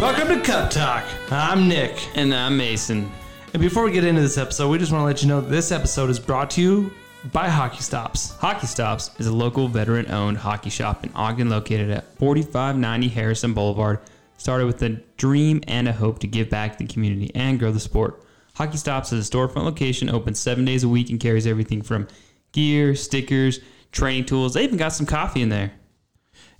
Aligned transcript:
Welcome 0.00 0.28
to 0.28 0.40
Cup 0.40 0.70
Talk. 0.70 1.04
I'm 1.30 1.68
Nick. 1.68 2.08
And 2.16 2.34
I'm 2.34 2.56
Mason. 2.56 3.12
And 3.52 3.60
before 3.60 3.84
we 3.84 3.92
get 3.92 4.02
into 4.02 4.22
this 4.22 4.38
episode, 4.38 4.70
we 4.70 4.78
just 4.78 4.92
want 4.92 5.02
to 5.02 5.04
let 5.04 5.20
you 5.20 5.28
know 5.28 5.42
this 5.42 5.70
episode 5.70 6.08
is 6.08 6.18
brought 6.18 6.48
to 6.52 6.62
you 6.62 6.90
by 7.32 7.50
Hockey 7.50 7.82
Stops. 7.82 8.30
Hockey 8.36 8.66
Stops 8.66 9.10
is 9.18 9.26
a 9.26 9.32
local 9.32 9.68
veteran 9.68 10.10
owned 10.10 10.38
hockey 10.38 10.70
shop 10.70 11.04
in 11.04 11.12
Ogden 11.12 11.50
located 11.50 11.90
at 11.90 12.16
4590 12.16 13.08
Harrison 13.08 13.52
Boulevard. 13.52 14.00
Started 14.38 14.64
with 14.64 14.82
a 14.82 14.88
dream 15.18 15.62
and 15.68 15.86
a 15.86 15.92
hope 15.92 16.18
to 16.20 16.26
give 16.26 16.48
back 16.48 16.78
to 16.78 16.78
the 16.78 16.90
community 16.90 17.30
and 17.34 17.58
grow 17.58 17.70
the 17.70 17.78
sport. 17.78 18.24
Hockey 18.54 18.78
Stops 18.78 19.12
is 19.12 19.28
a 19.28 19.30
storefront 19.30 19.64
location, 19.64 20.08
open 20.08 20.34
seven 20.34 20.64
days 20.64 20.82
a 20.82 20.88
week, 20.88 21.10
and 21.10 21.20
carries 21.20 21.46
everything 21.46 21.82
from 21.82 22.08
gear, 22.52 22.94
stickers, 22.94 23.60
training 23.92 24.24
tools. 24.24 24.54
They 24.54 24.64
even 24.64 24.78
got 24.78 24.94
some 24.94 25.04
coffee 25.04 25.42
in 25.42 25.50
there. 25.50 25.72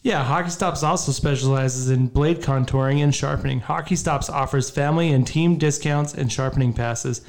Yeah, 0.03 0.25
Hockey 0.25 0.51
Stops 0.51 0.83
also 0.83 1.13
specializes 1.13 1.91
in 1.91 2.07
blade 2.07 2.41
contouring 2.41 3.03
and 3.03 3.15
sharpening. 3.15 3.61
Hockey 3.61 3.97
Stops 3.97 4.31
offers 4.31 4.71
family 4.71 5.13
and 5.13 5.27
team 5.27 5.57
discounts 5.59 6.15
and 6.15 6.33
sharpening 6.33 6.73
passes 6.73 7.21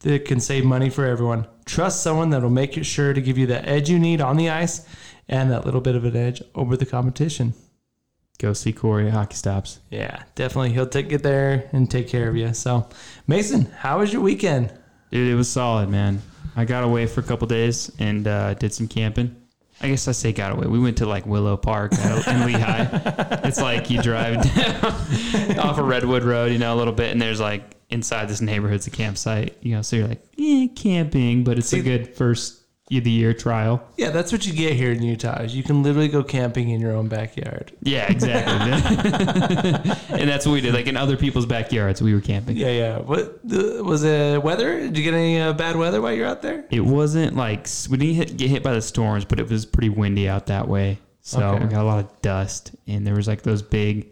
that 0.00 0.26
can 0.26 0.38
save 0.38 0.64
money 0.64 0.90
for 0.90 1.06
everyone. 1.06 1.46
Trust 1.64 2.02
someone 2.02 2.30
that 2.30 2.42
will 2.42 2.50
make 2.50 2.76
it 2.76 2.84
sure 2.84 3.14
to 3.14 3.20
give 3.22 3.38
you 3.38 3.46
the 3.46 3.66
edge 3.66 3.88
you 3.88 3.98
need 3.98 4.20
on 4.20 4.36
the 4.36 4.50
ice 4.50 4.86
and 5.28 5.50
that 5.50 5.64
little 5.64 5.80
bit 5.80 5.94
of 5.94 6.04
an 6.04 6.16
edge 6.16 6.42
over 6.54 6.76
the 6.76 6.84
competition. 6.84 7.54
Go 8.38 8.52
see 8.52 8.72
Corey 8.72 9.06
at 9.06 9.12
Hockey 9.14 9.36
Stops. 9.36 9.80
Yeah, 9.90 10.22
definitely. 10.34 10.72
He'll 10.72 10.86
take 10.86 11.12
it 11.12 11.22
there 11.22 11.68
and 11.72 11.90
take 11.90 12.08
care 12.08 12.28
of 12.28 12.36
you. 12.36 12.52
So, 12.52 12.88
Mason, 13.26 13.66
how 13.78 14.00
was 14.00 14.12
your 14.12 14.22
weekend? 14.22 14.72
Dude, 15.10 15.30
it 15.30 15.34
was 15.34 15.48
solid, 15.48 15.88
man. 15.88 16.20
I 16.56 16.64
got 16.64 16.84
away 16.84 17.06
for 17.06 17.20
a 17.20 17.24
couple 17.24 17.46
days 17.46 17.90
and 17.98 18.26
uh, 18.26 18.54
did 18.54 18.72
some 18.72 18.88
camping. 18.88 19.36
I 19.82 19.88
guess 19.88 20.06
I 20.08 20.12
say 20.12 20.32
got 20.32 20.52
away. 20.52 20.66
We 20.66 20.78
went 20.78 20.98
to 20.98 21.06
like 21.06 21.24
Willow 21.26 21.56
Park 21.56 21.92
in 21.92 21.98
Lehi. 21.98 23.44
it's 23.46 23.60
like 23.60 23.88
you 23.90 24.02
drive 24.02 24.42
down 24.54 25.58
off 25.58 25.78
of 25.78 25.86
Redwood 25.86 26.22
Road, 26.22 26.52
you 26.52 26.58
know, 26.58 26.74
a 26.74 26.76
little 26.76 26.92
bit, 26.92 27.12
and 27.12 27.20
there's 27.20 27.40
like 27.40 27.62
inside 27.88 28.28
this 28.28 28.40
neighborhood's 28.40 28.86
a 28.86 28.90
campsite, 28.90 29.56
you 29.62 29.74
know. 29.74 29.82
So 29.82 29.96
you're 29.96 30.08
like, 30.08 30.22
yeah, 30.36 30.66
camping, 30.74 31.44
but 31.44 31.56
it's 31.58 31.68
See- 31.68 31.80
a 31.80 31.82
good 31.82 32.14
first 32.14 32.59
the 32.98 33.10
year 33.10 33.32
trial. 33.32 33.80
Yeah, 33.96 34.10
that's 34.10 34.32
what 34.32 34.44
you 34.44 34.52
get 34.52 34.72
here 34.72 34.90
in 34.90 35.00
Utah. 35.00 35.42
Is 35.42 35.54
you 35.54 35.62
can 35.62 35.84
literally 35.84 36.08
go 36.08 36.24
camping 36.24 36.70
in 36.70 36.80
your 36.80 36.96
own 36.96 37.06
backyard. 37.06 37.70
Yeah, 37.82 38.10
exactly. 38.10 38.72
and 40.18 40.28
that's 40.28 40.44
what 40.44 40.52
we 40.52 40.60
did. 40.60 40.74
Like 40.74 40.88
in 40.88 40.96
other 40.96 41.16
people's 41.16 41.46
backyards, 41.46 42.02
we 42.02 42.12
were 42.12 42.20
camping. 42.20 42.56
Yeah, 42.56 42.70
yeah. 42.70 42.98
What 42.98 43.46
the, 43.48 43.84
was 43.84 44.02
it? 44.02 44.42
Weather? 44.42 44.80
Did 44.80 44.98
you 44.98 45.04
get 45.04 45.14
any 45.14 45.40
uh, 45.40 45.52
bad 45.52 45.76
weather 45.76 46.00
while 46.02 46.12
you're 46.12 46.26
out 46.26 46.42
there? 46.42 46.64
It 46.70 46.80
wasn't 46.80 47.36
like 47.36 47.68
we 47.88 47.96
didn't 47.96 48.14
hit, 48.16 48.36
get 48.36 48.50
hit 48.50 48.64
by 48.64 48.72
the 48.72 48.82
storms, 48.82 49.24
but 49.24 49.38
it 49.38 49.48
was 49.48 49.64
pretty 49.64 49.90
windy 49.90 50.28
out 50.28 50.46
that 50.46 50.66
way. 50.66 50.98
So 51.20 51.40
Okay. 51.40 51.64
we 51.64 51.70
got 51.70 51.82
a 51.82 51.84
lot 51.86 51.98
of 52.04 52.22
dust, 52.22 52.74
and 52.88 53.06
there 53.06 53.14
was 53.14 53.28
like 53.28 53.42
those 53.42 53.62
big, 53.62 54.08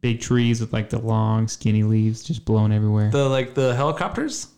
big 0.00 0.20
trees 0.20 0.60
with 0.60 0.72
like 0.72 0.90
the 0.90 0.98
long, 0.98 1.46
skinny 1.46 1.82
leaves 1.84 2.24
just 2.24 2.44
blowing 2.44 2.72
everywhere. 2.72 3.10
The 3.10 3.28
like 3.28 3.54
the 3.54 3.76
helicopters? 3.76 4.48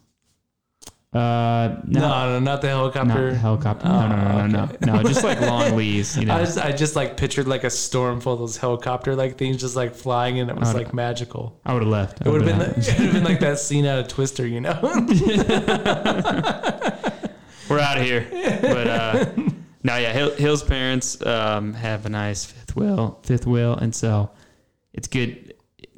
Uh, 1.15 1.77
No, 1.87 2.01
no, 2.01 2.09
no, 2.09 2.39
not 2.41 2.61
the 2.61 2.69
not 2.69 2.77
helicopter. 2.77 3.31
the 3.31 3.37
helicopter. 3.39 3.89
No, 3.89 4.09
no, 4.09 4.17
no, 4.17 4.47
no, 4.47 4.63
okay. 4.65 4.77
no, 4.85 4.97
no. 4.97 5.03
Just 5.03 5.25
like 5.25 5.41
long 5.41 5.75
leaves. 5.77 6.17
You 6.19 6.25
know. 6.27 6.35
I 6.37 6.41
just, 6.45 6.59
I 6.59 6.73
just 6.73 6.97
like 6.97 7.17
pictured 7.17 7.49
like 7.49 7.65
a 7.65 7.71
storm 7.71 8.21
full 8.21 8.35
of 8.35 8.39
those 8.41 8.57
helicopter 8.59 9.15
like 9.17 9.39
things 9.39 9.57
just 9.57 9.75
like 9.77 9.95
flying 9.95 10.39
and 10.41 10.51
it 10.51 10.57
was 10.57 10.75
Oh, 10.75 10.77
like 10.77 10.93
magical. 10.93 11.59
I 11.65 11.73
would 11.73 11.83
have 11.83 11.91
left. 11.91 12.21
It 12.21 12.29
would 12.31 12.43
have 12.43 12.59
been, 12.59 12.71
it 12.71 12.77
would 12.77 12.87
have 12.87 13.13
been 13.15 13.25
like 13.25 13.41
that 13.41 13.59
scene 13.59 13.87
out 13.87 13.99
of 14.01 14.09
Twister, 14.09 14.47
you 14.47 14.61
know? 14.61 14.79
We're 17.69 17.81
out 17.81 17.99
of 17.99 18.05
here. 18.05 18.27
But 18.63 18.87
uh, 18.87 19.27
no, 19.83 19.97
yeah, 19.97 20.13
Hill, 20.13 20.35
Hill's 20.37 20.63
parents 20.63 21.25
um, 21.27 21.75
have 21.75 22.07
a 22.07 22.09
nice 22.09 22.45
fifth 22.47 22.75
wheel, 22.77 23.19
fifth 23.23 23.47
wheel, 23.47 23.75
and 23.75 23.95
so 23.95 24.31
it's 24.95 25.07
good 25.09 25.48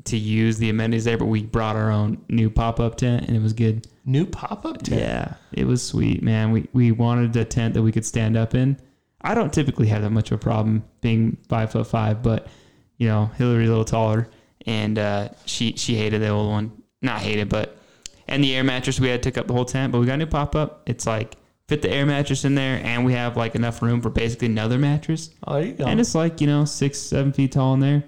to 0.05 0.17
use 0.17 0.59
the 0.59 0.71
amenities 0.71 1.05
there. 1.05 1.19
But 1.19 1.27
we 1.27 1.43
brought 1.43 1.77
our 1.77 1.91
own 1.91 2.25
new 2.29 2.51
pop 2.51 2.81
up 2.81 2.97
tent, 2.97 3.27
and 3.27 3.37
it 3.37 3.43
was 3.43 3.53
good. 3.53 3.87
New 4.05 4.27
pop 4.27 4.65
up 4.65 4.83
tent. 4.83 5.01
Yeah, 5.01 5.35
it 5.53 5.67
was 5.67 5.83
sweet, 5.83 6.23
man. 6.23 6.53
We 6.53 6.69
we 6.73 6.93
wanted 6.93 7.37
a 7.37 7.45
tent 7.45 7.75
that 7.75 7.83
we 7.83 7.93
could 7.93 8.05
stand 8.05 8.37
up 8.37 8.55
in. 8.55 8.79
I 9.23 9.35
don't 9.35 9.53
typically 9.53 9.89
have 9.89 10.03
that 10.03 10.11
much 10.11 10.31
of 10.31 10.37
a 10.37 10.43
problem 10.43 10.85
being 11.01 11.37
five 11.49 11.73
foot 11.73 11.87
five, 11.87 12.23
but 12.23 12.49
you 12.97 13.09
know 13.09 13.27
Hillary's 13.37 13.69
a 13.69 13.73
little 13.73 13.85
taller, 13.85 14.29
and 14.67 14.99
uh, 14.99 15.29
she 15.47 15.75
she 15.77 15.97
hated 15.97 16.23
the 16.23 16.29
old 16.29 16.51
one. 16.51 16.83
Not 17.03 17.21
hated, 17.21 17.49
but 17.49 17.77
and 18.29 18.43
the 18.43 18.55
air 18.55 18.65
mattress 18.65 19.01
we 19.01 19.09
had 19.09 19.23
took 19.23 19.37
up 19.37 19.47
the 19.47 19.53
whole 19.53 19.65
tent. 19.65 19.93
But 19.93 20.01
we 20.01 20.07
got 20.07 20.15
a 20.15 20.19
new 20.19 20.27
pop 20.27 20.55
up. 20.55 20.83
It's 20.87 21.07
like 21.07 21.37
fit 21.69 21.83
the 21.83 21.91
air 21.91 22.07
mattress 22.07 22.45
in 22.45 22.55
there, 22.55 22.81
and 22.85 23.05
we 23.05 23.13
have 23.13 23.37
like 23.37 23.55
enough 23.55 23.83
room 23.83 24.01
for 24.01 24.11
basically 24.11 24.47
another 24.47 24.79
mattress. 24.79 25.31
Oh, 25.47 25.55
there 25.55 25.65
you 25.65 25.73
go. 25.73 25.85
And 25.85 26.01
it's 26.01 26.15
like 26.15 26.41
you 26.41 26.47
know 26.47 26.65
six 26.65 26.99
seven 26.99 27.33
feet 27.33 27.53
tall 27.53 27.75
in 27.75 27.81
there, 27.81 28.05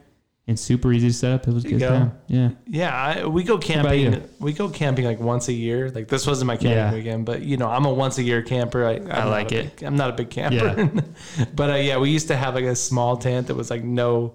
and 0.49 0.59
super 0.59 0.93
easy 0.93 1.09
to 1.09 1.15
set 1.15 1.33
up. 1.33 1.47
It 1.47 1.55
was 1.55 1.63
good 1.63 1.79
go. 1.79 1.89
time. 1.89 2.13
Yeah. 2.27 2.51
Yeah, 2.67 2.95
I, 2.95 3.27
we 3.27 3.45
go 3.45 3.59
camping. 3.59 4.29
We 4.41 4.53
go 4.53 4.69
camping 4.69 5.05
like 5.05 5.21
once 5.21 5.49
a 5.49 5.53
year. 5.53 5.91
Like 5.91 6.09
this 6.09 6.27
wasn't 6.27 6.49
my 6.49 6.57
camping 6.57 6.71
Yeah. 6.73 6.93
weekend, 6.95 7.27
but 7.27 7.43
you 7.43 7.57
know, 7.57 7.69
I'm 7.69 7.85
a 7.85 7.93
once 7.93 8.19
a 8.19 8.23
year 8.23 8.43
camper. 8.43 8.85
I, 8.85 8.95
I 9.21 9.25
like 9.25 9.53
it. 9.53 9.77
Big, 9.77 9.85
I'm 9.87 9.97
not 9.97 10.11
a 10.11 10.15
big 10.15 10.31
camper, 10.31 10.91
but 11.55 11.71
uh, 11.71 11.75
yeah, 11.77 11.99
we 11.99 12.11
used 12.11 12.29
to 12.29 12.37
have 12.37 12.55
like 12.55 12.65
a 12.65 12.75
small 12.77 13.17
tent 13.17 13.47
that 13.47 13.55
was 13.55 13.71
like 13.71 13.85
no 13.85 14.35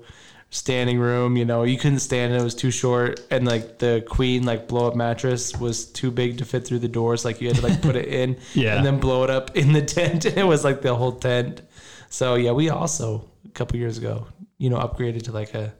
standing 0.49 0.97
room. 0.97 1.35
You 1.35 1.43
know, 1.43 1.63
you 1.63 1.77
couldn't 1.77 1.99
stand 1.99 2.33
it; 2.33 2.39
it 2.39 2.43
was 2.43 2.55
too 2.55 2.71
short, 2.71 3.19
and 3.29 3.45
like 3.45 3.79
the 3.79 4.01
queen 4.07 4.45
like 4.45 4.69
blow 4.69 4.87
up 4.87 4.95
mattress 4.95 5.57
was 5.57 5.85
too 5.85 6.09
big 6.09 6.37
to 6.37 6.45
fit 6.45 6.65
through 6.65 6.79
the 6.79 6.87
doors. 6.87 7.25
Like 7.25 7.41
you 7.41 7.47
had 7.49 7.57
to 7.57 7.63
like 7.67 7.81
put 7.81 7.97
it 7.97 8.07
in, 8.07 8.37
Yeah. 8.53 8.77
and 8.77 8.85
then 8.85 8.99
blow 9.01 9.25
it 9.25 9.29
up 9.29 9.57
in 9.57 9.73
the 9.73 9.81
tent. 9.81 10.25
it 10.37 10.45
was 10.45 10.63
like 10.63 10.81
the 10.81 10.95
whole 10.95 11.13
tent. 11.19 11.63
So 12.09 12.35
yeah, 12.35 12.53
we 12.53 12.69
also 12.69 13.29
a 13.45 13.49
couple 13.49 13.77
years 13.77 13.97
ago, 13.97 14.27
you 14.57 14.69
know, 14.69 14.77
upgraded 14.77 15.23
to 15.23 15.33
like 15.33 15.53
a. 15.53 15.73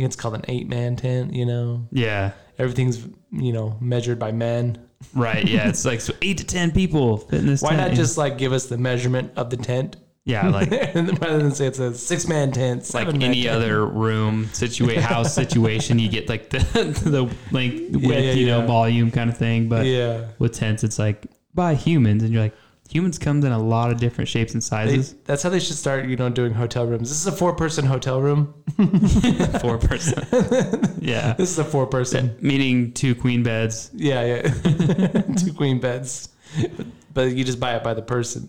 Think 0.00 0.08
it's 0.08 0.16
called 0.16 0.34
an 0.34 0.44
eight 0.48 0.66
man 0.66 0.96
tent. 0.96 1.34
You 1.34 1.44
know, 1.44 1.86
Yeah. 1.92 2.32
everything's 2.58 3.06
you 3.30 3.52
know 3.52 3.76
measured 3.82 4.18
by 4.18 4.32
men. 4.32 4.78
Right. 5.14 5.46
Yeah. 5.46 5.68
It's 5.68 5.84
like 5.84 6.00
so 6.00 6.14
eight 6.22 6.38
to 6.38 6.44
ten 6.44 6.70
people 6.70 7.18
fit 7.18 7.40
in 7.40 7.46
this. 7.46 7.60
Why 7.60 7.70
tent. 7.70 7.80
not 7.82 7.88
Yeah. 7.90 7.96
just 7.96 8.16
like 8.16 8.38
give 8.38 8.52
us 8.54 8.64
the 8.66 8.78
measurement 8.78 9.32
of 9.36 9.50
the 9.50 9.58
tent, 9.58 9.96
yeah 10.24 10.48
like 10.48 10.70
rather 10.94 11.38
than 11.38 11.50
say 11.52 11.66
it's 11.66 11.78
a 11.80 11.92
six 11.94 12.26
man 12.26 12.50
tent, 12.50 12.92
like 12.94 13.08
man 13.08 13.22
any 13.22 13.42
tent. 13.42 13.56
other 13.56 13.84
room 13.84 14.46
situation 14.54 15.02
house 15.14 15.34
situation 15.34 15.98
you 15.98 16.08
get 16.08 16.30
like 16.30 16.48
the 16.54 16.58
the 17.04 17.22
length 17.52 17.94
width 17.96 18.04
yeah, 18.24 18.32
you 18.32 18.46
know 18.46 18.66
volume 18.66 19.10
kind 19.10 19.28
of 19.28 19.36
thing 19.36 19.68
but 19.68 19.84
Yeah, 19.84 20.28
with 20.38 20.54
tents 20.54 20.82
it's 20.82 20.98
like 20.98 21.26
by 21.54 21.74
humans 21.74 22.22
and 22.22 22.32
you're 22.32 22.42
like 22.42 22.54
humans 22.90 23.18
comes 23.18 23.44
in 23.44 23.52
a 23.52 23.58
lot 23.58 23.90
of 23.92 23.98
different 23.98 24.28
shapes 24.28 24.52
and 24.54 24.62
They- 24.62 24.66
sizes 24.66 25.14
that's 25.24 25.42
how 25.42 25.50
they 25.50 25.60
should 25.60 25.76
start. 25.76 26.06
You 26.06 26.16
know, 26.16 26.28
doing 26.28 26.52
hotel 26.54 26.86
rooms. 26.86 27.08
This 27.08 27.18
is 27.20 27.26
a 27.26 27.32
four 27.32 27.54
person 27.54 27.86
hotel 27.86 28.20
room. 28.20 28.54
four 29.60 29.78
person 29.78 30.24
yeah 31.00 31.32
This 31.38 31.50
is 31.50 31.58
a 31.58 31.64
four 31.64 31.86
person. 31.86 32.36
meaning 32.40 32.92
two 32.92 33.14
queen 33.14 33.42
beds 33.42 33.90
Yeah, 33.94 34.24
yeah, 34.24 35.22
two 35.36 35.52
queen 35.52 35.80
beds. 35.80 36.28
But 37.12 37.32
you 37.32 37.42
just 37.44 37.58
buy 37.58 37.74
it 37.74 37.82
by 37.82 37.94
the 37.94 38.02
person. 38.02 38.46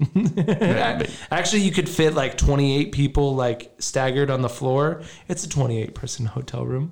Actually, 1.32 1.62
you 1.64 1.72
could 1.72 1.90
fit 1.90 2.14
like 2.14 2.38
28 2.38 2.92
people 2.92 3.36
like 3.36 3.74
staggered 3.80 4.30
on 4.30 4.42
the 4.44 4.50
floor. 4.50 5.02
It's 5.28 5.44
a 5.44 5.50
28 5.50 5.96
person 5.96 6.26
hotel 6.28 6.66
room. 6.66 6.92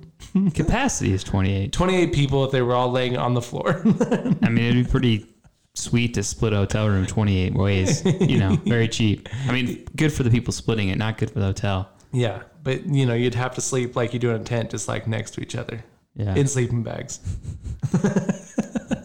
capacity 0.54 1.12
is 1.12 1.22
28 1.24 1.72
28 1.72 2.12
people 2.12 2.44
if 2.44 2.50
they 2.50 2.62
were 2.62 2.74
all 2.74 2.90
laying 2.90 3.16
on 3.16 3.34
the 3.34 3.42
floor. 3.42 3.80
i 4.42 4.48
mean 4.48 4.64
it'd 4.64 4.84
be 4.84 4.90
pretty 4.90 5.26
sweet 5.80 6.14
to 6.14 6.22
split 6.22 6.52
a 6.52 6.56
hotel 6.56 6.88
room 6.88 7.06
28 7.06 7.54
ways 7.54 8.04
you 8.20 8.38
know 8.38 8.56
very 8.64 8.88
cheap 8.88 9.28
i 9.48 9.52
mean 9.52 9.86
good 9.96 10.12
for 10.12 10.22
the 10.22 10.30
people 10.30 10.52
splitting 10.52 10.88
it 10.88 10.98
not 10.98 11.18
good 11.18 11.30
for 11.30 11.40
the 11.40 11.46
hotel 11.46 11.90
yeah, 12.12 12.42
but 12.62 12.86
you 12.86 13.06
know, 13.06 13.14
you'd 13.14 13.34
have 13.34 13.54
to 13.54 13.60
sleep 13.60 13.96
like 13.96 14.12
you 14.12 14.18
do 14.18 14.30
in 14.30 14.40
a 14.40 14.44
tent, 14.44 14.70
just 14.70 14.88
like 14.88 15.06
next 15.06 15.32
to 15.32 15.40
each 15.40 15.54
other 15.54 15.84
yeah 16.16 16.34
in 16.34 16.46
sleeping 16.46 16.82
bags. 16.82 17.20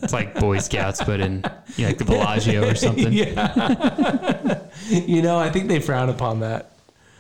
It's 0.02 0.14
like 0.14 0.36
Boy 0.36 0.60
Scouts, 0.60 1.04
but 1.04 1.20
in 1.20 1.44
you 1.78 1.84
know, 1.84 1.88
like 1.88 1.98
the 1.98 2.06
Bellagio 2.06 2.70
or 2.70 2.76
something. 2.76 3.12
yeah. 3.14 4.60
you 4.88 5.24
know, 5.24 5.40
I 5.40 5.50
think 5.50 5.68
they 5.68 5.80
frown 5.80 6.10
upon 6.10 6.42
that. 6.42 6.74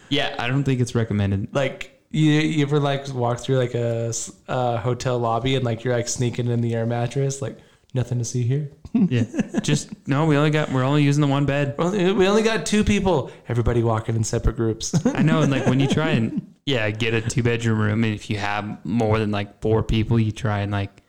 Yeah, 0.09 0.35
I 0.37 0.47
don't 0.47 0.63
think 0.63 0.81
it's 0.81 0.93
recommended. 0.93 1.47
Like, 1.51 1.99
you, 2.11 2.29
you 2.31 2.61
ever 2.61 2.79
like 2.79 3.11
walk 3.11 3.39
through 3.39 3.57
like 3.57 3.73
a 3.73 4.79
hotel 4.83 5.17
lobby 5.17 5.55
and 5.55 5.65
like 5.65 5.83
you're 5.83 5.95
like 5.95 6.07
sneaking 6.07 6.45
in 6.45 6.61
the 6.61 6.75
air 6.75 6.85
mattress, 6.85 7.41
like 7.41 7.57
nothing 7.95 8.19
to 8.19 8.25
see 8.25 8.43
here. 8.43 8.69
Yeah, 9.09 9.25
just 9.61 9.89
no. 10.07 10.25
We 10.25 10.37
only 10.37 10.51
got. 10.51 10.71
We're 10.71 10.83
only 10.85 11.03
using 11.03 11.21
the 11.21 11.27
one 11.27 11.45
bed. 11.45 11.75
Well, 11.77 11.91
we 11.91 12.27
only 12.27 12.43
got 12.43 12.65
two 12.65 12.83
people. 12.83 13.29
Everybody 13.49 13.83
walking 13.83 14.15
in 14.15 14.23
separate 14.23 14.55
groups. 14.55 14.95
I 15.05 15.21
know, 15.21 15.41
and 15.41 15.51
like 15.51 15.65
when 15.67 15.79
you 15.81 15.87
try 15.87 16.11
and 16.11 16.53
yeah, 16.65 16.89
get 16.91 17.13
a 17.13 17.21
two 17.21 17.43
bedroom 17.43 17.79
room, 17.79 18.03
and 18.05 18.13
if 18.15 18.29
you 18.29 18.37
have 18.37 18.83
more 18.85 19.19
than 19.19 19.31
like 19.31 19.59
four 19.61 19.83
people, 19.83 20.17
you 20.19 20.31
try 20.31 20.59
and 20.59 20.71
like 20.71 21.01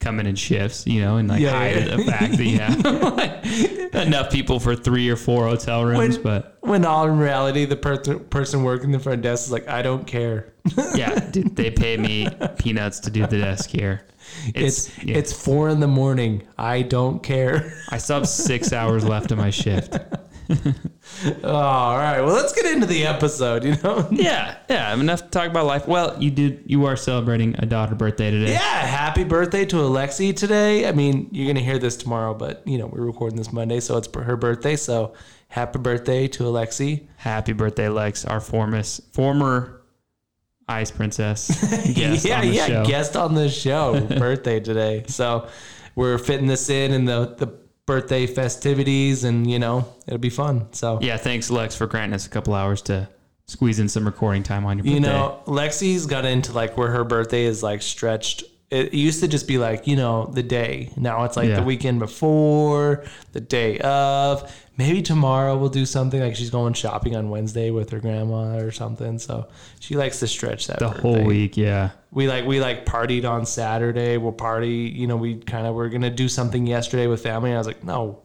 come 0.00 0.20
in 0.20 0.26
in 0.26 0.36
shifts, 0.36 0.86
you 0.86 1.00
know, 1.00 1.16
and 1.16 1.28
like 1.28 1.40
Yeah, 1.40 1.50
hide 1.50 1.76
yeah. 1.76 1.96
the 1.96 2.04
fact 2.04 2.36
that 2.36 2.44
you 2.44 2.58
have 2.58 3.94
enough 4.06 4.30
people 4.30 4.60
for 4.60 4.76
three 4.76 5.08
or 5.08 5.16
four 5.16 5.44
hotel 5.46 5.84
rooms. 5.84 6.16
When- 6.18 6.22
but 6.22 6.58
when 6.60 6.84
all 6.84 7.06
in 7.08 7.18
reality, 7.18 7.64
the 7.64 7.76
per- 7.76 8.18
person 8.18 8.62
working 8.62 8.90
the 8.92 8.98
front 9.00 9.22
desk 9.22 9.46
is 9.46 9.52
like, 9.52 9.68
I 9.68 9.82
don't 9.82 10.06
care. 10.06 10.52
yeah, 10.94 11.18
dude, 11.30 11.56
they 11.56 11.70
pay 11.70 11.96
me 11.96 12.28
peanuts 12.58 13.00
to 13.00 13.10
do 13.10 13.26
the 13.26 13.38
desk 13.38 13.70
here. 13.70 14.02
It's 14.54 14.96
yeah. 15.02 15.16
it's 15.16 15.32
four 15.32 15.68
in 15.68 15.80
the 15.80 15.88
morning. 15.88 16.42
I 16.56 16.82
don't 16.82 17.22
care. 17.22 17.72
I 17.90 17.98
still 17.98 18.16
have 18.20 18.28
six 18.28 18.72
hours 18.72 19.04
left 19.04 19.30
of 19.32 19.38
my 19.38 19.50
shift. 19.50 19.96
oh, 20.50 20.74
all 21.44 21.96
right. 21.96 22.20
Well, 22.20 22.34
let's 22.34 22.52
get 22.52 22.66
into 22.66 22.86
the 22.86 23.06
episode. 23.06 23.64
You 23.64 23.76
know. 23.82 24.08
yeah, 24.12 24.56
yeah. 24.68 24.94
Enough 24.94 25.24
to 25.24 25.28
talk 25.28 25.48
about 25.48 25.66
life. 25.66 25.86
Well, 25.86 26.16
you 26.20 26.30
did. 26.30 26.64
You 26.66 26.86
are 26.86 26.96
celebrating 26.96 27.54
a 27.58 27.66
daughter 27.66 27.94
birthday 27.94 28.30
today. 28.30 28.52
Yeah, 28.52 28.58
happy 28.58 29.24
birthday 29.24 29.64
to 29.66 29.76
Alexi 29.76 30.34
today. 30.34 30.88
I 30.88 30.92
mean, 30.92 31.28
you're 31.32 31.46
gonna 31.46 31.64
hear 31.64 31.78
this 31.78 31.96
tomorrow, 31.96 32.34
but 32.34 32.62
you 32.66 32.78
know 32.78 32.86
we're 32.86 33.04
recording 33.04 33.36
this 33.36 33.52
Monday, 33.52 33.80
so 33.80 33.96
it's 33.96 34.08
her 34.14 34.36
birthday. 34.36 34.76
So 34.76 35.14
happy 35.48 35.78
birthday 35.78 36.28
to 36.28 36.44
Alexi. 36.44 37.06
Happy 37.16 37.52
birthday, 37.52 37.88
Lex, 37.88 38.24
our 38.24 38.40
former 38.40 38.82
former 38.82 39.77
Ice 40.68 40.90
Princess. 40.90 41.48
Guest 41.94 42.24
yeah, 42.24 42.42
yeah, 42.42 42.66
show. 42.66 42.84
guest 42.84 43.16
on 43.16 43.34
the 43.34 43.48
show. 43.48 44.00
birthday 44.18 44.60
today. 44.60 45.04
So 45.06 45.48
we're 45.94 46.18
fitting 46.18 46.46
this 46.46 46.68
in 46.68 46.92
in 46.92 47.04
the 47.04 47.34
the 47.36 47.46
birthday 47.86 48.26
festivities, 48.26 49.24
and 49.24 49.50
you 49.50 49.58
know 49.58 49.92
it'll 50.06 50.18
be 50.18 50.30
fun. 50.30 50.72
So 50.72 50.98
Yeah, 51.00 51.16
thanks, 51.16 51.50
Lex, 51.50 51.74
for 51.74 51.86
granting 51.86 52.14
us 52.14 52.26
a 52.26 52.30
couple 52.30 52.54
hours 52.54 52.82
to 52.82 53.08
squeeze 53.46 53.80
in 53.80 53.88
some 53.88 54.04
recording 54.04 54.42
time 54.42 54.66
on 54.66 54.76
your 54.76 54.84
birthday. 54.84 54.94
You 54.94 55.00
know, 55.00 55.42
Lexi's 55.46 56.06
got 56.06 56.24
into 56.26 56.52
like 56.52 56.76
where 56.76 56.90
her 56.90 57.04
birthday 57.04 57.44
is 57.44 57.62
like 57.62 57.82
stretched. 57.82 58.44
It 58.70 58.92
used 58.92 59.20
to 59.20 59.28
just 59.28 59.48
be 59.48 59.56
like, 59.56 59.86
you 59.86 59.96
know, 59.96 60.26
the 60.26 60.42
day. 60.42 60.90
Now 60.96 61.24
it's 61.24 61.36
like 61.38 61.48
Yeah. 61.48 61.56
the 61.60 61.62
weekend 61.62 62.00
before, 62.00 63.04
the 63.32 63.40
day 63.40 63.78
of. 63.78 64.52
Maybe 64.76 65.00
tomorrow 65.02 65.56
we'll 65.56 65.70
do 65.70 65.86
something 65.86 66.20
like 66.20 66.36
she's 66.36 66.50
going 66.50 66.74
shopping 66.74 67.16
on 67.16 67.30
Wednesday 67.30 67.70
with 67.70 67.90
her 67.90 67.98
grandma 67.98 68.58
or 68.58 68.70
something. 68.70 69.18
So 69.18 69.48
she 69.80 69.96
likes 69.96 70.20
to 70.20 70.26
stretch 70.28 70.66
that 70.68 70.78
the 70.80 70.90
whole 70.90 71.24
week, 71.24 71.56
yeah. 71.56 71.90
We 72.12 72.28
like 72.28 72.44
we 72.46 72.60
like 72.60 72.84
partied 72.84 73.28
on 73.28 73.44
Saturday. 73.46 74.18
We'll 74.18 74.32
party. 74.32 74.92
You 74.94 75.06
know, 75.06 75.16
we 75.16 75.36
kind 75.36 75.66
of 75.66 75.74
were 75.74 75.88
gonna 75.88 76.10
do 76.10 76.28
something 76.28 76.66
yesterday 76.66 77.06
with 77.06 77.22
family. 77.22 77.50
And 77.50 77.56
I 77.56 77.60
was 77.60 77.66
like, 77.66 77.82
no, 77.82 78.22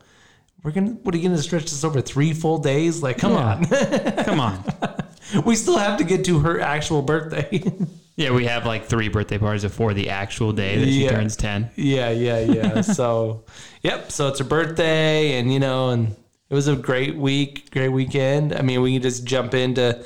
we're 0.61 0.71
gonna. 0.71 0.91
What 0.91 1.15
are 1.15 1.17
you 1.17 1.27
gonna 1.29 1.41
stretch 1.41 1.63
this 1.63 1.83
over 1.83 2.01
three 2.01 2.33
full 2.33 2.57
days? 2.59 3.01
Like, 3.01 3.17
come 3.17 3.31
Yeah. 3.31 4.23
Come 4.25 4.39
on. 4.39 4.63
on. 4.81 5.43
we 5.45 5.55
still 5.55 5.77
have 5.77 5.97
to 5.99 6.03
get 6.03 6.23
to 6.25 6.39
her 6.39 6.59
actual 6.59 7.01
birthday. 7.01 7.63
Yeah, 8.15 8.31
we 8.31 8.45
have 8.45 8.65
like 8.65 8.85
three 8.85 9.07
birthday 9.09 9.37
parties 9.39 9.63
before 9.63 9.93
the 9.93 10.09
actual 10.09 10.51
day 10.51 10.77
that 10.77 10.85
she 10.85 11.05
Yeah. 11.05 11.11
turns 11.11 11.35
10. 11.35 11.71
Yeah, 11.75 12.11
yeah, 12.11 12.39
yeah. 12.39 12.81
so, 12.81 13.43
yep. 13.81 14.11
So 14.11 14.27
it's 14.27 14.39
her 14.39 14.45
birthday, 14.45 15.39
and 15.39 15.51
you 15.51 15.59
know, 15.59 15.89
and 15.89 16.15
it 16.49 16.53
was 16.53 16.67
a 16.67 16.75
great 16.75 17.15
week, 17.15 17.71
great 17.71 17.89
weekend. 17.89 18.53
I 18.53 18.61
mean, 18.61 18.81
we 18.81 18.93
can 18.93 19.01
just 19.01 19.25
jump 19.25 19.55
into 19.55 19.97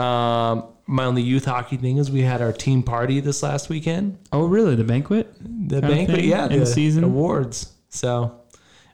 um, 0.00 0.64
my 0.86 1.04
only 1.04 1.22
youth 1.22 1.44
hockey 1.44 1.76
thing 1.76 1.96
is 1.96 2.10
we 2.10 2.22
had 2.22 2.40
our 2.40 2.52
team 2.52 2.84
party 2.84 3.18
this 3.18 3.42
last 3.42 3.68
weekend. 3.68 4.18
Oh, 4.32 4.46
really? 4.46 4.76
The 4.76 4.84
banquet? 4.84 5.34
The 5.40 5.80
banquet, 5.80 6.24
yeah, 6.24 6.46
the 6.46 6.64
season? 6.66 7.02
awards. 7.02 7.72
So 7.88 8.40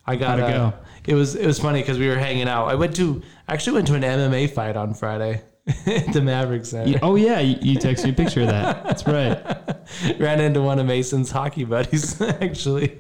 I 0.07 0.17
got 0.17 0.41
uh, 0.41 0.49
go? 0.49 0.73
It 1.05 1.15
was 1.15 1.35
it 1.35 1.47
was 1.47 1.59
funny 1.59 1.81
because 1.83 1.99
we 1.99 2.09
were 2.09 2.17
hanging 2.17 2.49
out. 2.49 2.69
I 2.69 2.77
went 2.77 2.97
to 2.97 3.21
I 3.47 3.53
actually 3.53 3.75
went 3.75 3.89
to 3.89 3.95
an 3.95 4.03
MMA 4.03 4.51
fight 4.51 4.77
on 4.77 4.95
Friday 4.95 5.43
the 5.85 6.21
Mavericks 6.23 6.71
Center. 6.71 6.91
Yeah, 6.91 6.99
oh, 7.03 7.15
yeah. 7.15 7.39
You, 7.39 7.57
you 7.61 7.79
texted 7.79 8.05
me 8.05 8.11
a 8.11 8.15
picture 8.15 8.43
of 8.43 8.49
that. 8.49 8.85
That's 8.85 9.07
right. 9.07 10.19
ran 10.19 10.41
into 10.41 10.61
one 10.61 10.79
of 10.79 10.87
Mason's 10.87 11.31
hockey 11.31 11.65
buddies 11.65 12.21
actually. 12.41 12.99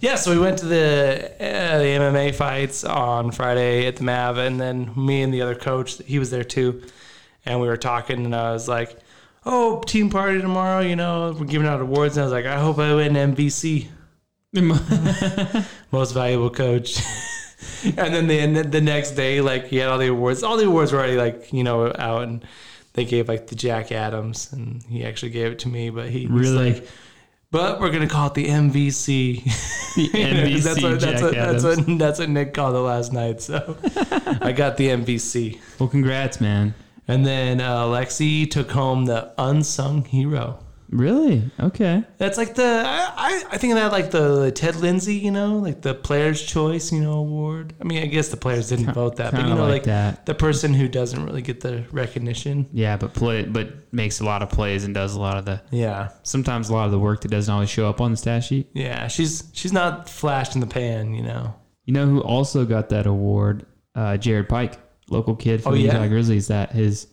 Yeah, 0.00 0.16
so 0.16 0.30
we 0.30 0.38
went 0.38 0.58
to 0.58 0.66
the 0.66 1.32
uh, 1.40 1.78
the 1.78 1.84
MMA 1.84 2.34
fights 2.34 2.84
on 2.84 3.30
Friday 3.30 3.86
at 3.86 3.96
the 3.96 4.04
Mav, 4.04 4.36
and 4.36 4.60
then 4.60 4.92
me 4.94 5.22
and 5.22 5.32
the 5.32 5.40
other 5.40 5.54
coach, 5.54 5.96
he 6.04 6.18
was 6.18 6.30
there 6.30 6.44
too, 6.44 6.82
and 7.46 7.62
we 7.62 7.66
were 7.66 7.78
talking, 7.78 8.26
and 8.26 8.36
I 8.36 8.52
was 8.52 8.68
like, 8.68 8.98
"Oh, 9.46 9.80
team 9.86 10.10
party 10.10 10.42
tomorrow, 10.42 10.80
you 10.80 10.96
know, 10.96 11.34
we're 11.38 11.46
giving 11.46 11.66
out 11.66 11.80
awards," 11.80 12.18
and 12.18 12.22
I 12.22 12.26
was 12.26 12.32
like, 12.32 12.44
"I 12.44 12.60
hope 12.60 12.78
I 12.78 12.94
win 12.94 13.14
MVC, 13.14 13.88
most 15.90 16.12
valuable 16.12 16.50
coach." 16.50 17.00
and 17.96 18.14
then 18.28 18.52
the 18.54 18.62
the 18.62 18.80
next 18.80 19.12
day, 19.12 19.40
like 19.40 19.66
he 19.66 19.76
had 19.76 19.88
all 19.88 19.98
the 19.98 20.08
awards. 20.08 20.42
All 20.42 20.56
the 20.56 20.66
awards 20.66 20.92
were 20.92 20.98
already 20.98 21.16
like 21.16 21.52
you 21.52 21.64
know 21.64 21.92
out, 21.98 22.22
and 22.24 22.44
they 22.92 23.04
gave 23.04 23.28
like 23.28 23.46
the 23.46 23.54
Jack 23.54 23.92
Adams, 23.92 24.52
and 24.52 24.82
he 24.84 25.04
actually 25.04 25.30
gave 25.30 25.52
it 25.52 25.58
to 25.60 25.68
me. 25.68 25.90
But 25.90 26.08
he 26.10 26.26
Really? 26.26 26.72
like, 26.74 26.88
but 27.50 27.80
we're 27.80 27.90
gonna 27.90 28.08
call 28.08 28.26
it 28.28 28.34
the 28.34 28.46
MVC. 28.48 29.42
The 29.94 30.08
MVC 30.10 30.62
that's 30.62 30.82
what, 30.82 31.00
that's, 31.00 31.04
Jack 31.04 31.22
what, 31.22 31.34
Adams. 31.34 31.62
that's 31.62 31.86
what 31.86 31.98
that's 31.98 32.18
what 32.18 32.28
Nick 32.28 32.52
called 32.54 32.74
it 32.74 32.78
last 32.80 33.12
night. 33.12 33.40
So 33.40 33.76
I 34.42 34.52
got 34.52 34.76
the 34.76 34.88
MVC, 34.88 35.58
Well, 35.78 35.88
congrats, 35.88 36.40
man. 36.40 36.74
and 37.08 37.24
then 37.24 37.60
uh, 37.62 37.84
Lexi 37.84 38.50
took 38.50 38.70
home 38.70 39.06
the 39.06 39.32
unsung 39.38 40.04
hero. 40.04 40.58
Really? 40.90 41.42
Okay. 41.58 42.04
That's 42.18 42.38
like 42.38 42.54
the 42.54 42.82
I, 42.86 43.44
I, 43.50 43.58
think 43.58 43.72
of 43.72 43.78
that 43.78 43.92
like 43.92 44.10
the 44.10 44.52
Ted 44.52 44.76
Lindsay, 44.76 45.16
you 45.16 45.30
know, 45.30 45.58
like 45.58 45.82
the 45.82 45.94
Players' 45.94 46.42
Choice, 46.42 46.92
you 46.92 47.00
know, 47.00 47.14
award. 47.14 47.74
I 47.80 47.84
mean, 47.84 48.02
I 48.02 48.06
guess 48.06 48.28
the 48.28 48.36
players 48.36 48.68
didn't 48.68 48.92
vote 48.92 49.16
that, 49.16 49.32
but 49.32 49.42
you 49.46 49.54
know, 49.54 49.62
like 49.62 49.72
like, 49.72 49.84
that. 49.84 50.26
the 50.26 50.34
person 50.34 50.72
who 50.72 50.88
doesn't 50.88 51.24
really 51.24 51.42
get 51.42 51.60
the 51.60 51.84
recognition. 51.90 52.68
Yeah, 52.72 52.96
but 52.96 53.14
play, 53.14 53.44
but 53.44 53.92
makes 53.92 54.20
a 54.20 54.24
lot 54.24 54.42
of 54.42 54.50
plays 54.50 54.84
and 54.84 54.94
does 54.94 55.14
a 55.14 55.20
lot 55.20 55.36
of 55.36 55.44
the 55.44 55.60
Yeah, 55.70 56.10
sometimes 56.22 56.68
a 56.68 56.72
lot 56.74 56.86
of 56.86 56.92
the 56.92 56.98
work 56.98 57.20
that 57.22 57.30
doesn't 57.30 57.52
always 57.52 57.70
show 57.70 57.88
up 57.88 58.00
on 58.00 58.10
the 58.10 58.16
stat 58.16 58.44
sheet. 58.44 58.68
yeah, 58.72 59.08
she's 59.08 59.44
she's 59.52 59.72
not 59.72 60.08
flashed 60.08 60.54
in 60.54 60.60
the 60.60 60.66
pan, 60.66 61.14
you 61.14 61.22
know. 61.22 61.54
You 61.84 61.92
know 61.94 62.06
who 62.06 62.20
also 62.20 62.64
got 62.64 62.88
that 62.90 63.06
award? 63.06 63.66
Uh, 63.94 64.16
Jared 64.16 64.48
Pike, 64.48 64.78
local 65.08 65.34
kid 65.36 65.62
from 65.62 65.72
Oh, 65.72 65.76
the 65.76 65.82
yeah? 65.82 65.94
Utah 65.94 66.08
Grizzlies. 66.08 66.48
That 66.48 66.72
his 66.72 67.06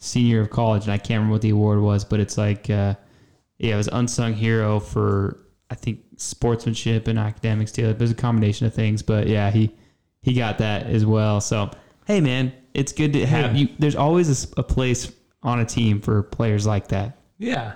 senior 0.00 0.40
of 0.40 0.50
college, 0.50 0.82
and 0.84 0.92
I 0.92 0.98
can't 0.98 1.18
remember 1.18 1.32
what 1.34 1.42
the 1.42 1.50
award 1.50 1.80
was, 1.80 2.04
but 2.04 2.18
it's 2.18 2.36
like, 2.36 2.68
uh, 2.68 2.94
yeah, 3.58 3.74
it 3.74 3.76
was 3.76 3.88
unsung 3.92 4.34
hero 4.34 4.80
for 4.80 5.38
I 5.70 5.76
think 5.76 6.00
sportsmanship 6.16 7.06
and 7.06 7.18
academics 7.18 7.70
too. 7.70 7.92
There's 7.92 8.10
a 8.10 8.14
combination 8.14 8.66
of 8.66 8.74
things, 8.74 9.02
but 9.02 9.28
yeah, 9.28 9.50
he 9.52 9.70
he 10.22 10.32
got 10.34 10.58
that 10.58 10.86
as 10.86 11.06
well. 11.06 11.40
So 11.40 11.70
hey, 12.06 12.20
man, 12.20 12.52
it's 12.74 12.92
good 12.92 13.12
to 13.12 13.24
have 13.26 13.54
Yeah. 13.54 13.60
you. 13.62 13.68
There's 13.78 13.94
always 13.94 14.50
a 14.56 14.62
place 14.64 15.12
on 15.42 15.60
a 15.60 15.64
team 15.64 16.00
for 16.00 16.22
players 16.24 16.66
like 16.66 16.88
that. 16.88 17.16
Yeah. 17.38 17.74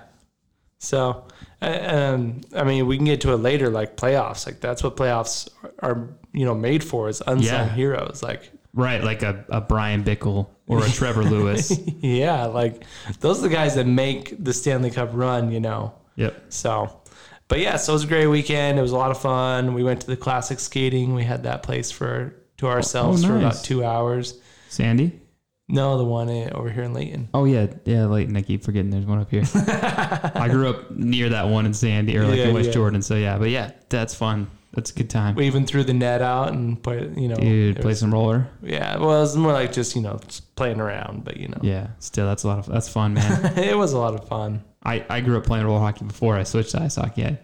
So, 0.79 1.25
um, 1.63 2.41
I 2.55 2.65
mean, 2.65 2.87
we 2.87 2.97
can 2.97 3.07
get 3.07 3.21
to 3.23 3.33
it 3.33 3.37
later, 3.39 3.71
like 3.71 3.97
playoffs. 3.97 4.45
Like 4.47 4.61
that's 4.61 4.83
what 4.83 4.97
playoffs 4.97 5.49
are, 5.63 5.73
are 5.91 6.09
you 6.33 6.45
know, 6.45 6.55
made 6.55 6.83
for 6.85 7.09
is 7.09 7.23
unsung 7.27 7.69
Yeah. 7.69 7.75
heroes. 7.75 8.23
Like, 8.23 8.51
Right, 8.75 9.03
like 9.05 9.23
a, 9.23 9.45
a 9.51 9.61
Bryan 9.61 10.03
Bickell 10.05 10.49
or 10.67 10.85
a 10.85 10.89
Trevor 10.89 11.25
Lewis. 11.25 11.79
yeah, 12.01 12.47
like 12.47 12.85
those 13.21 13.39
are 13.39 13.43
the 13.43 13.55
guys 13.55 13.75
that 13.75 13.87
make 13.87 14.43
the 14.43 14.53
Stanley 14.53 14.91
Cup 14.91 15.11
run. 15.13 15.53
You 15.53 15.61
know. 15.61 15.95
Yep. 16.17 16.45
So, 16.49 17.01
but 17.49 17.59
yeah, 17.61 17.77
so 17.77 17.93
it 17.93 17.97
was 17.97 18.05
a 18.05 18.09
great 18.09 18.27
weekend. 18.29 18.79
It 18.79 18.83
was 18.83 18.93
a 18.93 18.97
lot 18.97 19.11
of 19.11 19.21
fun. 19.21 19.75
We 19.75 19.83
went 19.83 20.01
to 20.03 20.07
the 20.07 20.17
classic 20.17 20.61
skating. 20.61 21.15
We 21.15 21.25
had 21.25 21.43
that 21.43 21.63
place 21.63 21.91
for 21.91 22.35
to 22.59 22.69
ourselves 22.69 23.25
oh, 23.25 23.29
for 23.29 23.35
Oh, 23.35 23.41
nice. 23.41 23.55
about 23.55 23.65
two 23.65 23.85
hours. 23.85 24.41
Sandy? 24.69 25.21
No, 25.67 25.97
the 25.97 26.05
one 26.05 26.29
in, 26.29 26.53
over 26.53 26.69
here 26.69 26.83
in 26.83 26.93
Layton. 26.93 27.29
Oh 27.33 27.47
yeah, 27.47 27.67
yeah, 27.85 28.05
Layton. 28.05 28.37
I 28.37 28.43
keep 28.43 28.63
forgetting 28.63 28.91
there's 28.91 29.07
one 29.07 29.19
up 29.19 29.31
here. 29.31 29.45
I 29.55 30.49
grew 30.51 30.69
up 30.69 30.91
near 30.91 31.31
that 31.31 31.49
one 31.49 31.65
in 31.65 31.73
Sandy 31.73 32.19
or 32.19 32.27
like 32.27 32.39
Yeah, 32.39 32.49
in 32.49 32.55
West 32.55 32.67
yeah. 32.69 32.75
Jordan. 32.75 33.01
So 33.03 33.15
yeah, 33.15 33.39
but 33.39 33.49
yeah, 33.49 33.71
that's 33.89 34.15
fun. 34.15 34.51
That's 34.75 34.91
a 34.91 34.95
good 34.95 35.09
time. 35.09 35.37
We 35.37 35.47
even 35.47 35.67
threw 35.67 35.85
the 35.85 35.93
net 35.95 36.21
out 36.21 36.53
and 36.53 36.83
put, 36.83 37.17
you 37.17 37.29
know, 37.29 37.37
Dude, 37.37 37.77
play 37.77 37.91
was- 37.91 38.01
some 38.01 38.13
roller. 38.13 38.49
yeah. 38.63 38.99
Well, 38.99 39.17
it 39.19 39.21
was 39.21 39.37
more 39.37 39.53
like 39.53 39.73
just 39.73 39.95
you 39.95 40.03
know 40.03 40.19
just 40.27 40.55
playing 40.57 40.81
around, 40.81 41.25
but 41.25 41.37
you 41.37 41.49
know, 41.49 41.59
Yeah, 41.63 41.89
still 42.01 42.27
that's 42.27 42.43
a 42.43 42.49
lot 42.49 42.59
of 42.59 42.67
that's 42.67 42.89
fun, 42.89 43.15
man. 43.15 43.57
it 43.59 43.79
was 43.79 43.93
a 43.93 43.99
lot 43.99 44.15
of 44.15 44.27
fun. 44.27 44.65
I, 44.83 45.05
I 45.09 45.21
grew 45.21 45.39
up 45.39 45.45
playing 45.45 45.65
roller 45.65 45.81
hockey 45.81 46.05
before 46.05 46.37
I 46.37 46.43
switched 46.43 46.73
to 46.73 46.83
ice 46.83 46.97
hockey. 46.97 47.25
I 47.25 47.39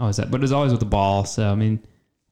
always 0.00 0.16
that, 0.16 0.30
but 0.30 0.40
it 0.40 0.42
was 0.42 0.52
always 0.52 0.72
with 0.72 0.80
the 0.80 0.86
ball. 0.86 1.24
So 1.26 1.48
I 1.50 1.54
mean, 1.54 1.78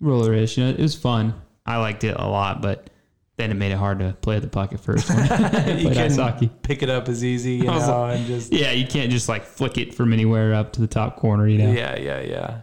roller 0.00 0.32
ish. 0.32 0.56
You 0.56 0.64
know, 0.64 0.70
it 0.70 0.78
was 0.80 0.94
fun. 0.94 1.34
I 1.66 1.76
liked 1.76 2.02
it 2.04 2.16
a 2.18 2.26
lot, 2.26 2.62
but 2.62 2.88
then 3.36 3.50
it 3.50 3.54
made 3.54 3.72
it 3.72 3.78
hard 3.78 3.98
to 4.00 4.16
play 4.22 4.36
at 4.36 4.42
the 4.42 4.48
puck 4.48 4.72
at 4.72 4.80
first. 4.80 5.08
You 5.10 5.16
played 5.16 5.98
ice 5.98 6.16
can 6.16 6.18
hockey. 6.18 6.50
pick 6.62 6.82
it 6.82 6.88
up 6.90 7.08
as 7.08 7.22
easy, 7.24 7.56
you 7.56 7.68
I 7.70 7.74
was 7.76 7.86
know, 7.86 8.04
and 8.06 8.26
just 8.26 8.52
Yeah, 8.52 8.72
you 8.72 8.86
can't 8.86 9.10
just 9.12 9.28
like 9.28 9.44
flick 9.44 9.76
it 9.78 9.94
from 9.94 10.12
anywhere 10.14 10.54
up 10.54 10.72
to 10.74 10.80
the 10.80 10.86
top 10.88 11.16
corner. 11.16 11.46
You 11.46 11.58
know. 11.58 11.72
yeah, 11.72 11.96
yeah, 11.98 12.20
yeah. 12.22 12.60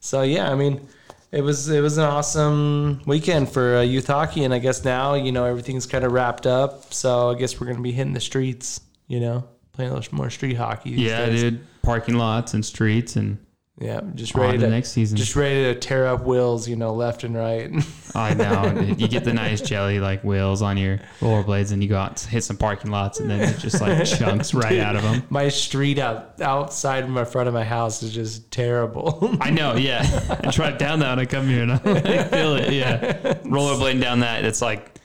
So 0.00 0.22
yeah, 0.22 0.50
I 0.50 0.54
mean, 0.54 0.86
it 1.32 1.42
was 1.42 1.68
it 1.68 1.80
was 1.80 1.98
an 1.98 2.04
awesome 2.04 3.00
weekend 3.06 3.48
for 3.50 3.76
uh, 3.76 3.80
youth 3.82 4.06
hockey, 4.06 4.44
and 4.44 4.54
I 4.54 4.58
guess 4.58 4.84
now 4.84 5.14
you 5.14 5.32
know 5.32 5.44
everything's 5.44 5.86
kind 5.86 6.04
of 6.04 6.12
wrapped 6.12 6.46
up. 6.46 6.92
So 6.92 7.30
I 7.30 7.34
guess 7.34 7.60
we're 7.60 7.66
gonna 7.66 7.80
be 7.80 7.92
hitting 7.92 8.12
the 8.12 8.20
streets, 8.20 8.80
you 9.08 9.20
know, 9.20 9.44
playing 9.72 9.90
a 9.90 9.94
little 9.94 10.14
more 10.16 10.30
street 10.30 10.56
hockey. 10.56 10.90
these 10.90 11.00
Yeah, 11.00 11.26
days. 11.26 11.40
dude. 11.42 11.66
Parking 11.82 12.16
lots 12.16 12.52
and 12.54 12.64
streets 12.64 13.14
and 13.16 13.38
Yeah, 13.78 14.00
just 14.14 14.34
ready 14.34 14.56
to 14.56 14.68
next 14.68 14.92
season. 14.92 15.18
just 15.18 15.36
ready 15.36 15.64
to 15.64 15.78
tear 15.78 16.06
up 16.06 16.24
wheels, 16.24 16.66
you 16.66 16.76
know, 16.76 16.94
left 16.94 17.24
and 17.24 17.36
right. 17.36 17.70
I 18.14 18.32
know. 18.32 18.94
You 18.96 19.06
get 19.06 19.24
the 19.24 19.34
nice 19.34 19.60
jelly 19.60 20.00
like 20.00 20.24
wheels 20.24 20.62
on 20.62 20.78
your 20.78 20.98
rollerblades, 21.20 21.72
and 21.72 21.82
you 21.82 21.88
go 21.90 21.98
out 21.98 22.16
to 22.16 22.28
hit 22.28 22.42
some 22.42 22.56
parking 22.56 22.90
lots, 22.90 23.20
and 23.20 23.28
then 23.28 23.40
it 23.40 23.58
just 23.58 23.82
like 23.82 24.06
chunks 24.18 24.54
right 24.54 24.70
Dude. 24.70 24.78
out 24.78 24.96
of 24.96 25.02
them. 25.02 25.24
my 25.28 25.50
street 25.50 25.98
out 25.98 26.40
outside 26.40 27.04
of 27.04 27.10
my 27.10 27.26
front 27.26 27.48
of 27.48 27.54
my 27.54 27.64
house 27.64 28.02
is 28.02 28.14
just 28.14 28.50
terrible. 28.50 29.36
I 29.42 29.50
know. 29.50 29.76
Yeah, 29.76 30.38
I 30.42 30.50
drive 30.50 30.78
down 30.78 31.00
that 31.00 31.10
when 31.10 31.18
I 31.18 31.26
come 31.26 31.46
here, 31.46 31.62
and 31.62 31.72
I 31.72 31.80
like, 31.84 32.30
feel 32.30 32.56
it. 32.56 32.72
Yeah, 32.72 33.34
rollerblading 33.44 34.00
down 34.00 34.20
that, 34.20 34.46
it's 34.46 34.62
like, 34.62 34.98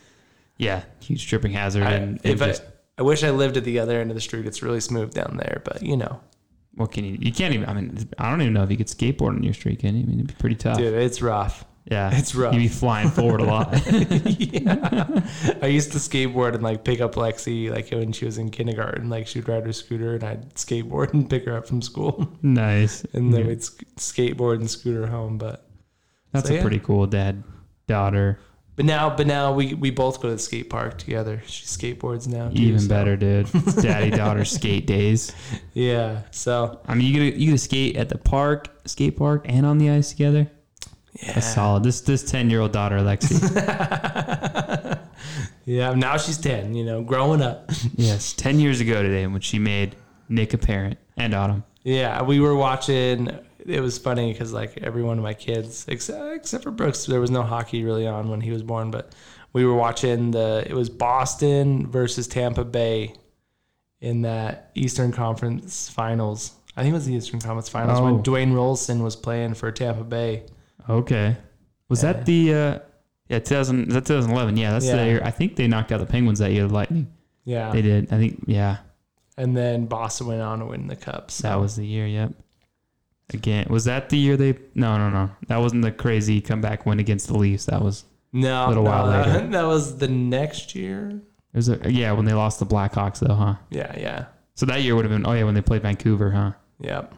yeah, 0.56 0.84
huge 1.01 1.28
tripping 1.28 1.51
hazard. 1.51 1.84
I, 1.84 1.92
and, 1.92 2.22
and 2.24 2.25
if 2.25 2.40
just, 2.40 2.62
I, 2.62 2.66
I 3.00 3.01
wish 3.01 3.22
I 3.22 3.32
lived 3.32 3.58
at 3.58 3.66
the 3.66 3.80
other 3.80 4.00
end 4.00 4.12
of 4.12 4.16
the 4.16 4.22
street. 4.22 4.46
It's 4.46 4.63
really 4.63 4.80
smooth 4.80 5.13
down 5.13 5.36
there, 5.36 5.62
but 5.66 5.84
you 5.84 5.98
know, 5.98 6.22
what 6.75 6.92
can 6.92 7.04
you? 7.06 7.18
You 7.20 7.32
can't 7.32 7.54
even. 7.54 7.68
I 7.70 7.74
mean, 7.74 8.10
I 8.18 8.30
don't 8.30 8.42
even 8.42 8.54
know 8.54 8.63
if 8.63 8.72
you 8.72 8.78
could 8.78 8.88
skateboard 8.88 9.30
on 9.36 9.44
your 9.44 9.54
street. 9.54 9.80
Can 9.80 9.96
you? 9.96 10.04
I 10.04 10.06
mean, 10.06 10.16
it'd 10.20 10.28
be 10.28 10.34
pretty 10.36 10.56
tough. 10.56 10.78
dude, 10.78 10.94
it's 10.94 11.22
rough. 11.22 11.66
Yeah, 11.86 12.12
It's 12.16 12.36
rough. 12.36 12.54
You'd 12.54 12.60
be 12.60 12.68
flying 12.68 13.10
forward 13.10 13.42
a 13.42 13.44
lot. 13.46 13.74
yeah. 14.40 15.22
I 15.62 15.66
used 15.66 15.92
to 15.94 15.98
skateboard 15.98 16.54
and 16.54 16.62
like 16.63 16.84
pick 16.84 17.01
up 17.01 17.16
Lexi 17.16 17.72
like 17.72 17.90
when 17.90 18.12
she 18.12 18.25
was 18.25 18.38
in 18.38 18.51
kindergarten. 18.51 19.10
Like 19.10 19.25
she'd 19.28 19.48
ride 19.50 19.66
her 19.66 19.74
scooter 19.74 20.13
and 20.13 20.24
I'd 20.24 20.54
skateboard 20.56 21.13
and 21.13 21.28
pick 21.30 21.46
her 21.46 21.58
up 21.58 21.68
from 21.68 21.82
school. 21.82 22.32
nice. 22.44 23.04
And 23.13 23.34
then 23.34 23.42
Yeah. 23.42 23.48
we'd 23.48 23.63
sk- 23.63 23.84
skateboard 23.98 24.56
and 24.58 24.70
scooter 24.70 25.08
home. 25.08 25.38
But 25.40 25.68
That's 26.32 26.48
So, 26.48 26.54
a 26.54 26.58
yeah. 26.58 26.62
pretty 26.62 26.80
cool 26.80 27.08
dad 27.08 27.44
daughter. 27.88 28.40
But 28.75 28.86
now 28.86 29.16
but 29.16 29.28
now 29.28 29.54
we, 29.54 29.74
we 29.74 29.92
both 29.92 30.22
go 30.22 30.30
to 30.30 30.36
the 30.36 30.40
skate 30.40 30.70
park 30.70 30.98
together. 30.98 31.42
She 31.46 31.66
skateboards 31.66 32.28
now. 32.28 32.50
Too, 32.50 32.62
Even 32.62 32.80
so- 32.80 32.90
better, 32.90 33.16
dude. 33.18 33.48
Daddy 33.82 34.10
daughter 34.12 34.46
skate 34.46 34.88
days. 34.88 35.34
Yeah. 35.74 36.22
So 36.32 36.80
I 36.88 36.96
mean, 36.96 37.08
you 37.08 37.13
get 37.13 37.36
to, 37.36 37.40
you 37.42 37.51
to 37.51 37.58
skate 37.58 37.98
at 37.98 38.10
the 38.10 38.18
park, 38.18 38.70
skate 38.86 39.18
park, 39.18 39.46
and 39.48 39.66
on 39.66 39.78
the 39.78 39.90
ice 39.90 40.12
together. 40.12 40.50
yeah. 41.22 41.34
That's 41.34 41.54
solid. 41.54 41.84
This 41.84 42.01
this 42.01 42.24
ten 42.24 42.50
year 42.50 42.62
old 42.62 42.72
daughter, 42.72 43.00
Lexi. 43.00 43.42
yeah. 45.66 45.94
Now 45.94 46.18
she's 46.18 46.38
ten, 46.38 46.74
you 46.74 46.84
know, 46.84 47.01
growing 47.04 47.42
up. 47.42 47.72
yes, 47.96 48.34
ten 48.34 48.60
years 48.60 48.82
ago 48.82 49.01
today, 49.01 49.28
when 49.28 49.42
she 49.42 49.60
made 49.60 49.96
Nick 50.30 50.54
a 50.54 50.58
parent 50.58 50.98
and 51.18 51.34
Autumn. 51.34 51.63
Yeah, 51.84 52.22
we 52.24 52.40
were 52.40 52.56
watching. 52.56 53.30
It 53.65 53.82
was 53.82 53.98
funny 53.98 54.32
because 54.32 54.53
like 54.53 54.77
every 54.82 55.03
one 55.03 55.18
of 55.18 55.24
my 55.24 55.34
kids, 55.34 55.86
except 55.88 56.36
except 56.36 56.63
for 56.63 56.72
Brooks, 56.72 57.06
there 57.06 57.20
was 57.20 57.32
no 57.32 57.44
hockey 57.44 57.84
really 57.84 58.08
on 58.08 58.30
when 58.30 58.41
he 58.41 58.51
was 58.51 58.63
born. 58.63 58.91
But 58.91 59.13
we 59.53 59.65
were 59.65 59.75
watching 59.75 60.32
the. 60.32 60.63
It 60.68 60.74
was 60.74 60.89
Boston 60.89 61.88
versus 61.88 62.27
Tampa 62.27 62.63
Bay 62.63 63.15
in 64.00 64.22
that 64.24 64.72
Eastern 64.75 65.12
Conference 65.12 65.89
Finals. 65.89 66.53
I 66.75 66.82
think 66.84 66.91
it 66.94 66.96
was 66.96 67.06
the 67.06 67.13
Eastern 67.13 67.39
Conference 67.41 67.70
Finals 67.70 68.00
Oh. 68.00 68.06
when 68.06 68.24
Dwayne 68.24 68.53
Roloson 68.53 69.03
was 69.03 69.15
playing 69.15 69.53
for 69.56 69.72
Tampa 69.72 70.03
Bay. 70.03 70.44
Okay. 70.89 71.38
Was 71.89 72.01
Yeah. 72.03 72.13
that 72.13 72.25
the 72.25 72.53
uh 72.53 72.80
yeah, 73.30 73.39
2000 73.39 73.88
is 73.89 73.94
that 73.94 74.06
2011. 74.06 74.58
Yeah, 74.58 74.72
that's 74.72 74.86
Yeah. 74.86 74.96
the 74.98 75.06
year. 75.06 75.22
I 75.24 75.32
think 75.32 75.56
they 75.56 75.68
knocked 75.68 75.91
out 75.91 76.00
the 76.00 76.06
Penguins 76.06 76.39
that 76.39 76.51
year, 76.51 76.68
the 76.68 76.74
Lightning. 76.74 77.08
Yeah, 77.46 77.72
They 77.72 77.82
did. 77.82 78.12
I 78.13 78.18
think 78.18 78.44
yeah, 78.48 78.77
and 79.38 79.56
then 79.56 79.86
Boston 79.86 80.27
went 80.27 80.41
on 80.41 80.60
to 80.60 80.65
win 80.65 80.88
the 80.88 80.96
cup. 80.96 81.30
So. 81.32 81.48
that 81.48 81.60
was 81.60 81.75
the 81.75 81.86
year, 81.86 82.06
yep. 82.08 82.34
Again, 83.34 83.68
was 83.70 83.86
that 83.86 84.10
the 84.10 84.18
year 84.18 84.38
they 84.38 84.58
No, 84.76 84.98
no, 84.98 85.10
no. 85.10 85.30
That 85.48 85.58
wasn't 85.58 85.84
the 85.84 85.92
crazy 85.92 86.42
comeback 86.42 86.86
win 86.86 87.00
against 87.00 87.28
the 87.28 87.38
Leafs. 87.38 87.66
That 87.66 87.82
was 87.82 88.04
no, 88.34 88.68
a 88.68 88.70
little 88.70 88.84
no, 88.84 88.90
while 88.90 89.08
that, 89.08 89.28
later. 89.28 89.48
that 89.52 89.64
was 89.64 89.98
the 89.98 90.08
next 90.08 90.76
year. 90.76 91.10
it 91.10 91.58
was 91.58 91.70
a, 91.70 91.92
yeah, 91.92 92.12
when 92.12 92.26
they 92.26 92.34
lost 92.34 92.60
the 92.60 92.66
Blackhawks 92.66 93.20
though, 93.20 93.34
huh? 93.34 93.56
Yeah, 93.70 93.98
yeah, 93.98 94.26
So 94.56 94.66
that 94.68 94.82
year 94.82 94.96
would 94.96 95.06
have 95.06 95.12
been 95.12 95.26
oh 95.26 95.34
yeah, 95.34 95.44
when 95.44 95.54
they 95.54 95.62
played 95.62 95.82
Vancouver, 95.82 96.32
huh? 96.32 96.52
yep. 96.80 97.14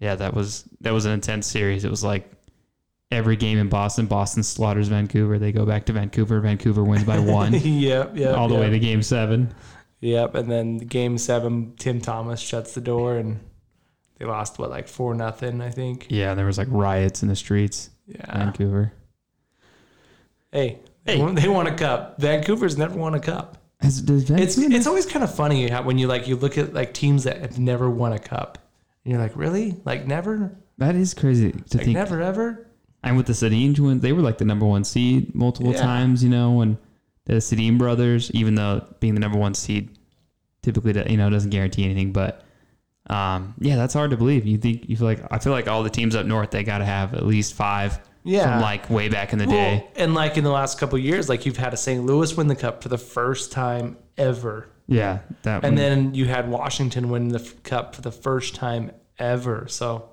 Yeah, 0.00 0.16
that 0.16 0.34
was 0.34 0.64
that 0.80 0.92
was 0.92 1.04
an 1.04 1.12
intense 1.12 1.46
series. 1.46 1.84
It 1.84 1.90
was 1.90 2.02
like 2.02 2.28
every 3.12 3.36
game 3.36 3.58
in 3.58 3.68
Boston, 3.68 4.06
Boston 4.06 4.42
slaughters 4.42 4.88
Vancouver. 4.88 5.38
They 5.38 5.52
go 5.52 5.64
back 5.64 5.86
to 5.86 5.92
Vancouver. 5.92 6.40
Vancouver 6.40 6.82
wins 6.82 7.04
by 7.04 7.20
one, 7.20 7.52
yep, 7.62 8.16
yep. 8.16 8.36
all 8.36 8.48
the 8.48 8.54
yep. 8.54 8.62
way 8.62 8.70
to 8.70 8.78
game 8.80 9.02
seven. 9.02 9.54
Yep, 10.00 10.34
and 10.34 10.50
then 10.50 10.78
game 10.78 11.18
seven, 11.18 11.74
Tim 11.76 12.00
Thomas 12.00 12.40
shuts 12.40 12.74
the 12.74 12.80
door, 12.80 13.16
and 13.18 13.38
they 14.18 14.24
lost 14.24 14.58
what 14.58 14.70
like 14.70 14.88
four 14.88 15.14
nothing, 15.14 15.60
I 15.60 15.70
think. 15.70 16.06
Yeah, 16.10 16.34
there 16.34 16.46
was 16.46 16.58
like 16.58 16.68
riots 16.70 17.22
in 17.22 17.28
the 17.28 17.36
streets, 17.36 17.90
Yeah. 18.06 18.38
Vancouver. 18.38 18.92
Hey, 20.52 20.78
they, 21.04 21.16
Hey. 21.16 21.22
won, 21.22 21.34
they 21.34 21.48
won 21.48 21.66
a 21.66 21.74
cup. 21.74 22.18
Vancouver's 22.20 22.76
never 22.76 22.96
won 22.96 23.14
a 23.14 23.20
cup. 23.20 23.58
Has, 23.80 24.00
does 24.02 24.30
It's 24.30 24.56
it's 24.58 24.86
always 24.86 25.06
kind 25.06 25.24
of 25.24 25.34
funny 25.34 25.68
how 25.68 25.82
when 25.82 25.98
you 25.98 26.06
like 26.06 26.28
you 26.28 26.36
look 26.36 26.56
at 26.56 26.72
like 26.72 26.94
teams 26.94 27.24
that 27.24 27.40
have 27.40 27.58
never 27.58 27.90
won 27.90 28.12
a 28.12 28.18
cup, 28.18 28.58
and 29.04 29.12
you're 29.12 29.20
like, 29.20 29.34
really, 29.36 29.76
like 29.84 30.06
never, 30.06 30.56
that 30.78 30.94
is 30.94 31.14
crazy 31.14 31.50
to 31.50 31.76
like 31.78 31.86
think. 31.86 31.94
never 31.94 32.22
ever. 32.22 32.68
And 33.02 33.16
with 33.16 33.26
the 33.26 33.32
Sedin 33.32 33.74
twins, 33.74 34.00
they 34.02 34.12
were 34.12 34.22
like 34.22 34.38
the 34.38 34.44
number 34.44 34.64
one 34.66 34.84
seed 34.84 35.34
multiple 35.34 35.72
Yeah. 35.72 35.80
times. 35.80 36.22
You 36.22 36.30
know, 36.30 36.60
and 36.60 36.76
the 37.24 37.34
Sedin 37.34 37.76
brothers, 37.76 38.30
even 38.30 38.54
though 38.54 38.86
being 39.00 39.14
the 39.14 39.20
number 39.20 39.38
one 39.38 39.54
seed 39.54 39.98
typically 40.62 40.92
you 41.10 41.16
know 41.16 41.28
doesn't 41.28 41.50
guarantee 41.50 41.84
anything, 41.84 42.12
but 42.12 42.44
um, 43.10 43.54
yeah, 43.58 43.76
that's 43.76 43.94
hard 43.94 44.10
to 44.12 44.16
believe. 44.16 44.46
You 44.46 44.58
think 44.58 44.88
you 44.88 44.96
feel 44.96 45.06
like 45.06 45.20
I 45.30 45.38
feel 45.38 45.52
like 45.52 45.68
all 45.68 45.82
the 45.82 45.90
teams 45.90 46.14
up 46.14 46.24
north 46.26 46.50
they 46.50 46.62
got 46.64 46.78
to 46.78 46.84
have 46.84 47.14
at 47.14 47.26
least 47.26 47.54
five 47.54 47.98
Yeah. 48.24 48.52
from 48.52 48.62
like 48.62 48.88
way 48.90 49.08
back 49.08 49.32
in 49.32 49.38
the 49.38 49.46
Well, 49.46 49.54
day. 49.56 49.86
and 49.96 50.14
like 50.14 50.36
in 50.38 50.44
the 50.44 50.50
last 50.50 50.78
couple 50.78 50.98
of 50.98 51.04
years, 51.04 51.28
like 51.28 51.44
you've 51.44 51.56
had 51.56 51.74
a 51.74 51.76
St. 51.76 52.04
Louis 52.04 52.36
win 52.36 52.46
the 52.46 52.56
cup 52.56 52.82
for 52.82 52.88
the 52.88 52.98
first 52.98 53.50
time 53.52 53.96
ever. 54.16 54.68
Yeah, 54.86 55.20
that 55.42 55.64
And 55.64 55.72
one. 55.72 55.74
then 55.76 56.14
you 56.14 56.26
had 56.26 56.48
Washington 56.50 57.08
win 57.08 57.28
the 57.28 57.40
f- 57.40 57.62
cup 57.62 57.94
for 57.94 58.02
the 58.02 58.12
first 58.12 58.54
time 58.54 58.90
ever. 59.18 59.66
So, 59.68 60.10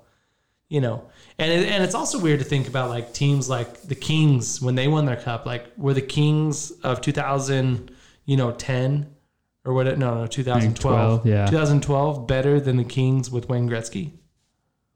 you 0.68 0.80
know, 0.80 1.04
and 1.38 1.50
it, 1.52 1.68
and 1.68 1.82
it's 1.84 1.94
also 1.94 2.18
weird 2.18 2.38
to 2.38 2.44
think 2.44 2.66
about 2.68 2.88
like 2.88 3.12
teams 3.12 3.48
like 3.48 3.82
the 3.82 3.94
Kings 3.96 4.62
when 4.62 4.74
they 4.76 4.88
won 4.88 5.04
their 5.06 5.16
cup. 5.16 5.44
Like 5.46 5.66
were 5.76 5.92
the 5.94 6.00
Kings 6.02 6.70
of 6.82 7.00
2000, 7.00 7.90
you 8.26 8.36
know, 8.36 8.52
10 8.52 9.06
or 9.64 9.72
what? 9.74 9.86
No, 9.98 10.20
no, 10.22 10.26
2012. 10.26 11.22
12, 11.22 11.26
yeah. 11.26 11.46
2012 11.46 12.26
better 12.26 12.60
than 12.60 12.76
the 12.76 12.84
Kings 12.84 13.30
with 13.30 13.48
Wayne 13.48 13.68
Gretzky. 13.68 14.12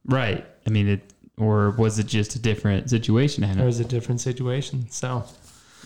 right. 0.04 0.44
I 0.66 0.70
mean, 0.70 0.88
it 0.88 1.12
or 1.36 1.72
was 1.72 1.98
it 1.98 2.06
just 2.06 2.36
a 2.36 2.38
different 2.38 2.88
situation? 2.88 3.42
Hannah? 3.42 3.64
was 3.64 3.80
a 3.80 3.84
different 3.84 4.20
situation. 4.20 4.88
So. 4.90 5.24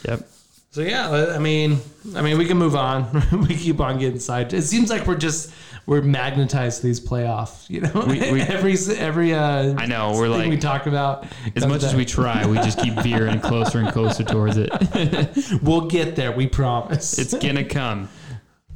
Yep. 0.06 0.28
So 0.70 0.82
yeah, 0.82 1.32
I 1.34 1.38
mean, 1.38 1.78
I 2.14 2.20
mean, 2.20 2.36
we 2.36 2.44
can 2.44 2.58
move 2.58 2.76
on. 2.76 3.24
we 3.48 3.56
keep 3.56 3.80
on 3.80 3.98
getting 3.98 4.20
side. 4.20 4.52
It 4.52 4.62
seems 4.62 4.90
like 4.90 5.06
we're 5.06 5.16
just 5.16 5.50
we're 5.86 6.02
magnetized 6.02 6.82
to 6.82 6.86
these 6.86 7.00
playoffs. 7.00 7.68
You 7.70 7.80
know, 7.80 8.04
We- 8.06 8.30
we- 8.30 8.40
every 8.56 8.76
every 8.96 9.34
uh, 9.34 9.74
I 9.78 9.86
know. 9.86 10.12
We're 10.12 10.28
thing 10.28 10.38
like 10.38 10.50
we 10.50 10.58
talk 10.58 10.86
about. 10.86 11.26
as 11.56 11.66
much 11.66 11.82
as 11.82 11.94
we 11.94 12.04
try, 12.04 12.46
we 12.46 12.56
just 12.58 12.78
keep 12.78 12.92
veering 12.94 13.40
closer 13.48 13.78
and 13.78 13.90
closer 13.90 14.22
towards 14.22 14.58
it. 14.58 14.70
we'll 15.62 15.88
get 15.88 16.14
there. 16.14 16.32
We 16.32 16.46
promise. 16.46 17.18
It's 17.18 17.32
gonna 17.34 17.64
come. 17.64 18.10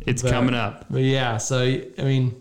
It's 0.07 0.23
But- 0.23 0.31
coming 0.33 0.55
up. 0.55 0.87
but 0.91 1.03
yeah, 1.03 1.37
so 1.37 1.61
I 1.61 2.03
mean, 2.03 2.35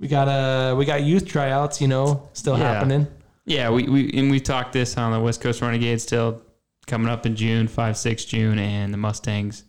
we 0.00 0.08
got 0.08 0.28
uh 0.28 0.74
we 0.76 0.84
got 0.84 1.02
youth 1.02 1.26
tryouts. 1.26 1.80
You 1.80 1.88
know, 1.88 2.28
still 2.32 2.58
Yeah. 2.58 2.74
happening. 2.74 3.06
Yeah, 3.44 3.70
we, 3.70 3.88
we 3.88 4.10
and 4.14 4.30
we 4.30 4.38
talked 4.40 4.72
this 4.72 4.96
on 4.96 5.12
the 5.12 5.20
West 5.20 5.40
Coast 5.40 5.60
Renegades 5.62 6.02
still 6.04 6.42
coming 6.86 7.08
up 7.08 7.26
in 7.26 7.34
June, 7.36 7.66
five, 7.68 7.96
six 7.96 8.24
June, 8.24 8.58
and 8.58 8.92
the 8.94 8.98
Mustangs, 8.98 9.64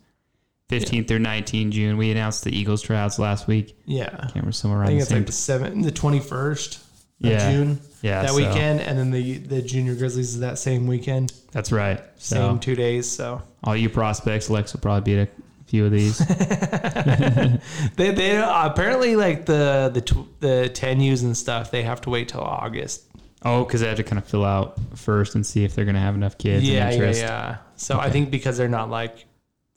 fifteenth 0.68 1.08
through 1.08 1.18
nineteen 1.20 1.70
June. 1.72 1.96
We 1.96 2.10
announced 2.10 2.44
the 2.44 2.56
Eagles 2.56 2.82
tryouts 2.82 3.18
last 3.18 3.46
week. 3.46 3.76
Yeah, 3.86 4.04
I 4.12 4.16
Can't 4.22 4.34
remember 4.36 4.52
somewhere 4.52 4.80
I 4.80 4.82
around 4.82 4.88
think 4.88 4.98
the 4.98 5.02
it's 5.02 5.08
same. 5.10 5.18
like 5.18 5.26
the 5.26 5.32
seven, 5.72 5.82
the 5.82 5.90
twenty 5.90 6.20
first 6.20 6.76
of 7.22 7.30
Yeah. 7.30 7.50
June 7.52 7.80
yeah, 8.02 8.22
that 8.22 8.30
so- 8.30 8.36
weekend, 8.36 8.80
and 8.80 8.98
then 8.98 9.10
the 9.10 9.38
the 9.38 9.60
Junior 9.62 9.94
Grizzlies 9.96 10.30
is 10.34 10.40
that 10.40 10.58
same 10.58 10.86
weekend, 10.86 11.32
That's 11.52 11.72
right. 11.72 12.00
So 12.16 12.36
same 12.36 12.58
two 12.60 12.74
days. 12.76 13.08
So 13.10 13.42
all 13.64 13.76
you 13.76 13.88
prospects, 13.90 14.48
Lex 14.50 14.72
will 14.72 14.80
probably 14.80 15.14
be 15.14 15.18
at 15.20 15.28
a 15.28 15.30
few 15.66 15.86
of 15.86 15.92
these. 15.92 16.20
They 17.96 18.10
they 18.10 18.36
apparently 18.42 19.16
like 19.16 19.46
the 19.46 19.90
the 19.92 20.00
tw- 20.00 20.40
the 20.40 20.68
ten 20.68 21.00
U's 21.00 21.22
and 21.22 21.36
stuff. 21.36 21.70
They 21.70 21.82
have 21.82 22.00
to 22.02 22.10
wait 22.10 22.28
till 22.28 22.40
August. 22.40 23.04
oh, 23.44 23.64
because 23.64 23.80
they 23.80 23.88
have 23.88 23.96
to 23.96 24.02
kind 24.04 24.18
of 24.18 24.26
fill 24.26 24.44
out 24.44 24.78
first 24.94 25.34
and 25.34 25.44
see 25.46 25.64
if 25.64 25.74
they're 25.74 25.84
gonna 25.84 26.00
have 26.00 26.14
enough 26.14 26.38
kids 26.38 26.64
yeah, 26.68 26.72
and 26.72 26.90
yeah, 26.90 26.92
interest. 26.92 27.20
yeah. 27.20 27.56
So 27.76 27.98
I 27.98 28.10
think 28.10 28.30
because 28.30 28.56
they're 28.56 28.68
not 28.68 28.90
like 28.90 29.26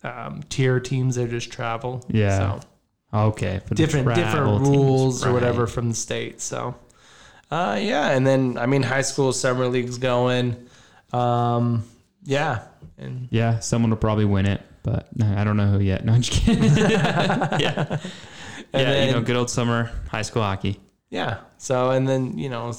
um, 0.03 0.41
tier 0.49 0.79
teams, 0.79 1.15
they're 1.15 1.27
just 1.27 1.51
travel. 1.51 2.03
Yeah. 2.09 2.59
So 2.59 2.67
Okay, 3.13 3.61
different 3.73 4.13
different 4.15 4.63
teams, 4.65 4.69
rules 4.69 5.25
or 5.25 5.31
whatever 5.31 5.65
from 5.67 5.89
the 5.89 5.95
state. 5.95 6.41
So 6.41 6.75
uh, 7.49 7.77
yeah, 7.81 8.09
and 8.11 8.27
then 8.27 8.57
I 8.57 8.65
mean 8.65 8.83
high 8.83 9.01
school 9.01 9.31
summer 9.31 9.67
leagues 9.67 9.97
going. 9.97 10.67
Um, 11.13 11.85
yeah, 12.23 12.63
and 12.97 13.29
Yeah, 13.31 13.59
someone 13.59 13.91
will 13.91 13.97
probably 13.97 14.25
win 14.25 14.45
it, 14.45 14.61
but 14.87 15.07
no, 15.15 15.25
I 15.37 15.43
don't 15.43 15.57
know 15.57 15.67
who 15.67 15.79
yet. 15.79 16.05
No, 16.05 16.13
I'm 16.13 16.21
just 16.21 16.41
kidding. 16.45 16.63
yeah, 17.59 17.85
And 18.73 18.81
yeah, 18.81 18.83
then- 18.91 19.07
you 19.07 19.13
know, 19.13 19.21
good 19.21 19.35
old 19.35 19.49
summer 19.49 19.91
high 20.09 20.21
school 20.23 20.41
hockey. 20.43 20.79
yeah. 21.09 21.39
So 21.57 21.91
and 21.91 22.07
then 22.07 22.37
you 22.37 22.49
know 22.49 22.73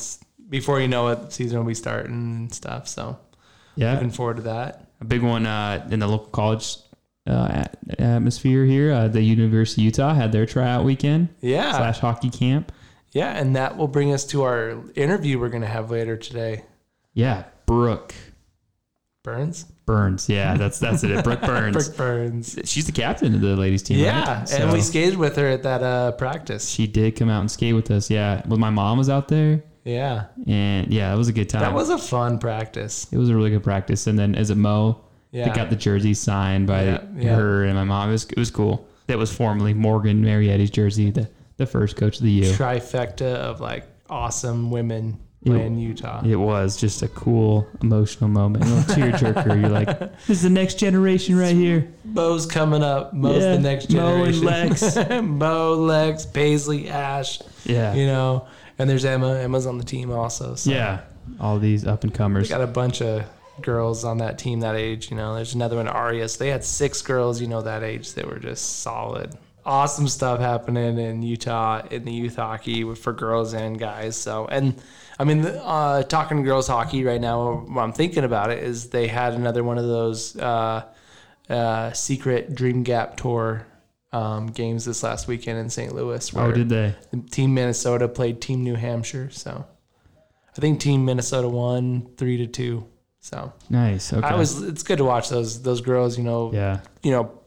before 0.49 0.81
you 0.81 0.89
know 0.89 1.09
it, 1.09 1.19
the 1.27 1.31
season 1.31 1.59
will 1.59 1.67
be 1.67 1.75
starting 1.75 2.13
and 2.13 2.55
stuff. 2.55 2.89
So 2.89 3.19
Yeah, 3.77 3.93
looking 3.95 4.11
forward 4.11 4.37
to 4.37 4.43
that. 4.45 4.91
a 5.01 5.05
big 5.05 5.23
one 5.23 5.45
uh, 5.47 5.87
in 5.91 5.99
the 6.01 6.07
local 6.09 6.29
college 6.29 6.77
uh, 7.27 7.65
atmosphere 7.99 8.65
here. 8.65 8.93
Uh, 8.93 9.09
the 9.09 9.21
University 9.23 9.83
of 9.83 9.87
Utah 9.87 10.15
had 10.15 10.33
their 10.33 10.47
tryout 10.47 10.85
weekend 10.85 11.29
Yeah. 11.43 11.73
slash 11.73 11.99
hockey 11.99 12.31
camp. 12.31 12.73
Yeah, 13.13 13.31
and 13.37 13.57
that 13.57 13.77
will 13.77 13.89
bring 13.89 14.13
us 14.13 14.25
to 14.27 14.43
our 14.45 14.79
interview 14.95 15.39
we're 15.39 15.49
going 15.51 15.63
to 15.69 15.75
have 15.79 15.91
later 15.91 16.17
today. 16.17 16.65
Yeah, 17.15 17.45
Brooke 17.67 18.15
Burns? 19.37 19.65
Burns. 19.87 20.29
Yeah, 20.29 20.57
that's 20.57 20.79
that's 20.79 21.03
it. 21.05 21.25
Brooke 21.25 21.41
Burns. 21.53 21.89
Brooke 21.89 21.97
Burns. 21.97 22.59
She's 22.65 22.87
the 22.87 22.93
captain 22.93 23.35
of 23.35 23.41
the 23.41 23.57
ladies 23.57 23.83
team. 23.83 23.99
Yeah, 23.99 24.41
right? 24.41 24.53
and 24.55 24.73
we 24.73 24.81
skated 24.81 25.17
with 25.19 25.37
her 25.37 25.47
at 25.49 25.63
that 25.63 25.83
uh, 25.83 26.13
practice. 26.13 26.69
she 26.69 26.87
did 26.87 27.17
come 27.17 27.29
out 27.31 27.41
and 27.41 27.51
skate 27.51 27.75
with 27.75 27.91
us. 27.91 28.11
Yeah, 28.11 28.43
well, 28.47 28.59
my 28.59 28.71
mom 28.71 28.99
was 28.99 29.09
out 29.09 29.29
there, 29.29 29.63
Yeah, 29.85 30.27
and 30.47 30.89
yeah, 30.93 31.13
it 31.15 31.17
was 31.17 31.29
a 31.29 31.33
good 31.33 31.49
time. 31.49 31.63
that 31.63 31.73
was 31.75 31.89
a 31.91 31.99
fun 31.99 32.39
practice. 32.39 33.07
it 33.13 33.17
was 33.19 33.29
a 33.31 33.35
really 33.35 33.51
good 33.51 33.63
practice. 33.65 34.07
And 34.07 34.19
then 34.19 34.35
as 34.35 34.51
a 34.51 34.55
Mo, 34.55 35.01
Yeah, 35.31 35.49
They 35.49 35.55
got 35.55 35.71
the 35.71 35.77
jersey 35.77 36.15
signed 36.15 36.67
by 36.67 36.85
Yeah, 36.85 37.03
yeah. 37.17 37.35
her 37.37 37.65
and 37.65 37.75
my 37.75 37.85
mom. 37.85 38.09
It 38.11 38.13
was, 38.13 38.25
it 38.25 38.37
was 38.39 38.51
cool. 38.51 38.87
That 39.07 39.17
was 39.19 39.33
formerly 39.35 39.73
Morgan 39.73 40.23
Marietti's 40.23 40.71
jersey, 40.71 41.11
the, 41.11 41.31
the 41.57 41.65
first 41.67 41.97
coach 41.97 42.19
of 42.19 42.25
the 42.25 42.31
U. 42.31 42.45
trifecta 42.53 43.35
of 43.37 43.61
like 43.61 43.85
awesome 44.11 44.71
women 44.71 45.19
playing 45.45 45.79
Utah. 45.79 46.23
It 46.25 46.37
was 46.37 46.77
just 46.77 47.03
a 47.03 47.09
cool, 47.09 47.67
emotional 47.83 48.29
moment. 48.29 48.65
A 48.65 48.69
little 48.69 48.95
tearjerker. 48.95 49.61
You're 49.61 49.71
like, 49.71 49.99
this 50.27 50.31
is 50.39 50.43
the 50.43 50.51
next 50.51 50.79
generation 50.79 51.37
right 51.39 51.55
here. 51.55 51.91
Mo's 52.05 52.47
coming 52.47 52.83
up. 52.83 53.13
Mo's 53.15 53.43
Yeah, 53.43 53.53
the 53.53 53.59
next 53.61 53.91
Mo 53.93 54.25
and 54.25 54.35
generation. 54.35 55.09
Lex. 55.09 55.23
Mo, 55.23 55.75
Lex, 55.75 56.27
Paisley, 56.27 56.89
Ash. 56.89 57.41
Yeah. 57.65 57.95
You 57.95 58.07
know, 58.07 58.47
and 58.79 58.89
there's 58.89 59.05
Emma. 59.05 59.39
Emma's 59.39 59.67
on 59.67 59.79
the 59.79 59.85
team 59.85 60.11
also. 60.11 60.55
So 60.55 60.71
Yeah. 60.71 61.01
All 61.41 61.59
these 61.59 61.87
up 61.87 62.05
and 62.05 62.13
comers. 62.15 62.49
got 62.49 62.63
a 62.63 62.67
bunch 62.67 63.03
of 63.03 63.25
girls 63.61 64.05
on 64.05 64.19
that 64.19 64.39
team 64.39 64.61
that 64.61 64.77
age. 64.77 65.11
You 65.11 65.17
know, 65.17 65.35
there's 65.35 65.55
another 65.55 65.77
one, 65.77 65.87
Aria. 65.89 66.29
So 66.29 66.43
they 66.43 66.51
had 66.51 66.65
six 66.65 67.03
girls, 67.03 67.41
you 67.41 67.47
know, 67.49 67.63
that 67.63 67.83
age 67.83 68.15
that 68.15 68.27
were 68.27 68.39
just 68.39 68.81
solid. 68.81 69.37
Awesome 69.69 70.09
stuff 70.09 70.41
happening 70.41 70.97
in 70.99 71.23
Utah 71.23 71.87
in 71.91 72.07
the 72.07 72.13
youth 72.13 72.37
hockey 72.37 72.95
for 72.95 73.13
girls 73.13 73.53
and 73.53 73.79
guys. 73.79 74.17
So, 74.17 74.47
and 74.47 74.81
I 75.19 75.25
mean, 75.25 75.45
uh, 75.45 76.05
talking 76.05 76.43
girls 76.43 76.67
hockey 76.69 77.05
right 77.05 77.21
now, 77.21 77.67
what 77.69 77.83
I'm 77.83 77.93
thinking 77.93 78.25
about 78.25 78.51
it 78.51 78.63
is 78.63 78.89
they 78.89 79.07
had 79.09 79.35
another 79.35 79.63
one 79.63 79.77
of 79.77 79.85
those 79.87 80.35
uh, 80.37 80.85
uh, 81.51 81.93
secret 81.93 82.55
Dream 82.55 82.83
Gap 82.83 83.19
Tour 83.19 83.67
um, 84.11 84.47
games 84.47 84.87
this 84.87 85.03
last 85.03 85.29
weekend 85.29 85.59
in 85.59 85.69
St. 85.69 85.95
Louis. 85.95 86.35
Oh, 86.35 86.51
did 86.51 86.71
they? 86.71 86.95
Team 87.31 87.53
Minnesota 87.53 88.09
played 88.09 88.41
Team 88.41 88.65
New 88.65 88.75
Hampshire. 88.75 89.29
So 89.31 89.67
I 90.57 90.61
think 90.63 90.81
Team 90.81 91.05
Minnesota 91.05 91.47
won 91.47 92.09
three 92.17 92.39
to 92.39 92.47
two. 92.47 92.87
So 93.21 93.53
Nice. 93.69 94.15
Okay. 94.15 94.27
I 94.27 94.35
was. 94.35 94.63
It's 94.63 94.83
good 94.83 94.97
to 94.97 95.05
watch 95.05 95.29
those 95.29 95.61
those 95.63 95.83
girls. 95.83 96.17
You 96.17 96.25
know, 96.25 96.53
Yeah. 96.55 96.81
you 97.03 97.11
know, 97.11 97.39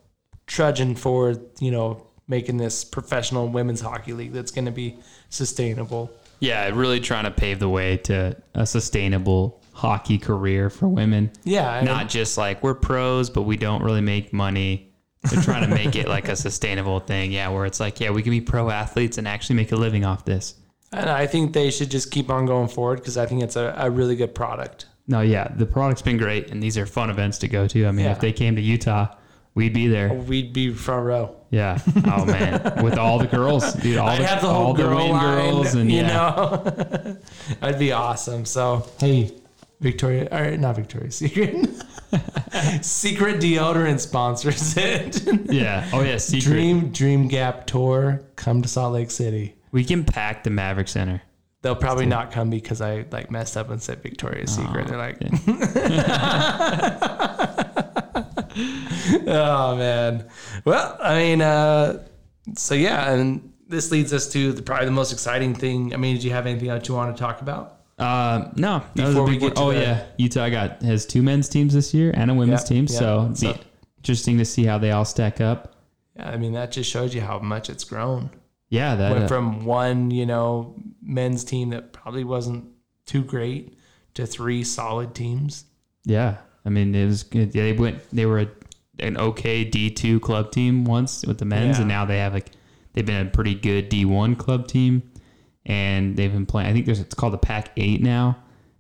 trudging 0.46 0.94
forward. 0.96 1.40
You 1.60 1.72
know, 1.72 2.06
making 2.28 2.58
this 2.58 2.84
professional 2.84 3.48
women's 3.48 3.82
hockey 3.82 4.13
league 4.13 4.32
that's 4.34 4.51
going 4.51 4.66
to 4.66 4.72
be 4.72 4.98
sustainable. 5.30 6.12
Yeah. 6.40 6.70
Really 6.74 7.00
trying 7.00 7.25
to 7.25 7.32
pave 7.32 7.60
the 7.60 7.70
way 7.70 7.98
to 7.98 8.36
a 8.54 8.66
sustainable 8.66 9.62
hockey 9.74 10.18
career 10.18 10.70
for 10.70 10.88
women. 10.88 11.32
Yeah, 11.44 11.75
and- 11.78 11.86
Not 11.86 12.10
just 12.10 12.38
like 12.38 12.62
we're 12.63 12.75
pros, 12.75 13.30
but 13.30 13.44
we 13.44 13.58
don't 13.58 13.84
really 13.84 14.01
make 14.01 14.32
money. 14.34 14.92
They're 15.24 15.42
trying 15.44 15.70
to 15.70 15.74
make 15.75 15.96
it 15.96 16.08
like 16.08 16.30
a 16.30 16.36
sustainable 16.36 17.00
thing. 17.00 17.32
Yeah. 17.32 17.50
Where 17.50 17.66
it's 17.66 17.80
like, 17.80 18.00
yeah, 18.00 18.10
we 18.12 18.24
can 18.24 18.32
be 18.32 18.42
pro 18.42 18.70
athletes 18.70 19.18
and 19.18 19.28
actually 19.28 19.56
make 19.58 19.72
a 19.72 19.75
living 19.75 20.04
off 20.06 20.25
this. 20.25 20.56
and 20.94 21.10
I 21.10 21.28
think 21.28 21.54
they 21.54 21.70
should 21.72 21.90
just 21.92 22.12
keep 22.12 22.30
on 22.30 22.46
going 22.46 22.68
forward 22.68 23.00
because 23.00 23.18
I 23.18 23.25
think 23.25 23.44
it's 23.44 23.56
a, 23.56 23.74
a 23.78 23.90
really 23.90 24.16
good 24.16 24.34
product. 24.36 24.88
No, 25.08 25.22
yeah, 25.22 25.48
the 25.56 25.66
product's 25.66 26.01
been 26.01 26.18
great, 26.18 26.51
and 26.51 26.62
these 26.62 26.78
are 26.78 26.86
fun 26.86 27.10
events 27.10 27.38
to 27.40 27.48
go 27.48 27.68
to. 27.68 27.86
I 27.86 27.92
mean, 27.92 28.06
Yeah. 28.06 28.12
if 28.13 28.20
they 28.20 28.32
came 28.34 28.56
to 28.56 28.62
Utah, 28.62 29.08
we'd 29.56 29.74
be 29.74 29.88
there. 29.88 30.13
We'd 30.13 30.54
be 30.54 30.74
front 30.74 31.06
row. 31.06 31.36
Yeah. 31.51 31.79
Oh 32.05 32.25
man, 32.25 32.81
with 32.84 32.98
all 32.98 33.20
the 33.20 33.27
girls, 33.27 33.74
dude, 33.74 33.98
all 33.98 34.08
I'd 34.08 34.22
the, 34.22 34.25
have 34.25 34.41
the 34.41 34.48
all 34.48 34.63
whole 34.63 34.74
the 34.74 34.84
girl 34.84 34.96
wing 34.96 35.12
line, 35.12 35.51
girls, 35.51 35.75
and 35.75 35.91
you 35.91 35.98
yeah, 35.98 36.08
know, 36.08 37.17
that'd 37.60 37.77
be 37.77 37.91
awesome. 37.91 38.46
So 38.46 38.88
hey, 39.00 39.31
Victoria, 39.81 40.29
or 40.31 40.58
not 40.58 40.77
Victoria's 40.77 41.15
Secret, 41.17 41.67
Secret 42.81 43.41
deodorant 43.41 44.00
sponsors 44.00 44.77
it. 44.77 45.22
yeah. 45.51 45.89
Oh 45.91 46.01
yeah, 46.01 46.17
secret. 46.17 46.50
Dream 46.50 46.89
Dream 46.89 47.27
Gap 47.27 47.67
Tour, 47.67 48.22
come 48.38 48.62
to 48.62 48.70
Salt 48.70 48.93
Lake 48.93 49.12
City. 49.12 49.55
We 49.74 49.84
can 49.84 50.05
pack 50.05 50.43
the 50.43 50.50
Maverik 50.50 50.88
Center. 50.88 51.22
They'll 51.63 51.75
probably 51.75 52.05
not 52.08 52.31
come 52.31 52.50
because 52.50 52.81
I 52.81 53.05
like 53.12 53.29
messed 53.29 53.55
up 53.55 53.70
and 53.70 53.79
said 53.81 54.01
Victoria's 54.01 54.55
Secret. 54.55 54.88
They're 54.88 54.98
like, 54.98 55.20
oh 58.58 59.75
man. 59.77 60.27
Well, 60.65 60.98
I 61.01 61.17
mean, 61.17 61.41
uh, 61.41 62.03
so 62.55 62.74
yeah, 62.75 63.12
and 63.13 63.51
this 63.67 63.91
leads 63.91 64.13
us 64.13 64.29
to 64.34 64.51
the, 64.53 64.62
probably 64.62 64.86
the 64.86 64.91
most 64.91 65.12
exciting 65.13 65.53
thing. 65.55 65.93
I 65.93 65.98
mean, 65.98 66.15
did 66.15 66.24
you 66.24 66.31
have 66.31 66.46
anything 66.48 66.70
else 66.70 66.88
you 66.88 66.96
want 66.96 67.15
to 67.15 67.22
talk 67.22 67.41
about? 67.41 67.77
Uh, 67.98 68.50
no, 68.55 68.84
that 68.96 69.05
was 69.08 69.15
a 69.15 69.20
Before 69.20 69.27
we 69.27 69.38
get 69.38 69.55
to 69.55 69.62
Oh 69.62 69.72
the- 69.72 69.79
yeah, 69.81 70.05
Utah 70.17 70.50
got 70.50 70.81
has 70.81 71.05
two 71.05 71.22
men's 71.22 71.48
teams 71.48 71.74
this 71.74 71.93
year 71.93 72.12
and 72.15 72.31
a 72.31 72.34
women's 72.34 72.62
Yeah, 72.62 72.67
team, 72.67 72.88
yeah. 72.89 73.00
so 73.00 73.24
it'd 73.25 73.38
So- 73.38 73.55
interesting 73.98 74.38
to 74.39 74.46
see 74.46 74.65
how 74.65 74.77
they 74.79 74.91
all 74.91 75.05
stack 75.05 75.39
up. 75.39 75.75
Yeah, 76.15 76.29
I 76.31 76.37
mean, 76.37 76.53
that 76.53 76.72
just 76.72 76.90
shows 76.90 77.14
you 77.14 77.22
how 77.22 77.40
much 77.40 77.70
it's 77.70 77.83
grown. 77.83 78.31
Yeah, 78.70 78.96
that 78.96 79.11
Went 79.11 79.24
uh, 79.25 79.27
from 79.27 79.66
one, 79.66 80.09
you 80.11 80.25
know, 80.25 80.75
men's 81.01 81.44
team 81.44 81.70
that 81.70 81.94
probably 81.94 82.24
wasn't 82.24 82.66
too 83.05 83.24
great 83.24 83.77
to 84.16 84.25
three 84.25 84.64
solid 84.64 85.14
teams. 85.14 85.66
Yeah, 86.03 86.37
I 86.66 86.70
mean 86.70 86.94
it 86.96 87.06
was 87.06 87.24
good. 87.24 87.54
Yeah, 87.56 87.64
they 87.64 87.74
went. 87.74 88.00
They 88.12 88.26
were 88.26 88.40
a, 88.42 88.48
an 89.00 89.18
okay 89.18 89.64
D 89.64 89.90
two 89.90 90.20
club 90.20 90.52
team 90.52 90.86
once 90.86 91.26
with 91.26 91.38
the 91.40 91.46
men's, 91.46 91.78
Yeah. 91.78 91.82
and 91.82 91.88
now 91.90 92.06
they 92.06 92.18
have 92.20 92.34
like 92.34 92.52
they've 92.94 93.06
been 93.06 93.28
a 93.28 93.30
pretty 93.30 93.56
good 93.56 93.90
D 93.90 94.06
one 94.06 94.36
club 94.36 94.68
team, 94.68 95.02
and 95.66 96.16
they've 96.16 96.32
been 96.32 96.46
playing. 96.46 96.70
I 96.70 96.74
think 96.74 96.86
there's 96.86 97.00
it's 97.00 97.16
called 97.16 97.34
the 97.34 97.38
Pac 97.40 97.72
eight 97.78 98.02
now, 98.02 98.38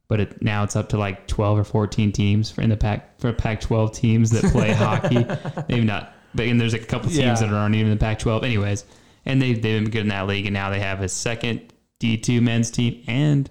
but 0.07 0.19
it, 0.19 0.41
now 0.41 0.63
it's 0.63 0.75
up 0.75 0.89
to 0.89 0.97
like 0.97 1.27
twelve 1.27 1.57
or 1.57 1.63
fourteen 1.63 2.11
teams 2.11 2.51
for 2.51 2.61
in 2.61 2.69
the 2.69 2.77
Pac 2.77 3.19
for 3.19 3.33
Pac 3.33 3.61
twelve 3.61 3.93
teams 3.93 4.29
that 4.31 4.51
play 4.51 4.73
hockey. 4.73 5.25
Maybe 5.69 5.85
not, 5.85 6.13
but 6.35 6.47
and 6.47 6.59
there's 6.59 6.73
like 6.73 6.83
a 6.83 6.87
couple 6.87 7.09
teams 7.09 7.41
Yeah. 7.41 7.47
that 7.47 7.53
aren't 7.53 7.75
even 7.75 7.91
in 7.91 7.97
the 7.97 8.01
Pac 8.03 8.19
twelve, 8.19 8.43
anyways. 8.43 8.85
And 9.25 9.41
they 9.41 9.53
they've 9.53 9.81
been 9.83 9.89
good 9.91 10.01
in 10.01 10.07
that 10.09 10.27
league, 10.27 10.45
and 10.45 10.53
now 10.53 10.69
they 10.69 10.79
have 10.79 11.01
a 11.01 11.09
second 11.09 11.73
D 11.99 12.17
two 12.17 12.41
men's 12.41 12.69
team 12.71 13.03
and 13.07 13.49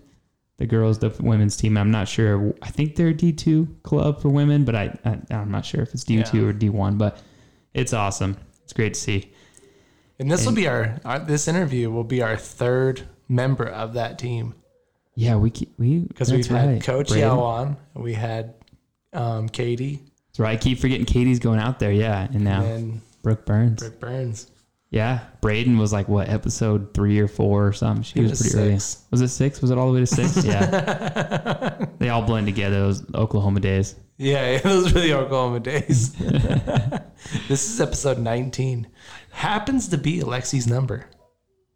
the 0.60 0.66
girls, 0.66 0.98
the 0.98 1.08
women's 1.20 1.56
team. 1.56 1.78
I'm 1.78 1.90
not 1.90 2.06
sure. 2.06 2.52
I 2.60 2.68
think 2.70 2.94
they're 2.94 3.08
a 3.08 3.14
D2 3.14 3.82
club 3.82 4.20
for 4.20 4.28
women, 4.28 4.66
but 4.66 4.74
I, 4.76 4.94
I 5.06 5.18
I'm 5.34 5.50
not 5.50 5.64
sure 5.64 5.80
if 5.80 5.94
it's 5.94 6.04
D2 6.04 6.34
Yeah. 6.34 6.40
or 6.42 6.52
D1. 6.52 6.98
But 6.98 7.18
it's 7.72 7.94
awesome. 7.94 8.36
It's 8.62 8.74
great 8.74 8.92
to 8.92 9.00
see. 9.00 9.32
And 10.18 10.30
this 10.30 10.44
will 10.44 10.52
be 10.52 10.68
our, 10.68 11.00
our 11.06 11.18
this 11.18 11.48
interview 11.48 11.90
will 11.90 12.04
be 12.04 12.20
our 12.20 12.36
third 12.36 13.08
member 13.26 13.66
of 13.66 13.94
that 13.94 14.18
team 14.18 14.54
Yeah, 15.14 15.36
we 15.36 15.48
keep, 15.50 15.72
we 15.78 16.00
because 16.00 16.30
we've 16.30 16.46
that's 16.46 16.66
had. 16.66 16.82
Coach 16.84 17.08
Braden. 17.08 17.26
Yao 17.26 17.40
on, 17.40 17.76
we 17.94 18.12
had 18.12 18.52
um, 19.14 19.48
Katie, 19.48 20.00
That's 20.28 20.40
right. 20.40 20.52
I 20.52 20.56
keep 20.62 20.78
forgetting 20.78 21.06
Katie's 21.06 21.38
going 21.38 21.58
out 21.58 21.78
there. 21.78 21.90
Yeah, 21.90 22.28
and 22.34 22.44
now 22.44 22.62
and 22.62 23.00
Brooke 23.22 23.46
Burns. 23.46 23.80
Brooke 23.80 23.98
Burns. 23.98 24.50
Yeah, 24.90 25.20
Braden 25.40 25.78
was 25.78 25.92
like 25.92 26.08
what 26.08 26.28
episode 26.28 26.92
three 26.94 27.20
or 27.20 27.28
four 27.28 27.64
or 27.68 27.72
something. 27.72 28.02
She 28.02 28.20
was, 28.20 28.30
was 28.32 28.40
pretty 28.42 28.58
early. 28.58 28.74
Was 28.74 29.20
it 29.20 29.28
six? 29.28 29.62
Was 29.62 29.70
it 29.70 29.78
all 29.78 29.86
the 29.86 29.94
way 29.94 30.00
to 30.00 30.06
six? 30.28 30.44
Yeah. 30.44 31.86
they 31.98 32.08
all 32.08 32.22
blend 32.22 32.46
together. 32.48 32.80
Those 32.80 33.04
Oklahoma 33.14 33.60
days. 33.60 33.94
Yeah, 34.18 34.58
those 34.62 34.92
were 34.92 35.00
the 35.00 35.14
Oklahoma 35.14 35.60
days. 35.60 36.12
this 37.48 37.70
is 37.70 37.80
episode 37.80 38.18
19. 38.18 38.88
Happens 39.30 39.86
to 39.88 39.96
be 39.96 40.18
Alexi's 40.20 40.66
number. 40.66 41.06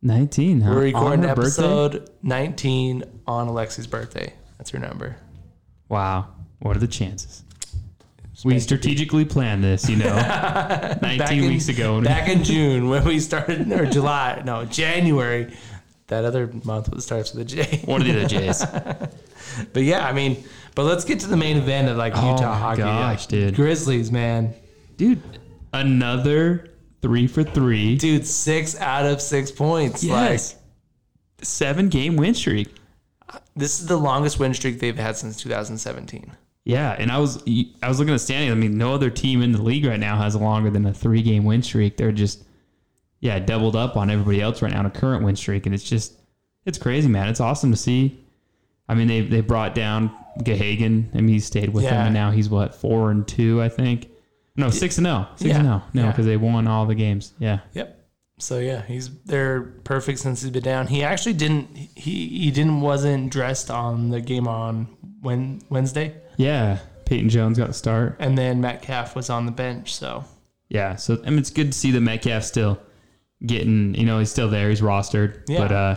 Nineteen. 0.03 0.61
Huh? 0.61 0.71
We're 0.71 0.77
On 0.79 0.83
recording 0.83 1.23
her 1.23 1.35
birthday? 1.37 1.63
episode 1.63 2.11
19 2.23 3.05
on 3.29 3.47
Alexi's 3.49 3.87
birthday. 3.87 4.35
That's 4.59 4.71
her 4.71 4.79
number. 4.81 5.17
Wow. 5.89 6.35
What 6.59 6.77
are 6.77 6.81
the 6.81 6.89
chances? 6.89 7.44
We 8.43 8.55
meant 8.55 8.63
to 8.63 8.75
be. 8.75 8.81
strategically 8.81 9.25
planned 9.25 9.63
this, 9.63 9.89
you 9.89 9.97
know, 9.97 10.15
19 11.03 11.39
in- 11.45 11.49
weeks 11.49 11.69
ago. 11.69 12.01
back 12.03 12.29
in 12.29 12.43
June 12.43 12.89
when 12.89 13.05
we 13.05 13.21
started, 13.21 13.71
or 13.73 13.87
July, 13.87 14.43
no, 14.45 14.65
January. 14.65 15.55
That 16.09 16.25
other 16.27 16.51
month 16.65 16.91
that 16.91 17.01
starts 17.01 17.33
with 17.33 17.43
a 17.43 17.45
J. 17.45 17.81
One 17.87 18.01
of 18.03 18.07
the 18.07 18.13
other 18.17 18.29
J's. 18.29 18.65
But 19.73 19.83
yeah, 19.85 20.07
I 20.07 20.13
mean, 20.13 20.43
but 20.75 20.85
let's 20.85 21.05
get 21.05 21.21
to 21.21 21.27
the 21.29 21.37
main 21.37 21.57
event 21.59 21.89
of 21.89 21.97
like 21.97 22.13
Oh 22.17 22.31
Utah 22.33 22.51
my 22.53 22.59
hockey. 22.59 22.81
gosh, 22.83 23.27
dude. 23.27 23.55
Grizzlies, 23.55 24.11
man. 24.11 24.53
Dude, 24.97 25.23
another 25.73 26.71
three 27.03 27.27
for 27.27 27.43
three. 27.45 27.97
Dude, 27.97 28.27
six 28.27 28.79
out 28.81 29.07
of 29.07 29.21
six 29.21 29.51
points. 29.51 30.03
yes. 30.03 30.57
Seven 31.43 31.89
game 31.89 32.17
win 32.17 32.35
streak. 32.35 32.75
Uh, 33.29 33.39
this 33.55 33.81
is 33.81 33.87
the 33.87 33.97
longest 33.97 34.39
win 34.39 34.55
streak 34.55 34.81
they've 34.81 34.97
had 34.97 35.17
since 35.17 35.37
2017. 35.43 36.33
Yeah, 36.65 36.93
and 36.99 37.11
I 37.13 37.19
was 37.19 37.43
I 37.83 37.89
was 37.89 37.99
looking 37.99 38.15
at 38.15 38.21
standings. 38.21 38.53
I 38.53 38.55
mean, 38.55 38.79
no 38.79 38.95
other 38.95 39.11
team 39.11 39.43
in 39.43 39.53
the 39.53 39.61
league 39.63 39.85
right 39.85 40.01
now 40.01 40.17
has 40.17 40.35
longer 40.35 40.71
than 40.71 40.87
a 40.87 40.95
three 40.95 41.23
game 41.23 41.45
win 41.45 41.63
streak. 41.63 41.97
They're 41.97 42.13
just 42.13 42.45
yeah 43.21 43.39
doubled 43.39 43.77
up 43.77 43.97
on 43.97 44.11
everybody 44.11 44.41
else 44.41 44.63
right 44.63 44.73
now 44.73 44.79
on 44.81 44.87
a 44.87 44.91
current 44.91 45.25
win 45.25 45.37
streak, 45.37 45.67
and 45.67 45.75
it's 45.75 45.85
just 45.85 46.15
it's 46.65 46.79
crazy, 46.79 47.09
man. 47.09 47.29
It's 47.29 47.41
awesome 47.41 47.71
to 47.71 47.77
see. 47.77 48.19
I 48.89 48.95
mean, 48.95 49.09
they 49.09 49.21
they 49.21 49.43
brought 49.43 49.75
down 49.75 50.11
Gahagan. 50.41 51.09
I 51.15 51.19
mean, 51.21 51.29
he 51.35 51.41
stayed 51.41 51.69
with 51.71 51.85
them, 51.85 52.07
and 52.07 52.15
now 52.15 52.31
he's 52.31 52.49
what 52.49 52.75
four 52.75 53.11
and 53.11 53.29
two, 53.29 53.61
I 53.61 53.69
think. 53.69 54.09
No, 54.57 54.71
six 54.71 54.97
and 54.99 55.07
zero. 55.07 55.29
Six 55.37 55.49
Yeah. 55.51 55.57
and 55.57 55.65
zero. 55.67 55.83
No, 55.93 56.03
Yeah. 56.05 56.11
because 56.13 56.27
they 56.27 56.37
won 56.39 56.67
all 56.67 56.87
the 56.87 56.95
games. 56.95 57.35
Yeah. 57.39 57.59
Yep. 57.75 58.01
So 58.39 58.59
yeah, 58.59 58.83
he's 58.83 59.11
they're 59.27 59.61
perfect 59.85 60.19
since 60.19 60.41
he's 60.43 60.51
been 60.51 60.63
down. 60.63 60.87
He 60.87 61.03
actually 61.03 61.35
didn't 61.35 61.77
he 61.95 62.27
he 62.29 62.51
didn't 62.51 62.81
wasn't 62.81 63.31
dressed 63.31 63.71
on 63.71 64.09
the 64.11 64.21
game 64.21 64.49
on 64.49 64.89
when 65.21 65.61
Wednesday, 65.71 66.15
Yeah. 66.37 66.79
Peyton 67.05 67.29
Jones 67.29 67.59
got 67.59 67.69
the 67.69 67.75
start. 67.75 68.17
and 68.19 68.37
then 68.39 68.61
Metcalf 68.61 69.15
was 69.15 69.29
on 69.31 69.45
the 69.47 69.53
bench. 69.53 69.95
So 69.95 70.25
Yeah, 70.69 70.97
so 70.97 71.19
I 71.27 71.31
mean, 71.31 71.39
it's 71.39 71.51
good 71.51 71.73
to 71.73 71.79
see 71.79 71.91
the 71.91 72.01
Metcalf 72.01 72.45
still 72.45 72.79
getting. 73.45 73.95
You 73.95 74.07
know, 74.07 74.19
he's 74.19 74.31
still 74.31 74.49
there. 74.49 74.71
He's 74.71 74.81
rostered, 74.81 75.43
Yeah. 75.49 75.59
but 75.59 75.73
uh, 75.73 75.97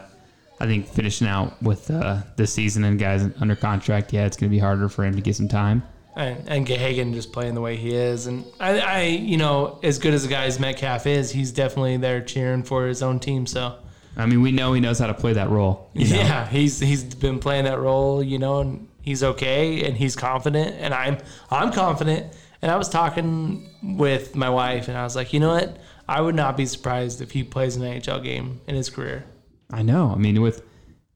I 0.60 0.66
think 0.66 0.88
finishing 0.88 1.28
out 1.28 1.62
with 1.64 1.90
uh, 1.90 2.22
this 2.36 2.52
season 2.54 2.84
and 2.84 3.00
guys 3.00 3.24
under 3.40 3.56
contract, 3.56 4.12
yeah, 4.12 4.26
it's 4.26 4.36
going 4.38 4.50
to 4.50 4.56
be 4.56 4.60
harder 4.60 4.90
for 4.90 5.06
him 5.06 5.16
to 5.16 5.22
get 5.22 5.36
some 5.36 5.48
time. 5.48 5.84
and 6.16 6.44
and 6.50 6.68
Gahagan 6.68 7.14
just 7.14 7.32
playing 7.32 7.54
the 7.54 7.62
way 7.62 7.76
he 7.78 7.94
is, 7.96 8.28
and 8.28 8.44
I, 8.60 8.80
I 8.80 9.02
you 9.04 9.38
know 9.38 9.80
as 9.84 10.00
good 10.00 10.14
as 10.14 10.24
the 10.24 10.30
guy 10.30 10.46
as 10.46 10.60
Metcalf 10.60 11.06
is, 11.08 11.32
he's 11.32 11.52
definitely 11.52 11.98
there 11.98 12.22
cheering 12.22 12.64
for 12.64 12.88
his 12.88 13.02
own 13.02 13.20
team. 13.20 13.46
So 13.46 13.76
I 14.18 14.26
mean, 14.26 14.42
we 14.42 14.52
know 14.52 14.74
he 14.74 14.82
knows 14.82 14.98
how 15.00 15.08
to 15.08 15.14
play 15.14 15.34
that 15.34 15.50
role. 15.50 15.90
you 15.94 16.10
know? 16.10 16.16
Yeah, 16.16 16.48
he's 16.50 16.80
he's 16.80 17.04
been 17.04 17.40
playing 17.40 17.66
that 17.66 17.80
role, 17.80 18.22
you 18.24 18.40
know, 18.40 18.60
and 18.62 18.87
he's 19.08 19.24
okay 19.24 19.86
and 19.86 19.96
he's 19.96 20.18
confident 20.18 20.76
and 20.80 20.94
I'm 20.94 21.18
I'm 21.50 21.72
confident. 21.72 22.34
And 22.62 22.70
I 22.70 22.76
was 22.76 22.90
talking 22.90 23.70
with 23.82 24.36
my 24.36 24.50
wife 24.50 24.90
and 24.90 24.98
I 24.98 25.04
was 25.04 25.16
like, 25.16 25.32
you 25.32 25.40
know 25.40 25.54
what? 25.54 25.78
I 26.10 26.20
would 26.20 26.36
not 26.36 26.58
be 26.58 26.66
surprised 26.66 27.22
if 27.22 27.32
he 27.32 27.44
plays 27.44 27.78
an 27.78 27.84
NHL 27.84 28.22
game 28.22 28.60
in 28.68 28.76
his 28.76 28.90
career. 28.90 29.24
I 29.72 29.82
know. 29.82 30.12
I 30.12 30.16
mean, 30.16 30.42
with 30.42 30.62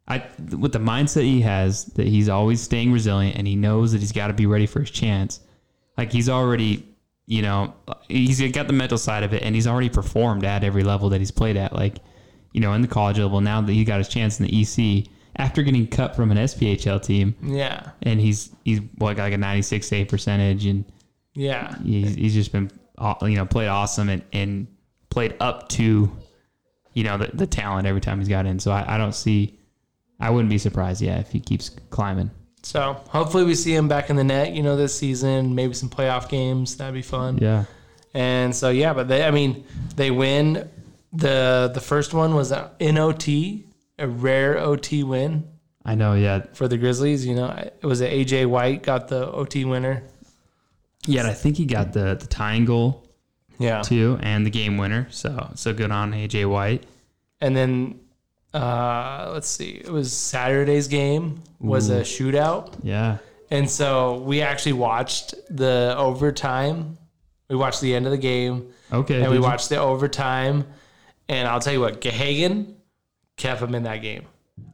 I 0.08 0.26
with 0.58 0.72
the 0.72 0.80
mindset 0.80 1.24
he 1.24 1.42
has 1.42 1.86
that 1.98 2.08
he's 2.08 2.30
always 2.30 2.62
staying 2.62 2.94
resilient 2.94 3.36
and 3.36 3.46
he 3.46 3.58
knows 3.58 3.92
that 3.92 4.00
he's 4.00 4.14
got 4.14 4.28
to 4.28 4.34
be 4.34 4.46
ready 4.46 4.68
for 4.68 4.80
his 4.80 4.92
chance. 4.92 5.42
Like 5.98 6.14
he's 6.14 6.30
already, 6.30 6.88
you 7.26 7.42
know, 7.42 7.74
he's 8.08 8.40
got 8.54 8.68
the 8.68 8.74
mental 8.74 8.98
side 8.98 9.24
of 9.24 9.34
it 9.34 9.44
and 9.44 9.54
he's 9.54 9.68
already 9.68 9.90
performed 9.90 10.46
at 10.46 10.64
every 10.64 10.84
level 10.84 11.10
that 11.10 11.20
he's 11.20 11.32
played 11.32 11.58
at. 11.58 11.74
Like, 11.74 11.98
you 12.54 12.62
know, 12.62 12.72
in 12.72 12.82
the 12.82 12.88
college 12.88 13.20
level. 13.20 13.42
Now 13.42 13.60
that 13.60 13.74
he 13.74 13.84
got 13.84 13.98
his 13.98 14.08
chance 14.08 14.40
in 14.40 14.46
the 14.46 14.62
EC 14.62 15.08
after 15.42 15.64
getting 15.64 15.88
cut 15.88 16.16
from 16.16 16.32
an 16.32 16.38
SPHL 16.38 17.02
team, 17.02 17.36
Yeah. 17.44 17.92
and 18.04 18.20
he's 18.20 18.52
he's 18.64 18.80
what 18.98 19.16
got 19.18 19.24
like 19.24 19.34
a 19.34 19.38
96 19.38 19.88
save 19.88 20.08
percentage 20.08 20.66
and 20.66 20.86
Yeah. 21.34 21.76
he's, 21.84 22.16
he's 22.16 22.34
just 22.34 22.52
been 22.52 22.70
you 23.24 23.36
know 23.36 23.46
played 23.46 23.68
awesome 23.68 24.10
and, 24.10 24.22
and 24.32 24.68
played 25.10 25.36
up 25.40 25.68
to 25.70 26.12
you 26.94 27.04
know 27.04 27.18
the, 27.18 27.32
the 27.34 27.48
talent 27.48 27.88
every 27.88 28.02
time 28.02 28.20
he's 28.20 28.28
got 28.30 28.46
in 28.46 28.60
so 28.60 28.72
I, 28.72 28.96
I 28.96 28.98
don't 28.98 29.16
see 29.16 29.58
i 30.20 30.30
wouldn't 30.30 30.50
be 30.52 30.58
surprised 30.60 31.02
yeah 31.02 31.18
if 31.20 31.32
he 31.32 31.40
keeps 31.40 31.70
climbing 31.90 32.30
So 32.64 32.94
hopefully 33.10 33.44
we 33.44 33.56
see 33.56 33.74
him 33.74 33.88
back 33.88 34.10
in 34.12 34.16
the 34.18 34.24
net, 34.24 34.54
you 34.54 34.62
know, 34.62 34.76
this 34.76 34.94
season, 34.96 35.56
maybe 35.56 35.74
some 35.74 35.90
playoff 35.90 36.30
games. 36.30 36.78
That'd 36.78 36.94
be 36.94 37.02
fun. 37.02 37.40
yeah 37.42 37.64
And 38.14 38.56
so 38.56 38.70
yeah, 38.70 38.94
but 38.94 39.08
they 39.08 39.24
I 39.24 39.32
mean, 39.32 39.64
they 39.96 40.12
win. 40.12 40.70
The 41.14 41.72
the 41.74 41.82
first 41.82 42.14
one 42.14 42.36
was 42.36 42.54
in 42.80 42.98
OT, 42.98 43.66
a 44.02 44.08
rare 44.08 44.58
OT 44.60 45.04
win 45.04 45.32
i 45.86 45.94
know 45.96 46.14
yeah 46.14 46.46
for 46.54 46.68
the 46.68 46.78
Grizzlies. 46.78 47.26
You 47.26 47.36
know, 47.36 47.48
it 47.82 47.86
was 47.86 48.02
AJ 48.02 48.46
White 48.48 48.84
got 48.84 49.08
the 49.08 49.22
OT 49.32 49.66
winner. 49.66 50.04
yeah 51.08 51.28
i 51.28 51.34
think 51.34 51.58
he 51.58 51.66
got 51.66 51.94
the 51.94 52.16
the 52.16 52.28
tying 52.28 52.66
goal 52.66 52.90
Yeah. 53.60 53.82
too 53.82 54.18
and 54.22 54.46
the 54.46 54.50
game 54.52 54.78
winner 54.78 55.08
so 55.10 55.32
so 55.56 55.74
good 55.74 55.92
on 55.92 56.12
aj 56.14 56.46
white 56.56 56.84
And 57.42 57.56
then 57.56 58.00
uh 58.54 59.32
let's 59.34 59.48
see, 59.50 59.72
it 59.86 59.90
was 59.92 60.12
Saturday's 60.12 60.88
game 60.88 61.42
was 61.60 61.90
a 61.90 62.02
shootout. 62.02 62.74
yeah 62.84 63.18
And 63.50 63.70
so 63.70 64.20
we 64.30 64.42
actually 64.42 64.74
watched 64.74 65.34
the 65.50 65.94
overtime. 65.98 66.98
We 67.50 67.56
watched 67.56 67.82
the 67.82 67.94
end 67.96 68.06
of 68.06 68.12
the 68.12 68.24
game 68.34 68.56
okay 69.00 69.20
and 69.22 69.30
we 69.32 69.38
did 69.38 69.44
you- 69.44 69.50
watched 69.50 69.70
the 69.70 69.80
overtime. 69.80 70.66
And 71.30 71.48
I'll 71.48 71.62
tell 71.62 71.72
you 71.78 71.80
what, 71.86 72.02
Gahagan 72.02 72.74
kept 73.42 73.62
him 73.62 73.76
in 73.76 73.84
that 73.84 73.98
game. 74.02 74.26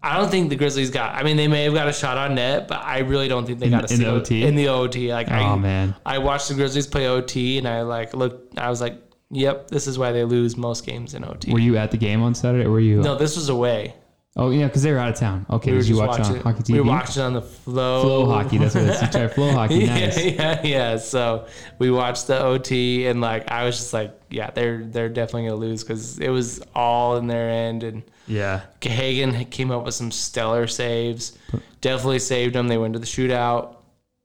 I 0.03 0.17
don't 0.17 0.29
think 0.29 0.49
the 0.49 0.55
Grizzlies 0.55 0.89
got. 0.91 1.15
I 1.15 1.23
mean, 1.23 1.37
they 1.37 1.47
may 1.47 1.63
have 1.63 1.73
got 1.73 1.87
a 1.87 1.93
shot 1.93 2.17
on 2.17 2.35
net, 2.35 2.67
but 2.67 2.83
I 2.83 2.99
really 2.99 3.27
don't 3.27 3.45
think 3.45 3.59
they 3.59 3.69
got 3.69 3.89
a 3.89 3.93
in 3.93 3.99
single- 3.99 4.15
OT? 4.17 4.43
in 4.43 4.55
the 4.55 4.67
OT. 4.67 5.11
Like, 5.13 5.29
I, 5.31 5.49
oh 5.49 5.57
man 5.57 5.95
I 6.05 6.17
watched 6.17 6.49
the 6.49 6.55
Grizzlies 6.55 6.87
play 6.87 7.07
OT, 7.07 7.57
and 7.57 7.67
I 7.67 7.81
like 7.83 8.13
looked. 8.13 8.57
I 8.59 8.69
was 8.69 8.81
like, 8.81 8.95
"Yep, 9.31 9.69
this 9.69 9.87
is 9.87 9.97
why 9.97 10.11
they 10.11 10.23
lose 10.25 10.57
most 10.57 10.85
games 10.85 11.13
in 11.13 11.23
OT." 11.23 11.51
were 11.53 11.59
you 11.59 11.77
at 11.77 11.91
the 11.91 11.97
game 11.97 12.21
on 12.21 12.35
saturday 12.35 12.65
or 12.65 12.71
were 12.71 12.79
you 12.81 13.01
no, 13.01 13.15
this 13.15 13.35
was 13.37 13.47
away. 13.49 13.93
oh 14.35 14.49
yeah 14.51 14.67
because 14.67 14.83
they 14.83 14.91
were 14.91 14.99
out 14.99 15.09
of 15.09 15.15
town 15.15 15.45
okay 15.49 15.71
We 15.71 15.77
did 15.79 15.87
you 15.87 15.97
watch 15.97 16.19
on 16.19 16.35
hockey 16.41 16.63
tv 16.63 16.73
We 16.73 16.79
were 16.81 16.87
watching 16.87 17.23
on 17.23 17.33
the 17.33 17.41
flow. 17.41 18.01
flow 18.01 18.25
hockey 18.25 18.57
that's 18.59 18.75
what 18.75 18.83
it's 18.85 19.01
you 19.05 19.07
try 19.07 19.27
flow 19.27 19.51
hockey 19.51 19.85
nice 19.87 20.17
Yeah, 20.23 20.31
yeah, 20.31 20.61
yeah. 20.63 20.97
So 20.97 21.47
we 21.79 21.89
watched 21.91 22.27
the 22.27 22.39
OT, 22.43 23.07
and 23.07 23.21
like 23.21 23.49
I 23.49 23.63
was 23.65 23.77
just 23.77 23.93
like, 23.93 24.11
yeah, 24.29 24.51
they're 24.51 24.83
they're 24.83 25.09
definitely 25.09 25.45
gonna 25.49 25.61
lose 25.67 25.83
because 25.83 26.19
it 26.19 26.29
was 26.29 26.61
all 26.75 27.15
in 27.17 27.27
their 27.27 27.49
end, 27.49 27.83
and 27.83 28.03
yeah 28.27 28.61
Gahagan 28.81 29.49
came 29.49 29.71
up 29.71 29.85
with 29.85 29.93
some 29.95 30.11
stellar 30.11 30.67
saves. 30.67 31.37
Definitely 31.81 32.19
saved 32.19 32.55
them. 32.55 32.67
They 32.67 32.77
went 32.77 32.93
to 32.93 32.99
the 32.99 33.05
shootout, 33.05 33.75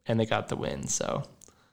and 0.06 0.18
they 0.18 0.26
got 0.26 0.48
the 0.48 0.56
win. 0.56 0.86
So 0.88 1.22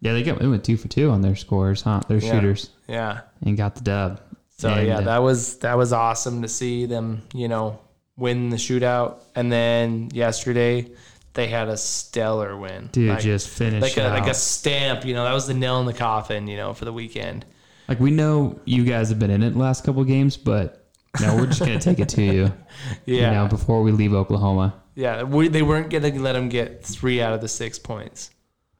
Yeah, 0.01 0.13
they 0.13 0.23
got 0.23 0.39
they 0.39 0.47
went 0.47 0.63
two 0.63 0.77
for 0.77 0.87
two 0.87 1.09
on 1.09 1.21
their 1.21 1.35
scores, 1.35 1.81
huh? 1.81 2.01
Their 2.07 2.19
Yeah. 2.19 2.31
shooters 2.31 2.69
yeah, 2.87 3.21
and 3.43 3.57
got 3.57 3.75
the 3.75 3.81
dub. 3.81 4.21
so 4.57 4.69
And, 4.69 4.87
yeah, 4.87 4.97
uh, 4.97 5.01
that 5.01 5.23
was 5.23 5.57
that 5.57 5.77
was 5.77 5.91
awesome 5.93 6.41
to 6.41 6.47
see 6.47 6.85
them. 6.85 7.23
You 7.33 7.47
know, 7.47 7.79
win 8.17 8.49
the 8.49 8.57
shootout, 8.57 9.15
and 9.35 9.51
then 9.51 10.09
yesterday 10.13 10.91
they 11.33 11.47
had 11.47 11.69
a 11.69 11.77
stellar 11.77 12.57
win. 12.57 12.89
dude 12.91 13.09
like, 13.09 13.19
just 13.21 13.47
finished 13.49 13.81
like 13.81 13.97
a 13.97 14.07
out. 14.09 14.19
like 14.19 14.29
a 14.29 14.33
stamp. 14.33 15.05
You 15.05 15.13
know, 15.13 15.23
that 15.23 15.33
was 15.33 15.47
the 15.47 15.53
nail 15.53 15.79
in 15.79 15.85
the 15.85 15.93
coffin. 15.93 16.47
You 16.47 16.57
know, 16.57 16.73
for 16.73 16.85
the 16.85 16.93
weekend. 16.93 17.45
Like, 17.87 17.99
we 17.99 18.11
know 18.11 18.59
you 18.65 18.85
guys 18.85 19.09
have 19.09 19.17
been 19.17 19.31
in 19.31 19.41
it 19.41 19.49
the 19.51 19.57
last 19.57 19.83
couple 19.83 20.03
games, 20.03 20.37
but 20.37 20.78
no, 21.21 21.35
we're 21.35 21.47
just 21.47 21.59
gonna 21.59 21.79
take 21.79 21.99
it 21.99 22.09
to 22.09 22.21
you. 22.21 22.53
Yeah. 23.05 23.15
You 23.15 23.31
know, 23.35 23.47
before 23.47 23.81
we 23.81 23.91
leave 23.91 24.13
Oklahoma. 24.13 24.73
Yeah, 24.95 25.23
we, 25.23 25.47
they 25.49 25.61
weren't 25.63 25.89
going 25.89 26.03
to 26.03 26.19
let 26.21 26.35
him 26.35 26.47
get 26.47 26.83
three 26.85 27.21
out 27.21 27.33
of 27.33 27.41
the 27.41 27.47
six 27.47 27.77
points. 27.77 28.29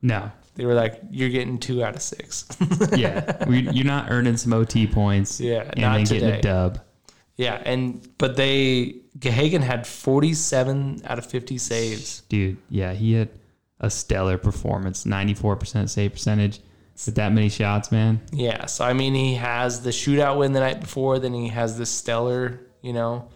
No. 0.01 0.31
They 0.55 0.65
were 0.65 0.73
like, 0.73 1.01
"You're 1.11 1.29
getting 1.29 1.57
two 1.57 1.83
out 1.83 1.95
of 1.95 2.01
six. 2.01 2.45
Yeah, 2.95 3.43
we, 3.45 3.69
you're 3.71 3.85
not 3.85 4.09
earning 4.09 4.37
some 4.37 4.53
OT 4.53 4.87
points. 4.87 5.39
Yeah, 5.41 5.63
and 5.63 5.79
not 5.81 5.95
then 5.95 6.03
getting 6.05 6.19
today. 6.21 6.39
a 6.39 6.41
dub. 6.41 6.79
yeah, 7.35 7.61
and 7.65 8.07
but 8.17 8.35
they 8.37 9.01
Gahagan 9.19 9.61
had 9.61 9.85
47 9.87 11.01
out 11.05 11.17
of 11.19 11.25
50 11.25 11.57
saves. 11.57 12.21
Dude, 12.29 12.57
yeah, 12.69 12.93
he 12.93 13.13
had 13.13 13.29
a 13.79 13.89
stellar 13.89 14.37
performance, 14.37 15.03
94% 15.05 15.89
save 15.89 16.13
percentage 16.13 16.59
with 17.05 17.15
that 17.15 17.31
many 17.31 17.49
shots, 17.49 17.91
man. 17.91 18.21
Yeah, 18.31 18.65
so 18.65 18.85
I 18.85 18.93
mean, 18.93 19.13
he 19.15 19.35
has 19.35 19.81
the 19.81 19.89
shootout 19.91 20.38
win 20.38 20.53
the 20.53 20.59
night 20.59 20.79
before, 20.81 21.19
then 21.19 21.33
he 21.33 21.47
has 21.49 21.77
the 21.77 21.85
stellar, 21.85 22.59
you 22.81 22.93
know. 22.93 23.29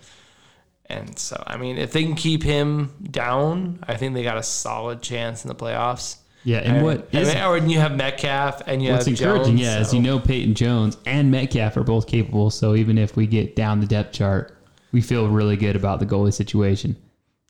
And 0.87 1.17
so, 1.17 1.41
I 1.47 1.57
mean, 1.57 1.77
if 1.77 1.91
they 1.93 2.03
can 2.03 2.15
keep 2.15 2.43
him 2.43 2.93
down, 3.09 3.79
I 3.87 3.95
think 3.95 4.13
they 4.13 4.23
got 4.23 4.37
a 4.37 4.43
solid 4.43 5.01
chance 5.01 5.43
in 5.43 5.47
the 5.47 5.55
playoffs. 5.55 6.17
Yeah, 6.43 6.57
and 6.57 6.83
what 6.83 7.07
I 7.13 7.19
is 7.21 7.33
mean, 7.33 7.43
or 7.43 7.57
you 7.57 7.79
have 7.79 7.95
Metcalf 7.95 8.63
and 8.67 8.83
you 8.83 8.91
What's 8.91 9.05
have 9.05 9.13
encouraging, 9.17 9.55
Jones, 9.57 9.61
yeah, 9.61 9.83
so- 9.83 9.95
you 9.95 10.01
know 10.01 10.19
Peyton 10.19 10.55
Jones 10.55 10.97
and 11.05 11.31
Metcalf 11.31 11.77
are 11.77 11.83
both 11.83 12.05
capable. 12.05 12.49
So 12.49 12.75
even 12.75 12.97
if 12.97 13.15
we 13.15 13.27
get 13.27 13.55
down 13.55 13.79
the 13.79 13.87
depth 13.87 14.11
chart, 14.13 14.57
we 14.91 14.99
feel 14.99 15.29
really 15.29 15.55
good 15.55 15.77
about 15.77 15.99
the 16.01 16.05
goalie 16.05 16.33
situation. 16.33 16.97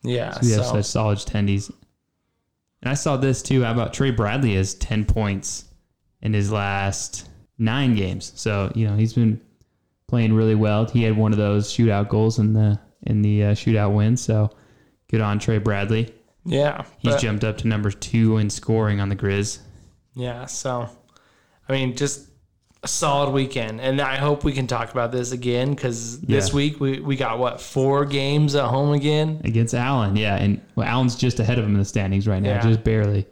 yeah, 0.04 0.38
We 0.43 0.52
have 0.52 0.63
so- 0.65 0.73
such 0.73 0.86
solid 0.86 1.17
tendies. 1.17 1.71
And 2.84 2.91
I 2.91 2.93
saw 2.93 3.17
this 3.17 3.41
too. 3.41 3.63
How 3.63 3.71
about 3.71 3.93
Trey 3.95 4.12
Bradley 4.12 4.56
has 4.56 4.76
ten 4.76 5.06
points 5.06 5.65
in 6.23 6.33
his 6.33 6.51
last 6.51 7.29
nine 7.59 7.93
games? 7.95 8.31
So 8.36 8.71
you 8.73 8.88
know 8.88 8.95
he's 8.95 9.13
been 9.13 9.39
playing 10.07 10.33
really 10.33 10.55
well. 10.55 10.86
He 10.86 11.03
had 11.03 11.15
one 11.15 11.31
of 11.31 11.38
those 11.38 11.71
shootout 11.71 12.09
goals 12.09 12.39
in 12.39 12.53
the 12.53 12.79
in 13.03 13.21
the 13.21 13.43
uh, 13.43 13.51
shootout 13.53 13.93
win. 13.93 14.17
So 14.17 14.49
good 15.12 15.21
on 15.21 15.38
Trey 15.38 15.59
Bradley. 15.59 16.12
yeah, 16.45 16.83
He's 16.97 17.15
jumped 17.17 17.43
up 17.43 17.57
to 17.59 17.67
number 17.67 17.91
two 17.91 18.38
in 18.38 18.49
scoring 18.49 18.99
on 18.99 19.09
the 19.09 19.15
Grizz. 19.15 19.59
Yeah, 20.15 20.45
so 20.45 20.89
I 21.69 21.71
mean, 21.71 21.95
just 21.95 22.29
a 22.83 22.88
solid 22.88 23.31
weekend, 23.31 23.79
and 23.79 24.01
I 24.01 24.17
hope 24.17 24.43
we 24.43 24.51
can 24.51 24.67
talk 24.67 24.91
about 24.91 25.12
this 25.13 25.31
again 25.31 25.73
because 25.73 26.19
this 26.19 26.49
Yeah. 26.49 26.55
week 26.55 26.79
we, 26.81 26.99
we 26.99 27.15
got 27.15 27.39
what 27.39 27.62
four 27.62 28.03
games 28.05 28.55
at 28.55 28.65
home 28.65 28.91
again. 28.91 29.39
against 29.45 29.73
Allen. 29.73 30.17
Yeah, 30.17 30.36
and 30.36 30.59
well, 30.75 30.86
Allen's 30.86 31.15
just 31.15 31.39
ahead 31.39 31.57
of 31.57 31.63
him 31.65 31.71
in 31.75 31.79
the 31.79 31.86
standings 31.86 32.27
right 32.27 32.43
now, 32.43 32.55
Yeah. 32.55 32.62
just 32.62 32.83
barely. 32.83 33.25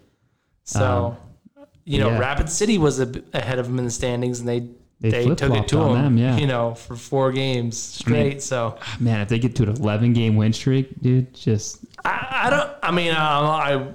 So 0.64 1.18
you 1.86 2.00
know, 2.00 2.10
yeah. 2.10 2.20
Rapid 2.20 2.50
City 2.50 2.78
was 2.78 3.00
a, 3.00 3.12
ahead 3.34 3.60
of 3.60 3.68
them 3.68 3.80
in 3.80 3.86
the 3.86 3.92
standings, 3.92 4.40
and 4.40 4.48
they 4.50 4.60
They 5.00 5.10
they, 5.10 5.36
took 5.36 5.54
it 5.56 5.68
to 5.70 5.78
them. 5.78 5.94
them, 5.94 6.18
yeah. 6.18 6.38
you 6.38 6.46
know, 6.48 6.76
for 6.76 6.96
four 6.96 7.32
games 7.32 7.78
straight. 7.78 8.42
so 8.44 8.78
Man, 9.00 9.20
if 9.22 9.30
they 9.30 9.40
get 9.40 9.56
to 9.58 9.64
an 9.64 9.70
11 9.70 10.14
game 10.14 10.36
win 10.36 10.54
streak, 10.54 11.02
dude, 11.02 11.34
just 11.34 11.80
I, 12.06 12.44
I 12.46 12.50
don't. 12.50 12.70
I 12.84 12.92
mean, 12.92 13.12
um, 13.12 13.18
I 13.18 13.88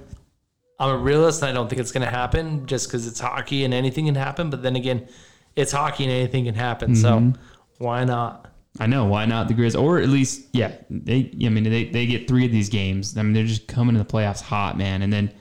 I'm 0.79 0.89
a 0.89 0.97
realist, 0.97 1.41
and 1.41 1.49
I 1.49 1.53
don't 1.53 1.69
think 1.69 1.79
it's 1.79 1.91
going 1.91 2.05
to 2.05 2.11
happen 2.11 2.65
just 2.67 2.87
because 2.87 3.07
it's 3.07 3.19
hockey 3.19 3.63
and 3.63 3.73
anything 3.73 4.05
can 4.05 4.15
happen. 4.15 4.49
But 4.49 4.61
then 4.63 4.75
again, 4.75 5.07
it's 5.55 5.71
hockey 5.71 6.03
and 6.03 6.13
anything 6.13 6.45
can 6.45 6.55
happen. 6.55 6.95
So 6.95 7.19
Mm-hmm. 7.19 7.41
why 7.83 8.03
not? 8.03 8.43
I 8.79 8.85
know 8.85 9.05
why 9.05 9.25
not 9.25 9.47
the 9.47 9.55
Grizz, 9.55 9.79
or 9.81 9.97
at 9.99 10.09
least 10.09 10.49
yeah, 10.53 10.73
they. 10.91 11.31
I 11.43 11.49
mean, 11.49 11.63
they 11.63 11.85
they 11.85 12.05
get 12.05 12.27
three 12.27 12.45
of 12.45 12.51
these 12.51 12.69
games. 12.69 13.17
I 13.17 13.23
mean, 13.23 13.33
they're 13.33 13.43
just 13.45 13.67
coming 13.67 13.95
to 13.95 13.99
the 14.03 14.05
playoffs 14.05 14.41
hot, 14.41 14.77
man, 14.77 15.01
and 15.01 15.11
then 15.11 15.31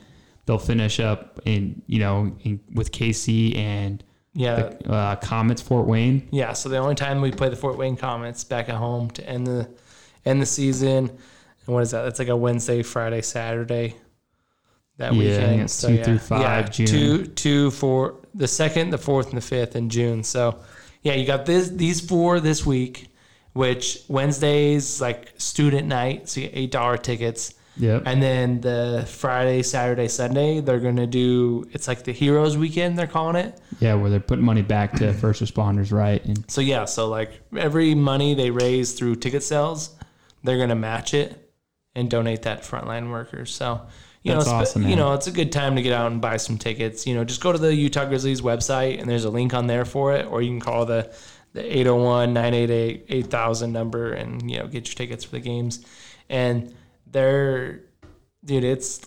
they'll 0.47 0.59
finish 0.59 1.01
up 1.01 1.41
in 1.45 1.83
you 1.87 1.99
know 1.99 2.37
in, 2.45 2.61
with 2.73 2.93
KC 2.93 3.57
and 3.57 4.03
Yeah, 4.33 4.71
the, 4.81 4.91
uh, 4.93 5.17
Comets 5.17 5.61
Fort 5.63 5.87
Wayne. 5.87 6.27
Yeah, 6.31 6.53
so 6.55 6.69
the 6.69 6.79
only 6.79 6.95
time 6.95 7.21
we 7.21 7.31
play 7.33 7.49
the 7.49 7.57
Fort 7.57 7.77
Wayne 7.77 7.97
Comets 7.97 8.45
back 8.45 8.69
at 8.69 8.77
home 8.77 9.11
to 9.11 9.29
end 9.29 9.47
the 9.47 9.69
end 10.25 10.41
the 10.41 10.47
season, 10.47 11.09
and 11.11 11.75
what 11.75 11.83
is 11.83 11.91
that? 11.93 12.03
That's 12.03 12.19
like 12.19 12.29
a 12.29 12.37
Wednesday, 12.37 12.83
Friday, 12.83 13.23
Saturday. 13.23 13.97
That 14.99 15.13
Yeah, 15.13 15.19
weekend. 15.19 15.47
think 15.49 15.63
it's 15.63 15.81
two 15.83 16.03
through 16.05 16.19
five, 16.19 16.71
June. 16.71 16.87
Two, 16.87 17.27
two, 17.27 17.71
four, 17.71 18.15
the 18.35 18.49
second, 18.49 18.91
the 18.91 18.99
fourth, 18.99 19.29
and 19.29 19.37
the 19.37 19.43
fifth 19.43 19.77
in 19.77 19.91
June. 19.91 20.23
So, 20.25 20.59
yeah, 21.03 21.13
you 21.13 21.27
got 21.27 21.45
this 21.45 21.69
these 21.69 22.01
four 22.01 22.41
this 22.41 22.65
week, 22.65 23.09
which 23.53 23.99
Wednesdays 24.09 24.99
like 25.01 25.35
student 25.37 25.87
night, 25.87 26.31
so 26.31 26.41
you 26.41 26.49
get 26.49 26.57
eight 26.57 26.71
dollar 26.71 26.97
tickets. 26.97 27.53
Yep. 27.79 28.03
And 28.07 28.23
then 28.23 28.61
the 28.61 29.05
Friday, 29.07 29.63
Saturday, 29.63 30.09
Sunday, 30.09 30.61
they're 30.61 30.81
gonna 30.81 31.07
do. 31.07 31.67
It's 31.73 31.89
like 31.89 32.05
the 32.05 32.13
Heroes 32.13 32.57
Weekend. 32.57 32.99
They're 32.99 33.07
calling 33.07 33.37
it. 33.37 33.61
Yeah, 33.81 33.95
where 33.95 34.11
they're 34.11 34.21
putting 34.21 34.45
money 34.45 34.63
back 34.63 34.93
to 34.95 35.13
first 35.23 35.43
responders, 35.43 35.93
right? 35.93 36.25
And 36.25 36.51
So 36.51 36.61
yeah, 36.61 36.87
so 36.87 37.09
like 37.09 37.41
every 37.57 37.95
money 37.95 38.35
they 38.35 38.51
raise 38.51 38.95
through 38.95 39.17
ticket 39.17 39.43
sales, 39.43 39.95
they're 40.43 40.59
gonna 40.59 40.75
match 40.75 41.13
it 41.13 41.53
and 41.95 42.11
donate 42.11 42.43
that 42.43 42.63
to 42.63 42.71
frontline 42.71 43.11
workers. 43.11 43.55
So 43.55 43.83
you 44.23 44.33
That's 44.33 44.47
know, 44.47 44.61
it's, 44.61 44.71
awesome, 44.71 44.83
you 44.83 44.89
man. 44.89 44.99
know, 44.99 45.13
it's 45.13 45.27
a 45.27 45.33
good 45.33 45.53
time 45.53 45.77
to 45.77 45.83
get 45.83 45.93
out 45.93 46.11
and 46.11 46.21
buy 46.21 46.39
some 46.39 46.59
tickets. 46.59 47.07
You 47.07 47.15
know, 47.15 47.25
just 47.25 47.43
go 47.43 47.53
to 47.53 47.59
the 47.59 47.75
Utah 47.75 48.07
Grizzlies 48.07 48.41
website 48.41 49.01
and 49.01 49.09
there's 49.09 49.25
a 49.25 49.31
link 49.31 49.55
on 49.55 49.67
there 49.67 49.85
for 49.85 50.15
it, 50.15 50.27
or 50.27 50.43
you 50.43 50.51
can 50.51 50.61
call 50.61 50.87
the 50.87 51.15
the 51.53 51.63
801-988-8000 51.63 53.71
number 53.71 54.13
and 54.13 54.51
you 54.51 54.59
know 54.59 54.67
get 54.67 54.89
your 54.89 54.95
tickets 54.95 55.25
for 55.25 55.33
the 55.33 55.41
games. 55.41 55.85
And 56.29 56.75
they're 57.17 57.81
dude, 58.45 58.63
it's 58.63 59.01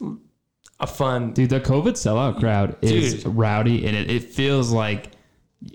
a 0.79 0.87
fun 0.87 1.33
dude, 1.33 1.51
the 1.51 1.59
COVID 1.59 1.93
sellout 1.93 2.39
crowd 2.39 2.75
is 2.81 3.23
rowdy, 3.25 3.85
and 3.85 3.95
it, 3.95 4.09
it 4.09 4.23
feels 4.23 4.71
like 4.71 5.11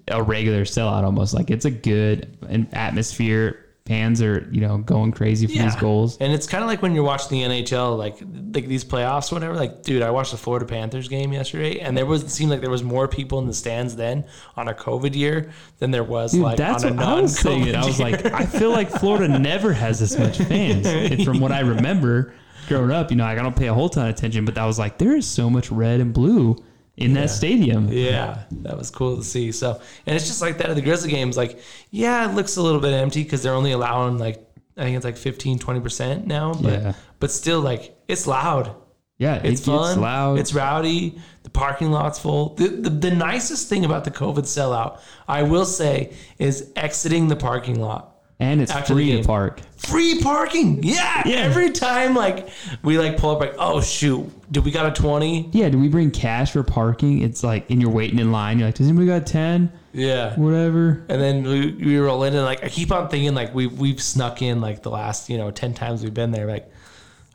a 0.09 0.21
regular 0.23 0.65
sellout 0.65 1.05
almost. 1.05 1.33
Like 1.33 1.51
it's 1.51 1.65
a 1.65 1.71
good 1.71 2.37
atmosphere. 2.73 3.64
Fans 3.87 4.23
are 4.23 4.49
you 4.51 4.63
know 4.63 4.79
going 4.79 5.13
crazy 5.13 5.47
for 5.47 5.63
these 5.63 5.77
goals. 5.77 6.17
And 6.17 6.33
it's 6.33 6.47
kind 6.47 6.65
of 6.65 6.69
like 6.69 6.81
when 6.81 6.95
you're 6.95 7.05
watching 7.05 7.39
the 7.39 7.63
NHL, 7.63 7.99
like 7.99 8.19
like 8.55 8.67
these 8.67 8.83
playoffs, 8.83 9.31
whatever. 9.31 9.55
Like, 9.55 9.83
dude, 9.83 10.01
I 10.01 10.11
watched 10.11 10.31
the 10.31 10.39
Florida 10.39 10.65
Panthers 10.65 11.07
game 11.07 11.35
yesterday, 11.35 11.81
and 11.81 11.95
there 11.95 12.07
was 12.07 12.23
it 12.23 12.31
seemed 12.31 12.51
like 12.51 12.63
there 12.63 12.71
was 12.71 12.83
more 12.83 13.09
people 13.09 13.39
in 13.41 13.47
the 13.47 13.53
stands 13.53 13.95
then 13.95 14.25
on 14.57 14.69
a 14.69 14.75
COVID 14.75 15.15
year 15.15 15.51
than 15.81 15.91
there 15.91 16.03
was 16.03 16.33
Dude, 16.33 16.41
like 16.41 16.57
that's 16.57 16.83
on 16.83 16.95
a 16.95 16.97
what 16.97 17.05
I 17.05 17.21
was 17.21 17.39
saying. 17.39 17.61
non-COVID 17.61 17.69
It. 17.69 17.75
I 17.75 17.85
was 17.85 18.01
like, 18.01 18.25
I 18.33 18.47
feel 18.47 18.71
like 18.71 18.89
Florida 18.89 19.39
never 19.39 19.75
has 19.75 20.01
this 20.01 20.19
much 20.19 20.39
fans. 20.39 20.87
And 21.15 21.23
from 21.23 21.41
what 21.41 21.53
I 21.53 21.61
remember 21.61 22.33
growing 22.69 22.91
up, 22.91 23.11
you 23.11 23.19
know, 23.19 23.25
like, 23.25 23.39
I 23.39 23.43
don't 23.43 23.55
pay 23.55 23.67
a 23.67 23.75
whole 23.75 23.91
ton 23.91 24.09
of 24.09 24.15
attention, 24.15 24.47
but 24.47 24.57
I 24.57 24.65
was 24.65 24.79
like, 24.79 24.97
there 24.97 25.15
is 25.15 25.27
so 25.27 25.51
much 25.51 25.71
red 25.71 26.01
and 26.01 26.15
blue 26.15 26.57
in 26.97 27.13
that 27.15 27.31
stadium. 27.31 27.89
Yeah, 27.91 28.45
that 28.63 28.77
was 28.79 28.91
cool 28.91 29.17
to 29.17 29.25
see. 29.25 29.53
So, 29.53 29.81
and 30.07 30.15
it's 30.17 30.27
just 30.27 30.41
like 30.43 30.59
that 30.59 30.71
at 30.71 30.77
the 30.77 30.83
Grizzly 30.83 31.11
games. 31.11 31.37
Like, 31.37 31.59
yeah, 31.91 32.29
it 32.31 32.35
looks 32.35 32.57
a 32.57 32.63
little 32.63 32.81
bit 32.81 32.93
empty 32.93 33.23
because 33.25 33.43
they're 33.43 33.55
only 33.55 33.73
allowing 33.73 34.19
like 34.19 34.47
I 34.77 34.83
think 34.85 34.97
it's 34.97 35.05
like 35.05 35.17
15, 35.17 35.59
20 35.59 35.81
percent 35.81 36.27
now. 36.27 36.55
But 36.55 36.73
Yeah. 36.83 36.93
but 37.21 37.31
still, 37.31 37.61
like 37.61 37.97
it's 38.09 38.27
loud. 38.27 38.75
Yeah, 39.17 39.37
It's 39.45 39.61
it 39.61 39.65
fun. 39.67 40.01
loud. 40.01 40.39
It's 40.41 40.53
rowdy. 40.55 41.21
The 41.45 41.51
parking 41.51 41.93
lot's 41.93 42.19
full. 42.19 42.55
The, 42.57 42.67
the 42.69 42.91
the 42.91 43.11
nicest 43.13 43.69
thing 43.69 43.85
about 43.85 44.05
the 44.05 44.11
COVID 44.11 44.43
sellout, 44.43 44.99
I 45.29 45.43
will 45.45 45.67
say, 45.67 46.13
is 46.39 46.73
exiting 46.75 47.29
the 47.29 47.37
parking 47.37 47.79
lot. 47.81 48.14
And 48.41 48.61
it's 48.61 48.71
after 48.71 48.95
free 48.95 49.17
to 49.17 49.27
park. 49.27 49.61
Free 49.77 50.21
parking. 50.21 50.83
Yeah. 50.83 51.23
Yeah. 51.27 51.37
Every 51.37 51.71
time 51.71 52.15
like 52.15 52.49
we 52.83 52.99
like 52.99 53.17
pull 53.17 53.31
up 53.31 53.41
like, 53.41 53.55
oh 53.59 53.81
shoot, 53.81 54.31
did 54.51 54.65
we 54.65 54.71
got 54.71 54.87
a 54.87 55.03
twenty? 55.03 55.49
Yeah, 55.53 55.69
do 55.69 55.79
we 55.79 55.89
bring 55.89 56.11
cash 56.11 56.53
for 56.53 56.63
parking? 56.63 57.23
It's 57.23 57.45
like, 57.45 57.71
and 57.71 57.81
you're 57.81 57.91
waiting 57.91 58.19
in 58.19 58.33
line. 58.33 58.59
You're 58.59 58.69
like, 58.69 58.77
does 58.77 58.89
anybody 58.89 59.07
got 59.07 59.27
10? 59.27 59.73
Yeah. 59.93 60.35
Whatever. 60.39 61.05
And 61.09 61.21
then 61.21 61.43
we, 61.45 61.73
we 61.73 61.99
roll 61.99 62.25
in 62.25 62.35
and 62.35 62.45
like 62.45 62.65
I 62.65 62.69
keep 62.69 62.91
on 62.91 63.09
thinking 63.09 63.35
like 63.35 63.55
we 63.55 63.67
we've 63.67 64.03
snuck 64.03 64.43
in 64.43 64.61
like 64.61 64.83
the 64.83 64.91
last 64.91 65.31
you 65.31 65.39
know 65.39 65.51
ten 65.51 65.75
times 65.75 66.03
we've 66.03 66.15
been 66.15 66.33
there 66.33 66.47
like, 66.47 66.71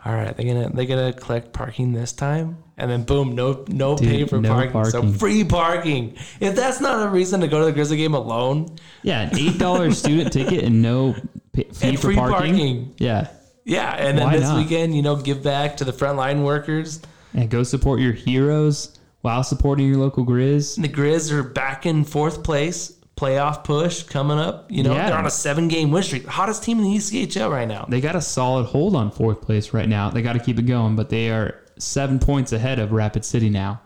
all 0.05 0.13
right 0.13 0.35
they 0.35 0.43
gonna 0.43 0.69
they 0.69 0.85
gonna 0.85 1.13
collect 1.13 1.53
parking 1.53 1.93
this 1.93 2.11
time 2.11 2.57
and 2.79 2.89
then 2.89 3.03
boom 3.03 3.35
no 3.35 3.65
no 3.67 3.95
pay 3.95 4.25
for 4.25 4.39
no 4.41 4.49
parking. 4.49 4.71
parking. 4.71 4.91
so 4.91 5.11
free 5.19 5.43
parking 5.43 6.15
if 6.39 6.55
that's 6.55 6.79
not 6.81 7.05
a 7.05 7.09
reason 7.09 7.41
to 7.41 7.47
go 7.47 7.59
to 7.59 7.65
the 7.65 7.71
Grizzly 7.71 7.97
game 7.97 8.13
alone 8.13 8.75
Yeah, 9.03 9.21
an 9.21 9.29
$8 9.31 9.93
student 10.03 10.31
ticket 10.33 10.63
and 10.63 10.81
no 10.81 11.15
pay, 11.53 11.63
fee 11.73 11.87
And 11.89 11.97
for 11.97 12.07
free 12.07 12.15
parking. 12.15 12.55
parking. 12.55 12.95
Yeah. 12.97 13.27
yeah 13.65 13.91
and 13.95 14.17
then 14.17 14.25
Why 14.27 14.37
this 14.37 14.47
not? 14.49 14.57
weekend 14.57 14.95
you 14.95 15.01
know 15.01 15.15
give 15.15 15.43
back 15.43 15.77
to 15.77 15.83
the 15.85 15.93
frontline 15.93 16.43
workers 16.43 17.01
And 17.33 17.49
go 17.49 17.63
support 17.63 17.99
your 17.99 18.13
heroes 18.13 18.97
while 19.21 19.43
supporting 19.43 19.87
your 19.87 19.97
local 19.97 20.25
Grizz. 20.25 20.81
the 20.81 20.87
Grizz 20.89 21.31
are 21.31 21.43
back 21.43 21.85
in 21.85 22.05
fourth 22.05 22.43
place 22.43 22.95
playoff 23.17 23.65
push 23.65 24.03
coming 24.03 24.39
up 24.39 24.71
you 24.71 24.81
know 24.81 24.93
Yeah. 24.93 25.09
they're 25.09 25.17
on 25.17 25.25
a 25.25 25.29
seven 25.29 25.67
game 25.67 25.91
win 25.91 26.03
streak 26.03 26.25
hottest 26.25 26.63
team 26.63 26.77
in 26.79 26.85
the 26.85 26.95
ECHL 26.95 27.51
right 27.51 27.67
now 27.67 27.85
They 27.89 27.99
got 27.99 28.15
a 28.15 28.21
solid 28.21 28.63
hold 28.67 28.95
on 28.95 29.11
fourth 29.11 29.41
place 29.41 29.73
right 29.73 29.89
now. 29.89 30.09
They 30.09 30.21
got 30.21 30.33
to 30.33 30.39
keep 30.39 30.57
it 30.57 30.61
going, 30.61 30.95
but 30.95 31.09
they 31.09 31.29
are 31.29 31.59
seven 31.79 32.19
points 32.19 32.51
ahead 32.51 32.79
of 32.79 32.91
Rapid 32.91 33.25
City 33.25 33.49
now, 33.49 33.81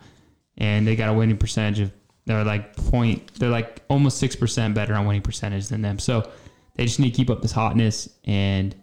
and 0.58 0.86
they 0.86 0.96
got 0.96 1.10
a 1.10 1.14
winning 1.14 1.38
percentage 1.38 1.80
of 1.80 1.92
they're 2.26 2.44
like 2.44 2.76
point 2.76 3.34
they're 3.36 3.50
like 3.50 3.82
almost 3.90 4.18
six 4.18 4.36
percent 4.36 4.76
better 4.76 4.94
on 4.94 5.06
winning 5.06 5.22
percentage 5.22 5.68
than 5.68 5.82
them. 5.82 6.00
So 6.00 6.30
they 6.76 6.86
just 6.86 7.00
need 7.00 7.12
to 7.12 7.18
keep 7.18 7.30
up 7.30 7.42
this 7.42 7.52
hotness 7.52 8.10
and 8.26 8.76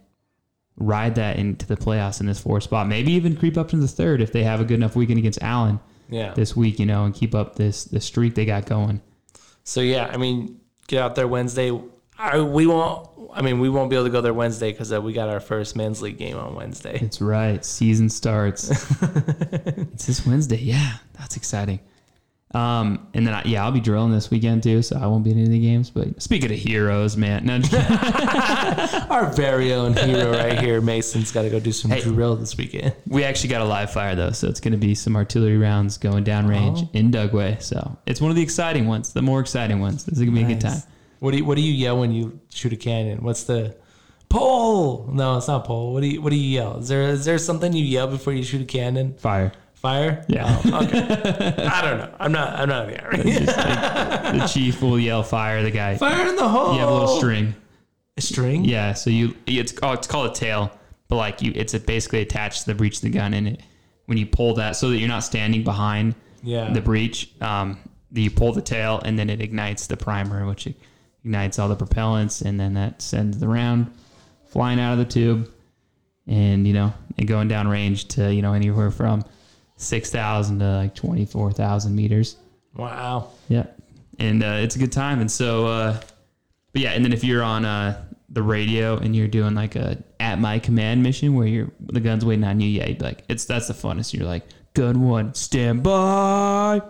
ride 0.77 1.15
that 1.15 1.37
into 1.37 1.65
the 1.67 1.75
playoffs 1.75 2.21
in 2.21 2.25
this 2.25 2.39
fourth 2.39 2.63
spot. 2.63 2.87
Maybe 2.87 3.11
even 3.13 3.35
creep 3.35 3.57
up 3.57 3.69
to 3.69 3.77
the 3.77 3.87
third 3.87 4.21
if 4.21 4.31
they 4.31 4.43
have 4.43 4.61
a 4.61 4.65
good 4.65 4.75
enough 4.75 4.95
weekend 4.95 5.19
against 5.19 5.41
Allen 5.41 5.79
yeah 6.09 6.33
this 6.33 6.55
week, 6.55 6.79
you 6.79 6.85
know, 6.85 7.05
and 7.05 7.13
keep 7.13 7.35
up 7.35 7.55
this 7.55 7.85
the 7.85 7.99
streak 7.99 8.35
they 8.35 8.45
got 8.45 8.65
going. 8.65 9.01
So 9.63 9.81
yeah, 9.81 10.09
I 10.11 10.17
mean, 10.17 10.59
get 10.87 11.01
out 11.01 11.15
there 11.15 11.27
Wednesday. 11.27 11.77
I, 12.17 12.39
we 12.39 12.67
won't. 12.67 13.09
I 13.33 13.41
mean, 13.41 13.59
we 13.59 13.69
won't 13.69 13.89
be 13.89 13.95
able 13.95 14.05
to 14.05 14.11
go 14.11 14.21
there 14.21 14.33
Wednesday 14.33 14.71
because 14.71 14.91
uh, 14.93 15.01
we 15.01 15.13
got 15.13 15.29
our 15.29 15.39
first 15.39 15.75
men's 15.75 16.01
league 16.01 16.17
game 16.17 16.37
on 16.37 16.55
Wednesday. 16.55 16.99
It's 17.01 17.21
right. 17.21 17.63
Season 17.63 18.09
starts. 18.09 18.69
it's 19.01 20.05
this 20.05 20.25
Wednesday. 20.25 20.57
Yeah, 20.57 20.93
that's 21.17 21.37
exciting. 21.37 21.79
Um, 22.53 23.07
and 23.13 23.25
then 23.25 23.33
I, 23.33 23.43
yeah, 23.45 23.63
I'll 23.63 23.71
be 23.71 23.79
drilling 23.79 24.11
this 24.11 24.29
weekend 24.29 24.63
too, 24.63 24.81
so 24.81 24.97
I 24.97 25.07
won't 25.07 25.23
be 25.23 25.31
in 25.31 25.37
any 25.37 25.45
of 25.45 25.51
the 25.53 25.59
games. 25.61 25.89
But 25.89 26.21
speaking 26.21 26.51
of 26.51 26.57
heroes, 26.57 27.15
man, 27.15 27.45
no. 27.45 27.55
Our 29.09 29.31
very 29.33 29.71
own 29.73 29.93
hero 29.93 30.31
right 30.31 30.59
here, 30.59 30.81
Mason's 30.81 31.31
got 31.31 31.43
to 31.43 31.49
go 31.49 31.61
do 31.61 31.71
some 31.71 31.91
Hey. 31.91 32.01
drill 32.01 32.35
this 32.35 32.57
weekend. 32.57 32.93
we 33.07 33.23
actually 33.23 33.49
got 33.51 33.61
a 33.61 33.65
live 33.65 33.91
fire 33.91 34.15
though, 34.15 34.31
so 34.31 34.47
it's 34.49 34.59
going 34.59 34.73
to 34.73 34.77
be 34.77 34.95
some 34.95 35.15
artillery 35.15 35.57
rounds 35.57 35.97
going 35.97 36.25
downrange 36.25 36.83
Oh. 36.83 36.89
in 36.91 37.09
Dugway. 37.09 37.61
So 37.61 37.97
it's 38.05 38.19
one 38.19 38.31
of 38.31 38.35
the 38.35 38.43
exciting 38.43 38.85
ones, 38.85 39.13
the 39.13 39.21
more 39.21 39.39
exciting 39.39 39.79
ones. 39.79 40.03
This 40.03 40.17
is 40.19 40.25
gonna 40.25 40.35
be 40.35 40.43
a 40.43 40.47
good 40.47 40.59
time. 40.61 40.81
What 41.21 41.31
do 41.31 41.37
you 41.37 41.45
What 41.45 41.55
do 41.55 41.61
you 41.61 41.71
yell 41.71 41.99
when 41.99 42.11
you 42.11 42.39
shoot 42.49 42.73
a 42.73 42.75
cannon? 42.75 43.19
What's 43.23 43.43
the 43.43 43.75
pole? 44.27 45.07
No, 45.13 45.37
it's 45.37 45.47
not 45.47 45.65
pole. 45.65 45.93
What 45.93 46.01
do 46.01 46.07
you 46.07 46.19
What 46.19 46.31
do 46.31 46.35
you 46.35 46.49
yell? 46.49 46.79
Is 46.79 46.87
there 46.87 47.03
Is 47.03 47.25
there 47.25 47.37
something 47.37 47.73
you 47.73 47.85
yell 47.85 48.07
before 48.07 48.33
you 48.33 48.41
shoot 48.43 48.61
a 48.61 48.65
cannon? 48.65 49.13
Fire. 49.19 49.51
Fire? 49.75 50.25
Yeah. 50.27 50.59
Oh, 50.65 50.83
okay. 50.83 50.99
I 51.71 51.81
don't 51.83 51.97
know. 51.99 52.15
I'm 52.19 52.31
not. 52.31 52.59
I'm 52.59 52.69
not 52.69 52.89
in 52.89 52.93
the 52.95 53.03
army. 53.03 53.23
Just 53.33 53.55
like, 53.57 54.33
the 54.39 54.47
chief 54.51 54.81
will 54.81 54.99
yell 54.99 55.21
fire. 55.21 55.61
The 55.61 55.69
guy. 55.69 55.95
Fire 55.97 56.27
in 56.27 56.35
the 56.35 56.47
hole. 56.49 56.73
You 56.73 56.79
have 56.79 56.89
a 56.89 56.93
little 56.93 57.17
string. 57.17 57.53
A 58.17 58.21
string. 58.21 58.65
Yeah, 58.65 58.93
so 58.93 59.09
you 59.11 59.35
it's 59.45 59.73
oh, 59.83 59.91
it's 59.91 60.07
called 60.07 60.31
a 60.31 60.33
tail, 60.33 60.71
but 61.07 61.17
like 61.17 61.43
you 61.43 61.51
it's 61.55 61.77
basically 61.77 62.21
attached 62.21 62.61
to 62.61 62.65
the 62.65 62.75
breech 62.75 62.95
of 62.97 63.01
the 63.03 63.09
gun, 63.11 63.33
and 63.35 63.47
it 63.47 63.61
when 64.07 64.17
you 64.17 64.25
pull 64.25 64.55
that 64.55 64.75
so 64.75 64.89
that 64.89 64.97
you're 64.97 65.07
not 65.07 65.23
standing 65.23 65.63
behind 65.63 66.15
Yeah. 66.43 66.73
the 66.73 66.81
breech, 66.81 67.31
um, 67.41 67.77
you 68.11 68.29
pull 68.31 68.53
the 68.53 68.61
tail, 68.61 69.01
and 69.05 69.17
then 69.19 69.29
it 69.29 69.39
ignites 69.39 69.85
the 69.87 69.97
primer, 69.97 70.45
which 70.47 70.67
ignites 71.23 71.59
all 71.59 71.69
the 71.69 71.75
propellants, 71.75 72.41
and 72.41 72.59
then 72.59 72.73
that 72.73 73.01
sends 73.01 73.39
the 73.39 73.47
round 73.47 73.91
flying 74.45 74.79
out 74.79 74.93
of 74.93 74.99
the 74.99 75.05
tube, 75.05 75.49
and 76.27 76.67
you 76.67 76.73
know, 76.73 76.93
and 77.17 77.27
going 77.27 77.47
down 77.47 77.67
range 77.67 78.07
to 78.09 78.33
you 78.33 78.41
know 78.41 78.53
anywhere 78.53 78.91
from 78.91 79.23
six 79.77 80.09
thousand 80.09 80.59
to 80.59 80.77
like 80.77 80.95
twenty 80.95 81.25
four 81.25 81.51
thousand 81.51 81.95
meters. 81.95 82.37
Wow. 82.75 83.31
Yeah, 83.49 83.65
and 84.19 84.43
uh, 84.43 84.59
it's 84.59 84.75
a 84.75 84.79
good 84.79 84.91
time. 84.91 85.19
And 85.19 85.31
so, 85.31 85.67
uh, 85.67 85.99
but 86.73 86.81
yeah, 86.81 86.91
and 86.91 87.03
then 87.03 87.13
if 87.13 87.23
you're 87.23 87.43
on 87.43 87.65
uh, 87.65 88.03
the 88.29 88.43
radio 88.43 88.97
and 88.97 89.15
you're 89.15 89.27
doing 89.27 89.55
like 89.55 89.75
a 89.75 90.01
at 90.19 90.39
my 90.39 90.59
command 90.59 91.03
mission 91.03 91.35
where 91.35 91.47
you're 91.47 91.71
the 91.79 91.99
gun's 91.99 92.25
waiting 92.25 92.43
on 92.43 92.59
you, 92.59 92.69
yeah, 92.69 92.87
you'd 92.87 92.99
be 92.99 93.05
like, 93.05 93.23
it's 93.27 93.45
that's 93.45 93.67
the 93.67 93.73
funnest. 93.73 94.13
You're 94.13 94.27
like, 94.27 94.43
gun 94.73 95.01
one, 95.07 95.33
stand 95.33 95.83
by. 95.83 96.81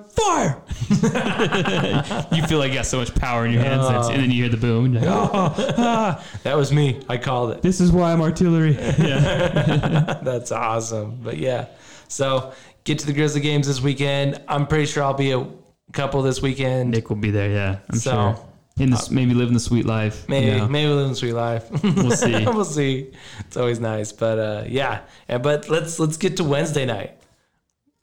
you 2.31 2.43
feel 2.47 2.59
like 2.59 2.69
you 2.69 2.75
got 2.75 2.85
so 2.85 2.97
much 2.99 3.13
power 3.15 3.45
in 3.45 3.51
your 3.51 3.63
hands, 3.63 3.87
that's- 3.87 4.09
and 4.09 4.21
then 4.21 4.31
you 4.31 4.43
hear 4.43 4.49
the 4.49 4.57
boom. 4.57 4.85
And 4.85 4.93
you're 4.95 5.03
like, 5.05 5.29
oh, 5.33 6.23
That 6.43 6.55
was 6.57 6.71
me. 6.71 6.99
I 7.09 7.17
called 7.17 7.51
it. 7.51 7.61
this 7.61 7.79
is 7.81 7.91
why 7.91 8.11
I'm 8.13 8.21
artillery. 8.21 8.73
Yeah, 8.97 10.19
That's 10.23 10.51
awesome. 10.51 11.19
But 11.23 11.37
yeah, 11.37 11.67
so 12.07 12.53
get 12.83 12.99
to 12.99 13.05
the 13.05 13.13
Grizzly 13.13 13.41
games 13.41 13.67
this 13.67 13.81
weekend. 13.81 14.41
I'm 14.47 14.67
pretty 14.67 14.85
sure 14.85 15.03
I'll 15.03 15.13
be 15.13 15.31
a 15.31 15.47
couple 15.93 16.21
this 16.21 16.41
weekend. 16.41 16.91
Nick 16.91 17.09
will 17.09 17.17
be 17.17 17.31
there. 17.31 17.49
Yeah, 17.49 17.79
I'm 17.89 17.97
So, 17.99 18.11
sure. 18.11 18.47
In 18.79 18.89
this, 18.89 19.11
maybe 19.11 19.33
living 19.33 19.53
the 19.53 19.59
sweet 19.59 19.85
life. 19.85 20.21
you 20.27 20.29
Maybe 20.29 20.57
know. 20.57 20.67
maybe 20.67 20.87
we'll 20.87 20.97
live 20.97 21.09
in 21.09 21.15
sweet 21.15 21.33
life. 21.33 21.69
We'll 21.83 22.11
see. 22.11 22.45
we'll 22.45 22.65
see. 22.65 23.11
It's 23.41 23.57
always 23.57 23.79
nice, 23.79 24.11
but 24.13 24.39
uh, 24.39 24.63
yeah. 24.67 25.01
And 25.27 25.43
but 25.43 25.69
let's 25.69 25.99
let's 25.99 26.17
get 26.17 26.37
to 26.37 26.43
Wednesday 26.45 26.85
night. 26.85 27.20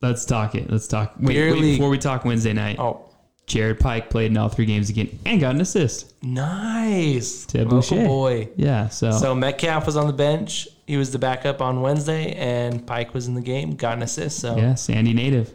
Let's 0.01 0.25
talk 0.25 0.55
it. 0.55 0.71
Let's 0.71 0.87
talk. 0.87 1.15
Wait, 1.19 1.37
wait 1.53 1.61
before 1.61 1.89
we 1.91 1.99
talk 1.99 2.25
Wednesday 2.25 2.53
night. 2.53 2.79
Oh, 2.79 3.05
Jared 3.47 3.81
Pike 3.81 4.11
played 4.11 4.31
in 4.31 4.37
all 4.37 4.49
three 4.49 4.67
games 4.67 4.91
again 4.91 5.19
and 5.25 5.41
got 5.41 5.55
an 5.55 5.61
assist. 5.61 6.15
nice. 6.23 7.47
To 7.47 7.59
Local 7.65 7.71
Boucher. 7.79 8.07
boy. 8.07 8.49
Yeah, 8.57 8.89
so, 8.89 9.11
So 9.11 9.35
Metcalf 9.35 9.87
was 9.87 9.97
on 9.97 10.07
the 10.07 10.13
bench. 10.13 10.69
He 10.87 10.97
was 10.97 11.11
the 11.11 11.19
backup 11.19 11.61
on 11.61 11.81
Wednesday, 11.81 12.33
and 12.35 12.87
Pike 12.87 13.13
was 13.15 13.27
in 13.27 13.35
the 13.35 13.41
game, 13.41 13.73
got 13.75 13.95
an 13.97 14.03
assist. 14.03 14.41
So 14.41 14.57
yeah, 14.57 14.75
Sandy 14.75 15.13
native. 15.15 15.53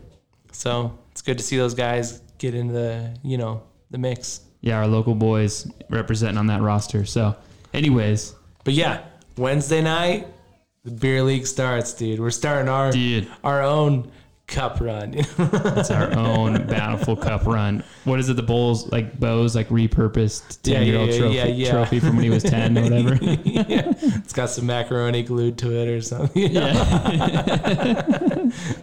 so 0.51 0.97
it's 1.11 1.21
good 1.21 1.37
to 1.37 1.43
see 1.43 1.57
those 1.57 1.73
guys 1.73 2.21
get 2.37 2.53
into 2.55 2.73
the 2.73 3.15
you 3.23 3.37
know 3.37 3.63
the 3.91 3.97
mix. 3.97 4.41
Yeah, 4.61 4.77
our 4.79 4.87
local 4.87 5.13
boys 5.15 5.69
representing 5.89 6.37
on 6.37 6.47
that 6.47 6.61
roster. 6.61 7.05
So, 7.05 7.35
anyways, 7.73 8.33
But 8.63 8.73
yeah, 8.75 9.03
Wednesday 9.37 9.81
night, 9.81 10.27
The 10.85 10.91
beer 10.91 11.21
league 11.21 11.45
starts, 11.47 11.93
dude. 11.93 12.19
We're 12.19 12.29
starting 12.31 12.69
our 12.69 12.91
Dude. 12.91 13.27
our 13.43 13.61
own 13.61 14.09
cup 14.53 14.79
run. 14.79 15.13
It's 15.75 15.91
our 15.91 16.15
own 16.15 16.65
bountiful 16.67 17.15
cup 17.15 17.45
run. 17.45 17.83
What 18.03 18.19
is 18.19 18.29
it? 18.29 18.35
The 18.35 18.43
bowls 18.43 18.91
like 18.91 19.19
Bo's 19.19 19.55
like 19.55 19.67
repurposed 19.69 20.59
Yeah, 20.63 20.77
ten 20.77 20.87
year 20.87 20.97
old 20.99 21.09
yeah, 21.09 21.17
trophy, 21.19 21.35
yeah, 21.35 21.45
yeah. 21.45 21.71
trophy 21.71 21.99
from 21.99 22.15
when 22.15 22.23
he 22.23 22.29
was 22.29 22.43
ten 22.43 22.77
or 22.77 22.83
whatever. 22.83 23.15
yeah. 23.43 23.91
It's 23.97 24.33
got 24.33 24.49
some 24.49 24.65
macaroni 24.67 25.23
glued 25.23 25.57
to 25.59 25.71
it 25.75 25.87
or 25.87 26.01
something. 26.01 26.53
know? 26.53 26.73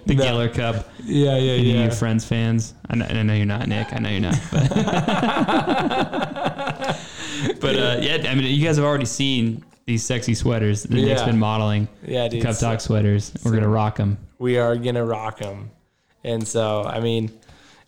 the 0.07 0.15
No. 0.15 0.25
Geller 0.25 0.53
Cup. 0.53 0.89
Yeah, 1.05 1.37
yeah, 1.37 1.53
Any 1.53 1.73
yeah. 1.73 1.85
you 1.85 1.91
Friends 1.93 2.25
fans? 2.25 2.75
I 2.89 2.97
know, 2.97 3.07
I 3.07 3.23
know 3.23 3.35
you're 3.35 3.47
not, 3.47 3.69
Nick. 3.69 3.93
I 3.93 3.99
know 3.99 4.09
you're 4.11 4.21
not. 4.21 4.39
But, 4.51 4.69
but 7.61 7.77
uh, 7.77 7.99
yeah, 8.01 8.29
I 8.29 8.35
mean, 8.35 8.45
you 8.45 8.65
guys 8.65 8.77
have 8.77 8.85
already 8.85 9.07
seen 9.07 9.65
these 9.87 10.05
sexy 10.05 10.35
sweaters 10.35 10.83
that 10.83 10.91
Nick's 10.93 11.23
been 11.23 11.39
modeling. 11.39 11.89
Yeah, 12.05 12.29
dude. 12.29 12.43
Cup 12.43 12.55
so 12.55 12.71
Talk 12.71 12.81
sweaters. 12.81 13.33
We're 13.45 13.53
gonna 13.53 13.69
rock 13.69 13.97
them. 13.97 14.19
We 14.41 14.59
are 14.59 14.75
gonna 14.75 15.05
rock 15.05 15.39
them, 15.39 15.71
and 16.25 16.47
so 16.47 16.83
I 16.83 16.99
mean, 16.99 17.31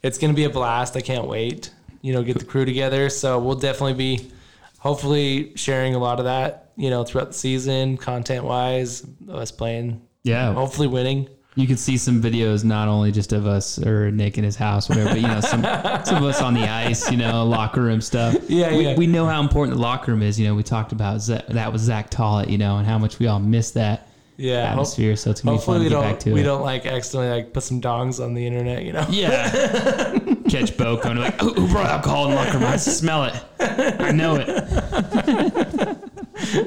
it's 0.03 0.19
gonna 0.19 0.35
be 0.35 0.45
a 0.45 0.51
blast. 0.51 0.97
I 0.97 1.01
can't 1.01 1.27
wait. 1.27 1.71
You 2.03 2.13
know, 2.13 2.23
get 2.23 2.39
the 2.39 2.45
crew 2.45 2.65
together. 2.65 3.09
So 3.09 3.39
we'll 3.39 3.57
definitely 3.57 3.95
be, 3.95 4.31
hopefully, 4.79 5.53
sharing 5.57 5.95
a 5.95 5.99
lot 5.99 6.19
of 6.19 6.25
that. 6.27 6.71
You 6.77 6.91
know, 6.91 7.05
throughout 7.05 7.29
the 7.29 7.35
season, 7.35 7.97
content 7.97 8.45
wise, 8.45 9.07
us 9.31 9.51
playing, 9.51 10.01
Yeah, 10.25 10.53
hopefully 10.55 10.89
winning. 10.89 11.29
you 11.55 11.67
can 11.67 11.77
see 11.77 11.99
some 11.99 12.23
videos 12.23 12.65
not 12.65 12.89
only 12.89 13.13
just 13.13 13.33
of 13.35 13.47
us 13.47 13.79
or 13.79 14.11
Nick 14.11 14.39
in 14.39 14.45
his 14.45 14.57
house, 14.57 14.89
whatever, 14.89 15.11
but 15.11 15.21
you 15.21 15.29
know 15.29 15.41
some 15.41 15.63
some 16.05 16.17
of 16.17 16.25
us 16.25 16.41
on 16.41 16.55
the 16.55 16.63
ice, 16.69 17.11
you 17.11 17.19
know, 17.19 17.45
locker 17.45 17.83
room 17.83 18.01
stuff. 18.01 18.35
Yeah, 18.49 18.75
we, 18.75 18.85
yeah. 18.85 18.97
we 18.97 19.07
know 19.07 19.27
how 19.27 19.41
important 19.41 19.77
the 19.77 19.83
locker 19.83 20.13
room 20.13 20.23
is. 20.23 20.41
You 20.41 20.49
know, 20.49 20.55
we 20.55 20.63
talked 20.63 20.93
about 20.93 21.21
Z- 21.21 21.41
that 21.51 21.73
was 21.73 21.83
Zach 21.83 22.11
Tollett, 22.11 22.49
you 22.51 22.59
know, 22.59 22.79
and 22.79 22.87
how 22.87 22.99
much 22.99 23.19
we 23.19 23.27
all 23.27 23.39
miss 23.41 23.71
that 23.73 24.09
Yeah. 24.37 24.71
atmosphere. 24.71 25.15
So 25.17 25.31
it's 25.31 25.41
gonna 25.43 25.53
be 25.53 25.57
hopefully 25.59 25.77
fun 25.77 25.83
we 25.85 25.89
to 25.89 25.91
get 25.91 26.01
don't 26.01 26.11
back 26.11 26.21
to 26.21 26.33
we 26.33 26.41
it. 26.41 26.45
don't 26.45 26.63
like 26.63 26.87
accidentally 26.87 27.31
like 27.43 27.53
put 27.53 27.63
some 27.63 27.81
dongs 27.81 28.23
on 28.23 28.35
the 28.35 28.47
internet. 28.47 28.85
You 28.85 28.93
know. 28.93 29.07
Yeah. 29.11 30.19
Catch 30.49 30.77
Bo 30.77 30.97
coming 30.97 31.19
like, 31.23 31.41
who, 31.41 31.53
who 31.55 31.69
brought 31.69 31.87
alcohol 31.87 32.29
in 32.29 32.35
locker 32.35 32.59
room? 32.59 32.65
I 32.65 32.77
smell 32.77 33.25
it. 33.25 33.35
I 33.61 34.11
know 34.13 34.37
it. 34.41 35.89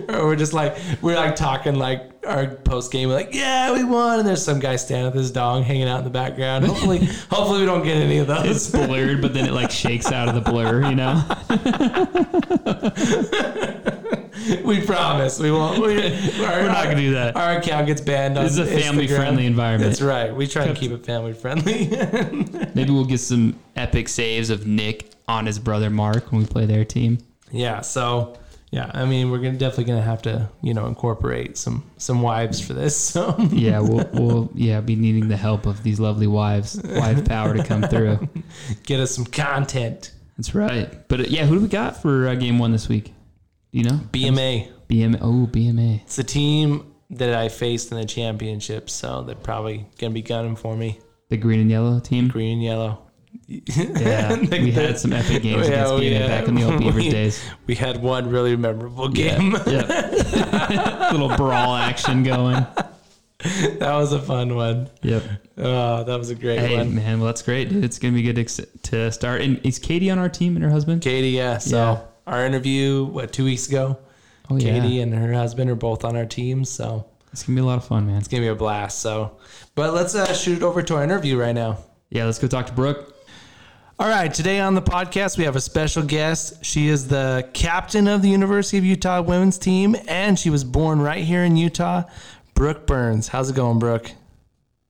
or 0.10 0.26
we're 0.26 0.36
just 0.36 0.54
like 0.54 0.78
we're 1.02 1.16
like 1.16 1.36
talking 1.36 1.76
like 1.76 2.12
our 2.26 2.48
post 2.48 2.92
game 2.92 3.10
like 3.10 3.34
yeah 3.36 3.72
we 3.72 3.84
won 3.84 4.18
and 4.20 4.28
there's 4.28 4.44
some 4.44 4.60
guy 4.60 4.76
standing 4.76 5.06
with 5.06 5.14
his 5.14 5.30
dong 5.32 5.62
hanging 5.64 5.88
out 5.88 6.00
in 6.00 6.04
the 6.04 6.10
background 6.10 6.66
hopefully 6.66 7.06
hopefully 7.30 7.60
we 7.60 7.66
don't 7.66 7.84
get 7.84 7.98
any 7.98 8.18
of 8.18 8.28
those. 8.28 8.46
It's 8.46 8.70
blurred, 8.72 9.22
but 9.22 9.34
then 9.34 9.46
it 9.46 9.52
like 9.54 9.70
shakes 9.72 10.12
out 10.12 10.28
of 10.28 10.36
the 10.36 10.42
blur, 10.42 10.90
you 10.90 10.96
know? 10.96 11.24
we 14.64 14.82
promise 14.86 15.40
we 15.40 15.52
won't 15.52 15.80
we, 15.82 15.96
We're 16.40 16.68
not 16.68 16.84
gonna 16.86 16.96
do 16.98 17.14
that. 17.14 17.36
our 17.36 17.58
account 17.58 17.88
gets 17.88 18.02
banned 18.02 18.38
on 18.38 18.44
This 18.44 18.54
is 18.54 18.60
a 18.60 18.66
family 18.66 19.08
Instagram. 19.08 19.16
friendly 19.18 19.46
environment. 19.46 19.90
that's 19.92 20.02
right 20.02 20.36
we 20.36 20.48
try 20.48 20.68
to 20.68 20.74
keep 20.74 20.92
it 20.92 21.06
family 21.06 21.34
friendly 21.34 21.88
Maybe 22.76 22.92
we'll 22.92 23.06
get 23.06 23.20
some 23.20 23.58
epic 23.76 24.08
saves 24.10 24.50
of 24.50 24.66
Nick 24.68 25.12
on 25.28 25.46
his 25.46 25.58
brother 25.60 25.90
Mark 25.90 26.32
when 26.32 26.42
we 26.42 26.48
play 26.48 26.66
their 26.66 26.86
team. 26.86 27.18
yeah 27.52 27.82
so 27.82 28.38
yeah 28.76 28.92
i 28.94 29.06
mean 29.06 29.32
we're 29.32 29.38
gonna 29.38 29.58
definitely 29.58 29.86
gonna 29.86 30.02
have 30.02 30.22
to 30.22 30.50
you 30.62 30.74
know 30.74 30.86
incorporate 30.86 31.58
some 31.58 31.82
some 31.98 32.22
wives 32.22 32.60
for 32.60 32.74
this 32.74 32.96
so 33.14 33.36
Yeah, 33.52 33.80
we'll, 33.80 34.08
we'll 34.14 34.52
yeah 34.54 34.82
be 34.82 34.96
needing 34.96 35.30
the 35.30 35.38
help 35.38 35.66
of 35.66 35.82
these 35.82 36.00
lovely 36.00 36.28
wives, 36.28 36.80
wife 36.84 37.24
power 37.26 37.56
to 37.56 37.64
come 37.64 37.84
through. 37.84 38.28
get 38.84 39.00
us 39.00 39.16
some 39.16 39.26
content 39.26 40.12
That's 40.38 40.54
right. 40.54 41.08
But 41.08 41.20
uh, 41.22 41.24
yeah, 41.30 41.46
who 41.46 41.56
do 41.56 41.62
we 41.62 41.70
got 41.70 42.02
for 42.02 42.28
uh, 42.28 42.36
game 42.36 42.60
one 42.60 42.74
this 42.74 42.90
week? 42.90 43.06
Do 43.72 43.80
you 43.80 43.84
know? 43.86 44.00
bma 44.12 44.70
BM. 44.90 45.18
Oh, 45.22 45.48
BMA. 45.52 46.02
It's 46.02 46.18
the 46.18 46.24
team 46.24 46.94
that 47.12 47.34
I 47.34 47.50
faced 47.50 47.92
in 47.92 47.98
the 47.98 48.06
championship, 48.06 48.90
so 48.90 49.24
they're 49.24 49.36
probably 49.36 49.86
gonna 49.98 50.14
be 50.14 50.22
gunning 50.22 50.56
for 50.56 50.76
me. 50.76 51.00
The 51.30 51.38
green 51.38 51.60
and 51.62 51.72
yellow 51.72 52.00
team. 52.00 52.28
Green 52.28 52.54
and 52.54 52.64
yellow. 52.64 53.05
Yeah, 53.48 54.36
we 54.52 54.72
had 54.72 54.98
some 55.00 55.14
epic 55.14 55.44
games 55.44 55.68
Yeah, 55.68 55.74
against 55.86 55.94
we 55.96 56.10
BMA 56.12 56.18
had- 56.20 56.28
back 56.30 56.48
in 56.48 56.56
the 56.56 56.64
old 56.64 56.80
Beavers 56.80 57.04
we- 57.04 57.10
days. 57.10 57.44
We 57.68 57.76
had 57.76 58.02
one 58.02 58.30
really 58.30 58.56
memorable 58.56 59.10
game. 59.10 59.54
Yep. 59.66 59.88
Little 61.12 61.36
brawl 61.36 61.76
action 61.76 62.24
going. 62.24 62.66
that 63.80 63.80
was 63.94 64.14
a 64.14 64.20
fun 64.20 64.56
one. 64.56 64.90
Yep. 65.04 65.24
Oh, 65.58 66.04
that 66.04 66.18
was 66.18 66.30
a 66.30 66.36
great 66.36 66.60
Hey 66.60 66.78
one. 66.78 66.96
man, 66.96 67.20
well 67.20 67.28
that's 67.28 67.42
great, 67.42 67.70
dude. 67.70 67.84
It's 67.84 68.00
gonna 68.00 68.14
be 68.14 68.24
good 68.24 68.36
to, 68.48 68.66
to 68.66 69.12
start. 69.12 69.42
And 69.42 69.60
is 69.66 69.78
Katie 69.80 70.10
on 70.10 70.18
our 70.20 70.30
team 70.30 70.56
and 70.56 70.64
her 70.64 70.72
husband? 70.72 71.02
Katie, 71.02 71.30
yeah. 71.30 71.58
So 71.60 71.78
Yeah. 71.78 72.02
our 72.34 72.46
interview, 72.46 73.06
what 73.06 73.32
two 73.34 73.46
weeks 73.46 73.68
ago? 73.68 73.98
Oh 74.50 74.58
yeah, 74.58 74.80
Katie 74.80 75.00
and 75.02 75.14
her 75.14 75.34
husband 75.34 75.70
are 75.70 75.76
both 75.76 76.04
on 76.06 76.16
our 76.16 76.26
team, 76.26 76.66
so 76.66 77.06
it's 77.32 77.44
gonna 77.44 77.56
be 77.58 77.62
a 77.62 77.66
lot 77.66 77.78
of 77.78 77.86
fun, 77.86 78.08
man. 78.08 78.18
it's 78.18 78.28
gonna 78.28 78.42
be 78.44 78.48
a 78.48 78.56
blast. 78.56 79.00
So, 79.00 79.38
but 79.76 79.94
let's 79.94 80.16
uh, 80.16 80.34
shoot 80.34 80.58
it 80.58 80.64
over 80.64 80.82
to 80.84 80.96
our 80.96 81.04
interview 81.04 81.38
right 81.40 81.56
now. 81.56 81.80
Yeah, 82.10 82.26
let's 82.26 82.40
go 82.40 82.48
talk 82.48 82.68
to 82.68 82.74
Brooke. 82.74 83.15
All 83.98 84.10
right, 84.10 84.34
today 84.34 84.60
on 84.60 84.76
the 84.76 84.82
podcast, 84.82 85.38
we 85.38 85.46
have 85.46 85.56
a 85.56 85.62
special 85.62 86.04
guest. 86.04 86.66
She 86.66 86.90
is 86.90 87.08
the 87.08 87.48
captain 87.54 88.10
of 88.10 88.22
the 88.22 88.28
University 88.30 88.78
of 88.78 88.84
Utah 88.84 89.22
women's 89.22 89.58
team, 89.58 89.96
and 90.08 90.38
she 90.38 90.50
was 90.50 90.66
born 90.66 91.00
right 91.00 91.24
here 91.24 91.46
in 91.46 91.56
Utah. 91.56 92.04
Brooke 92.56 92.86
Burns. 92.88 93.30
How's 93.30 93.50
it 93.50 93.56
going, 93.56 93.80
Brooke? 93.80 94.12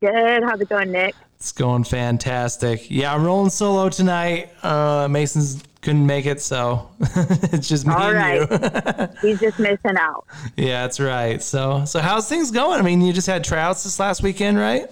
Good. 0.01 0.43
How's 0.43 0.59
it 0.59 0.69
going, 0.69 0.91
Nick? 0.91 1.13
It's 1.35 1.51
going 1.51 1.83
fantastic. 1.83 2.89
Yeah, 2.89 3.13
I'm 3.13 3.23
rolling 3.23 3.51
solo 3.51 3.89
tonight. 3.89 4.49
Uh, 4.63 5.07
Mason's 5.07 5.61
couldn't 5.81 6.07
make 6.07 6.25
it, 6.25 6.41
so 6.41 6.89
it's 6.99 7.69
just 7.69 7.85
me 7.85 7.93
All 7.93 8.09
and 8.09 8.49
right. 8.49 9.11
you. 9.21 9.21
He's 9.29 9.39
just 9.39 9.59
missing 9.59 9.97
out. 9.99 10.25
yeah, 10.57 10.81
that's 10.81 10.99
right. 10.99 11.43
So, 11.43 11.85
so 11.85 11.99
how's 11.99 12.27
things 12.27 12.49
going? 12.49 12.79
I 12.79 12.81
mean, 12.81 13.01
you 13.01 13.13
just 13.13 13.27
had 13.27 13.43
tryouts 13.43 13.83
this 13.83 13.99
last 13.99 14.23
weekend, 14.23 14.57
right? 14.57 14.89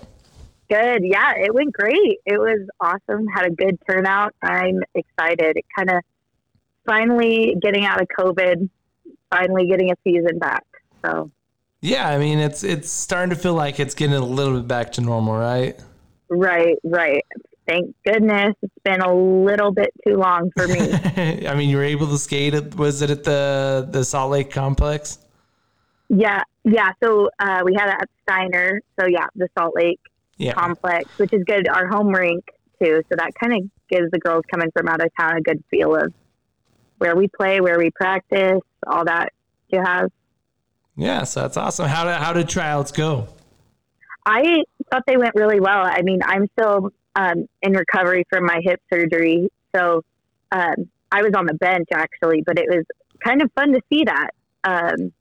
Good. 0.69 1.03
Yeah, 1.03 1.33
it 1.37 1.53
went 1.53 1.73
great. 1.73 2.19
It 2.25 2.39
was 2.39 2.67
awesome. 2.79 3.27
Had 3.27 3.45
a 3.45 3.51
good 3.51 3.77
turnout. 3.89 4.33
I'm 4.41 4.79
excited. 4.95 5.57
It 5.57 5.65
kind 5.77 5.89
of 5.91 6.01
finally 6.85 7.55
getting 7.61 7.85
out 7.85 8.01
of 8.01 8.07
COVID, 8.17 8.69
finally 9.31 9.67
getting 9.67 9.91
a 9.91 9.95
season 10.03 10.39
back. 10.39 10.65
So, 11.05 11.31
Yeah, 11.81 12.07
I 12.07 12.17
mean, 12.17 12.39
it's 12.39 12.63
it's 12.63 12.89
starting 12.89 13.29
to 13.31 13.35
feel 13.35 13.53
like 13.53 13.79
it's 13.79 13.93
getting 13.93 14.15
a 14.15 14.25
little 14.25 14.55
bit 14.59 14.67
back 14.67 14.91
to 14.93 15.01
normal, 15.01 15.35
right? 15.35 15.79
right, 16.29 16.77
right. 16.83 17.23
Thank 17.67 17.95
goodness. 18.05 18.55
It's 18.61 18.73
been 18.83 19.01
a 19.01 19.13
little 19.13 19.71
bit 19.71 19.91
too 20.05 20.15
long 20.17 20.51
for 20.55 20.67
me. 20.67 20.91
I 21.47 21.55
mean, 21.55 21.69
you 21.69 21.77
were 21.77 21.83
able 21.83 22.07
to 22.07 22.17
skate. 22.17 22.53
At, 22.53 22.75
was 22.75 23.01
it 23.01 23.09
at 23.09 23.23
the 23.23 23.87
the 23.89 24.03
Salt 24.03 24.31
Lake 24.31 24.51
complex? 24.51 25.19
yeah, 26.09 26.41
yeah. 26.63 26.91
So 27.01 27.29
uh, 27.39 27.61
we 27.65 27.73
had 27.73 27.89
it 27.89 27.95
at 28.01 28.09
Steiner. 28.23 28.81
So 28.99 29.07
yeah, 29.07 29.27
the 29.35 29.47
Salt 29.57 29.75
Lake 29.75 29.99
Yeah. 30.37 30.53
complex, 30.53 31.09
which 31.17 31.31
is 31.33 31.43
good. 31.45 31.67
Our 31.67 31.87
home 31.87 32.09
rink 32.09 32.43
too. 32.81 33.01
So 33.09 33.15
that 33.15 33.31
kind 33.39 33.53
of 33.53 33.69
gives 33.89 34.11
the 34.11 34.19
girls 34.19 34.43
coming 34.51 34.69
from 34.75 34.87
out 34.87 35.01
of 35.01 35.11
town 35.17 35.37
a 35.37 35.41
good 35.41 35.63
feel 35.69 35.95
of 35.95 36.13
where 36.97 37.15
we 37.15 37.27
play, 37.27 37.61
where 37.61 37.77
we 37.77 37.91
practice, 37.91 38.61
all 38.87 39.05
that 39.05 39.31
you 39.69 39.81
have. 39.83 40.09
Yeah, 40.95 41.23
so 41.23 41.41
that's 41.41 41.57
awesome. 41.57 41.87
How 41.87 42.05
did 42.05 42.15
how 42.15 42.33
did 42.33 42.47
tryouts 42.49 42.91
go? 42.91 43.27
I 44.25 44.63
thought 44.91 45.03
they 45.07 45.17
went 45.17 45.35
really 45.35 45.59
well. 45.59 45.83
I 45.83 46.01
mean, 46.01 46.21
I'm 46.23 46.47
still 46.57 46.91
um, 47.15 47.47
in 47.61 47.73
recovery 47.73 48.25
from 48.29 48.45
my 48.45 48.59
hip 48.63 48.81
surgery, 48.91 49.49
so 49.75 50.01
um, 50.51 50.89
I 51.11 51.21
was 51.23 51.33
on 51.35 51.45
the 51.45 51.55
bench 51.55 51.87
actually, 51.93 52.43
but 52.45 52.57
it 52.57 52.65
was 52.69 52.85
kind 53.23 53.41
of 53.41 53.51
fun 53.53 53.73
to 53.73 53.81
see 53.91 54.03
that. 54.05 54.29
Um, 54.63 55.11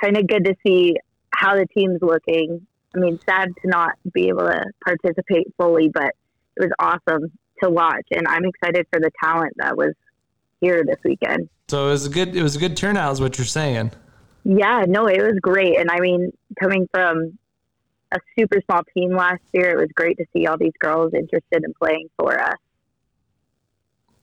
kind 0.00 0.16
of 0.16 0.26
good 0.26 0.44
to 0.44 0.54
see 0.64 0.94
how 1.30 1.56
the 1.56 1.66
team's 1.66 2.00
looking. 2.00 2.66
I 2.98 3.00
mean, 3.00 3.18
sad 3.28 3.50
to 3.62 3.68
not 3.68 3.92
be 4.12 4.28
able 4.28 4.46
to 4.46 4.64
participate 4.84 5.52
fully, 5.56 5.88
but 5.88 6.14
it 6.56 6.60
was 6.60 6.70
awesome 6.80 7.30
to 7.62 7.70
watch, 7.70 8.06
and 8.10 8.26
I'm 8.26 8.44
excited 8.44 8.86
for 8.92 9.00
the 9.00 9.10
talent 9.22 9.54
that 9.56 9.76
was 9.76 9.94
here 10.60 10.82
this 10.84 10.98
weekend. 11.04 11.48
So 11.68 11.88
it 11.88 11.90
was 11.90 12.06
a 12.06 12.10
good 12.10 12.34
it 12.34 12.42
was 12.42 12.56
a 12.56 12.58
good 12.58 12.76
turnout, 12.76 13.12
is 13.12 13.20
what 13.20 13.38
you're 13.38 13.44
saying. 13.44 13.92
Yeah, 14.44 14.84
no, 14.88 15.06
it 15.06 15.20
was 15.20 15.38
great. 15.40 15.78
And 15.78 15.90
I 15.90 16.00
mean, 16.00 16.32
coming 16.58 16.88
from 16.92 17.38
a 18.12 18.18
super 18.38 18.60
small 18.64 18.82
team 18.94 19.10
last 19.14 19.42
year, 19.52 19.70
it 19.70 19.80
was 19.80 19.90
great 19.94 20.16
to 20.18 20.24
see 20.32 20.46
all 20.46 20.56
these 20.56 20.72
girls 20.80 21.12
interested 21.14 21.64
in 21.64 21.74
playing 21.80 22.08
for 22.16 22.40
us. 22.40 22.56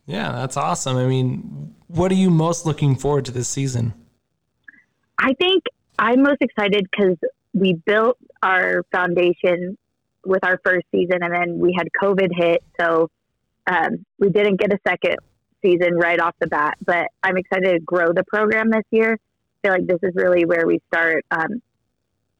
Yeah, 0.08 0.32
that's 0.32 0.58
awesome. 0.58 0.98
I 0.98 1.06
mean, 1.06 1.76
what 1.88 2.12
are 2.12 2.16
you 2.16 2.30
most 2.30 2.66
looking 2.66 2.96
forward 2.96 3.26
to 3.26 3.32
this 3.32 3.48
season? 3.48 3.94
I 5.18 5.34
think 5.34 5.64
I'm 5.98 6.22
most 6.22 6.42
excited 6.42 6.88
because 6.92 7.18
we 7.54 7.74
built 7.86 8.18
our 8.42 8.84
foundation 8.92 9.78
with 10.26 10.44
our 10.44 10.60
first 10.64 10.86
season 10.92 11.20
and 11.22 11.34
then 11.34 11.60
we 11.60 11.74
had 11.78 11.88
COVID 12.02 12.30
hit. 12.36 12.64
So 12.80 13.10
um, 13.68 14.06
we 14.20 14.30
didn't 14.30 14.60
get 14.60 14.74
a 14.74 14.80
second 14.88 15.18
season 15.64 15.96
right 15.96 16.20
off 16.20 16.36
the 16.40 16.48
bat, 16.48 16.78
but 16.86 17.08
I'm 17.24 17.38
excited 17.38 17.72
to 17.72 17.80
grow 17.80 18.14
the 18.14 18.24
program 18.28 18.70
this 18.70 18.84
year. 18.92 19.14
I 19.14 19.68
feel 19.68 19.72
like 19.74 19.88
this 19.88 20.00
is 20.04 20.14
really 20.16 20.46
where 20.46 20.68
we 20.68 20.80
start 20.88 21.26
um, 21.32 21.62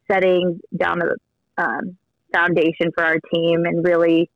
setting 0.10 0.60
down 0.76 1.00
the 1.00 1.16
um, 1.58 1.98
foundation 2.34 2.92
for 2.94 3.04
our 3.04 3.18
team 3.34 3.66
and 3.66 3.84
really 3.84 4.30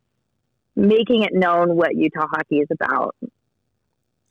making 0.75 1.23
it 1.23 1.33
known 1.33 1.75
what 1.75 1.95
Utah 1.95 2.27
hockey 2.27 2.59
is 2.59 2.67
about. 2.71 3.15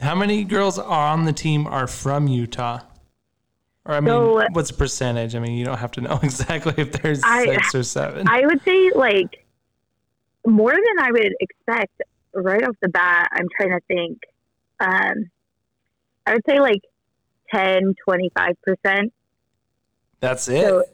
How 0.00 0.14
many 0.14 0.44
girls 0.44 0.78
on 0.78 1.24
the 1.24 1.32
team 1.32 1.66
are 1.66 1.86
from 1.86 2.28
Utah? 2.28 2.80
Or 3.88 3.94
I 3.94 4.00
mean, 4.00 4.12
So- 4.12 4.46
what's 4.52 4.70
the 4.70 4.76
percentage? 4.76 5.34
I 5.34 5.38
mean, 5.40 5.52
you 5.52 5.64
don't 5.64 5.78
have 5.78 5.92
to 5.92 6.00
know 6.02 6.20
exactly 6.22 6.74
if 6.76 6.92
there's 6.92 7.22
I- 7.24 7.44
six 7.46 7.74
or 7.74 7.82
seven. 7.82 8.28
I 8.28 8.42
would 8.46 8.62
say 8.62 8.90
like 8.94 9.44
more 10.46 10.72
than 10.72 10.98
I 11.04 11.10
would 11.10 11.34
expect 11.40 12.02
right 12.34 12.62
off 12.62 12.76
the 12.82 12.88
bat. 12.88 13.28
I'm 13.32 13.46
trying 13.58 13.70
to 13.70 13.80
think. 13.88 14.22
Um, 14.80 15.30
I 16.26 16.34
would 16.34 16.42
say 16.46 16.60
like 16.60 16.82
10, 17.52 17.94
25%. 18.06 19.10
That's 20.20 20.48
it. 20.48 20.64
So, 20.64 20.84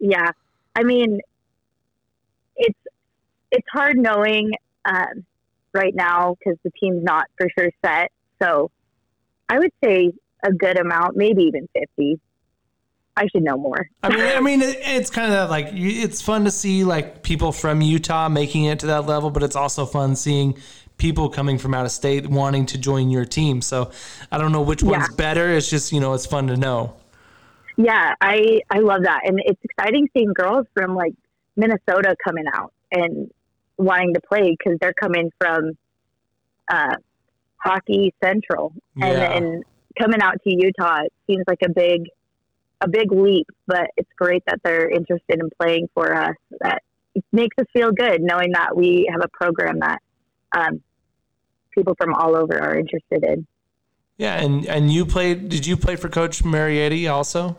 yeah. 0.00 0.30
I 0.74 0.82
mean, 0.84 1.20
it's, 2.56 2.78
it's 3.50 3.66
hard 3.72 3.96
knowing 3.98 4.52
um, 4.84 5.24
right 5.74 5.94
now 5.94 6.36
because 6.38 6.58
the 6.64 6.70
team's 6.80 7.04
not 7.04 7.26
for 7.36 7.48
sure 7.58 7.70
set. 7.84 8.10
So 8.40 8.70
I 9.48 9.58
would 9.58 9.72
say 9.84 10.12
a 10.42 10.52
good 10.52 10.78
amount, 10.78 11.16
maybe 11.16 11.42
even 11.44 11.68
50. 11.78 12.20
I 13.16 13.26
should 13.32 13.42
know 13.42 13.56
more. 13.56 13.88
I 14.02 14.08
mean, 14.10 14.20
I 14.36 14.40
mean, 14.40 14.62
it, 14.62 14.76
it's 14.80 15.10
kind 15.10 15.26
of 15.26 15.32
that, 15.32 15.50
like 15.50 15.68
it's 15.72 16.22
fun 16.22 16.44
to 16.44 16.52
see 16.52 16.84
like 16.84 17.22
people 17.24 17.50
from 17.50 17.80
Utah 17.80 18.28
making 18.28 18.64
it 18.64 18.78
to 18.80 18.86
that 18.86 19.06
level, 19.06 19.30
but 19.30 19.42
it's 19.42 19.56
also 19.56 19.86
fun 19.86 20.14
seeing 20.14 20.56
people 20.98 21.28
coming 21.28 21.58
from 21.58 21.74
out 21.74 21.84
of 21.84 21.90
state 21.90 22.28
wanting 22.28 22.66
to 22.66 22.78
join 22.78 23.10
your 23.10 23.24
team. 23.24 23.60
So 23.60 23.90
I 24.30 24.38
don't 24.38 24.52
know 24.52 24.62
which 24.62 24.84
one's 24.84 25.08
Yeah. 25.10 25.16
better. 25.16 25.48
It's 25.50 25.68
just 25.68 25.92
you 25.92 25.98
know, 25.98 26.14
it's 26.14 26.26
fun 26.26 26.46
to 26.46 26.56
know. 26.56 26.94
Yeah, 27.76 28.14
I 28.20 28.60
I 28.70 28.78
love 28.78 29.02
that, 29.02 29.22
and 29.24 29.40
it's 29.44 29.60
exciting 29.64 30.08
seeing 30.16 30.32
girls 30.32 30.66
from 30.74 30.94
like 30.94 31.14
Minnesota 31.56 32.14
coming 32.24 32.44
out 32.52 32.72
and 32.92 33.30
wanting 33.78 34.14
to 34.14 34.20
play 34.20 34.56
because 34.56 34.78
they're 34.80 34.92
coming 34.94 35.32
from 35.40 35.72
uh, 36.72 36.94
hockey 37.56 38.14
central, 38.22 38.72
and 39.00 39.18
Yeah. 39.18 39.32
and 39.36 39.64
coming 39.98 40.20
out 40.20 40.34
to 40.44 40.50
Utah 40.54 41.02
it 41.04 41.12
seems 41.26 41.44
like 41.46 41.60
a 41.64 41.68
big 41.68 42.08
a 42.80 42.88
big 42.88 43.10
leap, 43.10 43.46
but 43.66 43.90
it's 43.96 44.10
great 44.16 44.42
that 44.46 44.60
they're 44.62 44.88
interested 44.88 45.40
in 45.40 45.50
playing 45.60 45.88
for 45.94 46.14
us. 46.14 46.36
That 46.60 46.82
it 47.14 47.24
makes 47.32 47.56
us 47.58 47.66
feel 47.72 47.90
good 47.90 48.22
knowing 48.22 48.52
that 48.52 48.76
we 48.76 49.08
have 49.10 49.20
a 49.22 49.28
program 49.28 49.80
that 49.80 50.00
um, 50.52 50.80
people 51.74 51.94
from 52.00 52.14
all 52.14 52.36
over 52.36 52.58
are 52.58 52.76
interested 52.76 53.24
in. 53.24 53.46
Yeah, 54.16 54.40
and 54.40 54.66
and 54.66 54.92
you 54.92 55.06
played? 55.06 55.48
Did 55.48 55.66
you 55.66 55.76
play 55.76 55.96
for 55.96 56.08
Coach 56.08 56.42
Marietti 56.42 57.10
also? 57.10 57.56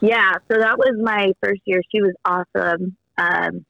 Yeah, 0.00 0.34
so 0.50 0.58
that 0.58 0.78
was 0.78 0.96
my 1.02 1.32
first 1.42 1.60
year. 1.64 1.82
She 1.90 2.00
was 2.00 2.14
awesome. 2.24 2.96
Um, 3.16 3.64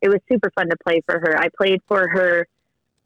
it 0.00 0.08
was 0.08 0.20
super 0.30 0.50
fun 0.54 0.70
to 0.70 0.76
play 0.82 1.02
for 1.04 1.18
her. 1.18 1.38
I 1.38 1.48
played 1.54 1.80
for 1.86 2.08
her 2.08 2.46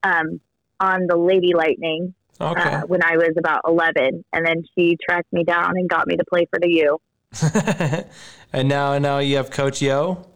um, 0.05 0.41
on 0.78 1.09
the 1.09 1.16
Lady 1.16 1.53
Lightning 1.53 2.14
Okay. 2.41 2.61
uh, 2.61 2.80
when 2.87 3.03
I 3.03 3.16
was 3.16 3.35
about 3.39 3.62
11, 3.66 4.24
and 4.32 4.47
then 4.47 4.64
she 4.74 4.97
tracked 5.03 5.32
me 5.32 5.45
down 5.45 5.76
and 5.76 5.89
got 5.89 6.07
me 6.07 6.16
to 6.16 6.24
play 6.28 6.47
for 6.51 6.59
the 6.59 6.68
U. 6.68 6.99
and 8.53 8.68
now 8.68 8.97
now 8.99 9.18
you 9.18 9.37
have 9.37 9.51
Coach 9.51 9.82
Yo. 9.82 10.26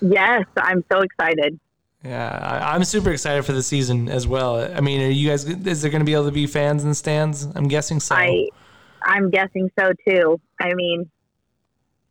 Yes, 0.00 0.44
I'm 0.56 0.84
so 0.90 1.00
excited. 1.00 1.58
Yeah, 2.04 2.28
I, 2.28 2.74
I'm 2.74 2.84
super 2.84 3.10
excited 3.10 3.44
for 3.44 3.52
the 3.52 3.62
season 3.62 4.08
as 4.08 4.26
well. 4.26 4.56
I 4.56 4.80
mean, 4.80 5.00
are 5.00 5.10
you 5.10 5.28
guys? 5.28 5.44
Is 5.44 5.82
there 5.82 5.90
going 5.90 6.00
to 6.00 6.04
be 6.04 6.12
able 6.12 6.26
to 6.26 6.32
be 6.32 6.46
fans 6.46 6.82
in 6.82 6.90
the 6.90 6.94
stands? 6.94 7.46
I'm 7.54 7.68
guessing 7.68 8.00
so. 8.00 8.14
I, 8.14 8.48
I'm 9.02 9.30
guessing 9.30 9.70
so 9.78 9.92
too. 10.06 10.40
I 10.60 10.74
mean, 10.74 11.10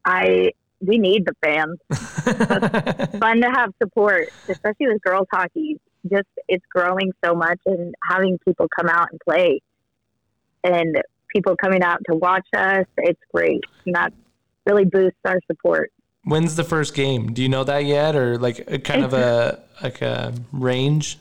I 0.03 0.51
we 0.79 0.97
need 0.97 1.25
the 1.25 1.35
fans. 1.43 1.79
Fun 3.19 3.41
to 3.41 3.49
have 3.51 3.71
support, 3.81 4.29
especially 4.47 4.87
with 4.87 5.01
girls 5.01 5.27
hockey. 5.31 5.79
Just 6.09 6.27
it's 6.47 6.65
growing 6.69 7.11
so 7.23 7.33
much, 7.33 7.59
and 7.65 7.95
having 8.09 8.37
people 8.39 8.67
come 8.77 8.89
out 8.89 9.07
and 9.11 9.19
play, 9.21 9.61
and 10.63 11.01
people 11.33 11.55
coming 11.55 11.81
out 11.83 11.99
to 12.09 12.15
watch 12.15 12.45
us, 12.55 12.85
it's 12.97 13.21
great. 13.33 13.61
And 13.85 13.95
that 13.95 14.13
really 14.65 14.85
boosts 14.85 15.19
our 15.25 15.39
support. 15.47 15.91
When's 16.25 16.55
the 16.55 16.63
first 16.63 16.93
game? 16.93 17.33
Do 17.33 17.41
you 17.41 17.49
know 17.49 17.63
that 17.63 17.85
yet, 17.85 18.15
or 18.15 18.37
like 18.37 18.69
a 18.71 18.79
kind 18.79 19.03
of 19.03 19.13
a 19.13 19.61
like 19.81 20.01
a 20.01 20.33
range? 20.51 21.17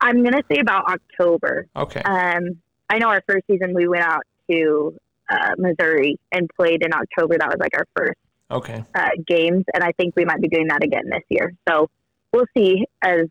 I'm 0.00 0.22
gonna 0.22 0.42
say 0.50 0.58
about 0.60 0.86
October. 0.88 1.66
Okay. 1.76 2.00
Um, 2.02 2.58
I 2.90 2.98
know 2.98 3.08
our 3.08 3.22
first 3.28 3.46
season 3.48 3.74
we 3.74 3.86
went 3.88 4.04
out 4.04 4.22
to 4.50 4.96
uh, 5.30 5.54
Missouri 5.58 6.18
and 6.32 6.48
played 6.56 6.82
in 6.84 6.92
October. 6.92 7.36
That 7.38 7.48
was 7.48 7.58
like 7.60 7.76
our 7.76 7.86
first 7.96 8.18
Okay. 8.50 8.82
uh, 8.94 9.10
games, 9.26 9.64
and 9.74 9.84
I 9.84 9.92
think 9.92 10.14
we 10.16 10.24
might 10.24 10.40
be 10.40 10.48
doing 10.48 10.68
that 10.68 10.82
again 10.82 11.04
this 11.10 11.22
year. 11.28 11.52
So 11.68 11.88
we'll 12.32 12.46
see 12.56 12.86
as 13.02 13.26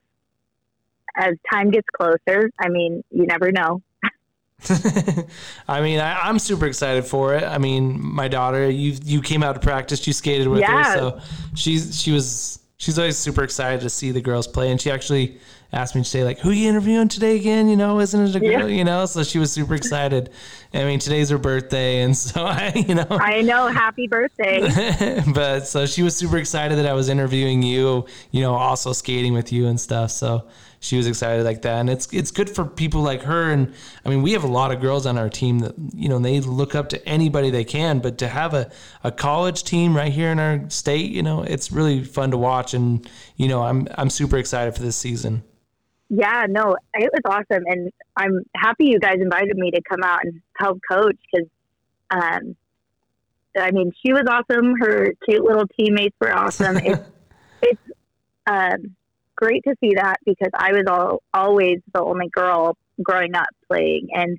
as 1.18 1.36
time 1.52 1.72
gets 1.72 1.88
closer. 1.96 2.50
I 2.60 2.70
mean, 2.70 3.04
you 3.12 3.26
never 3.26 3.52
know. 3.52 3.82
I 5.68 5.82
mean, 5.82 6.00
I, 6.00 6.20
I'm 6.22 6.40
super 6.40 6.66
excited 6.66 7.06
for 7.06 7.36
it. 7.36 7.44
I 7.44 7.58
mean, 7.58 8.00
my 8.02 8.28
daughter, 8.28 8.70
you 8.70 8.98
you 9.04 9.22
came 9.22 9.44
out 9.44 9.54
to 9.54 9.60
practice, 9.60 10.06
you 10.08 10.14
skated 10.14 10.48
with 10.48 10.62
Yeah. 10.62 10.84
her, 10.84 10.98
so 10.98 11.22
she's 11.56 12.02
she 12.02 12.12
was 12.12 12.60
she's 12.78 12.98
always 12.98 13.18
super 13.18 13.44
excited 13.44 13.82
to 13.82 13.90
see 13.90 14.12
the 14.12 14.22
girls 14.22 14.48
play, 14.48 14.72
and 14.72 14.82
she 14.82 14.90
actually 14.90 15.40
asked 15.74 15.94
me 15.96 16.02
to 16.02 16.10
say 16.10 16.24
like, 16.24 16.40
"Who 16.40 16.50
are 16.50 16.54
you 16.54 16.70
interviewing 16.70 17.08
today 17.08 17.36
again?" 17.36 17.70
You 17.70 17.76
know, 17.76 18.00
isn't 18.00 18.20
it 18.20 18.36
a 18.36 18.40
girl? 18.40 18.50
Yeah. 18.50 18.66
You 18.66 18.84
know, 18.84 19.06
so 19.06 19.22
she 19.24 19.38
was 19.38 19.52
super 19.52 19.76
excited. 19.76 20.32
I 20.74 20.86
mean, 20.86 20.98
today's 20.98 21.30
her 21.30 21.38
birthday, 21.38 22.02
and 22.02 22.18
so 22.18 22.44
I, 22.44 22.74
you 22.76 22.96
know, 22.96 23.06
I 23.12 23.42
know. 23.44 23.68
Happy 23.68 24.08
birthday! 24.08 25.22
but 25.36 25.68
so 25.68 25.86
she 25.86 26.02
was 26.02 26.16
super 26.16 26.38
excited 26.38 26.80
that 26.80 26.88
I 26.88 26.94
was 26.94 27.10
interviewing 27.10 27.62
you, 27.62 28.06
you 28.32 28.42
know, 28.42 28.56
also 28.56 28.92
skating 28.92 29.34
with 29.34 29.54
you 29.54 29.68
and 29.68 29.80
stuff. 29.80 30.10
So 30.10 30.48
she 30.80 30.98
was 30.98 31.08
excited 31.08 31.44
like 31.44 31.62
that, 31.64 31.80
and 31.80 31.90
it's 31.90 32.12
it's 32.14 32.32
good 32.32 32.50
for 32.50 32.66
people 32.66 33.02
like 33.02 33.24
her. 33.24 33.52
And 33.52 33.74
I 34.06 34.10
mean, 34.10 34.22
we 34.22 34.34
have 34.34 34.44
a 34.44 34.48
lot 34.48 34.72
of 34.72 34.80
girls 34.80 35.06
on 35.06 35.18
our 35.18 35.30
team 35.30 35.60
that 35.60 35.74
you 35.94 36.08
know 36.08 36.20
they 36.20 36.40
look 36.40 36.76
up 36.76 36.90
to 36.90 37.08
anybody 37.08 37.50
they 37.50 37.64
can, 37.64 38.00
but 38.00 38.18
to 38.20 38.28
have 38.28 38.54
a 38.54 38.70
a 39.04 39.12
college 39.12 39.64
team 39.64 39.96
right 39.96 40.12
here 40.12 40.30
in 40.30 40.40
our 40.40 40.70
state, 40.70 41.12
you 41.12 41.24
know, 41.24 41.44
it's 41.44 41.72
really 41.72 42.04
fun 42.04 42.32
to 42.32 42.38
watch. 42.38 42.74
And 42.74 43.10
you 43.36 43.48
know, 43.48 43.64
I'm 43.64 43.88
I'm 43.96 44.10
super 44.10 44.38
excited 44.38 44.76
for 44.76 44.82
this 44.82 44.96
season. 44.96 45.44
yeah, 46.10 46.46
no, 46.48 46.76
it 46.94 47.12
was 47.12 47.22
awesome, 47.26 47.64
and 47.66 47.92
I'm 48.16 48.44
happy 48.56 48.86
you 48.86 49.00
guys 49.00 49.18
invited 49.20 49.58
me 49.58 49.72
to 49.72 49.82
come 49.90 50.04
out 50.04 50.20
and 50.24 50.42
help 50.58 50.80
coach 50.90 51.18
because, 51.32 51.50
um, 52.12 52.56
I 53.58 53.72
mean, 53.72 53.92
she 54.06 54.14
was 54.14 54.24
awesome. 54.30 54.76
Her 54.80 55.14
cute 55.28 55.44
little 55.44 55.68
teammates 55.80 56.16
were 56.22 56.34
awesome. 56.34 56.78
it's 56.84 57.10
it's 57.62 57.82
um, 58.46 58.96
great 59.38 59.64
to 59.66 59.76
see 59.80 59.94
that 59.96 60.18
because 60.26 60.52
I 60.54 60.74
was 60.74 60.84
all, 60.90 61.24
always 61.34 61.80
the 61.94 62.02
only 62.02 62.28
girl 62.30 62.78
growing 63.02 63.36
up 63.36 63.48
playing, 63.68 64.10
and 64.14 64.38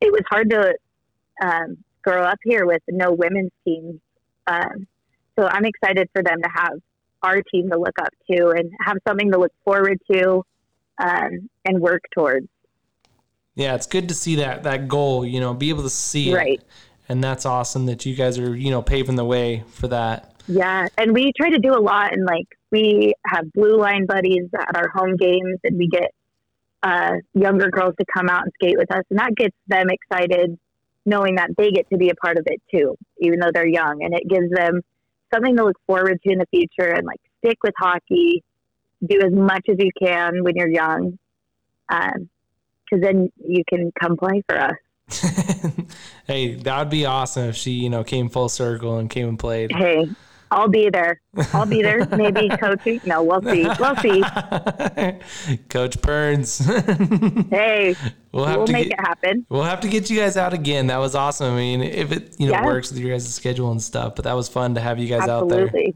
it 0.00 0.12
was 0.12 0.22
hard 0.30 0.50
to 0.50 0.74
um, 1.42 1.78
grow 2.02 2.22
up 2.22 2.38
here 2.44 2.66
with 2.66 2.82
no 2.88 3.10
women's 3.10 3.50
teams. 3.64 4.00
Um, 4.46 4.86
so 5.38 5.46
I'm 5.46 5.64
excited 5.64 6.08
for 6.12 6.22
them 6.22 6.40
to 6.42 6.48
have 6.54 6.78
our 7.22 7.42
team 7.42 7.70
to 7.70 7.78
look 7.78 7.98
up 8.00 8.12
to 8.30 8.50
and 8.50 8.70
have 8.80 8.98
something 9.06 9.32
to 9.32 9.38
look 9.38 9.52
forward 9.64 9.98
to 10.10 10.44
um, 10.98 11.48
and 11.64 11.80
work 11.80 12.02
towards. 12.14 12.48
Yeah, 13.54 13.74
it's 13.74 13.86
good 13.86 14.08
to 14.08 14.14
see 14.14 14.36
that 14.36 14.62
that 14.62 14.88
goal. 14.88 15.26
You 15.26 15.40
know, 15.40 15.52
be 15.52 15.68
able 15.68 15.82
to 15.82 15.90
see 15.90 16.32
it, 16.32 16.64
and 17.08 17.22
that's 17.22 17.44
awesome 17.44 17.86
that 17.86 18.06
you 18.06 18.14
guys 18.14 18.38
are 18.38 18.56
you 18.56 18.70
know 18.70 18.82
paving 18.82 19.16
the 19.16 19.24
way 19.24 19.64
for 19.68 19.88
that. 19.88 20.34
Yeah, 20.48 20.88
and 20.96 21.12
we 21.12 21.32
try 21.36 21.50
to 21.50 21.58
do 21.58 21.74
a 21.74 21.80
lot, 21.80 22.12
and 22.12 22.24
like 22.24 22.46
we 22.72 23.12
have 23.26 23.52
blue 23.52 23.78
line 23.78 24.06
buddies 24.06 24.48
at 24.58 24.76
our 24.76 24.88
home 24.88 25.16
games, 25.16 25.58
and 25.62 25.78
we 25.78 25.86
get 25.86 26.12
uh, 26.82 27.12
younger 27.34 27.68
girls 27.68 27.94
to 28.00 28.06
come 28.12 28.28
out 28.28 28.42
and 28.42 28.52
skate 28.54 28.76
with 28.76 28.90
us, 28.90 29.04
and 29.10 29.18
that 29.18 29.36
gets 29.36 29.54
them 29.68 29.86
excited, 29.90 30.58
knowing 31.06 31.36
that 31.36 31.50
they 31.56 31.70
get 31.70 31.88
to 31.90 31.98
be 31.98 32.08
a 32.08 32.14
part 32.14 32.38
of 32.38 32.44
it 32.46 32.60
too, 32.74 32.96
even 33.20 33.38
though 33.38 33.50
they're 33.52 33.66
young, 33.66 34.02
and 34.02 34.14
it 34.14 34.26
gives 34.28 34.50
them 34.50 34.80
something 35.32 35.56
to 35.56 35.64
look 35.64 35.76
forward 35.86 36.18
to 36.26 36.32
in 36.32 36.38
the 36.38 36.46
future, 36.50 36.90
and 36.90 37.06
like 37.06 37.20
stick 37.44 37.58
with 37.62 37.74
hockey, 37.78 38.42
do 39.06 39.20
as 39.24 39.32
much 39.32 39.66
as 39.68 39.76
you 39.78 39.90
can 40.00 40.42
when 40.42 40.56
you're 40.56 40.70
young, 40.70 41.18
because 41.88 43.02
then 43.02 43.30
you 43.46 43.62
can 43.68 43.92
come 44.00 44.16
play 44.16 44.42
for 44.48 44.58
us. 44.58 44.74
hey, 46.26 46.54
that 46.54 46.78
would 46.78 46.90
be 46.90 47.04
awesome 47.04 47.50
if 47.50 47.56
she, 47.56 47.72
you 47.72 47.90
know, 47.90 48.02
came 48.02 48.30
full 48.30 48.48
circle 48.48 48.98
and 48.98 49.10
came 49.10 49.28
and 49.28 49.38
played. 49.38 49.70
Hey, 49.72 50.08
I'll 50.52 50.68
be 50.68 50.90
there. 50.90 51.20
I'll 51.54 51.66
be 51.66 51.82
there. 51.82 52.06
Maybe 52.16 52.48
coaching. 52.50 53.00
No, 53.06 53.22
we'll 53.22 53.42
see. 53.42 53.66
We'll 53.80 53.96
see. 53.96 54.22
Coach 55.68 56.00
Burns. 56.02 56.58
Hey, 57.50 57.94
we'll 58.32 58.44
have 58.44 58.58
we'll 58.58 58.66
to 58.66 58.72
make 58.72 58.88
get, 58.90 58.98
it 58.98 59.00
happen. 59.00 59.46
we'll 59.48 59.62
have 59.62 59.80
to 59.80 59.88
get 59.88 60.08
you 60.10 60.18
guys 60.18 60.36
out 60.36 60.52
again. 60.54 60.86
That 60.88 60.98
was 60.98 61.14
awesome. 61.14 61.52
I 61.52 61.56
mean, 61.56 61.82
if 61.82 62.12
it 62.12 62.36
you 62.38 62.46
know 62.46 62.52
Yeah. 62.52 62.64
works 62.64 62.90
with 62.90 63.00
your 63.00 63.10
guys' 63.10 63.32
schedule 63.34 63.70
and 63.72 63.82
stuff, 63.82 64.14
but 64.14 64.24
that 64.24 64.34
was 64.34 64.48
fun 64.48 64.74
to 64.74 64.80
have 64.80 64.98
you 64.98 65.08
guys 65.08 65.28
out 65.28 65.48
there. 65.48 65.64
Absolutely. 65.66 65.94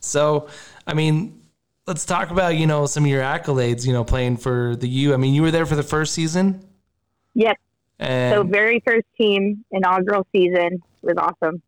So, 0.00 0.48
I 0.86 0.94
mean, 0.94 1.42
let's 1.86 2.04
talk 2.04 2.30
about 2.30 2.56
you 2.56 2.66
know 2.66 2.86
some 2.86 3.04
of 3.04 3.10
your 3.10 3.22
accolades. 3.22 3.86
You 3.86 3.92
know, 3.92 4.04
playing 4.04 4.36
for 4.38 4.76
the 4.76 4.88
U. 4.88 5.14
I 5.14 5.16
mean, 5.16 5.34
you 5.34 5.42
were 5.42 5.50
there 5.50 5.66
for 5.66 5.76
the 5.76 5.82
first 5.82 6.14
season, 6.14 6.64
Yep. 7.34 7.56
and 7.98 8.34
So 8.34 8.42
very 8.44 8.80
first 8.80 9.06
team 9.18 9.64
inaugural 9.70 10.26
season 10.32 10.82
was 11.02 11.16
awesome. 11.18 11.62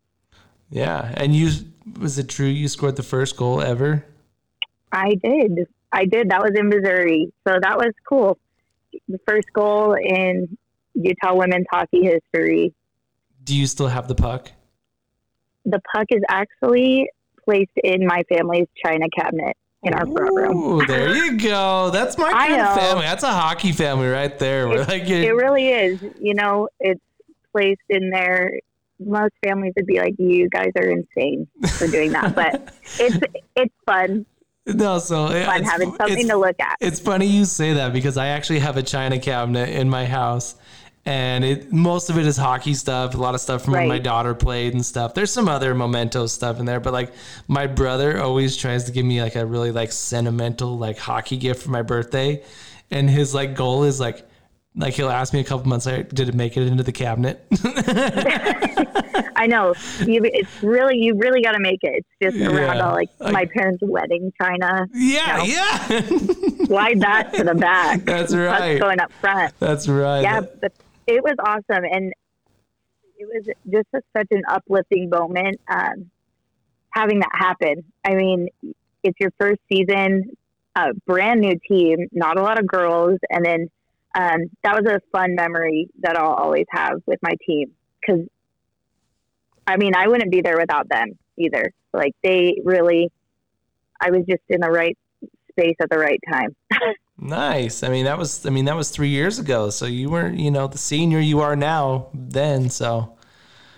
yeah, 0.71 1.13
and 1.17 1.35
you 1.35 1.51
was 1.99 2.19
it 2.19 2.29
true 2.29 2.47
you 2.47 2.69
scored 2.69 2.97
the 2.97 3.03
first 3.03 3.37
goal 3.37 3.61
ever? 3.61 4.05
I 4.91 5.15
did. 5.15 5.67
I 5.93 6.05
did. 6.05 6.31
That 6.31 6.43
was 6.43 6.53
in 6.57 6.69
Missouri. 6.69 7.33
So 7.47 7.59
that 7.61 7.77
was 7.77 7.93
cool. 8.09 8.39
The 9.09 9.19
first 9.27 9.53
goal 9.53 9.95
in 9.95 10.57
Utah 10.95 11.35
women's 11.35 11.67
hockey 11.71 12.05
history. 12.05 12.75
Do 13.45 13.57
you 13.57 13.67
still 13.67 13.89
have 13.89 14.09
the 14.09 14.15
puck? 14.15 14.53
The 15.65 15.81
puck 15.95 16.07
is 16.11 16.23
actually 16.29 17.09
placed 17.45 17.73
in 17.83 18.07
my 18.07 18.23
family's 18.29 18.69
china 18.85 19.07
cabinet 19.17 19.57
in 19.83 19.95
our 19.95 20.07
front 20.07 20.35
room. 20.35 20.85
There 20.87 21.15
you 21.15 21.39
go. 21.39 21.91
That's 21.91 22.17
my 22.17 22.31
kind 22.33 22.61
of 22.61 22.77
family. 22.77 23.03
That's 23.03 23.25
a 23.25 23.33
hockey 23.33 23.73
family 23.73 24.09
right 24.09 24.37
there. 24.39 24.69
Like, 24.69 25.09
It 25.09 25.35
really 25.35 25.69
is. 25.69 26.01
You 26.21 26.35
know, 26.35 26.69
it's 26.81 27.01
placed 27.53 27.81
in 27.89 28.11
there. 28.11 28.61
Most 29.07 29.33
families 29.45 29.73
would 29.77 29.87
be 29.87 29.99
like, 29.99 30.15
"You 30.19 30.49
guys 30.49 30.71
are 30.77 30.89
insane 30.89 31.47
for 31.77 31.87
doing 31.87 32.13
that," 32.13 32.35
but 32.35 32.75
it's 32.99 33.19
it's 33.57 33.75
fun, 33.87 34.27
no, 34.67 34.99
so 34.99 35.27
fun 35.27 35.61
it's, 35.61 35.71
having 35.71 35.95
something 35.97 36.29
to 36.29 36.37
look 36.37 36.59
at. 36.61 36.77
It's 36.81 37.01
funny 37.01 37.27
you 37.27 37.45
say 37.45 37.75
that 37.75 37.93
because 37.93 38.17
I 38.17 38.29
actually 38.29 38.61
have 38.61 38.77
a 38.77 38.83
china 38.83 39.19
cabinet 39.19 39.71
in 39.71 39.91
my 39.91 40.07
house, 40.07 40.55
and 41.05 41.45
it 41.45 41.73
most 41.73 42.11
of 42.11 42.19
it 42.19 42.27
is 42.27 42.37
hockey 42.37 42.75
stuff. 42.75 43.15
A 43.15 43.19
lot 43.19 43.35
of 43.35 43.41
stuff 43.41 43.65
from 43.65 43.73
when 43.75 43.89
my 43.89 43.99
daughter 43.99 44.35
played 44.35 44.75
and 44.75 44.87
stuff. 44.87 45.15
There's 45.15 45.33
some 45.33 45.49
other 45.49 45.75
memento 45.75 46.27
stuff 46.27 46.61
in 46.61 46.67
there, 46.67 46.79
but 46.79 46.93
like 46.93 47.13
my 47.49 47.67
brother 47.67 48.21
always 48.21 48.57
tries 48.57 48.85
to 48.85 48.93
give 48.93 49.05
me 49.05 49.21
like 49.21 49.35
a 49.35 49.45
really 49.45 49.73
like 49.73 49.91
sentimental 49.91 50.79
like 50.79 50.99
hockey 50.99 51.39
gift 51.39 51.63
for 51.63 51.71
my 51.71 51.83
birthday, 51.83 52.43
and 52.91 53.11
his 53.11 53.35
like 53.35 53.55
goal 53.55 53.85
is 53.85 53.99
like. 54.01 54.29
Like 54.75 54.95
he'll 54.95 55.11
ask 55.11 55.35
me 55.35 55.41
a 55.41 55.45
couple 55.45 55.69
months 55.69 55.85
later, 55.85 56.05
did 56.05 56.29
it 56.31 56.35
make 56.35 56.57
it 56.57 56.67
into 56.67 56.83
the 56.83 56.93
cabinet? 56.93 57.45
I 59.37 59.47
know. 59.47 59.75
You, 60.01 60.21
it's 60.25 60.63
really 60.63 60.97
you 60.99 61.15
really 61.17 61.43
got 61.43 61.53
to 61.53 61.61
make 61.61 61.81
it. 61.83 62.05
It's 62.21 62.37
just 62.37 62.43
around 62.47 62.77
Yeah. 62.77 62.87
all 62.87 62.93
like 62.95 63.11
Like- 63.19 63.33
my 63.33 63.45
parents' 63.47 63.83
wedding 63.83 64.33
china. 64.41 64.87
yeah, 64.95 65.37
No. 65.39 65.45
yeah. 65.45 65.77
Slide 66.67 67.01
that 67.01 67.33
to 67.35 67.45
the 67.45 67.55
back. 67.55 68.01
That's 68.05 68.35
right. 68.35 68.81
going 68.81 69.01
up 69.01 69.13
front. 69.21 69.53
That's 69.59 69.89
right. 69.89 70.23
Yeah, 70.23 70.41
but 70.61 70.73
it 71.07 71.23
was 71.23 71.35
awesome, 71.41 71.85
and 71.85 72.13
it 73.19 73.27
was 73.27 73.47
just 73.71 73.89
a, 73.95 74.01
such 74.17 74.29
an 74.31 74.43
uplifting 74.49 75.11
moment 75.11 75.61
um, 75.69 76.11
having 76.91 77.19
that 77.21 77.31
happen. 77.33 77.85
I 78.05 78.15
mean, 78.15 78.49
it's 79.03 79.19
your 79.21 79.33
first 79.39 79.61
season, 79.71 80.37
a 80.77 80.95
brand 81.07 81.41
new 81.41 81.59
team, 81.69 82.09
not 82.13 82.39
a 82.39 82.43
lot 82.43 82.59
of 82.59 82.67
girls, 82.67 83.19
and 83.31 83.45
then 83.45 83.69
um, 84.15 84.41
that 84.63 84.83
was 84.83 84.87
a 84.87 85.01
fun 85.11 85.35
memory 85.35 85.89
that 86.01 86.17
I'll 86.17 86.35
always 86.35 86.67
have 86.71 87.01
with 87.07 87.19
my 87.23 87.33
team 87.47 87.73
because. 88.01 88.27
I 89.65 89.77
mean, 89.77 89.95
I 89.95 90.09
wouldn't 90.09 90.33
be 90.33 90.41
there 90.41 90.59
without 90.59 90.89
them 90.89 91.17
either. 91.39 91.71
Like 91.93 92.15
they 92.25 92.57
really, 92.65 93.13
I 94.01 94.11
was 94.11 94.25
just 94.29 94.43
in 94.49 94.61
the 94.61 94.69
right 94.69 94.99
space 95.53 95.77
at 95.81 95.89
the 95.89 95.99
right 95.99 96.19
time. 96.29 96.57
Nice. 97.23 97.85
I 97.85 97.89
mean, 97.89 98.07
that 98.07 98.19
was 98.19 98.45
I 98.47 98.51
mean 98.51 98.65
that 98.65 98.75
was 98.75 98.91
three 98.91 99.09
years 99.09 99.39
ago. 99.39 99.71
So 99.71 99.87
you 99.87 100.11
weren't 100.11 100.41
you 100.41 100.51
know 100.51 100.67
the 100.67 100.79
senior 100.79 101.21
you 101.21 101.41
are 101.41 101.55
now 101.55 102.09
then. 102.13 102.69
So 102.69 103.17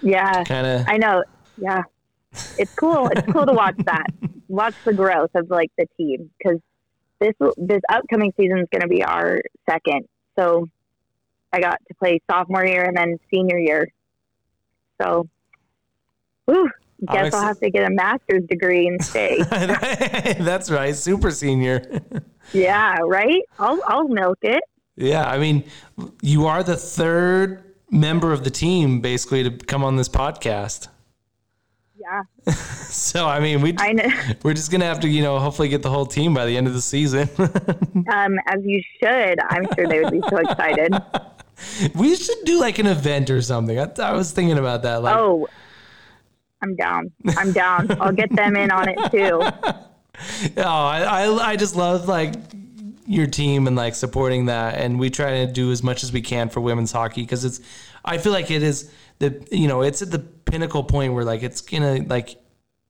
Yeah, 0.00 0.44
kind 0.44 0.66
of 0.66 0.88
I 0.88 0.96
know. 0.96 1.22
Yeah, 1.58 1.82
it's 2.56 2.72
cool. 2.74 3.08
It's 3.08 3.30
cool 3.30 3.44
to 3.44 3.52
watch 3.52 3.76
that, 3.84 4.06
watch 4.48 4.74
the 4.84 4.94
growth 4.94 5.30
of 5.34 5.50
like 5.50 5.70
the 5.76 5.86
team 5.98 6.30
because 6.38 6.58
this 7.20 7.34
this 7.58 7.82
upcoming 7.90 8.32
season 8.38 8.60
is 8.60 8.68
going 8.72 8.82
to 8.82 8.88
be 8.88 9.04
our 9.04 9.40
second. 9.68 10.08
So 10.36 10.68
I 11.52 11.60
got 11.60 11.80
to 11.88 11.94
play 11.94 12.20
sophomore 12.30 12.66
year 12.66 12.84
and 12.84 12.96
then 12.96 13.18
senior 13.32 13.58
year. 13.58 13.88
So, 15.00 15.28
whew, 16.46 16.70
guess 17.12 17.34
I'll 17.34 17.42
have 17.42 17.60
to 17.60 17.70
get 17.70 17.84
a 17.84 17.90
master's 17.90 18.44
degree 18.48 18.86
and 18.86 19.02
stay. 19.04 19.38
that's 19.50 20.70
right, 20.70 20.94
super 20.94 21.30
senior. 21.30 21.82
yeah, 22.52 22.96
right. 23.04 23.42
I'll 23.58 23.80
I'll 23.86 24.08
milk 24.08 24.38
it. 24.42 24.62
yeah, 24.96 25.28
I 25.28 25.38
mean, 25.38 25.64
you 26.22 26.46
are 26.46 26.62
the 26.62 26.76
third 26.76 27.62
member 27.90 28.32
of 28.32 28.44
the 28.44 28.50
team 28.50 29.00
basically 29.00 29.42
to 29.44 29.50
come 29.50 29.84
on 29.84 29.96
this 29.96 30.08
podcast. 30.08 30.88
Yeah, 32.04 32.52
So 32.52 33.26
I 33.26 33.40
mean, 33.40 33.62
we 33.62 33.74
I 33.78 34.36
we're 34.42 34.52
just 34.54 34.70
gonna 34.70 34.84
have 34.84 35.00
to 35.00 35.08
you 35.08 35.22
know 35.22 35.38
hopefully 35.38 35.68
get 35.68 35.82
the 35.82 35.88
whole 35.90 36.04
team 36.06 36.34
by 36.34 36.44
the 36.44 36.56
end 36.56 36.66
of 36.66 36.74
the 36.74 36.82
season. 36.82 37.28
Um, 38.12 38.34
as 38.46 38.60
you 38.62 38.82
should. 39.00 39.38
I'm 39.48 39.66
sure 39.74 39.86
they 39.86 40.00
would 40.00 40.12
be 40.12 40.20
so 40.28 40.36
excited. 40.36 40.92
we 41.94 42.14
should 42.16 42.36
do 42.44 42.60
like 42.60 42.78
an 42.78 42.86
event 42.86 43.30
or 43.30 43.40
something. 43.40 43.78
I, 43.78 43.88
I 44.02 44.12
was 44.12 44.30
thinking 44.32 44.58
about 44.58 44.82
that. 44.82 45.02
Like, 45.02 45.16
Oh, 45.16 45.48
I'm 46.60 46.76
down. 46.76 47.10
I'm 47.38 47.52
down. 47.52 47.90
I'll 48.00 48.12
get 48.12 48.30
them 48.36 48.56
in 48.56 48.70
on 48.70 48.88
it 48.90 48.98
too. 49.10 49.40
Oh, 50.58 50.62
I, 50.62 51.24
I, 51.24 51.50
I 51.52 51.56
just 51.56 51.76
love 51.76 52.06
like 52.08 52.34
your 53.06 53.26
team 53.26 53.66
and 53.66 53.74
like 53.74 53.94
supporting 53.94 54.46
that, 54.46 54.74
and 54.78 54.98
we 54.98 55.08
try 55.08 55.44
to 55.46 55.52
do 55.52 55.72
as 55.72 55.82
much 55.82 56.02
as 56.04 56.12
we 56.12 56.20
can 56.20 56.50
for 56.50 56.60
women's 56.60 56.92
hockey 56.92 57.22
because 57.22 57.44
it's. 57.44 57.60
I 58.04 58.18
feel 58.18 58.32
like 58.32 58.50
it 58.50 58.62
is 58.62 58.90
the 59.18 59.46
you 59.50 59.68
know 59.68 59.82
it's 59.82 60.02
at 60.02 60.10
the 60.10 60.18
pinnacle 60.18 60.84
point 60.84 61.14
where 61.14 61.24
like 61.24 61.42
it's 61.42 61.60
gonna 61.60 62.02
like 62.06 62.36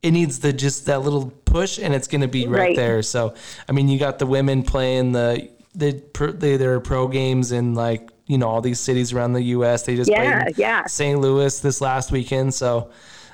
it 0.03 0.11
needs 0.11 0.41
the 0.41 0.53
just 0.53 0.87
that 0.87 1.01
little 1.03 1.31
push 1.45 1.79
and 1.79 1.95
it's 1.95 2.07
gonna 2.09 2.29
be 2.29 2.47
right, 2.47 2.59
Right. 2.61 2.77
there. 2.77 3.03
So 3.03 3.35
I 3.69 3.73
mean, 3.73 3.89
you 3.89 3.99
got 3.99 4.19
the 4.19 4.27
women 4.27 4.63
playing 4.63 5.13
the 5.13 5.51
the 5.75 6.03
they, 6.39 6.57
their 6.57 6.81
pro 6.81 7.09
games 7.09 7.53
in 7.53 7.75
like 7.75 8.11
you 8.27 8.39
know 8.39 8.49
all 8.49 8.61
these 8.61 8.81
cities 8.81 9.13
around 9.13 9.33
the 9.33 9.43
U.S. 9.43 9.83
They 9.85 9.97
just 9.97 10.11
Yeah, 10.11 10.45
played 10.45 10.59
yeah. 10.59 10.87
St. 10.87 11.21
Louis 11.21 11.59
this 11.61 11.81
last 11.81 12.13
weekend. 12.13 12.55
So 12.55 12.91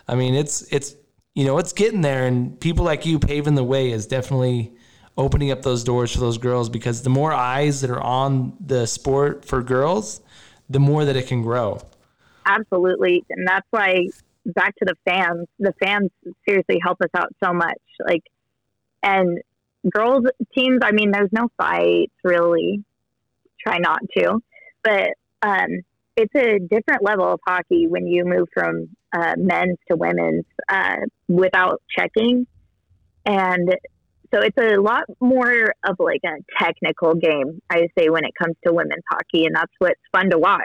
I 0.08 0.14
mean, 0.14 0.34
it's 0.34 0.62
it's 0.72 0.94
you 1.34 1.44
know 1.44 1.58
it's 1.58 1.72
getting 1.72 2.00
there, 2.00 2.26
and 2.26 2.58
people 2.60 2.84
like 2.84 3.06
you 3.06 3.18
paving 3.18 3.54
the 3.56 3.64
way 3.64 3.90
is 3.90 4.06
definitely 4.06 4.72
opening 5.16 5.50
up 5.50 5.62
those 5.62 5.84
doors 5.84 6.12
for 6.12 6.20
those 6.20 6.38
girls 6.38 6.68
because 6.68 7.02
the 7.02 7.10
more 7.10 7.32
eyes 7.32 7.80
that 7.82 7.90
are 7.90 8.00
on 8.00 8.56
the 8.64 8.86
sport 8.86 9.44
for 9.44 9.62
girls, 9.62 10.20
the 10.68 10.80
more 10.80 11.04
that 11.04 11.16
it 11.16 11.26
can 11.26 11.42
grow. 11.42 11.80
Absolutely. 12.50 13.24
And 13.30 13.46
that's 13.46 13.66
why 13.70 14.06
back 14.44 14.74
to 14.76 14.84
the 14.84 14.96
fans, 15.04 15.46
the 15.58 15.72
fans 15.82 16.10
seriously 16.48 16.78
help 16.82 17.00
us 17.00 17.10
out 17.14 17.32
so 17.42 17.52
much. 17.52 17.78
Like, 18.04 18.24
and 19.02 19.38
girls 19.88 20.24
teams, 20.54 20.80
I 20.82 20.92
mean, 20.92 21.10
there's 21.12 21.32
no 21.32 21.48
fights 21.56 22.12
really. 22.24 22.84
Try 23.64 23.78
not 23.78 24.00
to, 24.16 24.40
but 24.82 25.10
um, 25.42 25.82
it's 26.16 26.34
a 26.34 26.58
different 26.58 27.04
level 27.04 27.30
of 27.30 27.40
hockey 27.46 27.86
when 27.86 28.06
you 28.06 28.24
move 28.24 28.48
from 28.54 28.88
uh, 29.12 29.34
men's 29.36 29.76
to 29.90 29.96
women's 29.96 30.46
uh, 30.68 30.96
without 31.28 31.82
checking. 31.94 32.46
And 33.26 33.68
so 34.32 34.40
it's 34.40 34.56
a 34.58 34.80
lot 34.80 35.04
more 35.20 35.74
of 35.86 35.96
like 35.98 36.22
a 36.24 36.42
technical 36.58 37.14
game, 37.14 37.60
I 37.68 37.88
say, 37.98 38.08
when 38.08 38.24
it 38.24 38.32
comes 38.40 38.56
to 38.66 38.72
women's 38.72 39.04
hockey. 39.10 39.44
And 39.44 39.54
that's 39.54 39.72
what's 39.78 40.00
fun 40.10 40.30
to 40.30 40.38
watch 40.38 40.62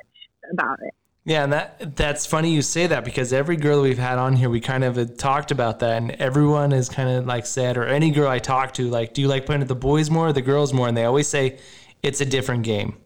about 0.51 0.77
it. 0.81 0.93
Yeah, 1.27 1.43
and 1.43 1.53
that 1.53 1.95
that's 1.95 2.27
funny 2.27 2.53
you 2.53 2.61
say 2.61 2.85
that 2.85 3.03
because 3.03 3.33
every 3.33 3.57
girl 3.57 3.81
we've 3.81 3.97
had 3.97 4.19
on 4.19 4.35
here, 4.35 4.47
we 4.47 4.61
kind 4.61 4.83
of 4.83 5.17
talked 5.17 5.49
about 5.49 5.79
that, 5.79 5.97
and 5.97 6.11
everyone 6.11 6.69
has 6.69 6.87
kind 6.87 7.09
of 7.09 7.25
like 7.25 7.47
said, 7.47 7.77
or 7.77 7.85
any 7.87 8.11
girl 8.11 8.29
I 8.29 8.37
talk 8.37 8.75
to, 8.75 8.87
like, 8.87 9.15
do 9.15 9.21
you 9.21 9.27
like 9.27 9.47
playing 9.47 9.61
with 9.61 9.67
the 9.67 9.75
boys 9.75 10.11
more 10.11 10.27
or 10.27 10.33
the 10.33 10.43
girls 10.43 10.71
more? 10.71 10.87
And 10.87 10.95
they 10.95 11.05
always 11.05 11.27
say 11.27 11.57
it's 12.03 12.21
a 12.21 12.25
different 12.25 12.61
game. 12.63 12.97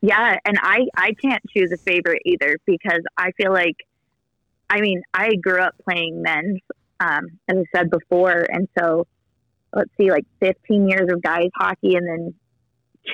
Yeah, 0.00 0.36
and 0.44 0.58
I 0.60 0.86
I 0.96 1.12
can't 1.22 1.42
choose 1.56 1.70
a 1.70 1.76
favorite 1.76 2.22
either 2.24 2.56
because 2.66 3.02
I 3.16 3.30
feel 3.40 3.52
like, 3.52 3.76
I 4.68 4.80
mean, 4.80 5.02
I 5.14 5.36
grew 5.36 5.60
up 5.60 5.74
playing 5.88 6.20
men's, 6.20 6.58
um, 6.98 7.38
as 7.48 7.56
I 7.56 7.78
said 7.78 7.90
before, 7.90 8.46
and 8.48 8.68
so 8.76 9.06
let's 9.72 9.90
see, 9.96 10.10
like 10.10 10.26
15 10.40 10.88
years 10.88 11.08
of 11.12 11.22
guys 11.22 11.50
hockey 11.54 11.94
and 11.94 12.08
then 12.08 12.34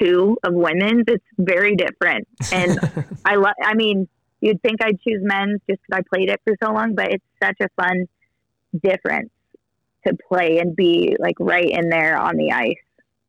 two 0.00 0.38
of 0.42 0.54
women's. 0.54 1.04
It's 1.08 1.24
very 1.36 1.76
different, 1.76 2.26
and 2.52 2.78
I 3.26 3.34
love. 3.36 3.54
I 3.62 3.74
mean, 3.74 4.08
you'd 4.44 4.62
think 4.62 4.82
I'd 4.82 5.00
choose 5.00 5.20
men's 5.22 5.60
just 5.68 5.80
because 5.88 6.02
I 6.04 6.14
played 6.14 6.28
it 6.30 6.40
for 6.44 6.54
so 6.62 6.72
long, 6.72 6.94
but 6.94 7.10
it's 7.10 7.24
such 7.42 7.56
a 7.60 7.68
fun 7.80 8.06
difference 8.82 9.30
to 10.06 10.16
play 10.28 10.58
and 10.58 10.76
be 10.76 11.16
like 11.18 11.36
right 11.40 11.70
in 11.70 11.88
there 11.88 12.16
on 12.18 12.36
the 12.36 12.52
ice. 12.52 12.76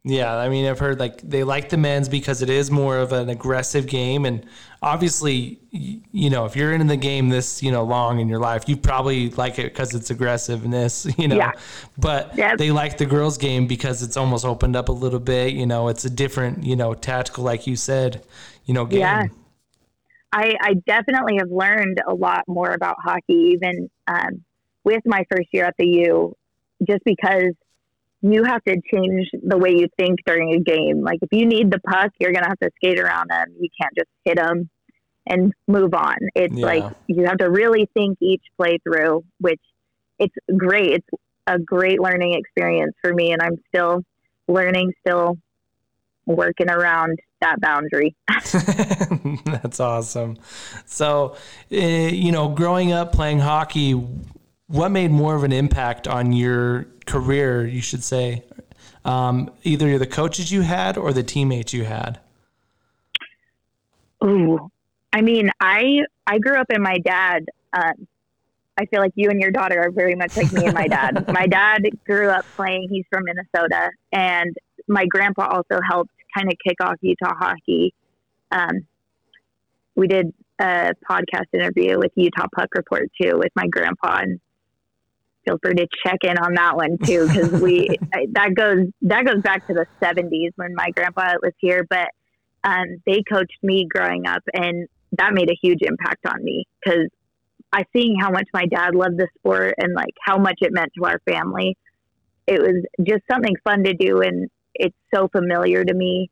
Yeah, 0.07 0.35
I 0.37 0.49
mean, 0.49 0.67
I've 0.69 0.77
heard 0.77 0.99
like 0.99 1.19
they 1.21 1.43
like 1.43 1.69
the 1.69 1.77
men's 1.77 2.07
because 2.09 2.43
it 2.43 2.49
is 2.49 2.69
more 2.69 2.99
of 2.99 3.11
an 3.11 3.27
aggressive 3.29 3.87
game, 3.87 4.25
and 4.25 4.45
obviously, 4.83 5.57
you 5.71 6.29
know, 6.29 6.45
if 6.45 6.55
you're 6.55 6.73
in 6.73 6.85
the 6.85 6.95
game 6.95 7.29
this 7.29 7.63
you 7.63 7.71
know 7.71 7.83
long 7.83 8.19
in 8.19 8.29
your 8.29 8.37
life, 8.37 8.65
you 8.69 8.77
probably 8.77 9.31
like 9.31 9.57
it 9.57 9.73
because 9.73 9.95
it's 9.95 10.11
aggressiveness, 10.11 11.07
you 11.17 11.27
know. 11.27 11.37
Yeah. 11.37 11.53
But 11.97 12.37
Yep. 12.37 12.59
they 12.59 12.69
like 12.69 12.99
the 12.99 13.07
girls' 13.07 13.39
game 13.39 13.65
because 13.65 14.03
it's 14.03 14.15
almost 14.15 14.45
opened 14.45 14.75
up 14.75 14.89
a 14.89 14.91
little 14.91 15.19
bit. 15.19 15.53
You 15.53 15.65
know, 15.65 15.87
it's 15.87 16.05
a 16.05 16.09
different, 16.11 16.63
you 16.63 16.75
know, 16.75 16.93
tactical, 16.93 17.43
like 17.43 17.65
you 17.65 17.75
said, 17.75 18.23
you 18.65 18.75
know, 18.75 18.85
game. 18.85 18.99
Yeah. 18.99 19.25
I, 20.35 20.55
I 20.61 20.73
definitely 20.85 21.37
have 21.39 21.49
learned 21.49 22.01
a 22.05 22.13
lot 22.13 22.43
more 22.45 22.71
about 22.71 22.97
hockey, 23.01 23.55
even 23.55 23.89
um, 24.05 24.43
with 24.83 25.01
my 25.05 25.23
first 25.31 25.47
year 25.53 25.63
at 25.63 25.75
the 25.79 25.87
U, 25.87 26.35
just 26.85 27.03
because 27.05 27.53
you 28.21 28.43
have 28.43 28.61
to 28.65 28.75
change 28.93 29.29
the 29.41 29.57
way 29.57 29.71
you 29.71 29.87
think 29.97 30.19
during 30.25 30.53
a 30.53 30.59
game. 30.59 31.01
Like 31.01 31.19
if 31.21 31.29
you 31.31 31.45
need 31.45 31.71
the 31.71 31.79
puck, 31.79 32.11
you're 32.19 32.33
gonna 32.33 32.49
have 32.49 32.59
to 32.59 32.69
skate 32.75 32.99
around 32.99 33.29
them. 33.29 33.45
You 33.57 33.69
can't 33.79 33.95
just 33.97 34.09
hit 34.25 34.35
them 34.35 34.69
and 35.25 35.53
move 35.67 35.93
on. 35.93 36.17
It's 36.35 36.53
Yeah. 36.53 36.65
like 36.65 36.83
you 37.07 37.25
have 37.25 37.37
to 37.37 37.49
really 37.49 37.89
think 37.93 38.17
each 38.21 38.43
play 38.57 38.77
through, 38.83 39.23
which 39.39 39.61
it's 40.19 40.35
great. 40.57 40.95
It's 40.95 41.07
a 41.47 41.59
great 41.59 42.01
learning 42.01 42.33
experience 42.33 42.93
for 43.01 43.13
me, 43.13 43.31
and 43.31 43.41
I'm 43.41 43.57
still 43.69 44.03
learning, 44.49 44.91
still 44.99 45.37
working 46.25 46.69
around 46.69 47.19
that 47.45 47.61
boundary. 47.61 48.15
That's 49.45 49.79
awesome. 49.79 50.37
So, 50.85 51.35
uh, 51.71 51.75
you 51.75 52.31
know, 52.31 52.49
growing 52.49 52.91
up 52.91 53.11
playing 53.11 53.39
hockey, 53.39 53.91
what 54.67 54.89
made 54.89 55.11
more 55.11 55.35
of 55.35 55.43
an 55.43 55.51
impact 55.51 56.07
on 56.07 56.33
your 56.33 56.87
career, 57.05 57.65
you 57.65 57.81
should 57.81 58.03
say? 58.03 58.43
Um, 59.03 59.51
either 59.63 59.97
the 59.99 60.07
coaches 60.07 60.51
you 60.51 60.61
had 60.61 60.97
or 60.97 61.13
the 61.13 61.23
teammates 61.23 61.73
you 61.73 61.85
had? 61.85 62.19
Ooh, 64.23 64.71
I 65.13 65.21
mean, 65.21 65.51
I 65.59 65.99
I 66.25 66.39
grew 66.39 66.57
up 66.57 66.71
in 66.71 66.81
my 66.81 66.97
dad. 66.97 67.45
Um, 67.73 68.07
I 68.77 68.85
feel 68.87 68.99
like 68.99 69.13
you 69.15 69.29
and 69.29 69.39
your 69.39 69.51
daughter 69.51 69.79
are 69.79 69.91
very 69.91 70.15
much 70.15 70.35
like 70.35 70.51
me 70.51 70.65
and 70.65 70.73
my 70.73 70.87
dad. 70.87 71.27
my 71.31 71.45
dad 71.45 71.83
grew 72.05 72.29
up 72.29 72.45
playing. 72.55 72.87
He's 72.89 73.05
from 73.11 73.23
Minnesota, 73.25 73.91
and 74.11 74.55
my 74.87 75.05
grandpa 75.05 75.47
also 75.47 75.79
helped 75.87 76.11
kind 76.35 76.51
of 76.51 76.57
kick 76.65 76.77
off 76.81 76.95
Utah 77.01 77.33
hockey. 77.39 77.93
Um, 78.51 78.87
we 79.95 80.07
did 80.07 80.33
a 80.59 80.93
podcast 81.09 81.45
interview 81.53 81.97
with 81.99 82.11
Utah 82.15 82.47
Puck 82.55 82.69
Report 82.75 83.09
too 83.21 83.37
with 83.37 83.51
my 83.55 83.67
grandpa, 83.67 84.19
and 84.21 84.39
feel 85.45 85.57
free 85.61 85.75
to 85.75 85.87
check 86.05 86.19
in 86.23 86.37
on 86.37 86.53
that 86.55 86.75
one 86.75 86.97
too 87.03 87.27
because 87.27 87.61
we 87.61 87.97
that 88.33 88.53
goes 88.55 88.87
that 89.03 89.25
goes 89.25 89.41
back 89.41 89.67
to 89.67 89.73
the 89.73 89.85
70s 90.01 90.51
when 90.55 90.73
my 90.75 90.89
grandpa 90.95 91.33
was 91.41 91.53
here. 91.59 91.85
But 91.89 92.09
um, 92.63 93.01
they 93.05 93.23
coached 93.31 93.57
me 93.63 93.87
growing 93.89 94.27
up, 94.27 94.43
and 94.53 94.87
that 95.13 95.33
made 95.33 95.49
a 95.49 95.57
huge 95.61 95.79
impact 95.81 96.25
on 96.25 96.43
me 96.43 96.65
because 96.83 97.07
I 97.71 97.83
seeing 97.95 98.17
how 98.19 98.31
much 98.31 98.47
my 98.53 98.65
dad 98.65 98.95
loved 98.95 99.17
the 99.17 99.27
sport 99.37 99.75
and 99.77 99.93
like 99.93 100.13
how 100.23 100.37
much 100.37 100.59
it 100.61 100.71
meant 100.73 100.91
to 100.97 101.05
our 101.05 101.19
family. 101.29 101.77
It 102.47 102.61
was 102.61 102.85
just 103.03 103.23
something 103.29 103.55
fun 103.63 103.83
to 103.83 103.93
do, 103.93 104.21
and 104.21 104.49
it's 104.75 104.95
so 105.13 105.27
familiar 105.27 105.83
to 105.83 105.93
me. 105.93 106.29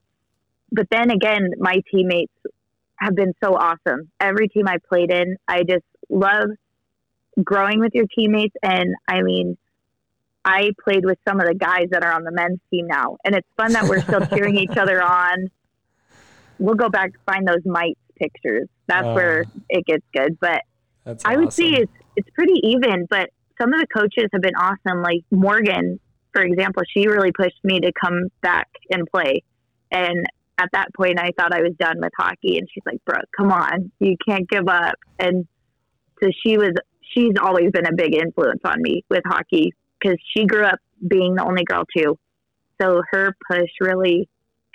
But 0.71 0.87
then 0.89 1.11
again, 1.11 1.51
my 1.57 1.81
teammates 1.91 2.33
have 2.97 3.15
been 3.15 3.33
so 3.43 3.55
awesome. 3.55 4.09
Every 4.19 4.47
team 4.47 4.67
I 4.67 4.77
played 4.89 5.11
in, 5.11 5.37
I 5.47 5.63
just 5.63 5.85
love 6.09 6.49
growing 7.43 7.79
with 7.79 7.93
your 7.93 8.05
teammates. 8.15 8.55
And 8.63 8.95
I 9.07 9.21
mean, 9.21 9.57
I 10.45 10.71
played 10.83 11.05
with 11.05 11.17
some 11.27 11.39
of 11.39 11.47
the 11.47 11.55
guys 11.55 11.87
that 11.91 12.03
are 12.03 12.11
on 12.11 12.23
the 12.23 12.31
men's 12.31 12.59
team 12.69 12.87
now, 12.87 13.17
and 13.23 13.35
it's 13.35 13.47
fun 13.57 13.73
that 13.73 13.87
we're 13.87 14.01
still 14.01 14.25
cheering 14.33 14.57
each 14.57 14.77
other 14.77 15.01
on. 15.01 15.49
We'll 16.59 16.75
go 16.75 16.89
back 16.89 17.11
find 17.25 17.47
those 17.47 17.65
mites 17.65 17.99
pictures. 18.15 18.67
That's 18.87 19.07
uh, 19.07 19.13
where 19.13 19.45
it 19.69 19.85
gets 19.85 20.05
good. 20.13 20.37
But 20.39 20.61
I 21.25 21.37
would 21.37 21.53
say 21.53 21.69
it's 21.69 21.91
it's 22.15 22.29
pretty 22.31 22.59
even. 22.63 23.07
But 23.09 23.29
some 23.61 23.73
of 23.73 23.79
the 23.79 23.87
coaches 23.87 24.29
have 24.33 24.41
been 24.41 24.55
awesome. 24.55 25.01
Like 25.01 25.23
Morgan, 25.31 25.99
for 26.34 26.41
example, 26.41 26.84
she 26.91 27.07
really 27.07 27.31
pushed 27.31 27.63
me 27.63 27.79
to 27.79 27.91
come 27.99 28.29
back 28.41 28.67
and 28.89 29.07
play. 29.11 29.43
And 29.91 30.25
at 30.59 30.69
that 30.73 30.88
point, 30.95 31.19
I 31.19 31.31
thought 31.38 31.53
I 31.53 31.61
was 31.61 31.73
done 31.79 31.97
with 31.99 32.11
hockey, 32.17 32.57
and 32.57 32.67
she's 32.71 32.84
like, 32.86 33.03
"Brooke, 33.05 33.29
come 33.36 33.51
on, 33.51 33.91
you 33.99 34.15
can't 34.27 34.49
give 34.49 34.67
up." 34.67 34.95
And 35.19 35.47
so 36.21 36.29
she 36.43 36.57
was. 36.57 36.71
She's 37.01 37.34
always 37.41 37.69
been 37.71 37.86
a 37.86 37.93
big 37.93 38.15
influence 38.15 38.61
on 38.65 38.81
me 38.81 39.05
with 39.09 39.21
hockey 39.25 39.73
because 39.99 40.17
she 40.36 40.45
grew 40.45 40.63
up 40.63 40.79
being 41.07 41.36
the 41.36 41.43
only 41.43 41.63
girl 41.63 41.84
too. 41.95 42.17
So 42.81 43.03
her 43.11 43.36
push 43.49 43.69
really 43.79 44.27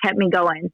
kept 0.03 0.17
me 0.17 0.31
going. 0.31 0.71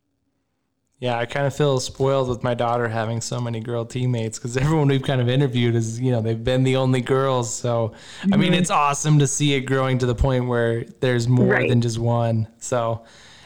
Yeah, 1.05 1.19
I 1.19 1.27
kind 1.27 1.47
of 1.47 1.55
feel 1.55 1.81
spoiled 1.81 2.31
with 2.31 2.43
my 2.43 2.55
daughter 2.55 2.89
having 2.89 3.21
so 3.21 3.39
many 3.39 3.61
girl 3.61 3.85
teammates 3.85 4.39
because 4.39 4.57
everyone 4.57 4.89
we've 4.89 5.03
kind 5.03 5.21
of 5.21 5.29
interviewed 5.29 5.75
is, 5.75 6.01
you 6.01 6.11
know, 6.11 6.23
they've 6.23 6.43
been 6.43 6.63
the 6.63 6.77
only 6.77 7.03
girls. 7.03 7.55
So, 7.55 7.93
mm-hmm. 8.23 8.33
I 8.33 8.39
mean, 8.39 8.55
it's 8.55 8.71
awesome 8.71 9.19
to 9.19 9.27
see 9.27 9.53
it 9.53 9.67
growing 9.67 9.99
to 9.99 10.07
the 10.07 10.15
point 10.15 10.47
where 10.47 10.85
there's 11.01 11.29
more 11.29 11.45
right. 11.45 11.69
than 11.69 11.83
just 11.83 11.99
one. 11.99 12.49
So, 12.57 13.05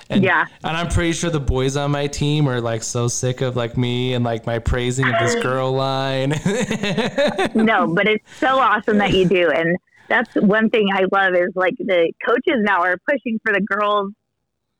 and, 0.09 0.23
yeah. 0.23 0.47
And 0.63 0.77
I'm 0.77 0.87
pretty 0.87 1.11
sure 1.11 1.31
the 1.31 1.41
boys 1.41 1.77
on 1.77 1.91
my 1.91 2.07
team 2.07 2.49
are 2.49 2.61
like 2.61 2.85
so 2.85 3.09
sick 3.09 3.41
of 3.41 3.57
like 3.57 3.77
me 3.77 4.15
and 4.15 4.25
like 4.25 4.47
my 4.47 4.61
praising 4.61 5.09
of 5.09 5.19
this 5.19 5.35
girl 5.43 5.73
line. 5.73 6.29
no, 7.57 7.93
but 7.93 8.07
it's 8.07 8.39
so 8.39 8.61
awesome 8.61 8.99
that 8.99 9.15
you 9.15 9.29
do. 9.29 9.51
And 9.51 9.77
that's 10.09 10.33
one 10.37 10.71
thing 10.71 10.91
I 10.95 11.07
love 11.11 11.35
is 11.35 11.51
like 11.57 11.75
the 11.77 12.13
coaches 12.25 12.61
now 12.61 12.83
are 12.83 12.99
pushing 13.11 13.41
for 13.45 13.53
the 13.53 13.63
girls. 13.63 14.13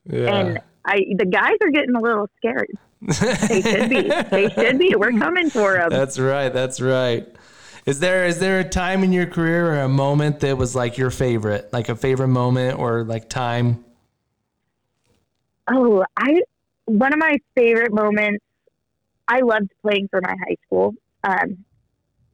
Yeah. 0.05 0.33
And 0.33 0.61
I 0.89 1.05
the 1.17 1.25
guys 1.25 1.57
are 1.61 1.69
getting 1.69 1.95
a 1.95 2.01
little 2.01 2.27
scared. 2.37 2.71
they 3.01 3.61
should 3.61 3.89
be. 3.89 4.01
They 4.29 4.49
should 4.49 4.79
be. 4.79 4.95
We're 4.95 5.11
coming 5.11 5.49
for 5.49 5.73
them. 5.73 5.89
That's 5.89 6.19
right. 6.19 6.49
That's 6.49 6.81
right. 6.81 7.27
Is 7.85 7.99
there 7.99 8.25
is 8.25 8.39
there 8.39 8.59
a 8.59 8.63
time 8.63 9.03
in 9.03 9.13
your 9.13 9.25
career 9.25 9.73
or 9.73 9.81
a 9.81 9.89
moment 9.89 10.41
that 10.41 10.57
was 10.57 10.75
like 10.75 10.97
your 10.97 11.11
favorite, 11.11 11.71
like 11.71 11.89
a 11.89 11.95
favorite 11.95 12.27
moment 12.27 12.79
or 12.79 13.03
like 13.03 13.29
time? 13.29 13.85
Oh, 15.71 16.03
I 16.17 16.41
one 16.85 17.13
of 17.13 17.19
my 17.19 17.37
favorite 17.55 17.93
moments. 17.93 18.43
I 19.27 19.41
loved 19.41 19.69
playing 19.83 20.07
for 20.09 20.21
my 20.21 20.35
high 20.47 20.55
school 20.65 20.95
um, 21.23 21.63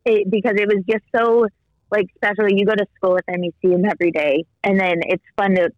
it, 0.06 0.32
because 0.32 0.54
it 0.56 0.68
was 0.68 0.84
just 0.90 1.04
so 1.14 1.46
like 1.92 2.08
special. 2.16 2.50
You 2.50 2.66
go 2.66 2.74
to 2.74 2.86
school 2.96 3.14
with 3.14 3.26
them, 3.26 3.44
you 3.44 3.52
see 3.62 3.68
them 3.68 3.84
every 3.86 4.12
day, 4.12 4.46
and 4.64 4.80
then 4.80 5.02
it's 5.04 5.24
fun 5.38 5.56
to 5.56 5.70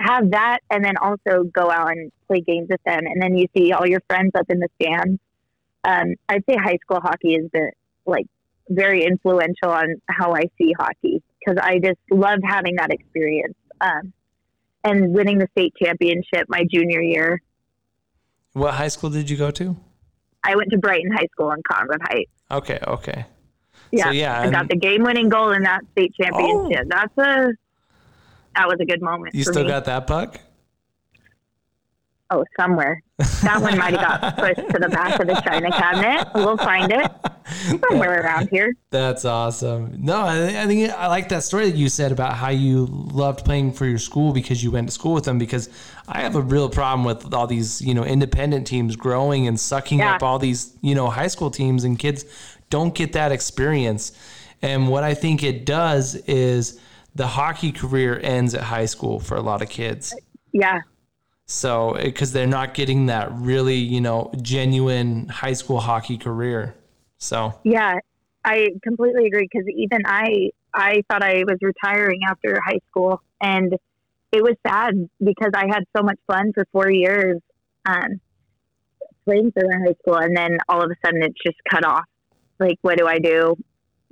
have 0.00 0.30
that 0.30 0.58
and 0.70 0.84
then 0.84 0.96
also 0.96 1.44
go 1.44 1.70
out 1.70 1.90
and 1.90 2.10
play 2.26 2.40
games 2.40 2.68
with 2.70 2.82
them. 2.84 3.06
And 3.06 3.20
then 3.22 3.36
you 3.36 3.46
see 3.56 3.72
all 3.72 3.86
your 3.86 4.00
friends 4.08 4.32
up 4.34 4.46
in 4.48 4.58
the 4.58 4.68
stands. 4.80 5.20
Um, 5.84 6.14
I'd 6.28 6.44
say 6.48 6.56
high 6.56 6.78
school 6.82 7.00
hockey 7.00 7.34
has 7.34 7.48
been 7.50 7.70
like 8.06 8.26
very 8.68 9.04
influential 9.04 9.70
on 9.70 10.00
how 10.08 10.34
I 10.34 10.44
see 10.58 10.72
hockey 10.78 11.22
because 11.38 11.58
I 11.62 11.78
just 11.78 11.98
love 12.10 12.40
having 12.44 12.76
that 12.76 12.92
experience 12.92 13.56
um, 13.80 14.12
and 14.84 15.12
winning 15.12 15.38
the 15.38 15.48
state 15.52 15.74
championship 15.82 16.46
my 16.48 16.64
junior 16.70 17.00
year. 17.00 17.42
What 18.52 18.74
high 18.74 18.88
school 18.88 19.10
did 19.10 19.30
you 19.30 19.36
go 19.36 19.50
to? 19.52 19.76
I 20.42 20.56
went 20.56 20.70
to 20.70 20.78
Brighton 20.78 21.12
High 21.12 21.28
School 21.32 21.50
in 21.52 21.62
Cottonwood 21.62 22.00
Heights. 22.02 22.30
Okay, 22.50 22.78
okay. 22.86 23.26
Yeah, 23.92 24.04
so, 24.04 24.10
yeah, 24.10 24.40
I 24.40 24.50
got 24.50 24.68
the 24.68 24.76
game-winning 24.76 25.28
goal 25.28 25.50
in 25.50 25.62
that 25.64 25.82
state 25.92 26.14
championship. 26.20 26.86
Oh. 26.86 26.88
That's 26.88 27.18
a 27.18 27.52
that 28.54 28.68
was 28.68 28.78
a 28.80 28.84
good 28.84 29.02
moment. 29.02 29.34
You 29.34 29.44
still 29.44 29.64
me. 29.64 29.70
got 29.70 29.84
that 29.86 30.06
puck? 30.06 30.40
Oh, 32.32 32.44
somewhere. 32.56 33.02
That 33.42 33.60
one 33.60 33.76
might 33.76 33.98
have 33.98 34.20
got 34.20 34.36
pushed 34.38 34.70
to 34.70 34.78
the 34.78 34.88
back 34.88 35.18
of 35.18 35.26
the 35.26 35.34
china 35.44 35.68
cabinet. 35.72 36.28
We'll 36.32 36.56
find 36.56 36.92
it 36.92 37.10
somewhere 37.88 38.22
around 38.22 38.50
here. 38.50 38.76
That's 38.90 39.24
awesome. 39.24 39.96
No, 39.98 40.16
I, 40.20 40.62
I 40.62 40.66
think 40.66 40.92
I 40.92 41.08
like 41.08 41.28
that 41.30 41.42
story 41.42 41.68
that 41.68 41.76
you 41.76 41.88
said 41.88 42.12
about 42.12 42.34
how 42.34 42.50
you 42.50 42.86
loved 42.86 43.44
playing 43.44 43.72
for 43.72 43.84
your 43.84 43.98
school 43.98 44.32
because 44.32 44.62
you 44.62 44.70
went 44.70 44.86
to 44.86 44.94
school 44.94 45.12
with 45.12 45.24
them. 45.24 45.38
Because 45.38 45.68
I 46.06 46.20
have 46.20 46.36
a 46.36 46.40
real 46.40 46.70
problem 46.70 47.04
with 47.04 47.34
all 47.34 47.48
these, 47.48 47.82
you 47.82 47.94
know, 47.94 48.04
independent 48.04 48.64
teams 48.64 48.94
growing 48.94 49.48
and 49.48 49.58
sucking 49.58 49.98
yeah. 49.98 50.14
up 50.14 50.22
all 50.22 50.38
these, 50.38 50.76
you 50.82 50.94
know, 50.94 51.10
high 51.10 51.26
school 51.26 51.50
teams, 51.50 51.82
and 51.82 51.98
kids 51.98 52.24
don't 52.70 52.94
get 52.94 53.12
that 53.14 53.32
experience. 53.32 54.12
And 54.62 54.88
what 54.88 55.02
I 55.02 55.14
think 55.14 55.42
it 55.42 55.66
does 55.66 56.14
is 56.14 56.78
the 57.14 57.26
hockey 57.26 57.72
career 57.72 58.18
ends 58.22 58.54
at 58.54 58.62
high 58.62 58.86
school 58.86 59.20
for 59.20 59.36
a 59.36 59.40
lot 59.40 59.62
of 59.62 59.68
kids. 59.68 60.14
Yeah. 60.52 60.80
So, 61.46 61.96
because 62.00 62.32
they're 62.32 62.46
not 62.46 62.74
getting 62.74 63.06
that 63.06 63.32
really, 63.32 63.74
you 63.76 64.00
know, 64.00 64.30
genuine 64.40 65.28
high 65.28 65.54
school 65.54 65.80
hockey 65.80 66.16
career. 66.16 66.76
So, 67.18 67.58
yeah, 67.64 67.98
I 68.44 68.68
completely 68.84 69.26
agree. 69.26 69.48
Because 69.52 69.66
even 69.76 70.02
I, 70.06 70.50
I 70.72 71.02
thought 71.10 71.22
I 71.22 71.42
was 71.46 71.58
retiring 71.60 72.20
after 72.28 72.56
high 72.64 72.78
school, 72.90 73.20
and 73.40 73.74
it 74.30 74.42
was 74.42 74.54
sad 74.64 75.08
because 75.18 75.50
I 75.54 75.66
had 75.66 75.84
so 75.96 76.04
much 76.04 76.18
fun 76.28 76.52
for 76.54 76.64
four 76.70 76.88
years 76.88 77.40
um, 77.84 78.20
playing 79.24 79.50
for 79.52 79.62
high 79.64 79.94
school, 80.02 80.18
and 80.18 80.36
then 80.36 80.58
all 80.68 80.82
of 80.82 80.90
a 80.90 80.94
sudden 81.04 81.22
it's 81.24 81.38
just 81.44 81.58
cut 81.68 81.84
off. 81.84 82.04
Like, 82.60 82.78
what 82.82 82.96
do 82.96 83.08
I 83.08 83.18
do? 83.18 83.56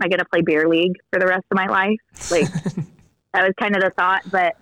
I 0.01 0.09
get 0.09 0.19
to 0.19 0.25
play 0.25 0.43
beer 0.43 0.69
league 0.69 0.95
for 1.13 1.19
the 1.19 1.27
rest 1.27 1.45
of 1.51 1.57
my 1.57 1.67
life. 1.67 1.99
Like 2.31 2.53
that 3.33 3.43
was 3.43 3.53
kind 3.61 3.77
of 3.77 3.83
the 3.83 3.91
thought, 3.97 4.23
but 4.31 4.57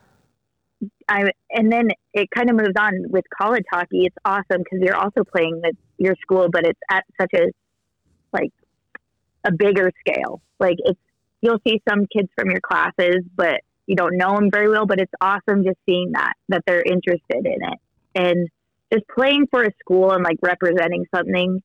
I 1.09 1.31
and 1.51 1.73
then 1.73 1.91
it 2.13 2.29
kind 2.31 2.51
of 2.51 2.57
moves 2.57 2.75
on 2.79 3.11
with 3.11 3.25
college 3.37 3.65
hockey. 3.71 4.05
It's 4.05 4.17
awesome 4.25 4.59
because 4.59 4.81
you're 4.81 4.97
also 4.97 5.25
playing 5.25 5.61
with 5.63 5.77
your 5.99 6.15
school, 6.21 6.49
but 6.51 6.67
it's 6.67 6.81
at 6.91 7.05
such 7.21 7.33
a 7.35 7.47
like 8.33 8.53
a 9.45 9.53
bigger 9.53 9.91
scale. 10.01 10.43
Like 10.59 10.77
it's 10.79 11.01
you'll 11.41 11.61
see 11.67 11.81
some 11.89 12.07
kids 12.13 12.29
from 12.37 12.51
your 12.51 12.61
classes, 12.61 13.25
but 13.35 13.61
you 13.87 13.95
don't 13.95 14.17
know 14.17 14.35
them 14.35 14.51
very 14.51 14.69
well. 14.69 14.87
But 14.87 15.01
it's 15.01 15.13
awesome 15.21 15.65
just 15.65 15.79
seeing 15.87 16.13
that 16.13 16.35
that 16.49 16.63
they're 16.67 16.83
interested 16.83 17.47
in 17.47 17.63
it 17.63 17.79
and 18.15 18.49
just 18.93 19.05
playing 19.09 19.47
for 19.51 19.63
a 19.63 19.71
school 19.81 20.13
and 20.13 20.25
like 20.25 20.39
representing 20.43 21.05
something 21.15 21.63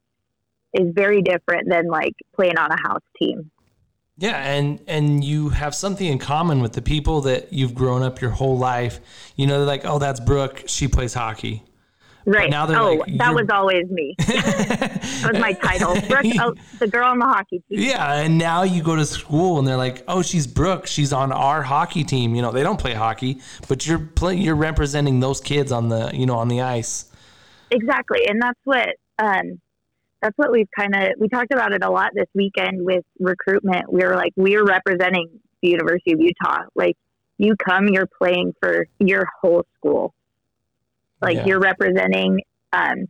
is 0.74 0.88
very 0.94 1.22
different 1.22 1.70
than 1.70 1.88
like 1.88 2.14
playing 2.36 2.58
on 2.58 2.72
a 2.72 2.88
house 2.88 3.04
team. 3.20 3.52
Yeah, 4.22 4.38
and 4.38 4.80
and 4.88 5.24
you 5.24 5.50
have 5.50 5.74
something 5.74 6.06
in 6.06 6.20
common 6.20 6.62
with 6.62 6.74
the 6.74 6.82
people 6.84 7.22
that 7.22 7.52
you've 7.52 7.74
grown 7.74 8.04
up 8.04 8.22
your 8.22 8.30
whole 8.30 8.56
life. 8.56 9.00
You 9.36 9.48
know, 9.48 9.58
they're 9.58 9.66
like, 9.66 9.82
oh, 9.84 9.98
that's 9.98 10.20
Brooke. 10.20 10.64
She 10.68 10.88
plays 10.88 11.16
hockey. 11.16 11.64
Right. 12.28 12.52
now 12.52 12.68
they're 12.68 12.78
oh, 12.78 12.94
like, 12.94 13.18
that 13.18 13.34
was 13.34 13.48
always 13.52 13.90
me. 13.90 14.16
That 15.22 15.34
was 15.34 15.42
my 15.42 15.54
title. 15.54 16.00
Brooke, 16.08 16.26
oh, 16.40 16.54
the 16.78 16.88
girl 16.88 17.08
on 17.08 17.18
the 17.18 17.26
hockey 17.26 17.64
team. 17.68 17.80
Yeah, 17.80 18.14
and 18.14 18.38
now 18.38 18.62
you 18.62 18.84
go 18.84 18.96
to 18.96 19.06
school 19.08 19.58
and 19.58 19.68
they're 19.68 19.78
like, 19.78 20.04
"Oh, 20.08 20.22
she's 20.22 20.46
Brooke. 20.46 20.86
She's 20.86 21.12
on 21.14 21.32
our 21.32 21.64
hockey 21.64 22.04
team." 22.04 22.36
You 22.36 22.44
know, 22.44 22.52
they 22.52 22.64
don't 22.64 22.80
play 22.80 22.94
hockey, 22.94 23.40
but 23.68 23.88
you're 23.88 24.00
play, 24.00 24.36
you're 24.36 24.56
representing 24.56 25.20
those 25.20 25.42
kids 25.42 25.72
on 25.72 25.90
the 25.90 26.12
you 26.14 26.28
know 26.28 26.38
on 26.38 26.48
the 26.48 26.62
ice. 26.62 27.06
Exactly, 27.72 28.28
and 28.28 28.40
that's 28.42 28.60
what 28.66 28.90
um, 29.18 29.60
that's 30.22 30.38
what 30.38 30.52
we've 30.52 30.70
kind 30.78 30.96
of 30.96 31.14
we 31.20 31.28
talked 31.30 31.52
about 31.54 31.74
it 31.74 31.84
a 31.84 31.90
lot 31.90 32.12
this 32.14 32.28
weekend 32.36 32.86
with 32.86 33.04
recruitment. 33.20 33.92
We 33.92 34.04
were 34.06 34.16
like, 34.16 34.34
we're 34.36 34.64
representing 34.66 35.30
the 35.62 35.70
University 35.70 36.14
of 36.14 36.20
Utah. 36.20 36.64
Like, 36.76 36.96
you 37.38 37.56
come, 37.56 37.88
you're 37.88 38.08
playing 38.22 38.54
for 38.62 38.86
your 39.00 39.26
whole 39.42 39.66
school. 39.78 40.14
Like, 41.22 41.38
Yeah. 41.38 41.46
you're 41.48 41.60
representing 41.60 42.42
um, 42.74 43.06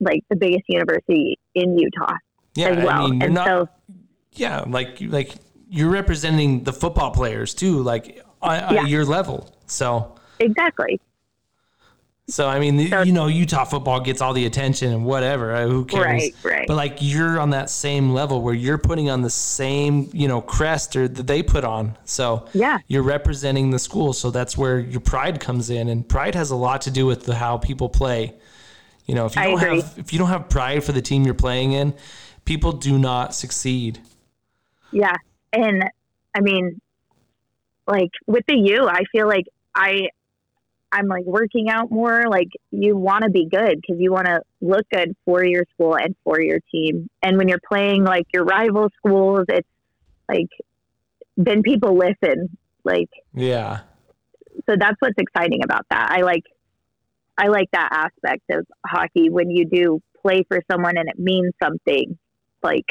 like 0.00 0.20
the 0.30 0.36
biggest 0.36 0.64
university 0.68 1.38
in 1.54 1.78
Utah 1.78 2.14
Yeah, 2.54 2.68
as 2.68 2.84
well. 2.84 3.06
I 3.06 3.10
mean, 3.10 3.14
you're 3.20 3.24
and 3.26 3.34
not. 3.34 3.46
so, 3.46 3.68
yeah, 4.32 4.64
like 4.66 4.98
like 5.00 5.34
you're 5.68 5.90
representing 5.90 6.64
the 6.64 6.72
football 6.72 7.10
players 7.10 7.54
too, 7.54 7.82
like 7.82 8.22
on, 8.42 8.74
Yeah. 8.74 8.86
your 8.86 9.04
level. 9.04 9.54
So 9.66 10.14
exactly. 10.38 11.00
So 12.28 12.48
I 12.48 12.58
mean, 12.58 12.88
So- 12.90 13.02
you 13.02 13.12
know, 13.12 13.26
Utah 13.28 13.64
football 13.64 14.00
gets 14.00 14.20
all 14.20 14.32
the 14.32 14.46
attention 14.46 14.92
and 14.92 15.04
whatever. 15.04 15.54
uh, 15.54 15.66
Who 15.66 15.84
cares? 15.84 16.04
Right, 16.04 16.34
right. 16.42 16.66
But 16.68 16.76
like 16.76 16.98
you're 17.00 17.38
on 17.38 17.50
that 17.50 17.70
same 17.70 18.12
level 18.12 18.42
where 18.42 18.54
you're 18.54 18.78
putting 18.78 19.08
on 19.10 19.22
the 19.22 19.30
same 19.30 20.08
you 20.12 20.26
know 20.28 20.40
crest 20.40 20.96
or 20.96 21.06
that 21.08 21.26
they 21.26 21.42
put 21.42 21.64
on. 21.64 21.96
So 22.04 22.46
Yeah. 22.52 22.78
you're 22.88 23.02
representing 23.02 23.70
the 23.70 23.78
school. 23.78 24.12
So 24.12 24.30
that's 24.30 24.56
where 24.58 24.78
your 24.78 25.00
pride 25.00 25.40
comes 25.40 25.70
in, 25.70 25.88
and 25.88 26.08
pride 26.08 26.34
has 26.34 26.50
a 26.50 26.56
lot 26.56 26.80
to 26.82 26.90
do 26.90 27.06
with 27.06 27.24
the, 27.24 27.34
how 27.36 27.58
people 27.58 27.88
play. 27.88 28.34
You 29.06 29.14
know, 29.14 29.26
if 29.26 29.36
you 29.36 29.42
I 29.42 29.46
don't 29.50 29.62
agree. 29.62 29.80
have 29.80 29.94
if 29.98 30.12
you 30.12 30.18
don't 30.18 30.28
have 30.30 30.48
pride 30.48 30.82
for 30.82 30.92
the 30.92 31.02
team 31.02 31.24
you're 31.24 31.34
playing 31.34 31.72
in, 31.72 31.94
people 32.44 32.72
do 32.72 32.98
not 32.98 33.34
succeed. 33.34 34.00
Yeah. 34.90 35.14
And 35.52 35.84
I 36.34 36.40
mean, 36.40 36.80
like 37.86 38.10
with 38.26 38.44
the 38.48 38.56
U, 38.56 38.88
I 38.88 39.04
feel 39.12 39.28
like 39.28 39.46
I, 39.76 40.08
I'm 40.96 41.08
like 41.08 41.24
working 41.26 41.68
out 41.68 41.90
more. 41.90 42.22
Like 42.28 42.48
you 42.70 42.96
want 42.96 43.24
to 43.24 43.30
be 43.30 43.46
good 43.46 43.76
because 43.80 44.00
you 44.00 44.10
want 44.10 44.26
to 44.26 44.40
look 44.62 44.88
good 44.90 45.14
for 45.26 45.44
your 45.44 45.64
school 45.74 45.94
and 45.94 46.16
for 46.24 46.40
your 46.40 46.58
team. 46.72 47.08
And 47.22 47.36
when 47.36 47.48
you're 47.48 47.60
playing 47.68 48.02
like 48.02 48.24
your 48.32 48.44
rival 48.44 48.88
schools, 48.96 49.44
it's 49.50 49.68
like, 50.26 50.48
then 51.36 51.62
people 51.62 51.98
listen. 51.98 52.56
Like, 52.82 53.10
Yeah. 53.34 53.80
so 54.66 54.76
that's 54.78 54.96
what's 55.00 55.18
exciting 55.18 55.62
about 55.62 55.84
that. 55.90 56.10
I 56.10 56.22
like, 56.22 56.44
I 57.36 57.48
like 57.48 57.68
that 57.72 57.90
aspect 57.92 58.44
of 58.50 58.66
hockey 58.86 59.28
when 59.28 59.50
you 59.50 59.66
do 59.66 60.00
play 60.22 60.44
for 60.48 60.62
someone 60.70 60.96
and 60.96 61.10
it 61.10 61.18
means 61.18 61.52
something. 61.62 62.16
Like, 62.62 62.86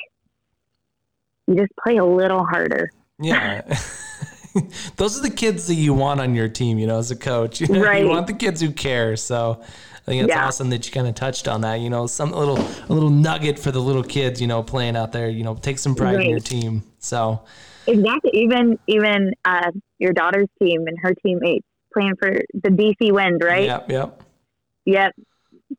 you 1.48 1.56
just 1.56 1.72
play 1.84 1.98
a 1.98 2.06
little 2.06 2.46
harder. 2.46 2.92
Yeah. 3.20 3.62
Those 4.98 5.18
are 5.20 5.22
the 5.22 5.30
kids 5.36 5.68
that 5.68 5.76
you 5.76 5.94
want 5.94 6.20
on 6.20 6.36
your 6.36 6.48
team, 6.50 6.78
you 6.80 6.88
know, 6.88 6.98
as 7.00 7.12
a 7.12 7.16
coach. 7.16 7.62
You, 7.66 7.84
Right. 7.84 8.02
you 8.04 8.10
want 8.10 8.28
the 8.28 8.34
kids 8.34 8.62
who 8.62 8.72
care. 8.72 9.16
So 9.16 9.60
I 9.62 10.02
think 10.06 10.24
it's 10.24 10.30
Yeah. 10.30 10.46
awesome 10.48 10.70
that 10.70 10.86
you 10.86 10.92
kind 10.92 11.08
of 11.08 11.16
touched 11.16 11.48
on 11.48 11.62
that. 11.62 11.80
You 11.80 11.90
know, 11.90 12.08
some 12.08 12.32
little 12.32 12.58
a 12.58 12.94
little 12.94 13.10
nugget 13.10 13.58
for 13.60 13.72
the 13.72 13.82
little 13.82 14.04
kids, 14.04 14.40
you 14.42 14.48
know, 14.48 14.64
playing 14.64 14.96
out 14.96 15.12
there. 15.12 15.30
You 15.30 15.44
know, 15.44 15.56
take 15.56 15.80
some 15.80 15.96
pride 15.96 16.22
in 16.22 16.30
your 16.30 16.40
team. 16.40 16.84
So 17.00 17.42
Exactly. 17.88 18.32
Even 18.34 18.80
even 18.88 19.34
uh, 19.46 19.72
your 20.00 20.14
daughter's 20.14 20.48
team 20.62 20.86
and 20.88 20.98
her 21.02 21.14
teammates 21.26 21.66
playing 21.94 22.16
for 22.20 22.32
the 22.54 22.70
DC 22.70 23.12
Wind, 23.12 23.42
right? 23.44 23.66
Yep, 23.66 23.92
yep. 23.92 24.24
Yep. 24.86 25.14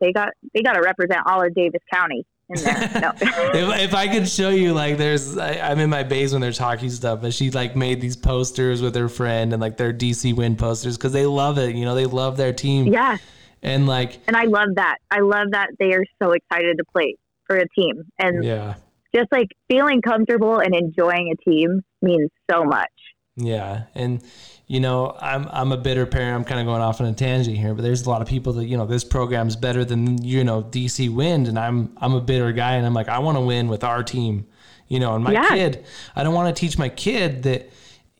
They 0.00 0.12
got 0.12 0.28
they 0.54 0.62
got 0.62 0.72
to 0.74 0.80
represent 0.82 1.20
all 1.26 1.44
of 1.44 1.54
Davis 1.54 1.82
County 1.92 2.24
in 2.48 2.62
there. 2.62 3.00
No. 3.00 3.12
if, 3.20 3.80
if 3.90 3.94
I 3.94 4.08
could 4.08 4.28
show 4.28 4.50
you, 4.50 4.72
like, 4.72 4.96
there's, 4.98 5.36
I, 5.36 5.58
I'm 5.58 5.78
in 5.78 5.90
my 5.90 6.02
base 6.02 6.32
when 6.32 6.40
there's 6.40 6.58
hockey 6.58 6.88
stuff, 6.88 7.20
but 7.22 7.34
she 7.34 7.50
like 7.50 7.76
made 7.76 8.00
these 8.00 8.16
posters 8.16 8.82
with 8.82 8.94
her 8.94 9.08
friend 9.08 9.52
and 9.52 9.60
like 9.60 9.76
their 9.76 9.92
DC 9.92 10.34
Wind 10.34 10.58
posters 10.58 10.96
because 10.96 11.12
they 11.12 11.26
love 11.26 11.58
it. 11.58 11.74
You 11.74 11.84
know, 11.84 11.94
they 11.94 12.06
love 12.06 12.36
their 12.36 12.52
team. 12.52 12.86
yeah, 12.92 13.16
And 13.62 13.86
like, 13.86 14.20
and 14.26 14.36
I 14.36 14.44
love 14.44 14.68
that. 14.76 14.98
I 15.10 15.20
love 15.20 15.48
that 15.52 15.70
they 15.78 15.92
are 15.94 16.04
so 16.22 16.32
excited 16.32 16.78
to 16.78 16.84
play 16.92 17.16
for 17.46 17.56
a 17.56 17.68
team, 17.68 18.04
and 18.18 18.44
yeah, 18.44 18.74
just 19.14 19.30
like 19.30 19.48
feeling 19.68 20.02
comfortable 20.02 20.58
and 20.58 20.74
enjoying 20.74 21.32
a 21.32 21.48
team 21.48 21.82
means 22.02 22.30
so 22.50 22.64
much. 22.64 22.90
yeah. 23.36 23.84
And, 23.94 24.22
you 24.68 24.80
know, 24.80 25.16
I'm, 25.20 25.46
I'm 25.52 25.70
a 25.70 25.76
bitter 25.76 26.06
parent. 26.06 26.34
I'm 26.34 26.44
kind 26.44 26.60
of 26.60 26.66
going 26.66 26.82
off 26.82 27.00
on 27.00 27.06
a 27.06 27.12
tangent 27.12 27.56
here, 27.56 27.72
but 27.74 27.82
there's 27.82 28.04
a 28.04 28.10
lot 28.10 28.20
of 28.20 28.26
people 28.26 28.52
that, 28.54 28.66
you 28.66 28.76
know, 28.76 28.84
this 28.86 29.04
program's 29.04 29.54
better 29.54 29.84
than, 29.84 30.22
you 30.24 30.42
know, 30.42 30.62
DC 30.62 31.12
Wind. 31.14 31.46
And 31.46 31.56
I'm, 31.58 31.96
I'm 31.98 32.14
a 32.14 32.20
bitter 32.20 32.50
guy 32.52 32.74
and 32.74 32.84
I'm 32.84 32.94
like, 32.94 33.08
I 33.08 33.20
want 33.20 33.36
to 33.36 33.42
win 33.42 33.68
with 33.68 33.84
our 33.84 34.02
team, 34.02 34.46
you 34.88 34.98
know, 34.98 35.14
and 35.14 35.22
my 35.22 35.32
Yeah. 35.32 35.48
kid, 35.50 35.84
I 36.16 36.24
don't 36.24 36.34
want 36.34 36.54
to 36.54 36.60
teach 36.60 36.78
my 36.78 36.88
kid 36.88 37.44
that, 37.44 37.70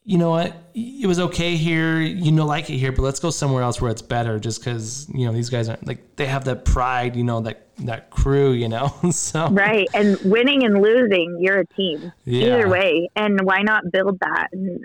you 0.05 0.19
know 0.19 0.31
what, 0.31 0.55
it 0.73 1.09
was 1.09 1.19
okay 1.19 1.57
here, 1.57 1.99
you 1.99 2.31
know, 2.31 2.47
like 2.47 2.71
it 2.71 2.77
here, 2.79 2.93
but 2.93 3.03
let's 3.03 3.19
go 3.19 3.31
somewhere 3.31 3.65
else 3.65 3.81
where 3.81 3.91
it's 3.91 4.03
better 4.03 4.39
just 4.39 4.61
because, 4.61 5.09
you 5.13 5.27
know, 5.27 5.33
these 5.33 5.51
guys 5.51 5.69
aren't 5.69 5.85
like, 5.85 6.15
they 6.15 6.27
have 6.27 6.45
that 6.45 6.65
pride, 6.65 7.17
you 7.17 7.25
know, 7.25 7.41
that, 7.41 7.67
that 7.79 8.11
crew, 8.11 8.53
you 8.53 8.69
know, 8.69 8.87
so. 9.11 9.49
Right. 9.49 9.89
And 9.95 10.17
winning 10.23 10.65
and 10.65 10.81
losing, 10.81 11.39
you're 11.41 11.59
a 11.59 11.67
team. 11.67 12.13
Yeah. 12.25 12.55
Either 12.55 12.69
way. 12.69 13.09
And 13.17 13.41
why 13.41 13.63
not 13.63 13.83
build 13.93 14.21
that 14.21 14.47
and 14.53 14.85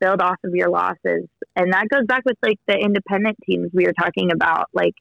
build 0.00 0.20
off 0.20 0.38
of 0.44 0.54
your 0.54 0.70
losses? 0.70 1.26
And 1.56 1.72
that 1.72 1.88
goes 1.88 2.06
back 2.06 2.24
with 2.24 2.36
like 2.42 2.58
the 2.66 2.76
independent 2.76 3.36
teams 3.46 3.70
we 3.72 3.84
were 3.84 3.92
talking 3.92 4.30
about. 4.32 4.68
Like 4.72 4.94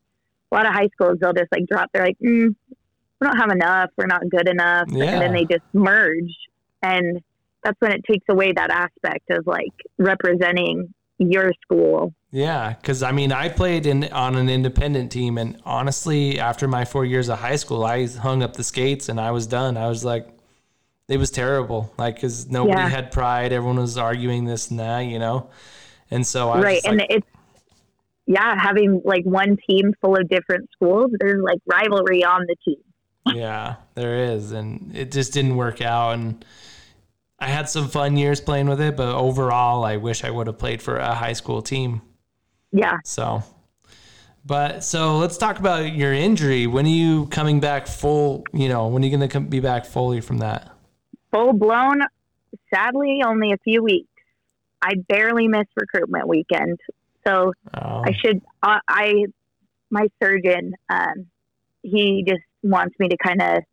a 0.52 0.56
lot 0.56 0.66
of 0.66 0.74
high 0.74 0.89
schools, 0.93 1.18
they'll 1.22 1.34
just 1.34 1.52
like 1.52 1.66
drop, 1.68 1.89
they're 1.93 2.06
like, 2.06 2.18
mm, 2.20 2.56
we 3.20 3.28
don't 3.28 3.38
have 3.38 3.52
enough. 3.52 3.89
We're 3.97 4.08
not 4.08 4.22
good 4.30 4.47
enough. 4.47 4.88
Yeah. 4.89 5.06
And 5.06 5.22
then 5.22 5.34
they 5.34 5.45
just 5.45 5.66
merge. 5.74 6.34
And 6.82 7.22
that's 7.64 7.80
when 7.80 7.91
it 7.91 8.02
takes 8.10 8.26
away 8.30 8.54
that 8.54 8.70
aspect 8.70 9.30
of 9.32 9.45
like 9.45 9.74
representing 9.97 10.93
your 11.18 11.52
school. 11.62 12.14
Yeah, 12.32 12.74
because 12.74 13.04
I 13.04 13.12
mean, 13.12 13.32
I 13.32 13.50
played 13.50 13.86
in 13.86 14.06
on 14.06 14.36
an 14.36 14.50
independent 14.50 15.12
team, 15.12 15.38
and 15.38 15.60
honestly, 15.66 16.39
after 16.39 16.68
my 16.68 16.86
four 16.86 17.04
years 17.04 17.28
of 17.28 17.39
high 17.39 17.56
school, 17.56 17.84
I 17.84 18.06
hung 18.08 18.43
up 18.43 18.54
the 18.54 18.64
skates 18.64 19.10
and 19.10 19.20
I 19.20 19.32
was 19.32 19.47
done. 19.47 19.78
I 19.78 19.88
was 19.88 20.06
like, 20.06 20.28
it 21.10 21.18
was 21.18 21.32
terrible, 21.32 21.91
like 21.97 22.16
because 22.16 22.47
nobody 22.49 22.80
Yeah. 22.80 22.88
had 22.88 23.12
pride. 23.12 23.51
Everyone 23.51 23.78
was 23.78 23.97
arguing 23.97 24.45
this 24.45 24.70
and 24.70 24.80
that, 24.80 25.01
you 25.01 25.20
know. 25.20 25.49
And 26.12 26.26
so 26.26 26.49
I 26.49 26.55
was 26.55 26.64
right. 26.64 26.82
and 26.86 27.01
it's, 27.10 27.28
yeah, 28.28 28.57
having 28.57 29.01
like 29.03 29.26
one 29.26 29.57
team 29.68 29.93
full 30.01 30.16
of 30.16 30.30
different 30.30 30.70
schools, 30.72 31.12
there's 31.20 31.41
like 31.41 31.60
rivalry 31.66 32.24
on 32.24 32.45
the 32.47 32.55
team. 32.64 32.82
yeah, 33.36 33.76
there 33.95 34.16
is, 34.34 34.51
and 34.51 34.95
it 34.95 35.12
just 35.12 35.34
didn't 35.34 35.55
work 35.55 35.82
out. 35.82 36.12
And 36.14 36.45
I 37.39 37.47
had 37.47 37.70
some 37.70 37.88
fun 37.88 38.16
years 38.16 38.39
playing 38.39 38.70
with 38.70 38.80
it, 38.80 38.95
but 38.95 39.16
overall, 39.16 39.84
I 39.84 39.97
wish 39.97 40.24
I 40.24 40.30
would 40.30 40.45
have 40.47 40.60
played 40.60 40.82
for 40.82 40.97
a 40.97 41.16
high 41.16 41.34
school 41.34 41.62
team. 41.64 42.01
Yeah. 42.72 42.97
So, 43.03 43.43
but 44.45 44.84
so 44.84 45.18
let's 45.18 45.38
talk 45.38 45.57
about 45.57 45.93
your 45.93 46.14
injury. 46.14 46.68
When 46.68 46.86
are 46.86 46.89
you 46.89 47.26
coming 47.28 47.60
back 47.60 47.88
full? 47.88 48.43
You 48.53 48.70
know, 48.70 48.88
when 48.88 49.03
are 49.03 49.07
you 49.07 49.18
going 49.18 49.28
to 49.28 49.39
be 49.39 49.60
back 49.60 49.86
fully 49.86 50.22
from 50.22 50.38
that? 50.39 50.72
Full 51.32 51.53
blown, 51.53 52.01
sadly, 52.73 53.21
only 53.25 53.51
a 53.51 53.57
few 53.63 53.84
weeks. 53.84 54.07
I 54.82 54.93
barely 55.07 55.47
missed 55.47 55.69
recruitment 55.75 56.27
weekend. 56.27 56.80
So 57.27 57.53
Oh, 57.73 58.03
I 58.05 58.13
should, 58.13 58.41
uh, 58.63 58.80
I, 58.88 59.25
my 59.89 60.07
surgeon, 60.21 60.73
um, 60.89 61.27
he 61.84 62.23
just 62.27 62.41
wants 62.63 62.95
me 62.99 63.09
to 63.09 63.17
kind 63.17 63.41
of 63.41 63.63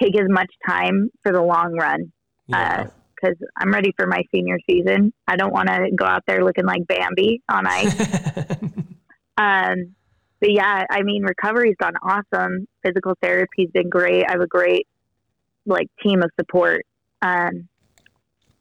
take 0.00 0.18
as 0.18 0.28
much 0.28 0.50
time 0.66 1.10
for 1.22 1.32
the 1.32 1.42
long 1.42 1.74
run 1.74 2.12
yeah. 2.46 2.88
because 3.14 3.36
I'm 3.56 3.72
ready 3.72 3.92
for 3.96 4.06
my 4.06 4.22
senior 4.34 4.58
season. 4.68 5.12
I 5.26 5.36
don't 5.36 5.52
want 5.52 5.68
to 5.68 5.90
go 5.94 6.04
out 6.04 6.22
there 6.26 6.44
looking 6.44 6.66
like 6.66 6.86
Bambi 6.86 7.42
on 7.48 7.66
ice. 7.66 7.94
Um, 9.38 9.94
but 10.40 10.52
yeah, 10.52 10.84
I 10.90 11.02
mean, 11.02 11.22
recovery's 11.22 11.76
gone 11.80 11.94
awesome. 12.02 12.66
Physical 12.84 13.14
therapy's 13.22 13.70
been 13.72 13.88
great. 13.88 14.24
I 14.28 14.32
have 14.32 14.40
a 14.40 14.46
great 14.46 14.86
like 15.64 15.88
team 16.02 16.22
of 16.22 16.30
support. 16.38 16.84
Um, 17.22 17.68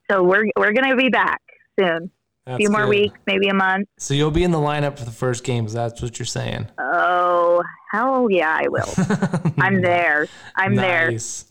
so 0.10 0.24
we're 0.24 0.46
we're 0.58 0.74
gonna 0.74 0.96
be 0.96 1.10
back 1.10 1.42
soon. 1.80 2.12
A 2.50 2.56
few 2.56 2.70
more 2.70 2.84
good. 2.84 2.90
weeks, 2.90 3.20
maybe 3.28 3.50
a 3.50 3.54
month. 3.54 3.90
So 3.98 4.14
you'll 4.14 4.32
be 4.32 4.44
in 4.44 4.52
the 4.52 4.58
lineup 4.58 4.98
for 4.98 5.04
the 5.04 5.12
first 5.12 5.44
games. 5.44 5.74
That's 5.74 6.02
what 6.02 6.18
you're 6.18 6.26
saying. 6.26 6.68
Oh 6.80 7.62
hell 7.92 8.28
yeah, 8.32 8.58
I 8.62 8.68
will. 8.70 9.52
I'm 9.58 9.82
there. 9.82 10.28
I'm 10.56 10.76
there. 10.76 11.12
Nice. 11.12 11.46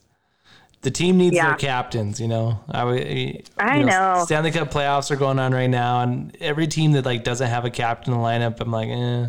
The 0.82 0.90
team 0.90 1.18
needs 1.18 1.34
Yeah. 1.36 1.48
their 1.48 1.56
captains, 1.56 2.18
you 2.20 2.28
know. 2.28 2.60
I, 2.70 2.92
you 2.94 3.42
I 3.58 3.82
know. 3.82 4.22
Stanley 4.24 4.52
Cup 4.52 4.70
playoffs 4.70 5.10
are 5.10 5.16
going 5.16 5.38
on 5.38 5.52
right 5.52 5.66
now, 5.68 6.00
and 6.00 6.34
every 6.40 6.66
team 6.66 6.92
that 6.92 7.04
like 7.04 7.24
doesn't 7.24 7.48
have 7.48 7.64
a 7.66 7.70
captain 7.70 8.14
in 8.14 8.18
the 8.20 8.24
lineup, 8.24 8.58
I'm 8.60 8.70
like, 8.70 8.88
eh. 8.88 9.26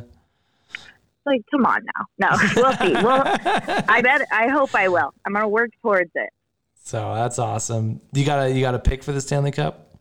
Like, 1.25 1.41
come 1.51 1.65
on 1.65 1.81
now. 2.19 2.29
No, 2.29 2.37
we'll 2.55 2.73
see. 2.77 2.93
Well, 2.93 3.23
I 3.89 4.01
bet. 4.01 4.21
I 4.31 4.47
hope 4.47 4.73
I 4.73 4.87
will. 4.87 5.13
I'm 5.25 5.33
gonna 5.33 5.49
work 5.49 5.71
towards 5.81 6.11
it. 6.15 6.29
So 6.87 7.13
that's 7.15 7.37
awesome. 7.37 7.99
You 8.13 8.23
got 8.25 8.45
to 8.45 8.51
you 8.53 8.61
got 8.61 8.71
to 8.71 8.79
pick 8.79 9.03
for 9.03 9.11
the 9.11 9.19
Stanley 9.19 9.51
Cup. 9.51 9.91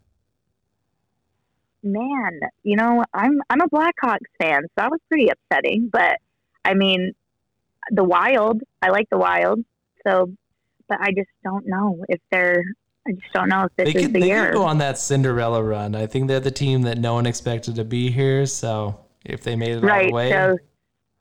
man, 1.82 2.38
you 2.62 2.76
know, 2.76 3.02
I'm 3.12 3.40
I'm 3.50 3.60
a 3.60 3.68
Blackhawks 3.68 4.30
fan, 4.40 4.62
so 4.62 4.68
that 4.76 4.90
was 4.92 5.00
pretty 5.08 5.28
upsetting. 5.28 5.88
But 5.92 6.18
I 6.64 6.74
mean, 6.74 7.12
the 7.90 8.04
Wild. 8.04 8.62
I 8.82 8.90
like 8.90 9.10
the 9.10 9.18
Wild. 9.18 9.64
So, 10.06 10.30
but 10.88 11.00
I 11.00 11.10
just 11.10 11.28
don't 11.42 11.66
know 11.66 12.04
if 12.08 12.20
they're. 12.30 12.62
I 13.08 13.12
just 13.12 13.32
don't 13.32 13.48
know 13.48 13.64
if 13.64 13.72
this 13.76 13.92
They 13.92 13.98
is 13.98 14.06
could, 14.06 14.14
the 14.14 14.20
they 14.20 14.26
year. 14.28 14.46
could 14.46 14.54
go 14.54 14.62
on 14.64 14.78
that 14.78 14.96
Cinderella 14.96 15.64
run. 15.64 15.96
I 15.96 16.06
think 16.06 16.28
they're 16.28 16.38
the 16.38 16.52
team 16.52 16.82
that 16.82 16.98
no 16.98 17.14
one 17.14 17.26
expected 17.26 17.74
to 17.76 17.84
be 17.84 18.12
here. 18.12 18.46
So 18.46 19.04
if 19.24 19.42
they 19.42 19.56
made 19.56 19.72
it 19.72 19.82
all 19.82 19.88
right. 19.88 20.06
the 20.08 20.12
way, 20.14 20.30
So, 20.30 20.56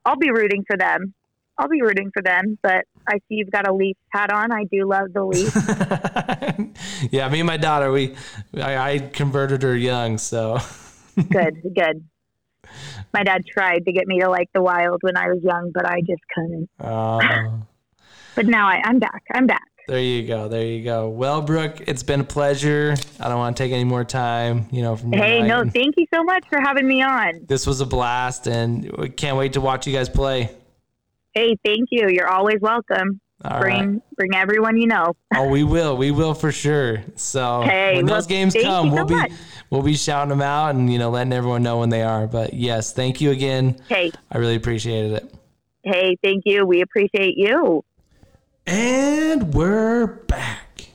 I'll 0.06 0.16
be 0.16 0.30
rooting 0.30 0.64
for 0.68 0.78
them. 0.78 1.16
I'll 1.58 1.70
be 1.70 1.82
rooting 1.82 2.12
for 2.14 2.22
them. 2.22 2.60
But 2.62 2.86
I 3.08 3.16
see 3.28 3.36
you've 3.36 3.52
got 3.52 3.68
a 3.68 3.74
Leafs 3.74 4.00
hat 4.10 4.32
on. 4.32 4.52
I 4.52 4.64
do 4.66 4.88
love 4.88 5.14
the 5.14 5.24
Leafs. 5.24 5.56
yeah, 7.12 7.30
me 7.30 7.40
and 7.40 7.48
my 7.48 7.58
daughter, 7.58 7.92
we 7.92 8.16
I, 8.56 8.78
I 8.94 9.00
converted 9.00 9.64
her 9.64 9.76
young, 9.76 10.18
so 10.18 10.60
good, 11.32 11.62
good. 11.76 12.04
My 13.14 13.24
dad 13.24 13.46
tried 13.46 13.86
to 13.86 13.92
get 13.92 14.08
me 14.08 14.20
to 14.22 14.30
like 14.30 14.50
the 14.54 14.62
Wild 14.62 15.00
when 15.02 15.16
I 15.18 15.28
was 15.28 15.40
young, 15.44 15.72
but 15.74 15.86
I 15.86 16.02
just 16.02 16.22
couldn't. 16.34 16.70
uh, 16.80 17.20
But 18.36 18.48
now 18.48 18.68
I, 18.68 18.82
I'm 18.84 19.00
back. 19.00 19.24
I'm 19.34 19.48
back. 19.48 19.64
there 19.88 19.98
you 20.02 20.28
go, 20.28 20.50
there 20.50 20.66
you 20.66 20.84
go. 20.84 21.08
Well, 21.08 21.42
Brooke, 21.42 21.80
it's 21.88 22.04
been 22.04 22.20
a 22.20 22.26
pleasure. 22.26 22.96
I 23.18 23.30
don't 23.30 23.38
want 23.38 23.56
to 23.56 23.64
take 23.64 23.72
any 23.72 23.86
more 23.86 24.04
time, 24.04 24.68
you 24.72 24.82
know, 24.82 24.98
from 24.98 25.14
Hey, 25.14 25.42
no, 25.42 25.64
thank 25.64 25.96
you 25.96 26.06
so 26.14 26.22
much 26.22 26.44
for 26.50 26.60
having 26.60 26.86
me 26.86 27.02
on. 27.02 27.46
This 27.48 27.66
was 27.66 27.80
a 27.80 27.86
blast, 27.86 28.48
and 28.48 28.92
we 28.98 29.08
can't 29.08 29.38
wait 29.38 29.54
to 29.54 29.62
watch 29.62 29.88
you 29.88 29.94
guys 29.94 30.10
play. 30.10 30.50
Hey, 31.36 31.58
thank 31.66 31.90
you. 31.92 32.08
You're 32.10 32.30
always 32.30 32.60
welcome. 32.62 33.20
All 33.44 33.60
bring 33.60 33.92
right. 33.94 34.02
bring 34.16 34.34
everyone 34.34 34.78
you 34.78 34.88
know. 34.88 35.14
Oh, 35.36 35.50
we 35.50 35.64
will. 35.66 35.98
We 35.98 36.10
will 36.10 36.34
for 36.34 36.54
sure. 36.54 37.04
So 37.16 37.62
Hey, 37.66 37.98
when 37.98 38.06
well, 38.06 38.16
those 38.16 38.28
games 38.28 38.56
come, 38.60 38.90
we'll 38.92 39.00
so 39.00 39.06
be 39.06 39.16
much. 39.16 39.32
we'll 39.70 39.82
be 39.84 39.96
shouting 39.96 40.30
them 40.30 40.42
out 40.42 40.74
and 40.76 40.92
you 40.92 40.98
know 40.98 41.10
letting 41.10 41.34
everyone 41.34 41.62
know 41.62 41.80
when 41.80 41.90
they 41.90 42.02
are. 42.02 42.26
But 42.26 42.54
yes, 42.54 42.94
thank 42.94 43.20
you 43.20 43.32
again. 43.32 43.78
Hey, 43.90 44.12
I 44.32 44.38
really 44.38 44.56
appreciated 44.56 45.12
it. 45.12 45.36
hey, 45.84 46.16
thank 46.24 46.44
you. 46.46 46.66
We 46.66 46.82
appreciate 46.82 47.38
you. 47.38 47.84
And 48.66 49.54
we're 49.54 50.08
back. 50.08 50.88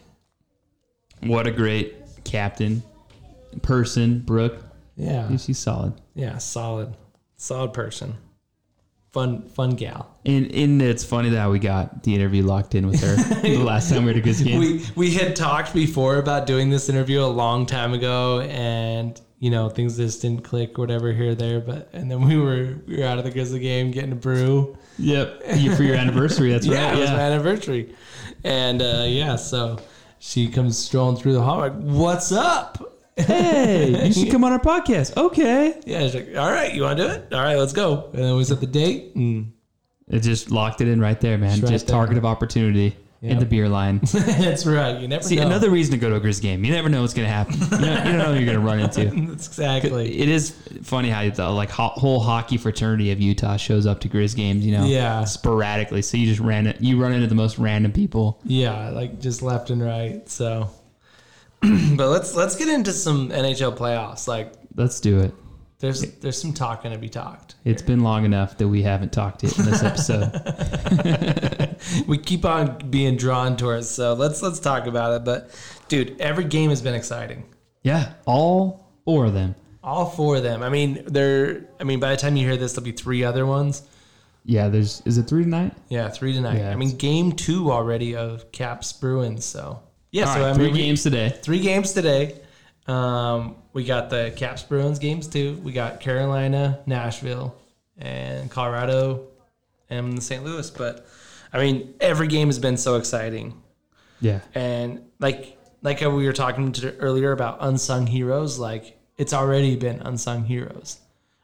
What 1.23 1.47
a 1.47 1.51
great 1.51 1.95
captain, 2.25 2.83
person, 3.61 4.21
Brooke. 4.21 4.65
Yeah. 4.97 5.37
She's 5.37 5.59
solid. 5.59 5.93
Yeah, 6.15 6.39
solid. 6.39 6.97
Solid 7.37 7.75
person. 7.75 8.15
Fun 9.13 9.49
fun 9.49 9.71
gal. 9.71 10.17
And, 10.25 10.53
and 10.53 10.81
it's 10.81 11.03
funny 11.05 11.31
that 11.31 11.51
we 11.51 11.59
got 11.59 12.05
the 12.05 12.15
interview 12.15 12.45
locked 12.45 12.77
in 12.77 12.87
with 12.87 13.01
her 13.01 13.17
the 13.43 13.59
last 13.65 13.91
time 13.91 14.05
we 14.05 14.13
were 14.13 14.19
at 14.19 14.25
a 14.25 14.45
game. 14.45 14.61
We 14.61 14.85
we 14.95 15.15
had 15.15 15.35
talked 15.35 15.75
before 15.75 16.19
about 16.19 16.47
doing 16.47 16.71
this 16.71 16.89
interview 16.89 17.21
a 17.21 17.27
long 17.27 17.67
time 17.67 17.93
ago 17.93 18.41
and 18.43 19.21
you 19.41 19.51
know, 19.51 19.71
things 19.71 19.97
just 19.97 20.21
didn't 20.21 20.45
click 20.45 20.79
or 20.79 20.83
whatever 20.83 21.13
here 21.13 21.31
or 21.31 21.35
there, 21.35 21.61
but 21.61 21.89
and 21.95 22.11
then 22.11 22.21
we 22.29 22.37
were 22.37 22.77
we 22.87 22.99
were 22.99 23.05
out 23.05 23.19
of 23.19 23.25
the 23.25 23.31
Grizzly 23.31 23.59
game 23.59 23.91
getting 23.91 24.13
a 24.13 24.17
brew. 24.17 24.77
Yep. 24.99 25.43
For 25.77 25.83
your 25.83 25.97
anniversary, 25.97 26.53
that's 26.53 26.67
Yeah, 26.69 26.91
right. 26.91 26.97
it 26.97 27.01
was 27.01 27.11
my 27.11 27.21
anniversary. 27.21 27.95
And 28.45 28.83
uh, 28.83 29.07
yeah, 29.09 29.37
so 29.37 29.79
she 30.19 30.47
comes 30.49 30.79
strolling 30.79 31.17
through 31.17 31.33
the 31.33 31.43
hall 31.43 31.59
like, 31.59 31.73
What's 31.73 32.33
up? 32.33 33.00
Hey, 33.17 34.07
you 34.07 34.13
should 34.13 34.31
come 34.31 34.45
on 34.45 34.53
our 34.53 34.61
podcast. 34.61 35.17
Okay. 35.17 35.81
Yeah, 35.85 36.01
she's 36.03 36.15
like, 36.15 36.37
All 36.37 36.51
right, 36.51 36.73
you 36.75 36.83
wanna 36.83 36.97
do 36.97 37.07
it? 37.09 37.33
All 37.33 37.43
right, 37.43 37.57
let's 37.57 37.73
go. 37.73 38.11
And 38.13 38.23
then 38.25 38.37
we 38.37 38.45
set 38.45 38.61
the 38.61 38.67
date 38.67 39.15
and 39.15 39.53
It 40.09 40.21
just 40.21 40.51
locked 40.51 40.81
it 40.81 40.89
in 40.89 41.01
right 41.01 41.21
there, 41.21 41.37
man. 41.39 41.53
It's 41.53 41.63
right 41.63 41.71
just 41.73 41.87
there. 41.87 41.95
target 41.97 42.17
of 42.19 42.25
opportunity 42.25 42.97
in 43.23 43.31
Yep. 43.33 43.39
the 43.41 43.45
beer 43.47 43.69
line. 43.69 43.99
that's 44.13 44.65
right. 44.65 44.99
You 44.99 45.07
never 45.07 45.23
See, 45.23 45.37
know. 45.37 45.43
another 45.45 45.69
reason 45.69 45.93
to 45.93 45.99
go 45.99 46.09
to 46.09 46.15
a 46.17 46.21
Grizz 46.21 46.41
game. 46.41 46.65
You 46.65 46.73
never 46.73 46.89
know 46.89 47.03
what's 47.03 47.13
going 47.13 47.29
to 47.29 47.33
happen. 47.35 47.53
You 47.61 47.67
don't, 47.69 47.81
you 47.83 47.87
don't 48.13 48.17
know 48.19 48.33
who 48.33 48.41
you're 48.41 48.47
going 48.47 48.59
to 48.59 48.61
run 48.61 48.81
into. 48.81 49.05
That's 49.31 49.47
exactly. 49.49 50.19
It 50.19 50.31
is 50.31 50.53
funny 50.83 51.11
how 51.11 51.29
the 51.29 51.51
like 51.51 51.69
ho- 51.69 51.89
whole 51.89 52.21
hockey 52.21 52.57
fraternity 52.57 53.11
of 53.13 53.21
Utah 53.21 53.59
shows 53.59 53.85
up 53.87 54.01
to 54.01 54.09
Grizz 54.09 54.35
games. 54.35 54.65
You 54.65 54.73
know, 54.79 54.87
Yeah. 54.87 55.25
sporadically. 55.25 56.01
So 56.01 56.17
you 56.17 56.27
just 56.27 56.41
ran 56.41 56.67
it. 56.67 56.81
You 56.81 56.99
run 56.99 57.13
into 57.13 57.27
the 57.27 57.35
most 57.35 57.59
random 57.59 57.93
people. 57.93 58.41
Yeah, 58.45 58.89
like 58.89 59.21
just 59.21 59.43
left 59.43 59.69
and 59.69 59.83
right. 59.83 60.27
So, 60.27 60.71
but 61.97 62.09
let's 62.09 62.35
let's 62.35 62.57
get 62.57 62.69
into 62.69 62.93
some 62.93 63.29
NHL 63.31 63.77
playoffs. 63.77 64.27
Like, 64.29 64.53
Let's 64.77 65.01
do 65.01 65.21
it. 65.21 65.35
there's 65.81 66.01
there's 66.21 66.41
some 66.41 66.53
talk 66.55 66.83
going 66.83 66.95
to 66.95 66.99
be 67.01 67.09
talked. 67.09 67.57
It's 67.65 67.83
been 67.83 68.01
long 68.01 68.25
enough 68.25 68.57
that 68.59 68.69
we 68.69 68.83
haven't 68.83 69.13
talked 69.13 69.45
it 69.45 69.59
in 69.59 69.65
this 69.67 69.83
episode. 69.83 71.77
We 72.07 72.19
keep 72.19 72.45
on 72.45 72.91
being 72.91 73.17
drawn 73.17 73.57
towards. 73.57 73.89
So 73.89 74.13
let's 74.13 74.43
let's 74.43 74.61
talk 74.61 74.87
about 74.87 75.15
it. 75.17 75.25
But, 75.25 75.51
dude, 75.89 76.21
every 76.21 76.45
game 76.45 76.69
has 76.71 76.83
been 76.83 76.95
exciting. 76.95 77.45
yeah, 77.83 78.13
all 78.27 78.87
four 79.07 79.25
of 79.27 79.33
them. 79.35 79.55
All 79.83 80.05
four 80.05 80.37
of 80.37 80.43
them. 80.43 80.63
I 80.63 80.69
mean, 80.69 81.03
they're. 81.07 81.65
I 81.81 81.85
mean, 81.85 81.99
by 81.99 82.11
the 82.11 82.17
time 82.19 82.37
you 82.37 82.47
hear 82.47 82.59
this, 82.59 82.75
there'll 82.75 82.85
be 82.85 82.93
three 82.93 83.25
other 83.25 83.47
ones. 83.47 83.83
Yeah, 84.45 84.69
there's. 84.69 85.03
Is 85.07 85.17
it 85.17 85.23
three 85.25 85.43
tonight? 85.45 85.73
Yeah, 85.89 86.11
three 86.11 86.35
tonight. 86.35 86.59
Yeah, 86.59 86.71
I 86.71 86.77
mean, 86.77 86.97
game 86.99 87.33
two 87.33 87.73
already 87.73 88.15
of 88.15 88.53
Caps 88.53 88.93
Bruins. 88.93 89.45
So 89.47 89.81
yeah, 90.13 90.25
All 90.29 90.35
so 90.35 90.41
right, 90.41 90.51
I 90.51 90.55
three 90.55 90.65
mean, 90.67 90.73
we- 90.75 90.79
games 90.83 91.03
today. 91.03 91.39
three 91.43 91.61
games 91.61 91.93
today. 91.93 92.41
Um, 92.87 93.57
we 93.73 93.85
got 93.85 94.11
the 94.11 94.33
Caps 94.37 94.63
Bruins 94.63 94.99
games 94.99 95.29
too. 95.29 95.61
We 95.63 95.73
got 95.73 96.01
Carolina, 96.01 96.81
Nashville, 96.87 97.55
and 97.99 98.51
Colorado, 98.51 99.27
and 99.89 100.21
St. 100.23 100.45
Louis. 100.45 100.69
But 100.71 101.07
I 101.53 101.59
mean, 101.59 101.95
every 102.01 102.27
game 102.27 102.49
has 102.49 102.59
been 102.59 102.77
so 102.77 102.97
exciting, 102.97 103.61
Yeah. 104.21 104.41
and 104.55 105.03
like 105.21 105.57
like 105.83 106.01
we 106.01 106.27
were 106.27 106.33
talking 106.33 106.73
to 106.73 106.97
earlier 106.99 107.33
about 107.33 107.59
unsung 107.61 108.07
heroes. 108.07 108.59
Like 108.59 108.99
it's 109.19 109.33
already 109.33 109.77
been 109.77 110.01
unsung 110.01 110.45
heroes. 110.45 110.99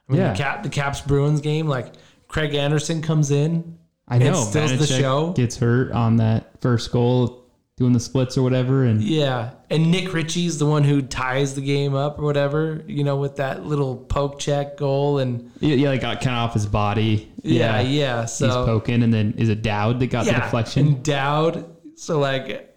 I 0.08 0.12
mean, 0.12 0.20
Yeah. 0.22 0.32
the 0.32 0.38
Cap 0.38 0.62
the 0.64 0.68
Caps 0.68 1.00
Bruins 1.00 1.40
game. 1.40 1.68
Like 1.68 1.92
Craig 2.28 2.54
Anderson 2.54 3.02
comes 3.02 3.30
in. 3.30 3.78
I 4.08 4.18
know. 4.18 4.32
It 4.32 4.46
steals 4.46 4.78
the 4.78 4.86
show. 4.86 5.32
Gets 5.32 5.56
hurt 5.56 5.92
on 5.92 6.16
that 6.16 6.60
first 6.60 6.90
goal, 6.92 7.44
doing 7.76 7.92
the 7.92 8.00
splits 8.00 8.38
or 8.38 8.42
whatever, 8.42 8.84
and 8.84 9.02
Yeah, 9.02 9.50
and 9.68 9.90
Nick 9.90 10.12
Ritchie's 10.12 10.58
the 10.58 10.64
one 10.66 10.82
who 10.82 11.02
ties 11.02 11.54
the 11.54 11.60
game 11.60 11.94
up 11.94 12.18
or 12.18 12.22
whatever. 12.22 12.82
You 12.86 13.04
know, 13.04 13.16
with 13.16 13.36
that 13.36 13.66
little 13.66 13.96
poke 13.96 14.38
check 14.38 14.76
goal 14.78 15.18
and. 15.18 15.50
yeah, 15.60 15.74
yeah, 15.74 15.88
like 15.90 16.00
got 16.00 16.20
kind 16.22 16.36
of 16.36 16.48
off 16.48 16.54
his 16.54 16.66
body. 16.66 17.30
Yeah, 17.42 17.80
yeah. 17.80 18.22
He's 18.22 18.32
So 18.32 18.64
poking, 18.64 19.02
and 19.02 19.12
then 19.12 19.34
is 19.36 19.48
it 19.50 19.62
Dowd 19.62 20.00
that 20.00 20.06
got 20.06 20.24
the 20.24 20.32
yeah, 20.32 20.40
deflection? 20.40 21.02
Dowd. 21.02 21.70
So 21.98 22.18
like 22.18 22.72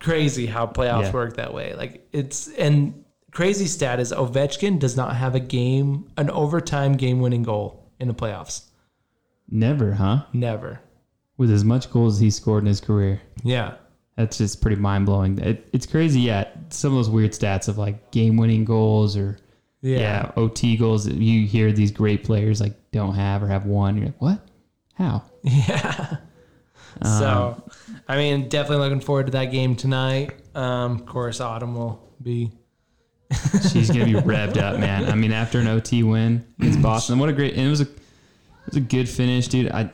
crazy 0.00 0.46
how 0.46 0.66
playoffs 0.66 1.04
Yeah. 1.04 1.12
work 1.12 1.36
that 1.36 1.52
way. 1.54 1.74
Like 1.74 2.06
it's 2.12 2.48
and 2.48 3.04
crazy 3.32 3.66
stat 3.66 4.00
is 4.00 4.12
Ovechkin 4.12 4.78
does 4.78 4.96
not 4.96 5.16
have 5.16 5.34
a 5.34 5.40
game 5.40 6.10
an 6.16 6.30
overtime 6.30 6.94
game 6.96 7.20
winning 7.20 7.42
goal 7.42 7.90
in 7.98 8.08
the 8.08 8.14
playoffs. 8.14 8.64
Never, 9.50 9.92
huh? 9.94 10.24
Never. 10.34 10.80
With 11.38 11.50
as 11.50 11.64
much 11.64 11.90
goals 11.90 12.16
as 12.16 12.20
he 12.20 12.30
scored 12.30 12.64
in 12.64 12.66
his 12.66 12.80
career. 12.80 13.20
Yeah. 13.42 13.74
That's 14.16 14.36
just 14.38 14.60
pretty 14.60 14.76
mind 14.76 15.06
blowing. 15.06 15.38
It, 15.38 15.68
it's 15.72 15.86
crazy, 15.86 16.20
yeah. 16.20 16.48
Some 16.70 16.92
of 16.92 16.96
those 16.98 17.08
weird 17.08 17.30
stats 17.32 17.68
of 17.68 17.78
like 17.78 18.10
game 18.10 18.36
winning 18.36 18.64
goals 18.66 19.16
or 19.16 19.38
Yeah. 19.80 19.98
yeah. 19.98 20.32
OT 20.36 20.76
goals 20.76 21.04
that 21.06 21.14
you 21.14 21.46
hear 21.46 21.70
these 21.72 21.92
great 21.92 22.24
players 22.24 22.60
like 22.60 22.74
don't 22.90 23.14
have 23.14 23.42
or 23.42 23.46
have 23.46 23.64
one. 23.64 23.96
You're 23.96 24.06
like, 24.06 24.20
what? 24.20 24.40
How? 24.94 25.22
Yeah. 25.44 26.16
so, 27.04 27.62
I 28.08 28.16
mean, 28.16 28.48
definitely 28.48 28.84
looking 28.84 29.00
forward 29.00 29.26
to 29.26 29.32
that 29.32 29.46
game 29.46 29.76
tonight. 29.76 30.32
Um, 30.56 30.92
of 30.96 31.06
course, 31.06 31.40
Autumn 31.40 31.74
will 31.76 32.02
be. 32.20 32.50
She's 33.70 33.88
gonna 33.88 34.06
be 34.06 34.14
revved 34.14 34.56
up, 34.56 34.80
man. 34.80 35.04
I 35.08 35.14
mean, 35.14 35.30
after 35.32 35.60
an 35.60 35.68
OT 35.68 36.02
win 36.02 36.44
against 36.58 36.80
Boston, 36.82 37.18
what 37.18 37.28
a 37.28 37.32
great 37.32 37.54
and 37.54 37.66
it 37.66 37.70
was 37.70 37.82
a 37.82 37.84
it 37.84 37.90
was 38.66 38.76
a 38.76 38.80
good 38.80 39.08
finish, 39.08 39.46
dude. 39.48 39.70
I 39.70 39.90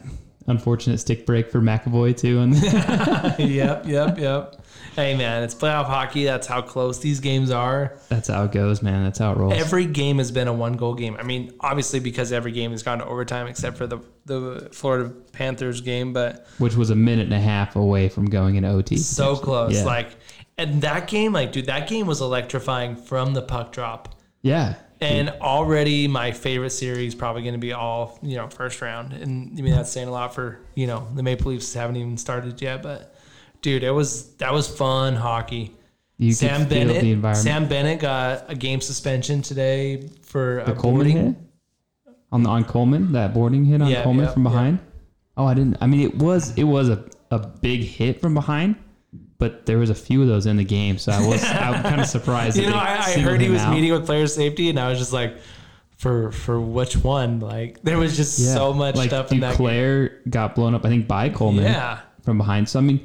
unfortunate 0.47 0.99
stick 0.99 1.27
break 1.27 1.51
for 1.51 1.61
McAvoy 1.61 2.17
too, 2.17 2.41
and 2.41 2.55
yep, 3.39 3.87
yep, 3.87 4.19
yep. 4.19 4.61
Hey, 4.95 5.17
man, 5.17 5.43
it's 5.43 5.55
playoff 5.55 5.87
hockey. 5.87 6.25
That's 6.25 6.47
how 6.47 6.63
close 6.63 7.01
these 7.01 7.19
games 7.21 7.51
are. 7.51 7.99
that's 8.09 8.29
how 8.29 8.45
it 8.45 8.53
goes, 8.53 8.83
man. 8.83 9.03
That's 9.05 9.19
how 9.19 9.33
it 9.33 9.39
rolls. 9.39 9.55
Every 9.55 9.87
game 9.87 10.19
has 10.19 10.31
been 10.31 10.47
a 10.47 10.53
one 10.53 10.75
goal 10.75 10.95
game. 10.95 11.17
I 11.19 11.23
mean, 11.25 11.53
obviously, 11.61 11.99
because 12.01 12.31
every 12.33 12.53
game 12.53 12.71
has 12.71 12.83
gone 12.83 12.99
to 12.99 13.05
overtime 13.05 13.47
except 13.47 13.77
for 13.77 13.87
the, 13.87 13.99
the 14.27 14.69
Florida 14.73 15.11
Panthers 15.33 15.81
game, 15.81 16.13
but 16.13 16.47
which 16.59 16.77
was 16.77 16.91
a 16.91 16.95
minute 16.97 17.25
and 17.25 17.35
a 17.35 17.41
half 17.41 17.75
away 17.77 18.09
from 18.09 18.27
going 18.27 18.57
in 18.57 18.65
OT. 18.65 18.97
so 18.99 19.37
close. 19.37 19.75
Yeah. 19.75 19.85
Like, 19.85 20.11
and 20.57 20.83
that 20.83 21.09
game, 21.09 21.33
like, 21.33 21.51
dude, 21.51 21.67
that 21.67 21.89
game 21.89 22.07
was 22.07 22.21
electrifying 22.21 22.95
from 22.95 23.35
the 23.35 23.43
puck 23.43 23.73
drop. 23.73 24.15
yeah, 24.43 24.75
And 25.01 25.31
already 25.41 26.09
my 26.09 26.33
favorite 26.33 26.71
series 26.71 27.15
probably 27.15 27.43
going 27.43 27.55
to 27.55 27.59
be 27.59 27.73
all, 27.73 28.19
you 28.23 28.37
know, 28.37 28.49
first 28.49 28.81
round. 28.81 29.13
And 29.13 29.59
I 29.59 29.63
mean, 29.63 29.75
that's 29.75 29.91
saying 29.91 30.09
a 30.09 30.13
lot 30.13 30.35
for, 30.35 30.61
you 30.75 30.87
know, 30.87 31.07
the 31.15 31.23
Maple 31.23 31.51
Leafs 31.51 31.75
haven't 31.75 31.97
even 31.97 32.17
started 32.17 32.61
yet. 32.63 32.83
But, 32.83 33.15
dude, 33.61 33.83
it 33.83 33.91
was, 33.91 34.35
that 34.37 34.53
was 34.53 34.67
fun 34.69 35.17
hockey. 35.17 35.75
you 36.17 36.33
Sam 36.33 36.69
Bennett, 36.69 37.21
the. 37.23 37.35
Sam 37.35 37.69
Bennett 37.69 38.01
got 38.01 38.51
a 38.51 38.55
game 38.55 38.81
suspension 38.81 39.43
today 39.43 40.09
for 40.23 40.63
the 40.65 40.73
a 40.73 40.75
Coleman 40.75 41.07
boarding. 41.07 41.17
hit 41.17 41.37
on 42.33 42.47
on 42.47 42.65
Coleman, 42.65 43.13
that 43.13 43.35
boarding 43.35 43.65
hit 43.65 43.83
on 43.83 43.89
Yeah, 43.89 44.03
Coleman 44.05 44.25
yeah, 44.27 44.33
from 44.33 44.45
yeah. 44.45 44.51
behind. 44.51 44.79
Oh, 45.37 45.47
I 45.47 45.55
didn't. 45.55 45.77
I 45.81 45.87
mean, 45.87 46.01
it 46.01 46.17
was 46.17 46.57
it 46.57 46.65
was 46.65 46.89
a, 46.89 47.05
a 47.31 47.39
big 47.39 47.81
hit 47.83 48.21
from 48.21 48.35
behind, 48.35 48.77
but 49.39 49.67
there 49.67 49.79
was 49.79 49.91
a 49.91 49.95
few 49.95 50.23
of 50.23 50.29
those 50.29 50.47
in 50.47 50.57
the 50.57 50.65
game, 50.65 50.99
so 50.99 51.13
I 51.13 51.27
was 51.27 51.43
I'm 51.45 51.83
kind 51.83 52.01
of 52.01 52.07
surprised. 52.07 52.57
You 52.57 52.65
that 52.65 52.71
know, 52.71 52.77
I, 52.77 52.97
I 52.99 53.19
heard 53.21 53.41
he 53.41 53.51
was 53.51 53.61
out. 53.63 53.73
meeting 53.75 53.93
with 53.93 54.07
player 54.07 54.27
safety, 54.27 54.71
and 54.71 54.79
I 54.79 54.89
was 54.89 54.99
just 54.99 55.13
like, 55.13 55.37
for 55.97 56.31
for 56.33 56.61
which 56.61 56.97
one. 56.97 57.41
Like 57.41 57.83
there 57.83 57.99
was 57.99 58.17
just 58.17 58.37
so 58.55 58.73
much 58.73 58.97
like 58.97 59.11
stuff 59.11 59.33
in 59.33 59.41
that. 59.41 59.59
game. 59.59 59.67
Duclair 59.67 60.31
got 60.31 60.55
blown 60.55 60.75
up, 60.75 60.85
I 60.85 60.89
think, 60.89 61.07
by 61.09 61.29
Coleman 61.31 61.65
Yeah, 61.65 62.01
from 62.23 62.39
behind. 62.39 62.69
So 62.69 62.79
I 62.79 62.83
mean, 62.83 63.05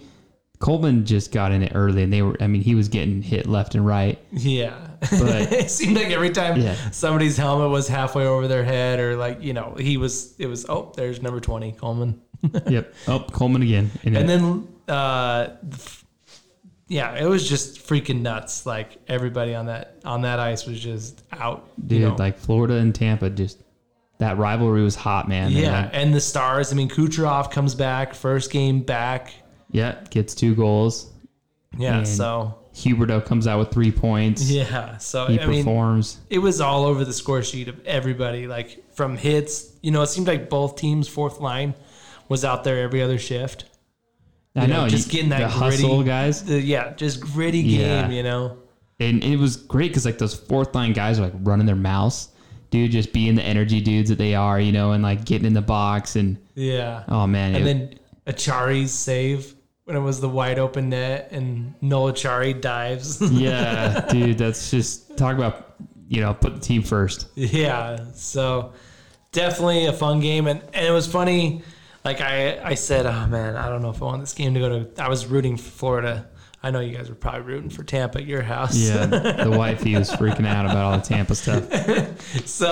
Coleman 0.59 1.05
just 1.05 1.31
got 1.31 1.51
in 1.51 1.63
it 1.63 1.71
early, 1.75 2.03
and 2.03 2.11
they 2.11 2.21
were. 2.21 2.35
I 2.41 2.47
mean, 2.47 2.61
he 2.61 2.75
was 2.75 2.89
getting 2.89 3.21
hit 3.21 3.47
left 3.47 3.75
and 3.75 3.85
right. 3.85 4.19
yeah. 4.31 4.75
But- 4.99 5.11
it 5.53 5.71
seemed 5.71 5.95
like 5.95 6.07
every 6.11 6.29
time 6.31 6.59
Yeah. 6.61 6.75
somebody's 6.91 7.37
helmet 7.37 7.69
was 7.69 7.87
halfway 7.87 8.25
over 8.27 8.47
their 8.49 8.65
head, 8.65 8.99
or 8.99 9.15
like 9.15 9.41
you 9.41 9.53
know, 9.53 9.75
he 9.79 9.97
was. 9.97 10.35
It 10.37 10.47
was 10.47 10.65
oh, 10.69 10.91
there's 10.95 11.21
number 11.21 11.39
twenty 11.39 11.71
Coleman. 11.71 12.21
yep. 12.67 12.93
Oh, 13.07 13.19
Coleman 13.31 13.61
again. 13.61 13.91
In 14.03 14.15
And 14.15 14.29
it. 14.29 14.37
then, 14.39 14.67
uh, 14.93 15.55
yeah, 16.89 17.15
it 17.15 17.25
was 17.25 17.47
just 17.47 17.87
freaking 17.87 18.21
nuts. 18.21 18.65
Like 18.65 18.97
everybody 19.07 19.55
on 19.55 19.67
that 19.67 19.95
on 20.03 20.23
that 20.23 20.39
ice 20.39 20.65
was 20.65 20.79
just 20.79 21.23
out. 21.31 21.69
dude, 21.87 22.01
you 22.01 22.07
know. 22.09 22.15
like 22.15 22.37
Florida 22.37 22.73
and 22.75 22.93
Tampa, 22.93 23.29
just 23.29 23.61
that 24.17 24.37
rivalry 24.37 24.83
was 24.83 24.95
hot, 24.95 25.29
man. 25.29 25.51
Yeah, 25.51 25.83
had- 25.83 25.85
uh, 25.85 25.89
and 25.97 26.13
the 26.13 26.19
stars. 26.19 26.73
I 26.73 26.75
mean, 26.75 26.89
Kucherov 26.89 27.51
comes 27.51 27.73
back, 27.75 28.13
first 28.13 28.51
game 28.51 28.81
back. 28.81 29.33
yeah, 29.71 30.03
gets 30.09 30.35
two 30.35 30.55
goals. 30.55 31.11
Yeah, 31.77 31.99
And 31.99 32.07
so 32.07 32.55
Huberto 32.73 33.23
comes 33.23 33.45
out 33.45 33.59
with 33.59 33.69
three 33.71 33.91
points. 33.91 34.49
yeah, 34.49 34.97
so 34.97 35.27
He 35.27 35.39
I 35.39 35.45
mean, 35.45 35.63
performs. 35.63 36.17
it 36.29 36.39
was 36.39 36.59
all 36.59 36.83
over 36.85 37.05
the 37.05 37.13
score 37.13 37.43
sheet 37.43 37.67
of 37.67 37.79
everybody. 37.85 38.47
Like 38.47 38.83
from 38.95 39.15
hits, 39.15 39.71
you 39.83 39.91
know, 39.91 40.01
it 40.01 40.07
seemed 40.07 40.25
like 40.27 40.49
both 40.49 40.75
teams' 40.77 41.07
fourth 41.07 41.39
line 41.39 41.75
was 42.27 42.43
out 42.43 42.63
there 42.63 42.81
every 42.81 43.01
other 43.03 43.19
shift. 43.19 43.65
I 44.55 44.65
know, 44.65 44.83
know, 44.83 44.89
just 44.89 45.09
getting 45.09 45.29
that 45.29 45.39
the 45.39 45.47
hustle, 45.47 46.03
guys. 46.03 46.43
The, 46.43 46.59
yeah, 46.59 46.93
just 46.93 47.21
gritty 47.21 47.59
Yeah. 47.59 48.03
game. 48.03 48.11
You 48.11 48.23
know. 48.23 48.57
And 48.99 49.23
it 49.23 49.37
was 49.37 49.55
great 49.55 49.89
because 49.91 50.05
like 50.05 50.17
those 50.17 50.33
fourth 50.33 50.75
line 50.75 50.91
guys 50.93 51.19
are 51.19 51.23
like 51.23 51.33
running 51.43 51.65
their 51.65 51.75
mouths, 51.75 52.29
dude, 52.69 52.91
just 52.91 53.13
being 53.13 53.35
the 53.35 53.43
energy 53.43 53.79
dudes 53.79 54.09
that 54.09 54.17
they 54.17 54.35
are, 54.35 54.59
you 54.59 54.71
know, 54.73 54.91
and 54.91 55.01
like 55.03 55.23
getting 55.23 55.45
in 55.47 55.53
the 55.53 55.61
box 55.61 56.15
and 56.17 56.37
Yeah. 56.55 57.03
oh 57.07 57.25
man, 57.25 57.55
And 57.55 57.65
it- 57.67 57.99
then 58.25 58.33
Acciari's 58.35 58.91
save 58.91 59.55
when 59.85 59.95
it 59.95 60.01
was 60.01 60.19
the 60.19 60.27
wide 60.29 60.59
open 60.59 60.89
net 60.89 61.29
and 61.31 61.73
Noel 61.81 62.11
Acciari 62.11 62.59
dives. 62.59 63.21
yeah, 63.31 64.01
dude, 64.11 64.37
that's 64.37 64.69
just 64.69 65.15
talk 65.17 65.37
about 65.37 65.75
you 66.09 66.19
know 66.21 66.33
put 66.33 66.55
the 66.55 66.59
team 66.59 66.81
first. 66.83 67.27
yeah. 67.35 68.03
So 68.15 68.73
definitely 69.31 69.85
a 69.85 69.93
fun 69.93 70.19
game. 70.19 70.47
And, 70.47 70.61
and 70.73 70.85
it 70.85 70.91
was 70.91 71.07
funny. 71.07 71.61
Like 72.05 72.21
I, 72.21 72.59
I 72.63 72.75
said, 72.75 73.05
oh 73.05 73.27
man, 73.27 73.55
I 73.55 73.67
don't 73.69 73.81
know 73.81 73.89
if 73.89 74.01
I 74.01 74.05
want 74.05 74.21
this 74.21 74.33
game 74.33 74.53
to 74.53 74.59
go 74.59 74.83
to. 74.83 75.03
I 75.03 75.09
was 75.09 75.25
rooting 75.25 75.57
for 75.57 75.69
Florida. 75.69 76.29
I 76.61 76.71
know 76.71 76.79
you 76.81 76.95
guys 76.95 77.07
were 77.09 77.15
probably 77.15 77.41
rooting 77.41 77.69
for 77.69 77.83
Tampa 77.83 78.19
at 78.19 78.25
your 78.25 78.41
house. 78.41 78.75
Yeah, 78.75 79.05
the 79.05 79.51
wifey 79.57 79.95
was 79.95 80.09
freaking 80.09 80.45
out 80.47 80.65
about 80.65 80.77
all 80.77 80.97
the 80.97 81.03
Tampa 81.03 81.35
stuff. 81.35 81.65
so 82.45 82.67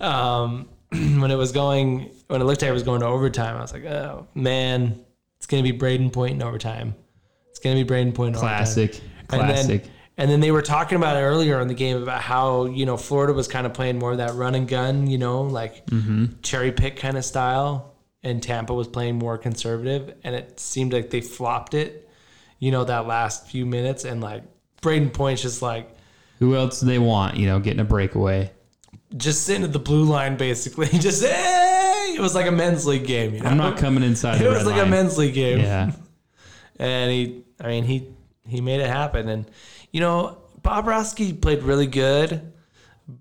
uh, 0.00 0.04
um, 0.04 0.68
when 0.90 1.30
it 1.30 1.36
was 1.36 1.52
going, 1.52 2.10
when 2.28 2.40
it 2.40 2.44
looked 2.44 2.62
like 2.62 2.68
it 2.70 2.72
was 2.74 2.82
going 2.82 3.00
to 3.00 3.06
overtime, 3.06 3.56
I 3.56 3.60
was 3.62 3.72
like, 3.72 3.84
oh 3.86 4.26
man, 4.34 5.02
it's 5.38 5.46
gonna 5.46 5.62
be 5.62 5.72
Brayden 5.72 6.12
Point 6.12 6.34
in 6.34 6.42
overtime. 6.42 6.94
It's 7.50 7.58
gonna 7.58 7.82
be 7.82 7.84
Brayden 7.84 8.14
Point 8.14 8.30
in 8.30 8.36
overtime. 8.36 8.56
Classic, 8.58 9.00
And 9.30 9.40
classic. 9.42 9.82
then, 9.84 9.92
and 10.18 10.30
then 10.30 10.40
they 10.40 10.50
were 10.50 10.60
talking 10.62 10.96
about 10.96 11.16
it 11.16 11.20
earlier 11.20 11.60
in 11.60 11.68
the 11.68 11.74
game 11.74 12.02
about 12.02 12.20
how 12.20 12.66
you 12.66 12.84
know 12.84 12.96
Florida 12.98 13.32
was 13.32 13.48
kind 13.48 13.66
of 13.66 13.72
playing 13.72 13.98
more 13.98 14.12
of 14.12 14.18
that 14.18 14.34
run 14.34 14.54
and 14.54 14.68
gun, 14.68 15.06
you 15.06 15.16
know, 15.18 15.42
like 15.42 15.86
Mm-hmm. 15.86 16.40
cherry 16.42 16.72
pick 16.72 16.96
kind 16.96 17.16
of 17.16 17.24
style, 17.24 17.89
and 18.22 18.42
Tampa 18.42 18.74
was 18.74 18.88
playing 18.88 19.16
more 19.16 19.38
conservative, 19.38 20.14
and 20.24 20.34
it 20.34 20.60
seemed 20.60 20.92
like 20.92 21.10
they 21.10 21.20
flopped 21.20 21.74
it, 21.74 22.08
you 22.58 22.70
know, 22.70 22.84
that 22.84 23.06
last 23.06 23.46
few 23.48 23.64
minutes, 23.66 24.04
and 24.04 24.20
like 24.20 24.42
Brayden 24.82 25.12
Point's 25.12 25.42
just 25.42 25.62
like 25.62 25.90
Who 26.38 26.54
else 26.56 26.80
do 26.80 26.86
they 26.86 26.98
want? 26.98 27.36
You 27.36 27.46
know, 27.46 27.60
getting 27.60 27.80
a 27.80 27.84
breakaway. 27.84 28.50
just 29.16 29.44
sitting 29.44 29.64
at 29.64 29.72
the 29.72 29.78
blue 29.78 30.04
line, 30.04 30.36
basically, 30.36 30.86
just 30.98 31.24
hey, 31.24 32.14
it 32.16 32.20
was 32.20 32.34
like 32.34 32.46
a 32.46 32.52
men's 32.52 32.86
league 32.86 33.06
game, 33.06 33.34
you 33.34 33.40
know. 33.40 33.50
I'm 33.50 33.56
not 33.56 33.78
coming 33.78 34.02
inside. 34.02 34.40
It 34.42 34.48
was 34.48 34.66
like 34.66 34.82
a 34.82 34.86
men's 34.86 35.16
league 35.18 35.34
game. 35.34 35.60
Yeah, 35.60 35.92
and 36.78 37.10
he 37.10 37.42
I 37.60 37.68
mean 37.68 37.84
he 37.84 38.08
he 38.46 38.60
made 38.60 38.80
it 38.80 38.88
happen 38.88 39.28
and 39.28 39.50
you 39.92 40.00
know 40.00 40.38
Bobrovsky 40.62 41.40
played 41.40 41.62
really 41.62 41.86
good 41.86 42.52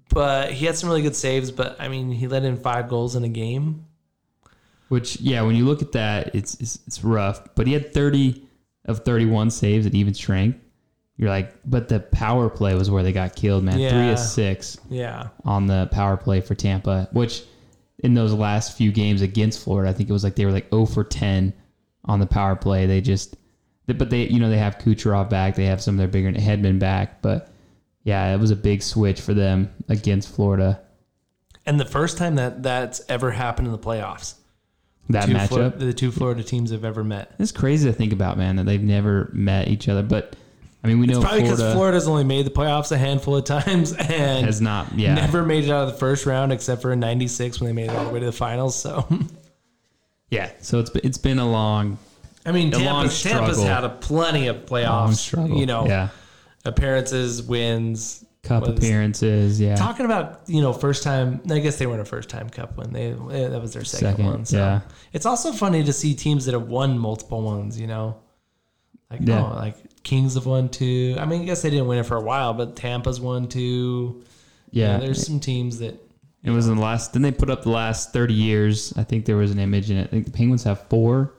but 0.09 0.51
he 0.51 0.65
had 0.65 0.75
some 0.75 0.89
really 0.89 1.01
good 1.03 1.15
saves 1.15 1.51
but 1.51 1.79
I 1.79 1.87
mean 1.87 2.09
he 2.11 2.27
let 2.27 2.43
in 2.43 2.57
five 2.57 2.89
goals 2.89 3.15
in 3.15 3.23
a 3.23 3.29
game 3.29 3.85
which 4.89 5.19
yeah, 5.21 5.41
when 5.41 5.55
you 5.55 5.65
look 5.65 5.81
at 5.81 5.93
that, 5.93 6.35
it's 6.35 6.55
it's, 6.55 6.79
it's 6.87 7.03
rough. 7.03 7.41
But 7.55 7.65
he 7.67 7.73
had 7.73 7.93
30 7.93 8.43
of 8.85 8.99
31 9.05 9.49
saves 9.51 9.85
at 9.85 9.93
even 9.95 10.13
strength. 10.13 10.59
You're 11.17 11.29
like, 11.29 11.53
but 11.65 11.89
the 11.89 11.99
power 11.99 12.49
play 12.49 12.75
was 12.75 12.89
where 12.89 13.03
they 13.03 13.11
got 13.11 13.35
killed, 13.35 13.63
man. 13.63 13.75
Three 13.75 13.83
Yeah. 13.83 14.11
of 14.11 14.19
six 14.19 14.77
yeah 14.89 15.29
on 15.45 15.67
the 15.67 15.89
power 15.91 16.15
play 16.17 16.41
for 16.41 16.55
Tampa, 16.55 17.07
which 17.11 17.43
in 17.99 18.13
those 18.13 18.33
last 18.33 18.77
few 18.77 18.91
games 18.91 19.21
against 19.21 19.61
Florida, 19.63 19.89
I 19.89 19.93
think 19.93 20.09
it 20.09 20.13
was 20.13 20.23
like 20.23 20.35
they 20.35 20.45
were 20.45 20.51
like 20.53 20.69
0 20.71 20.85
for 20.85 21.03
10 21.03 21.51
on 22.05 22.19
the 22.21 22.25
power 22.25 22.55
play. 22.55 22.85
They 22.85 23.01
just, 23.01 23.35
but 23.87 24.09
they, 24.09 24.27
you 24.27 24.39
know, 24.39 24.49
they 24.49 24.57
have 24.57 24.77
Kucherov 24.77 25.29
back. 25.29 25.55
They 25.55 25.65
have 25.65 25.81
some 25.81 25.95
of 25.95 25.97
their 25.99 26.07
bigger 26.07 26.31
Hedman 26.31 26.79
back. 26.79 27.21
But 27.21 27.51
yeah, 28.03 28.33
it 28.33 28.39
was 28.39 28.51
a 28.51 28.55
big 28.55 28.81
switch 28.81 29.19
for 29.19 29.33
them 29.33 29.69
against 29.89 30.33
Florida. 30.33 30.79
and 31.65 31.77
the 31.79 31.85
first 31.85 32.17
time 32.17 32.35
that 32.35 32.63
that's 32.63 33.01
ever 33.09 33.31
happened 33.31 33.67
in 33.67 33.73
the 33.73 33.77
playoffs 33.77 34.35
That 35.10 35.26
two 35.26 35.34
matchup. 35.34 35.47
Flor- 35.47 35.70
the 35.70 35.93
two 35.93 36.12
Florida 36.12 36.43
teams 36.43 36.72
have 36.72 36.86
ever 36.86 37.03
met 37.03 37.34
It's 37.39 37.51
crazy 37.51 37.89
to 37.89 37.93
think 37.93 38.14
about, 38.14 38.38
man, 38.38 38.57
that 38.57 38.66
they've 38.66 38.82
never 38.82 39.30
met 39.34 39.68
each 39.68 39.89
other. 39.89 40.03
But 40.03 40.36
I 40.84 40.88
mean, 40.88 40.99
we 40.99 41.07
know 41.07 41.20
probably 41.20 41.41
because 41.41 41.57
Florida 41.57 41.76
Florida's 41.76 42.07
only 42.07 42.24
made 42.24 42.45
the 42.45 42.51
playoffs 42.51 42.91
a 42.91 42.97
handful 42.97 43.36
of 43.36 43.43
times 43.43 43.93
and 43.97 44.45
has 44.45 44.62
not. 44.62 44.93
Yeah, 44.95 45.16
never 45.16 45.43
made 45.43 45.66
it 45.66 45.72
out 45.72 45.88
of 45.88 45.93
the 45.93 45.97
first 45.97 46.26
round 46.26 46.53
except 46.53 46.82
for 46.82 46.93
in 46.93 46.99
96 46.99 47.60
when 47.60 47.68
they 47.68 47.74
made 47.74 47.91
it 47.91 47.95
all 47.95 48.05
the 48.05 48.12
way 48.12 48.20
to 48.20 48.26
the 48.28 48.32
finals 48.32 48.80
so 48.80 49.07
yeah. 50.30 50.51
So 50.62 50.80
it's 50.80 50.89
been, 50.89 51.01
it's 51.03 51.18
been 51.18 51.39
a 51.39 51.49
long, 51.49 51.97
I 52.45 52.51
mean 52.51 52.72
Tampa's, 52.72 53.22
Tampa's 53.22 53.62
had 53.62 53.84
a 53.84 53.89
plenty 53.89 54.47
of 54.47 54.66
playoffs 54.66 55.57
you 55.57 55.66
know 55.66 55.86
yeah, 55.86 56.10
appearances 56.66 57.43
wins 57.43 58.24
cup 58.43 58.67
was- 58.67 58.77
appearances. 58.77 59.59
Yeah, 59.59 59.75
Talking 59.75 60.05
about 60.05 60.41
you 60.47 60.61
know 60.61 60.73
first 60.73 61.03
time, 61.03 61.41
I 61.49 61.59
guess 61.59 61.77
they 61.77 61.87
weren't 61.87 62.01
a 62.01 62.05
first 62.05 62.29
time 62.29 62.49
cup 62.49 62.77
win. 62.77 62.93
They 62.93 63.11
eh, 63.11 63.47
that 63.49 63.61
was 63.61 63.73
their 63.73 63.83
second, 63.83 64.07
Second, 64.09 64.25
one. 64.25 64.45
So 64.45 64.57
yeah. 64.57 64.81
it's 65.13 65.25
also 65.25 65.51
funny 65.51 65.83
to 65.83 65.93
see 65.93 66.13
teams 66.13 66.45
that 66.45 66.53
have 66.53 66.67
won 66.67 66.97
multiple 66.97 67.41
ones. 67.41 67.79
You 67.79 67.87
know, 67.87 68.17
like 69.11 69.21
Yeah. 69.23 69.43
oh, 69.45 69.55
like 69.55 69.75
Kings 70.03 70.35
have 70.35 70.45
won 70.45 70.69
two. 70.69 71.15
I 71.19 71.25
mean, 71.25 71.41
I 71.41 71.45
guess 71.45 71.61
they 71.61 71.69
didn't 71.69 71.87
win 71.87 71.99
it 71.99 72.05
for 72.05 72.15
a 72.17 72.21
while, 72.21 72.53
but 72.53 72.75
Tampa's 72.75 73.19
won 73.19 73.47
two. 73.47 74.23
yeah. 74.71 74.97
there's 74.97 75.25
some 75.25 75.39
teams 75.39 75.79
that 75.79 75.99
It 76.43 76.51
was 76.51 76.67
in 76.67 76.75
the 76.77 76.81
last. 76.81 77.13
Then 77.13 77.21
they 77.21 77.31
put 77.31 77.49
up 77.49 77.63
the 77.63 77.69
last 77.71 78.13
thirty 78.13 78.33
years. 78.33 78.93
I 78.97 79.03
think 79.03 79.25
there 79.25 79.35
was 79.37 79.51
an 79.51 79.59
image 79.59 79.91
in 79.91 79.97
it. 79.97 80.03
I 80.07 80.09
think 80.09 80.25
the 80.25 80.31
Penguins 80.31 80.63
have 80.63 80.87
four 80.89 81.33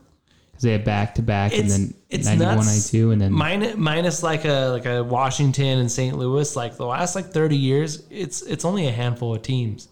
because 0.60 0.64
they 0.68 0.72
had 0.72 0.84
back 0.84 1.14
to 1.14 1.22
back, 1.22 1.56
and 1.56 1.70
then 1.70 1.94
it's 2.10 2.26
91, 2.26 2.56
nuts. 2.56 2.92
92, 2.92 3.10
and 3.12 3.20
then 3.20 3.32
minus 3.32 3.76
minus 3.76 4.22
like 4.22 4.44
a 4.44 4.66
like 4.68 4.84
a 4.86 5.02
Washington 5.02 5.78
and 5.78 5.90
St. 5.90 6.16
Louis. 6.16 6.54
Like 6.54 6.76
the 6.76 6.84
last 6.86 7.14
like 7.14 7.30
thirty 7.32 7.56
years, 7.56 8.02
it's 8.10 8.42
it's 8.42 8.64
only 8.64 8.86
a 8.86 8.92
handful 8.92 9.34
of 9.34 9.42
teams. 9.42 9.88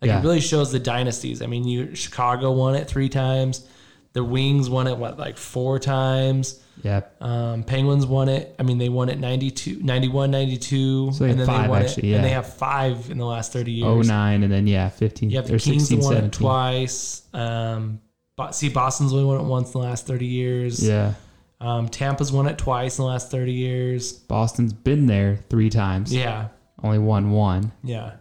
Like 0.00 0.08
Yeah. 0.08 0.20
it 0.20 0.22
really 0.22 0.40
shows 0.40 0.72
the 0.72 0.78
dynasties. 0.78 1.42
I 1.42 1.46
mean, 1.46 1.66
you 1.66 1.94
Chicago 1.94 2.52
won 2.52 2.76
it 2.76 2.88
three 2.88 3.08
times. 3.08 3.66
The 4.14 4.24
Wings 4.24 4.70
won 4.70 4.86
it 4.86 4.96
what 4.96 5.18
like 5.18 5.36
four 5.36 5.78
times. 5.78 6.60
yeah, 6.82 7.02
Um, 7.20 7.62
Penguins 7.62 8.06
won 8.06 8.28
it. 8.28 8.54
I 8.58 8.62
mean, 8.62 8.78
they 8.78 8.88
won 8.88 9.08
it 9.10 9.18
92, 9.18 9.80
91, 9.82 10.30
92. 10.30 11.12
So 11.12 11.24
they 11.24 11.30
and 11.30 11.40
then 11.40 11.46
five, 11.46 11.62
they 11.64 11.68
won 11.68 11.82
actually, 11.82 12.12
it. 12.12 12.16
And 12.16 12.24
they 12.24 12.30
have 12.30 12.52
five 12.54 13.10
in 13.10 13.18
the 13.18 13.26
last 13.26 13.52
30 13.52 13.72
years. 13.72 13.86
oh 13.86 14.00
nine, 14.00 14.44
and 14.44 14.52
then 14.52 14.66
yeah, 14.66 14.88
fifteen 14.88 15.28
You 15.30 15.36
have 15.36 15.46
the 15.46 15.58
Kings 15.58 15.88
16, 15.88 15.98
that 16.00 16.04
won 16.06 16.24
it 16.24 16.32
twice. 16.32 17.22
Um, 17.34 18.00
Bo- 18.38 18.52
see, 18.52 18.70
Boston's 18.70 19.12
only 19.12 19.24
won 19.26 19.38
it 19.38 19.44
once 19.44 19.74
in 19.74 19.80
the 19.80 19.86
last 19.86 20.06
30 20.06 20.24
years. 20.24 20.82
Yeah, 20.88 21.12
Um, 21.60 21.88
Tampa's 21.88 22.32
won 22.32 22.46
it 22.46 22.56
twice 22.56 22.98
in 22.98 23.02
the 23.02 23.08
last 23.10 23.30
30 23.30 23.52
years. 23.52 24.12
Boston's 24.12 24.72
been 24.72 25.06
there 25.06 25.40
three 25.50 25.68
times. 25.68 26.14
Yeah. 26.14 26.48
only 26.84 26.98
won 27.00 27.32
one. 27.32 27.72
Yeah. 27.82 28.12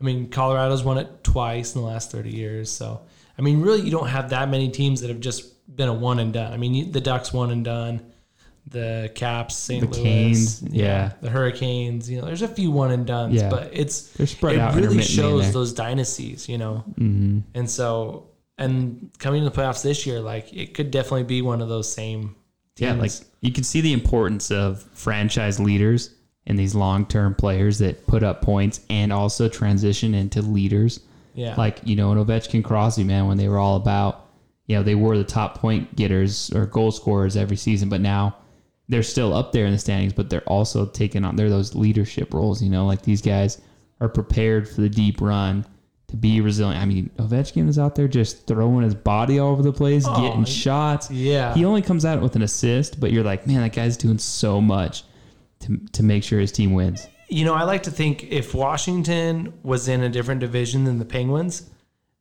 I 0.00 0.04
mean, 0.04 0.28
Colorado's 0.30 0.82
won 0.82 0.96
it 0.96 1.22
twice 1.22 1.74
in 1.74 1.82
the 1.82 1.86
last 1.86 2.10
30 2.10 2.30
years. 2.30 2.70
So, 2.70 3.02
I 3.38 3.42
mean, 3.42 3.60
really, 3.60 3.82
you 3.82 3.90
don't 3.90 4.08
have 4.08 4.30
that 4.30 4.48
many 4.48 4.70
teams 4.70 5.02
that 5.02 5.08
have 5.10 5.20
just 5.20 5.44
been 5.76 5.88
a 5.90 5.92
one 5.92 6.18
and 6.18 6.32
done. 6.32 6.50
I 6.52 6.56
mean, 6.56 6.90
the 6.92 7.00
Ducks 7.02 7.32
one 7.34 7.50
and 7.50 7.62
done, 7.62 8.00
the 8.66 9.10
Caps, 9.14 9.54
St. 9.56 9.82
The 9.82 9.86
Louis, 9.88 10.02
Canes, 10.02 10.62
yeah. 10.62 11.12
the 11.20 11.28
Hurricanes. 11.28 12.10
You 12.10 12.20
know, 12.20 12.26
there's 12.26 12.40
a 12.42 12.48
few 12.48 12.70
one 12.70 12.90
and 12.90 13.04
dones, 13.06 13.34
Yeah. 13.34 13.50
but 13.50 13.68
it's 13.74 14.08
They're 14.12 14.26
spread 14.26 14.54
it 14.54 14.60
out. 14.60 14.74
really 14.74 15.02
shows 15.02 15.52
those 15.52 15.74
dynasties. 15.74 16.48
You 16.48 16.56
know, 16.56 16.84
Mhm. 16.98 17.42
and 17.54 17.68
so 17.68 18.27
and 18.58 19.10
coming 19.18 19.42
to 19.42 19.50
the 19.50 19.56
playoffs 19.56 19.82
this 19.82 20.06
year, 20.06 20.20
like 20.20 20.52
it 20.52 20.74
could 20.74 20.90
definitely 20.90 21.24
be 21.24 21.42
one 21.42 21.62
of 21.62 21.68
those 21.68 21.92
same. 21.92 22.34
Teams. 22.74 22.94
Yeah, 22.94 23.00
like 23.00 23.12
you 23.40 23.52
can 23.52 23.64
see 23.64 23.80
the 23.80 23.92
importance 23.92 24.50
of 24.50 24.82
franchise 24.92 25.58
leaders 25.58 26.14
and 26.46 26.58
these 26.58 26.74
long 26.74 27.06
term 27.06 27.34
players 27.34 27.78
that 27.78 28.06
put 28.06 28.22
up 28.22 28.42
points 28.42 28.80
and 28.90 29.12
also 29.12 29.48
transition 29.48 30.14
into 30.14 30.42
leaders. 30.42 31.00
yeah, 31.34 31.54
Like, 31.56 31.80
you 31.84 31.94
know, 31.94 32.10
an 32.10 32.24
Ovechkin 32.24 32.64
Crosby, 32.64 33.04
man, 33.04 33.28
when 33.28 33.36
they 33.36 33.48
were 33.48 33.58
all 33.58 33.76
about, 33.76 34.26
you 34.66 34.76
know, 34.76 34.82
they 34.82 34.94
were 34.94 35.16
the 35.18 35.24
top 35.24 35.58
point 35.58 35.94
getters 35.94 36.50
or 36.52 36.66
goal 36.66 36.90
scorers 36.90 37.36
every 37.36 37.56
season, 37.56 37.88
but 37.88 38.00
now 38.00 38.36
they're 38.88 39.02
still 39.02 39.34
up 39.34 39.52
there 39.52 39.66
in 39.66 39.72
the 39.72 39.78
standings, 39.78 40.14
but 40.14 40.30
they're 40.30 40.40
also 40.42 40.86
taking 40.86 41.24
on, 41.24 41.36
they're 41.36 41.50
those 41.50 41.74
leadership 41.74 42.32
roles, 42.32 42.62
you 42.62 42.70
know, 42.70 42.86
like 42.86 43.02
these 43.02 43.22
guys 43.22 43.60
are 44.00 44.08
prepared 44.08 44.68
for 44.68 44.80
the 44.80 44.88
deep 44.88 45.20
run 45.20 45.66
to 46.08 46.16
be 46.16 46.40
resilient. 46.40 46.80
I 46.80 46.86
mean, 46.86 47.10
Ovechkin 47.18 47.68
is 47.68 47.78
out 47.78 47.94
there 47.94 48.08
just 48.08 48.46
throwing 48.46 48.82
his 48.82 48.94
body 48.94 49.38
all 49.38 49.52
over 49.52 49.62
the 49.62 49.72
place, 49.72 50.04
Oh, 50.06 50.20
getting 50.20 50.44
shots. 50.44 51.10
Yeah. 51.10 51.54
He 51.54 51.64
only 51.64 51.82
comes 51.82 52.04
out 52.04 52.20
with 52.22 52.34
an 52.34 52.42
assist, 52.42 52.98
but 52.98 53.12
you're 53.12 53.24
like, 53.24 53.46
man, 53.46 53.60
that 53.60 53.72
guy's 53.74 53.96
doing 53.96 54.18
so 54.18 54.60
much 54.60 55.04
to, 55.60 55.76
to 55.92 56.02
make 56.02 56.24
sure 56.24 56.40
his 56.40 56.50
team 56.52 56.72
wins. 56.72 57.06
You 57.28 57.44
know, 57.44 57.54
I 57.54 57.64
like 57.64 57.82
to 57.82 57.90
think 57.90 58.24
if 58.32 58.54
Washington 58.54 59.52
was 59.62 59.86
in 59.86 60.02
a 60.02 60.08
different 60.08 60.40
division 60.40 60.84
than 60.84 60.98
the 60.98 61.04
Penguins, 61.04 61.68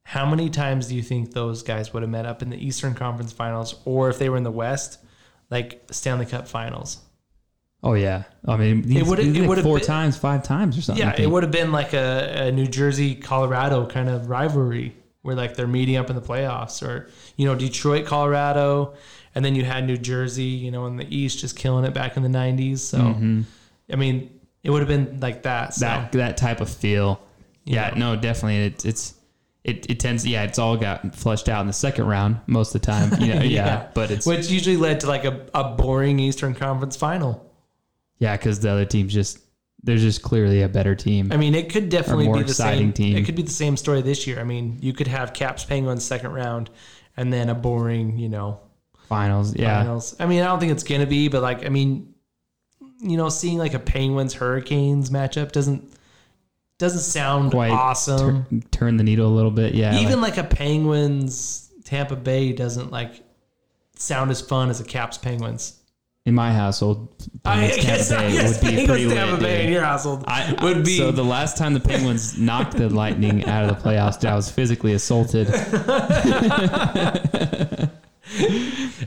how 0.04 0.26
many 0.26 0.50
times 0.50 0.88
do 0.88 0.96
you 0.96 1.02
think 1.02 1.32
those 1.32 1.64
guys 1.64 1.94
would 1.94 2.04
have 2.04 2.10
met 2.10 2.26
up 2.26 2.42
in 2.42 2.50
the 2.50 2.58
Eastern 2.58 2.94
Conference 2.94 3.32
Finals, 3.32 3.76
or 3.86 4.10
if 4.10 4.20
they 4.20 4.28
were 4.30 4.38
in 4.38 4.44
the 4.44 4.52
West, 4.52 5.00
like 5.50 5.84
Stanley 5.92 6.26
Cup 6.26 6.48
Finals? 6.48 7.00
Oh 7.88 7.94
yeah, 7.94 8.24
I 8.46 8.58
mean, 8.58 8.82
these, 8.82 8.98
it 8.98 9.08
like 9.08 9.48
would've 9.48 9.64
four 9.64 9.78
been- 9.78 9.88
times, 9.88 10.18
five 10.18 10.44
times 10.44 10.78
or 10.78 10.82
something. 10.82 11.08
Yeah, 11.08 11.16
it 11.18 11.32
would 11.32 11.44
have 11.44 11.54
been 11.54 11.72
like 11.72 11.94
a, 11.94 12.48
a 12.48 12.52
New 12.52 12.68
Jersey 12.68 13.16
Colorado 13.16 13.88
kind 13.88 14.10
of 14.10 14.30
rivalry 14.30 14.94
where 15.22 15.36
like 15.36 15.56
they're 15.56 15.68
meeting 15.68 15.96
up 15.96 16.10
in 16.10 16.18
the 16.18 16.22
playoffs, 16.22 16.86
or 16.86 17.10
you 17.38 17.46
know 17.46 17.56
Detroit 17.56 18.06
Colorado, 18.06 18.94
and 19.34 19.46
then 19.46 19.56
you 19.56 19.64
had 19.64 19.88
New 19.88 19.98
Jersey, 19.98 20.44
you 20.44 20.70
know, 20.70 20.86
in 20.88 20.98
the 20.98 21.08
East 21.16 21.40
just 21.40 21.56
killing 21.56 21.86
it 21.86 21.94
back 21.94 22.18
in 22.18 22.24
the 22.24 22.30
'90s. 22.30 22.80
So, 22.80 22.98
mm-hmm. 22.98 23.44
I 23.90 23.96
mean, 23.96 24.38
it 24.64 24.70
would 24.70 24.80
have 24.80 24.90
been 24.90 25.22
like 25.22 25.44
that. 25.44 25.74
So. 25.74 25.86
that 25.86 26.12
that 26.12 26.36
type 26.36 26.60
of 26.60 26.70
feel. 26.70 27.22
Yeah, 27.64 27.94
no, 27.96 28.18
definitely. 28.18 28.66
It's 28.66 28.84
it's 28.84 29.14
it, 29.64 29.90
it 29.90 30.02
tends. 30.02 30.28
Yeah, 30.28 30.44
it's 30.44 30.60
all 30.60 30.76
got 30.76 31.16
flushed 31.16 31.48
out 31.48 31.62
in 31.62 31.68
the 31.68 31.74
second 31.74 32.08
round 32.08 32.42
most 32.48 32.76
of 32.76 32.82
the 32.82 32.86
time. 32.86 33.22
You 33.22 33.34
know, 33.34 33.42
yeah, 33.44 33.88
but 33.94 34.12
it's 34.12 34.26
which 34.26 34.50
usually 34.50 34.76
led 34.76 35.00
to 35.02 35.08
like 35.08 35.24
a, 35.24 35.46
a 35.54 35.70
boring 35.76 36.20
Eastern 36.20 36.54
Conference 36.54 36.98
final. 36.98 37.47
Yeah 38.20 38.36
because 38.38 38.60
the 38.60 38.70
other 38.72 38.86
team's 38.86 39.14
just 39.14 39.40
there's 39.84 40.02
just 40.02 40.22
clearly 40.24 40.64
a 40.64 40.68
better 40.70 40.96
team. 40.96 41.32
I 41.32 41.38
mean, 41.38 41.54
it 41.56 41.72
could 41.72 41.90
definitely 41.90 42.28
be 42.34 42.44
the 42.44 42.54
same. 42.54 42.92
team. 42.92 43.16
It 43.16 43.26
could 43.26 43.36
be 43.36 43.44
the 43.44 43.52
same 43.52 43.78
story 43.78 44.02
this 44.02 44.26
year. 44.26 44.40
I 44.40 44.44
mean, 44.44 44.78
you 44.82 44.92
could 44.92 45.08
have 45.08 45.34
Caps 45.34 45.64
Penguins 45.64 46.04
second 46.04 46.34
round, 46.34 46.70
and 47.16 47.32
then 47.32 47.48
a 47.50 47.56
boring, 47.56 48.18
you 48.18 48.28
know, 48.28 48.60
Finals, 49.08 49.56
yeah, 49.56 49.80
finals. 49.82 50.16
I 50.20 50.26
mean, 50.26 50.42
I 50.42 50.46
don't 50.48 50.60
think 50.60 50.72
it's 50.74 50.84
gonna 50.84 51.06
be, 51.06 51.28
but 51.30 51.42
like, 51.42 51.66
I 51.66 51.70
mean, 51.70 52.14
you 53.00 53.16
know, 53.16 53.30
seeing 53.30 53.58
like 53.60 53.74
a 53.76 53.80
Penguins 53.80 54.34
Hurricanes 54.34 55.10
matchup 55.12 55.52
doesn't 55.54 55.94
doesn't 56.80 57.02
sound 57.02 57.52
quite 57.52 57.72
awesome. 57.72 58.46
tur- 58.50 58.68
turn 58.72 58.98
the 58.98 59.04
needle 59.04 59.28
a 59.28 59.34
little 59.36 59.52
bit. 59.52 59.74
Yeah, 59.76 60.00
Even 60.00 60.22
like- 60.22 60.38
like 60.38 60.46
a 60.52 60.56
Penguins 60.56 61.72
Tampa 61.86 62.16
Bay 62.18 62.52
doesn't 62.52 62.92
like 62.92 63.24
sound 63.96 64.30
as 64.32 64.42
fun 64.42 64.70
as 64.70 64.82
a 64.82 64.84
Caps 64.84 65.18
Penguins. 65.18 65.77
In 66.28 66.36
my 66.36 66.52
household, 66.52 67.08
I 67.46 67.68
guess, 67.68 68.10
Tampa 68.10 68.26
I 68.26 68.32
guess 68.34 68.62
would 68.62 68.70
be 68.70 68.86
pretty 68.86 69.08
Tampa. 69.08 69.42
Bay 69.42 69.66
in 69.66 69.72
your 69.72 69.86
household 69.86 70.26
I, 70.28 70.54
would 70.62 70.84
be 70.84 70.98
so 70.98 71.10
the 71.10 71.24
last 71.24 71.56
time 71.56 71.74
the 71.74 71.80
Penguins 71.80 72.38
knocked 72.48 72.76
the 72.76 72.90
Lightning 72.90 73.46
out 73.46 73.64
of 73.64 73.70
the 73.70 73.90
playoffs, 73.90 74.28
I 74.28 74.36
was 74.36 74.52
physically 74.52 74.92
assaulted. 74.92 75.48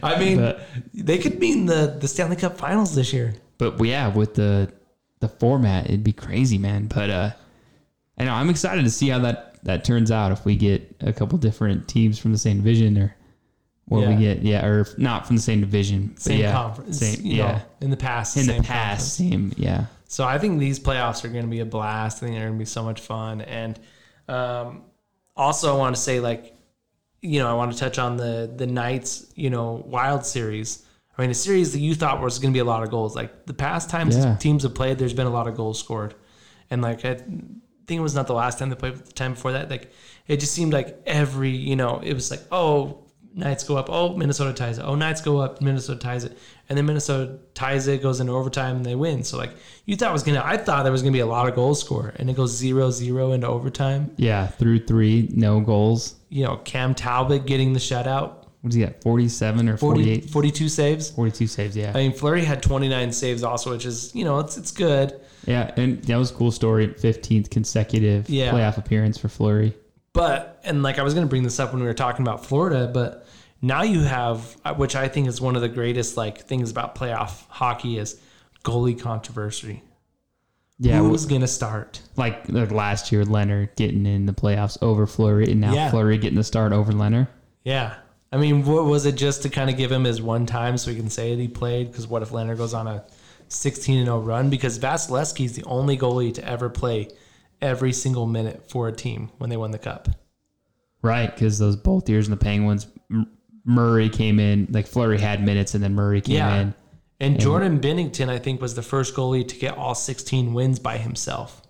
I 0.02 0.18
mean, 0.18 0.38
But- 0.38 0.66
they 0.94 1.18
could 1.18 1.38
mean 1.38 1.66
the 1.66 1.98
the 2.00 2.08
Stanley 2.08 2.36
Cup 2.36 2.56
Finals 2.56 2.94
this 2.94 3.12
year. 3.12 3.34
But 3.58 3.78
yeah, 3.84 4.08
with 4.08 4.34
the 4.34 4.72
the 5.20 5.28
format, 5.28 5.90
it'd 5.90 6.02
be 6.02 6.14
crazy, 6.14 6.56
man. 6.56 6.86
But 6.86 7.10
uh, 7.10 7.30
I 8.16 8.24
know 8.24 8.32
I'm 8.32 8.48
excited 8.48 8.84
to 8.84 8.90
see 8.90 9.10
how 9.10 9.18
that 9.18 9.62
that 9.64 9.84
turns 9.84 10.10
out. 10.10 10.32
If 10.32 10.46
we 10.46 10.56
get 10.56 10.96
a 11.00 11.12
couple 11.12 11.36
different 11.36 11.86
teams 11.86 12.18
from 12.18 12.32
the 12.32 12.38
same 12.38 12.56
division, 12.56 12.96
or 12.96 13.14
what 13.90 14.08
we 14.08 14.14
get, 14.16 14.42
yeah, 14.42 14.64
or 14.64 14.86
not 14.96 15.26
from 15.26 15.36
the 15.36 15.42
same 15.42 15.60
division, 15.60 16.08
but 16.14 16.22
Same 16.22 16.40
yeah, 16.40 16.52
conference. 16.52 16.98
same, 16.98 17.20
yeah, 17.26 17.52
know, 17.52 17.62
in 17.82 17.90
the 17.90 17.96
past. 17.96 18.36
in 18.36 18.44
same 18.44 18.56
the 18.62 18.62
past, 18.62 19.18
conference. 19.18 19.54
same, 19.56 19.64
yeah, 19.64 19.86
So 20.08 20.24
I 20.24 20.38
think 20.38 20.58
these 20.60 20.78
playoffs 20.80 21.24
are 21.24 21.28
going 21.28 21.44
to 21.44 21.50
be 21.50 21.60
a 21.60 21.64
blast. 21.66 22.18
I 22.18 22.26
think 22.26 22.32
they're 22.38 22.46
going 22.46 22.58
to 22.58 22.58
be 22.58 22.64
so 22.64 22.82
much 22.84 23.00
fun. 23.00 23.40
And 23.42 23.78
um, 24.28 24.82
also, 25.36 25.74
I 25.74 25.78
want 25.78 25.94
to 25.96 26.00
say, 26.00 26.20
like, 26.20 26.54
you 27.20 27.38
know, 27.40 27.50
I 27.50 27.54
want 27.54 27.72
to 27.72 27.78
touch 27.78 27.98
on 27.98 28.16
the 28.16 28.50
the 28.56 28.66
Knights, 28.66 29.30
you 29.34 29.50
know, 29.50 29.82
Wild 29.86 30.24
series. 30.24 30.84
I 31.18 31.22
mean, 31.22 31.30
a 31.30 31.34
series 31.34 31.72
that 31.72 31.80
you 31.80 31.94
thought 31.94 32.22
was 32.22 32.38
going 32.38 32.50
to 32.52 32.56
be 32.56 32.60
a 32.60 32.64
lot 32.64 32.82
of 32.82 32.90
goals. 32.90 33.14
Like 33.14 33.44
the 33.46 33.52
past 33.52 33.90
times 33.90 34.16
Yeah. 34.16 34.36
teams 34.36 34.62
have 34.62 34.74
played, 34.74 34.98
there's 34.98 35.12
been 35.12 35.26
a 35.26 35.30
lot 35.38 35.46
of 35.48 35.54
goals 35.56 35.78
scored. 35.78 36.14
And 36.70 36.80
like 36.80 37.04
I 37.04 37.14
think 37.16 37.98
it 37.98 38.00
was 38.00 38.14
not 38.14 38.26
the 38.26 38.32
last 38.34 38.58
time 38.58 38.70
they 38.70 38.76
played, 38.76 38.94
but 38.94 39.04
the 39.06 39.12
time 39.12 39.34
before 39.34 39.52
that, 39.52 39.68
like 39.68 39.90
it 40.28 40.38
just 40.40 40.54
seemed 40.54 40.72
like 40.72 40.98
every, 41.04 41.50
you 41.50 41.76
know, 41.76 42.00
it 42.02 42.14
was 42.14 42.30
like, 42.30 42.40
oh, 42.52 43.04
Knights 43.32 43.62
go 43.64 43.76
up, 43.76 43.86
oh, 43.88 44.16
Minnesota 44.16 44.52
ties 44.52 44.78
it. 44.78 44.82
Oh, 44.82 44.94
Knights 44.96 45.20
go 45.20 45.38
up, 45.38 45.60
Minnesota 45.62 45.98
ties 46.00 46.24
it. 46.24 46.36
And 46.68 46.76
then 46.76 46.86
Minnesota 46.86 47.38
ties 47.54 47.86
it, 47.86 48.02
goes 48.02 48.18
into 48.20 48.32
overtime, 48.32 48.76
and 48.76 48.84
they 48.86 48.94
win. 48.96 49.22
So 49.24 49.38
like 49.38 49.50
you 49.86 49.96
thought 49.96 50.10
it 50.10 50.12
was 50.12 50.22
gonna 50.24 50.42
I 50.44 50.56
thought 50.56 50.82
there 50.82 50.92
was 50.92 51.02
gonna 51.02 51.12
be 51.12 51.20
a 51.20 51.26
lot 51.26 51.48
of 51.48 51.54
goals 51.54 51.80
scored, 51.80 52.16
and 52.16 52.28
it 52.28 52.34
goes 52.36 52.50
zero 52.56 52.90
zero 52.90 53.32
into 53.32 53.46
overtime. 53.46 54.10
yeah. 54.16 54.46
Through 54.48 54.86
three, 54.86 55.28
no 55.32 55.60
goals. 55.60 56.16
You 56.28 56.44
know, 56.44 56.56
Cam 56.58 56.94
Talbot 56.94 57.46
getting 57.46 57.72
the 57.72 57.80
shutout, 57.80 58.46
What 58.62 58.70
is 58.70 58.74
he 58.74 58.84
at? 58.84 59.02
47 59.02 59.68
or 59.68 59.76
40, 59.76 60.02
48? 60.02 60.30
42 60.30 60.68
saves. 60.68 61.10
42 61.10 61.46
saves, 61.46 61.76
yeah. 61.76 61.90
I 61.94 61.98
mean, 61.98 62.12
Fleury 62.12 62.44
had 62.44 62.62
29 62.62 63.12
saves 63.12 63.42
also, 63.42 63.70
which 63.72 63.84
is, 63.86 64.14
you 64.14 64.24
know, 64.24 64.38
it's 64.40 64.56
it's 64.56 64.70
good. 64.70 65.20
Yeah, 65.46 65.70
and 65.76 66.02
that 66.04 66.16
was 66.16 66.30
a 66.30 66.34
cool 66.34 66.50
story. 66.52 66.88
15th 66.88 67.48
consecutive 67.50 68.28
Yeah. 68.28 68.52
playoff 68.52 68.76
appearance 68.76 69.18
for 69.18 69.28
Fleury. 69.28 69.74
But 70.12 70.60
and 70.64 70.82
like 70.82 70.98
I 70.98 71.02
was 71.02 71.14
going 71.14 71.24
to 71.26 71.28
bring 71.30 71.42
this 71.44 71.60
up 71.60 71.72
when 71.72 71.80
we 71.82 71.86
were 71.86 71.94
talking 71.94 72.22
about 72.26 72.44
Florida, 72.44 72.90
but 72.92 73.26
now 73.62 73.82
you 73.82 74.00
have 74.00 74.56
uh, 74.64 74.74
which 74.74 74.96
I 74.96 75.08
think 75.08 75.28
is 75.28 75.40
one 75.40 75.54
of 75.56 75.62
the 75.62 75.68
greatest 75.68 76.16
like 76.16 76.40
things 76.42 76.70
about 76.70 76.94
playoff 76.94 77.44
hockey 77.48 77.98
is 77.98 78.20
goalie 78.64 78.98
controversy. 79.00 79.82
Yeah, 80.82 80.98
Who's 81.00 81.26
going 81.26 81.42
to 81.42 81.46
start? 81.46 82.00
like, 82.16 82.48
like 82.48 82.70
last 82.70 83.12
year, 83.12 83.22
Lehner 83.24 83.68
getting 83.76 84.06
in 84.06 84.24
the 84.24 84.32
playoffs 84.32 84.78
over 84.80 85.06
Fleury, 85.06 85.50
and 85.52 85.60
now 85.60 85.74
Yeah. 85.74 85.90
Fleury 85.90 86.16
getting 86.16 86.38
the 86.38 86.44
start 86.44 86.72
over 86.72 86.90
Lehner. 86.90 87.28
Yeah. 87.64 87.96
I 88.32 88.38
mean, 88.38 88.64
what 88.64 88.86
was 88.86 89.04
it 89.04 89.16
just 89.16 89.42
to 89.42 89.50
kind 89.50 89.68
of 89.68 89.76
give 89.76 89.92
him 89.92 90.04
his 90.04 90.22
one 90.22 90.46
time 90.46 90.78
so 90.78 90.90
we 90.90 90.96
can 90.96 91.10
say 91.10 91.34
that 91.34 91.42
he 91.42 91.48
played? 91.48 91.90
Because 91.92 92.06
what 92.06 92.22
if 92.22 92.30
Lehner 92.30 92.56
goes 92.56 92.72
on 92.72 92.86
a 92.86 93.04
16 93.48 93.98
and 93.98 94.06
0 94.06 94.20
run? 94.20 94.48
Because 94.48 94.78
Vasilevskiy 94.78 95.44
is 95.44 95.52
the 95.52 95.64
only 95.64 95.98
goalie 95.98 96.32
to 96.32 96.44
ever 96.48 96.70
play 96.70 97.08
every 97.62 97.92
single 97.92 98.26
minute 98.26 98.68
for 98.70 98.88
a 98.88 98.92
team 98.92 99.30
when 99.38 99.50
they 99.50 99.56
won 99.56 99.70
the 99.70 99.78
cup. 99.78 100.08
Right, 101.02 101.32
because 101.34 101.58
those 101.58 101.76
both 101.76 102.08
years 102.08 102.26
in 102.26 102.30
the 102.30 102.36
Penguins, 102.36 102.86
Murray 103.64 104.08
came 104.08 104.38
in, 104.38 104.68
like 104.70 104.86
Fleury 104.86 105.18
had 105.18 105.44
minutes, 105.44 105.74
and 105.74 105.82
then 105.82 105.94
Murray 105.94 106.20
came 106.20 106.36
Yeah. 106.36 106.60
in. 106.60 106.74
And 107.22 107.38
Jordan 107.38 107.80
Binnington, 107.80 108.28
I 108.30 108.38
think, 108.38 108.60
was 108.62 108.74
the 108.74 108.82
first 108.82 109.14
goalie 109.14 109.46
to 109.46 109.56
get 109.56 109.76
all 109.76 109.94
16 109.94 110.54
wins 110.54 110.78
by 110.78 110.96
himself. 110.98 111.62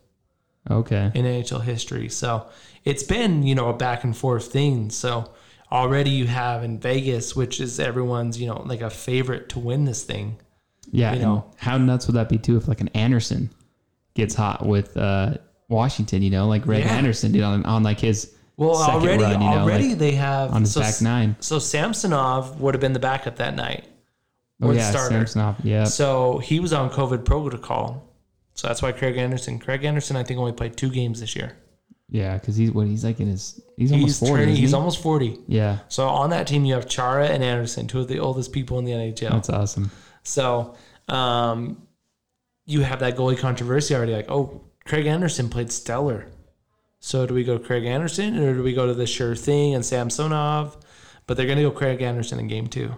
Okay. 0.71 1.11
in 1.15 1.25
NHL 1.25 1.63
history. 1.63 2.09
So 2.11 2.47
it's 2.85 3.03
been, 3.03 3.43
you 3.45 3.55
know, 3.55 3.71
a 3.71 3.73
back 3.73 4.05
and 4.05 4.15
forth 4.17 4.53
thing. 4.53 4.91
So 4.91 5.31
already 5.73 6.11
you 6.11 6.27
have 6.27 6.63
in 6.63 6.79
Vegas, 6.79 7.35
which 7.35 7.61
is 7.61 7.81
everyone's, 7.81 8.39
you 8.41 8.47
know, 8.47 8.63
like 8.67 8.83
a 8.83 8.91
favorite 8.91 9.49
to 9.51 9.59
win 9.59 9.87
this 9.87 10.05
thing. 10.05 10.37
Yeah. 10.93 11.15
You 11.15 11.21
know. 11.21 11.51
how 11.57 11.79
nuts 11.79 12.07
would 12.07 12.15
that 12.17 12.29
be, 12.29 12.37
too, 12.39 12.57
if 12.59 12.69
like 12.69 12.81
an 12.83 12.89
Anderson 12.89 13.51
gets 14.15 14.35
hot 14.35 14.67
with 14.67 14.97
uh, 14.99 15.39
Washington, 15.71 16.21
you 16.23 16.31
know, 16.31 16.47
like 16.49 16.63
Greg 16.63 16.85
Yeah. 16.85 16.93
Anderson 16.95 17.33
did 17.33 17.43
on, 17.43 17.65
on 17.65 17.83
like 17.83 18.01
his 18.01 18.35
Well, 18.57 18.75
second 18.75 19.01
already, 19.01 19.23
run, 19.23 19.33
you 19.33 19.39
know, 19.51 19.59
already 19.59 19.89
like 19.91 19.99
they 19.99 20.13
have 20.13 20.51
on 20.53 20.63
his 20.63 20.73
so, 20.73 20.81
back 20.81 21.01
nine. 21.01 21.37
So 21.41 21.59
Samsonov 21.59 22.61
would 22.61 22.75
have 22.75 22.81
been 22.81 22.93
the 22.93 22.99
backup 22.99 23.37
that 23.37 23.55
night, 23.57 23.87
Oh, 24.63 24.67
or 24.69 24.73
the 24.75 24.81
yeah, 24.81 24.91
starter. 24.91 25.15
Samsonov. 25.15 25.57
Yeah. 25.65 25.85
So 25.85 26.39
he 26.39 26.61
was 26.61 26.73
on 26.75 26.91
COVID 26.91 27.25
protocol. 27.25 28.07
So 28.55 28.69
that's 28.69 28.83
why 28.83 28.93
Craig 28.93 29.17
Anderson. 29.17 29.59
Craig 29.59 29.85
Anderson, 29.85 30.17
I 30.17 30.23
think, 30.25 30.39
only 30.39 30.53
played 30.53 30.77
two 30.77 30.91
games 30.91 31.21
this 31.21 31.35
year. 31.35 31.53
Yeah, 32.11 32.35
because 32.37 32.57
he's 32.57 32.73
what 32.73 32.87
he's 32.89 33.05
like 33.05 33.21
in 33.21 33.29
his 33.29 33.61
he's 33.77 33.91
He's 33.91 33.93
almost 33.93 34.19
forty. 34.21 34.33
turning. 34.33 34.49
isn't 34.51 34.61
He's 34.63 34.75
almost 34.75 35.01
forty. 35.03 35.39
yeah, 35.47 35.79
So 35.89 36.09
on 36.09 36.31
that 36.31 36.47
team, 36.49 36.65
you 36.65 36.75
have 36.75 36.89
Chara 36.89 37.29
and 37.29 37.43
Anderson, 37.45 37.87
two 37.87 38.01
of 38.01 38.09
the 38.09 38.19
oldest 38.19 38.53
people 38.53 38.79
in 38.81 38.85
the 38.85 38.91
NHL. 38.93 39.31
that's 39.31 39.49
awesome. 39.49 39.91
So 40.25 40.75
um, 41.09 41.87
you 42.67 42.83
have 42.83 42.99
that 43.01 43.17
goalie 43.17 43.39
controversy 43.39 43.95
already. 43.95 44.13
Like, 44.13 44.29
oh, 44.31 44.61
Craig 44.91 45.07
Anderson 45.07 45.49
played 45.49 45.71
stellar. 45.71 46.27
So 46.99 47.25
do 47.25 47.33
we 47.33 47.45
go 47.45 47.61
Craig 47.61 47.85
Anderson 47.85 48.37
or 48.37 48.55
do 48.55 48.63
we 48.65 48.73
go 48.73 48.89
to 48.89 48.93
the 48.93 49.07
sure 49.07 49.37
thing 49.37 49.77
and 49.77 49.87
Samsonov? 49.87 50.77
But 51.29 51.37
they're 51.37 51.47
going 51.47 51.59
to 51.59 51.63
go 51.63 51.71
Craig 51.71 52.03
Anderson 52.03 52.41
in 52.41 52.49
game 52.49 52.67
two. 52.67 52.97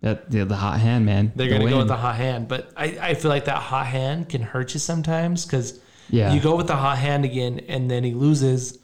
That 0.00 0.30
the, 0.30 0.46
the 0.46 0.56
hot 0.56 0.80
hand 0.80 1.04
man. 1.04 1.32
They're 1.36 1.46
the 1.46 1.50
going 1.50 1.66
to 1.66 1.70
go 1.70 1.78
with 1.80 1.88
the 1.88 1.98
hot 1.98 2.16
hand. 2.16 2.48
But 2.48 2.72
I, 2.78 2.98
I 2.98 3.14
feel 3.14 3.28
like 3.28 3.44
that 3.44 3.58
hot 3.58 3.84
hand 3.84 4.30
can 4.30 4.40
hurt 4.40 4.72
you 4.72 4.80
sometimes 4.80 5.44
because 5.44 5.78
yeah. 6.08 6.32
you 6.32 6.40
go 6.40 6.56
with 6.56 6.66
the 6.66 6.76
hot 6.76 6.96
hand 6.96 7.26
again 7.26 7.60
and 7.68 7.90
then 7.90 8.04
he 8.04 8.14
loses. 8.14 8.78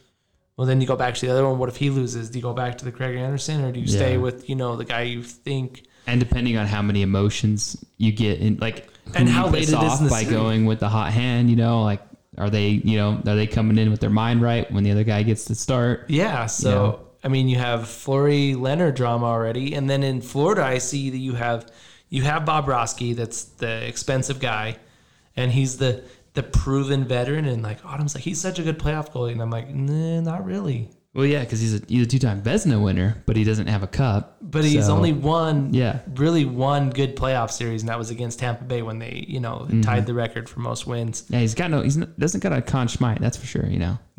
Well, 0.58 0.66
then 0.66 0.82
you 0.82 0.86
go 0.86 0.96
back 0.96 1.14
to 1.14 1.24
the 1.24 1.32
other 1.32 1.48
one. 1.48 1.58
What 1.58 1.70
if 1.70 1.76
he 1.76 1.88
loses? 1.88 2.28
Do 2.28 2.38
you 2.38 2.42
go 2.42 2.52
back 2.52 2.76
to 2.76 2.84
the 2.84 2.92
Craig 2.92 3.16
Anderson 3.16 3.64
or 3.64 3.72
do 3.72 3.80
you 3.80 3.88
stay 3.88 4.18
with, 4.18 4.50
you 4.50 4.54
know, 4.54 4.76
the 4.76 4.84
guy 4.84 5.02
you 5.02 5.22
think? 5.22 5.86
and 6.06 6.20
depending 6.20 6.58
on 6.58 6.66
how 6.66 6.82
many 6.82 7.00
emotions 7.00 7.82
you 7.96 8.12
get 8.12 8.40
in, 8.40 8.58
like 8.58 8.86
And 9.14 9.30
how 9.30 9.48
late 9.48 9.62
it 9.62 9.68
is 9.68 9.74
off 9.74 10.00
in 10.00 10.04
the 10.04 10.10
by 10.10 10.24
going 10.24 10.66
with 10.66 10.80
the 10.80 10.90
hot 10.90 11.10
hand, 11.10 11.48
you 11.48 11.56
know, 11.56 11.82
like 11.82 12.02
are 12.38 12.50
they, 12.50 12.68
you 12.68 12.96
know, 12.96 13.20
are 13.26 13.36
they 13.36 13.46
coming 13.46 13.78
in 13.78 13.90
with 13.90 14.00
their 14.00 14.10
mind 14.10 14.42
right 14.42 14.70
when 14.72 14.84
the 14.84 14.90
other 14.90 15.04
guy 15.04 15.22
gets 15.22 15.44
to 15.46 15.54
start? 15.54 16.06
Yeah. 16.08 16.46
So 16.46 17.06
I 17.24 17.28
mean, 17.28 17.48
you 17.48 17.56
have 17.56 17.88
Fleury 17.88 18.54
Lehner 18.54 18.94
drama 18.94 19.26
already, 19.26 19.74
and 19.74 19.88
then 19.88 20.02
in 20.02 20.20
Florida, 20.20 20.62
I 20.62 20.78
see 20.78 21.10
that 21.10 21.18
you 21.18 21.34
have 21.34 21.70
you 22.10 22.22
have 22.22 22.42
Bobrovsky, 22.42 23.16
that's 23.16 23.44
the 23.44 23.86
expensive 23.86 24.40
guy, 24.40 24.76
and 25.36 25.50
he's 25.50 25.78
the 25.78 26.04
the 26.34 26.42
proven 26.42 27.04
veteran, 27.04 27.46
and 27.46 27.62
like 27.62 27.84
Autumn's 27.84 28.14
like 28.14 28.24
he's 28.24 28.40
such 28.40 28.58
a 28.58 28.62
good 28.62 28.78
playoff 28.78 29.10
goalie, 29.10 29.32
and 29.32 29.40
I'm 29.40 29.50
like, 29.50 29.70
nah, 29.70 30.20
not 30.20 30.44
really. 30.44 30.90
Well, 31.14 31.24
yeah, 31.24 31.40
because 31.40 31.60
he's 31.60 31.74
a 31.76 31.80
he's 31.86 32.02
a 32.06 32.08
two 32.08 32.18
time 32.18 32.42
Vezina 32.42 32.82
winner, 32.82 33.22
but 33.24 33.36
he 33.36 33.44
doesn't 33.44 33.68
have 33.68 33.84
a 33.84 33.86
cup. 33.86 34.36
But 34.42 34.64
he's 34.64 34.86
So, 34.86 34.96
only 34.96 35.12
won, 35.12 35.72
yeah. 35.72 36.00
really 36.16 36.44
one 36.44 36.90
good 36.90 37.14
playoff 37.14 37.52
series, 37.52 37.82
and 37.82 37.88
that 37.88 37.98
was 37.98 38.10
against 38.10 38.40
Tampa 38.40 38.64
Bay 38.64 38.82
when 38.82 38.98
they, 38.98 39.24
you 39.28 39.38
know, 39.38 39.60
Mm-hmm. 39.68 39.82
tied 39.82 40.06
the 40.06 40.14
record 40.14 40.48
for 40.48 40.58
most 40.58 40.88
wins. 40.88 41.24
Yeah, 41.28 41.38
he's 41.38 41.54
got 41.54 41.70
no. 41.70 41.82
He's 41.82 41.96
not, 41.96 42.18
doesn't 42.18 42.40
got 42.42 42.52
a 42.52 42.60
Conn 42.60 42.88
Smythe, 42.88 43.18
that's 43.20 43.36
for 43.36 43.46
sure. 43.46 43.64
You 43.66 43.78
know. 43.78 43.98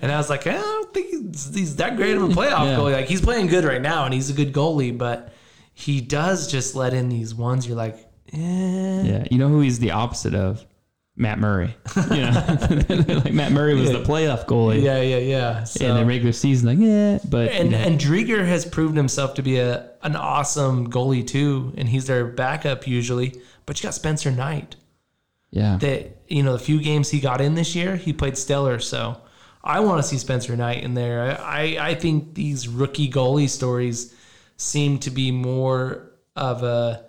And 0.00 0.12
I 0.12 0.16
was 0.16 0.30
like, 0.30 0.46
I 0.46 0.52
don't 0.52 0.94
think 0.94 1.08
he's, 1.32 1.52
he's 1.54 1.76
that 1.76 1.96
great 1.96 2.16
of 2.16 2.22
a 2.22 2.28
playoff 2.28 2.64
Yeah. 2.66 2.76
goalie. 2.76 2.92
Like 2.92 3.06
he's 3.06 3.20
playing 3.20 3.48
good 3.48 3.64
right 3.64 3.82
now, 3.82 4.04
and 4.04 4.14
he's 4.14 4.30
a 4.30 4.34
good 4.34 4.52
goalie, 4.52 4.96
but 4.96 5.32
he 5.74 6.00
does 6.00 6.50
just 6.50 6.74
let 6.76 6.94
in 6.94 7.08
these 7.08 7.34
ones. 7.34 7.66
You're 7.66 7.76
like, 7.76 7.96
eh. 8.32 8.36
Yeah, 9.02 9.24
you 9.30 9.38
know 9.38 9.48
who 9.48 9.60
he's 9.60 9.78
the 9.80 9.90
opposite 9.90 10.34
of? 10.34 10.64
Matt 11.18 11.38
Murray. 11.38 11.76
You 12.10 12.22
know, 12.22 12.44
like 13.24 13.32
Matt 13.32 13.52
Murray 13.52 13.74
was 13.74 13.90
the 13.90 14.02
playoff 14.02 14.46
goalie, 14.46 14.82
yeah, 14.82 15.00
yeah, 15.02 15.18
yeah. 15.18 15.64
So, 15.64 15.84
in 15.84 15.96
the 15.96 16.06
regular 16.06 16.32
season, 16.32 16.68
like 16.68 16.78
yeah, 16.78 17.18
but 17.28 17.50
and 17.50 17.72
you 17.72 17.76
know, 17.76 17.84
and 17.84 18.00
Driedger 18.00 18.46
has 18.46 18.64
proven 18.64 18.96
himself 18.96 19.34
to 19.34 19.42
be 19.42 19.58
a 19.58 19.90
an 20.02 20.16
awesome 20.16 20.90
goalie 20.90 21.26
too, 21.26 21.74
and 21.76 21.88
he's 21.88 22.06
their 22.06 22.24
backup 22.24 22.86
usually. 22.86 23.34
But 23.66 23.78
you 23.82 23.88
got 23.88 23.94
Spencer 23.94 24.30
Knight. 24.30 24.76
yeah, 25.50 25.76
That 25.78 26.22
you 26.28 26.42
know 26.42 26.52
the 26.52 26.58
few 26.58 26.80
games 26.80 27.10
he 27.10 27.20
got 27.20 27.40
in 27.40 27.54
this 27.54 27.74
year, 27.74 27.96
he 27.96 28.12
played 28.12 28.38
stellar. 28.38 28.78
So 28.78 29.20
I 29.62 29.80
want 29.80 30.00
to 30.00 30.08
see 30.08 30.18
Spencer 30.18 30.56
Knight 30.56 30.84
in 30.84 30.94
there. 30.94 31.38
I 31.40 31.76
I 31.80 31.94
think 31.96 32.34
these 32.34 32.68
rookie 32.68 33.10
goalie 33.10 33.48
stories 33.48 34.14
seem 34.56 34.98
to 35.00 35.10
be 35.10 35.30
more 35.32 36.12
of 36.36 36.62
a 36.62 37.04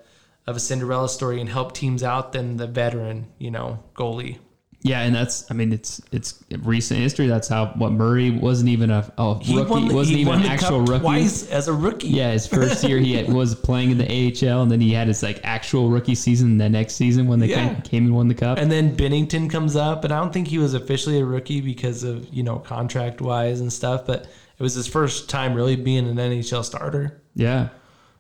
of 0.49 0.55
a 0.55 0.59
Cinderella 0.59 1.07
story 1.09 1.39
and 1.39 1.49
help 1.49 1.73
teams 1.73 2.03
out 2.03 2.33
than 2.33 2.57
the 2.57 2.67
veteran, 2.67 3.27
you 3.37 3.51
know, 3.51 3.79
goalie. 3.95 4.37
yeah, 4.81 5.01
and 5.01 5.13
that's 5.13 5.49
I 5.51 5.53
mean 5.53 5.73
it's 5.73 6.01
it's 6.11 6.41
recent 6.63 6.99
history. 7.01 7.27
That's 7.27 7.47
how 7.49 7.67
what 7.75 7.91
Murray 7.91 8.31
wasn't 8.31 8.69
even 8.69 8.89
a, 8.91 9.11
a 9.17 9.33
rookie, 9.33 9.53
the- 9.89 9.93
wasn't 9.93 10.17
even 10.19 10.35
an 10.39 10.45
actual 10.45 10.81
rookie. 10.81 11.01
twice 11.01 11.49
as 11.49 11.67
a 11.67 11.73
rookie. 11.73 12.07
Yeah, 12.07 12.31
his 12.31 12.47
first 12.47 12.83
year 12.85 12.97
he 12.97 13.13
had, 13.15 13.31
was 13.31 13.55
playing 13.55 13.91
in 13.91 13.97
the 13.97 14.05
AHL, 14.07 14.61
and 14.61 14.71
then 14.71 14.79
he 14.79 14.93
had 14.93 15.07
his 15.09 15.21
like 15.21 15.41
actual 15.43 15.89
rookie 15.89 16.15
season. 16.15 16.57
The 16.57 16.69
next 16.69 16.95
season 16.95 17.27
when 17.27 17.39
they 17.39 17.47
Yeah. 17.47 17.73
came, 17.73 17.81
came 17.81 18.05
and 18.05 18.15
won 18.15 18.27
the 18.29 18.35
cup. 18.35 18.57
And 18.57 18.71
then 18.71 18.95
Binnington 18.95 19.49
comes 19.49 19.75
up, 19.75 20.05
and 20.05 20.13
I 20.13 20.19
don't 20.21 20.31
think 20.31 20.47
he 20.47 20.57
was 20.59 20.73
officially 20.73 21.19
a 21.19 21.25
rookie 21.25 21.59
because 21.61 22.03
of 22.03 22.33
you 22.33 22.43
know 22.43 22.59
contract 22.59 23.19
wise 23.21 23.59
and 23.59 23.71
stuff, 23.73 24.05
but 24.05 24.27
it 24.57 24.63
was 24.63 24.75
his 24.75 24.87
first 24.87 25.29
time 25.29 25.53
really 25.55 25.75
being 25.75 26.07
an 26.07 26.15
NHL 26.17 26.63
starter. 26.63 27.21
yeah, 27.35 27.67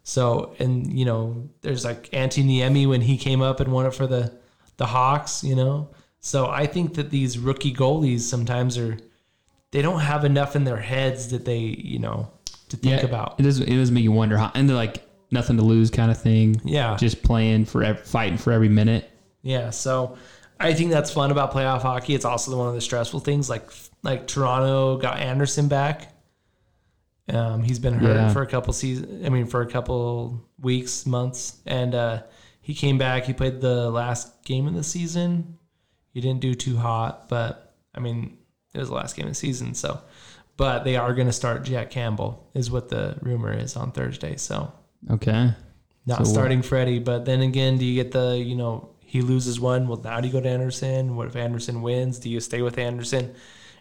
So, 0.09 0.55
and 0.57 0.91
you 0.91 1.05
know, 1.05 1.47
there's 1.61 1.85
like 1.85 2.09
Antti 2.09 2.43
Niemi 2.43 2.89
when 2.89 2.99
he 2.99 3.15
came 3.15 3.43
up 3.43 3.59
and 3.59 3.71
won 3.71 3.85
it 3.85 3.93
for 3.93 4.07
the 4.07 4.33
the 4.77 4.87
Hawks, 4.87 5.43
you 5.43 5.55
know. 5.55 5.89
So 6.19 6.47
I 6.47 6.65
think 6.65 6.95
that 6.95 7.11
these 7.11 7.37
rookie 7.37 7.71
goalies 7.71 8.21
sometimes 8.21 8.75
are 8.79 8.97
they 9.69 9.83
don't 9.83 9.99
have 9.99 10.25
enough 10.25 10.55
in 10.55 10.63
their 10.63 10.77
heads 10.77 11.27
that 11.27 11.45
they, 11.45 11.59
you 11.59 11.99
know, 11.99 12.27
to 12.69 12.77
think 12.77 13.03
yeah. 13.03 13.07
about. 13.07 13.39
It 13.39 13.43
does. 13.43 13.59
It 13.59 13.69
does 13.69 13.91
make 13.91 14.03
you 14.03 14.11
wonder 14.11 14.35
how, 14.35 14.51
and 14.55 14.67
they're 14.67 14.75
like 14.75 15.07
nothing 15.29 15.57
to 15.57 15.63
lose 15.63 15.91
kind 15.91 16.09
of 16.09 16.19
thing. 16.19 16.59
Yeah. 16.65 16.97
just 16.97 17.21
playing 17.21 17.65
for 17.65 17.93
fighting 17.93 18.39
for 18.39 18.51
every 18.51 18.69
minute. 18.69 19.11
Yeah, 19.43 19.69
so 19.69 20.17
I 20.59 20.73
think 20.73 20.89
that's 20.89 21.11
fun 21.11 21.29
about 21.29 21.53
playoff 21.53 21.83
hockey. 21.83 22.15
It's 22.15 22.25
also 22.25 22.57
one 22.57 22.67
of 22.67 22.73
the 22.73 22.81
stressful 22.81 23.19
things. 23.19 23.47
Like 23.47 23.69
like 24.01 24.25
Toronto 24.25 24.97
got 24.97 25.19
Andersen 25.19 25.67
back. 25.67 26.15
Um, 27.29 27.63
he's 27.63 27.79
been 27.79 27.93
hurt 27.93 28.15
Yeah. 28.15 28.33
for 28.33 28.41
a 28.41 28.47
couple 28.47 28.73
seasons. 28.73 29.25
I 29.25 29.29
mean, 29.29 29.45
for 29.45 29.61
a 29.61 29.67
couple 29.67 30.41
weeks, 30.59 31.05
months, 31.05 31.57
and 31.65 31.93
uh, 31.95 32.23
he 32.61 32.73
came 32.73 32.97
back. 32.97 33.25
He 33.25 33.33
played 33.33 33.61
the 33.61 33.89
last 33.89 34.43
game 34.43 34.67
of 34.67 34.73
the 34.73 34.83
season. 34.83 35.57
He 36.13 36.21
didn't 36.21 36.39
do 36.41 36.55
too 36.55 36.77
hot, 36.77 37.29
but 37.29 37.75
I 37.93 37.99
mean, 37.99 38.37
it 38.73 38.79
was 38.79 38.89
the 38.89 38.95
last 38.95 39.15
game 39.15 39.25
of 39.25 39.31
the 39.31 39.35
season. 39.35 39.73
So, 39.73 39.99
but 40.57 40.83
they 40.83 40.95
are 40.95 41.13
going 41.13 41.27
to 41.27 41.33
start 41.33 41.63
Jack 41.63 41.89
Campbell, 41.91 42.49
is 42.53 42.71
what 42.71 42.89
the 42.89 43.17
rumor 43.21 43.53
is 43.53 43.75
on 43.75 43.91
Thursday. 43.91 44.35
So 44.35 44.71
Okay. 45.09 45.51
not 46.05 46.19
So 46.19 46.23
starting 46.25 46.61
Freddie. 46.61 46.99
But 46.99 47.25
then 47.25 47.41
again, 47.41 47.77
do 47.77 47.85
you 47.85 47.95
get 48.01 48.11
the 48.11 48.37
you 48.37 48.55
know 48.55 48.89
he 48.99 49.21
loses 49.21 49.59
one? 49.59 49.87
Well, 49.87 50.01
now 50.03 50.19
do 50.19 50.27
you 50.27 50.33
go 50.33 50.41
to 50.41 50.49
Andersen? 50.49 51.15
What 51.15 51.27
if 51.27 51.35
Andersen 51.35 51.81
wins? 51.81 52.19
Do 52.19 52.29
you 52.29 52.39
stay 52.39 52.61
with 52.61 52.77
Andersen? 52.77 53.33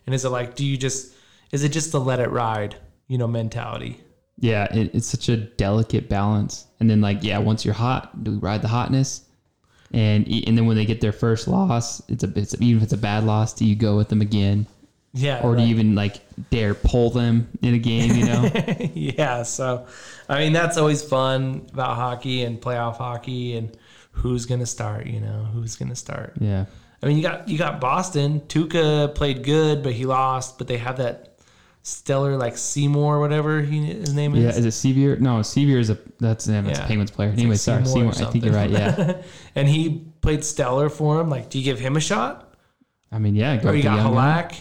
And 0.06 0.14
is 0.14 0.24
it 0.24 0.30
like 0.30 0.54
do 0.54 0.64
you 0.66 0.76
just 0.76 1.14
is 1.50 1.64
it 1.64 1.70
just 1.70 1.90
to 1.92 1.98
let 1.98 2.20
it 2.20 2.30
ride 2.30 2.76
you 3.08 3.18
know 3.18 3.26
mentality? 3.26 4.00
Yeah, 4.40 4.72
it, 4.72 4.94
it's 4.94 5.06
such 5.08 5.28
a 5.28 5.36
delicate 5.36 6.08
balance. 6.08 6.66
And 6.78 6.88
then 6.88 7.00
like, 7.00 7.24
yeah, 7.24 7.38
once 7.38 7.64
you're 7.64 7.74
hot, 7.74 8.22
do 8.22 8.30
we 8.32 8.36
ride 8.36 8.62
the 8.62 8.68
hotness? 8.68 9.22
And 9.92 10.28
and 10.46 10.56
then 10.56 10.66
when 10.66 10.76
they 10.76 10.84
get 10.84 11.00
their 11.00 11.12
first 11.12 11.48
loss, 11.48 12.00
it's 12.08 12.22
a 12.22 12.32
it's 12.38 12.54
even 12.60 12.76
if 12.76 12.82
it's 12.84 12.92
a 12.92 12.98
bad 12.98 13.24
loss, 13.24 13.52
do 13.54 13.64
you 13.64 13.74
go 13.74 13.96
with 13.96 14.08
them 14.10 14.20
again, 14.20 14.66
Yeah. 15.14 15.40
or 15.42 15.56
do 15.56 15.62
you 15.62 15.68
even 15.68 15.94
like 15.94 16.20
dare 16.50 16.74
pull 16.74 17.10
them 17.10 17.48
in 17.62 17.74
a 17.74 17.78
game? 17.78 18.14
You 18.14 18.26
know? 18.26 18.50
yeah. 18.94 19.42
So 19.44 19.86
I 20.28 20.40
mean 20.40 20.52
that's 20.52 20.76
always 20.76 21.02
fun 21.02 21.66
about 21.72 21.96
hockey 21.96 22.44
and 22.44 22.60
playoff 22.60 22.98
hockey 22.98 23.56
and 23.56 23.74
who's 24.12 24.44
gonna 24.46 24.66
start. 24.66 25.06
You 25.06 25.20
know 25.20 25.48
who's 25.54 25.74
gonna 25.76 25.96
start. 25.96 26.34
yeah. 26.38 26.66
I 27.02 27.06
mean, 27.06 27.16
you 27.16 27.22
got 27.22 27.48
you 27.48 27.56
got 27.56 27.80
Boston. 27.80 28.40
Tuukka 28.42 29.14
played 29.14 29.42
good, 29.42 29.82
but 29.82 29.94
he 29.94 30.04
lost. 30.04 30.58
But 30.58 30.66
they 30.68 30.76
have 30.78 30.98
that 30.98 31.37
stellar 31.88 32.36
like 32.36 32.56
Seymour, 32.56 33.16
or 33.16 33.20
whatever 33.20 33.62
he, 33.62 33.84
his 33.86 34.14
name 34.14 34.34
is. 34.34 34.42
Yeah, 34.44 34.50
is 34.50 34.64
it 34.64 34.72
Sevier? 34.72 35.16
No, 35.16 35.42
Sevier 35.42 35.78
is 35.78 35.90
a 35.90 35.98
that's, 36.20 36.46
yeah, 36.46 36.60
that's 36.60 36.78
Yeah. 36.78 36.84
a 36.84 36.88
Penguins 36.88 37.10
player. 37.10 37.30
Anyway, 37.30 37.50
like 37.50 37.58
sorry, 37.58 37.84
Seymour 37.86 38.12
Seymour. 38.12 38.28
I 38.28 38.32
think 38.32 38.44
you're 38.44 38.54
right. 38.54 38.70
Yeah, 38.70 39.22
and 39.54 39.68
he 39.68 40.04
played 40.20 40.44
stellar 40.44 40.88
for 40.88 41.20
him. 41.20 41.28
Like, 41.30 41.50
do 41.50 41.58
you 41.58 41.64
give 41.64 41.78
him 41.80 41.96
a 41.96 42.00
shot? 42.00 42.54
I 43.10 43.18
mean, 43.18 43.34
yeah. 43.34 43.56
Go 43.56 43.70
Or 43.70 43.74
you 43.74 43.82
got 43.82 43.96
guy. 43.96 44.02
Halak? 44.04 44.60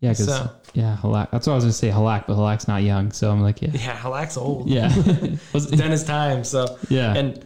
Yeah, 0.00 0.10
because 0.10 0.26
So- 0.26 0.50
yeah, 0.74 0.96
Halak. 1.02 1.30
That's 1.30 1.46
what 1.46 1.52
I 1.52 1.56
was 1.56 1.64
gonna 1.64 1.72
say, 1.72 1.90
Halak, 1.90 2.26
but 2.26 2.36
Halak's 2.36 2.66
not 2.68 2.82
young, 2.82 3.12
so 3.12 3.30
I'm 3.30 3.40
like, 3.42 3.60
yeah, 3.62 3.70
Yeah, 3.72 3.96
Halak's 3.98 4.36
old. 4.36 4.68
yeah, 4.68 4.88
He's 5.52 5.66
done 5.66 5.90
his 5.90 6.04
time. 6.04 6.42
So 6.44 6.78
yeah. 6.88 7.14
and 7.14 7.44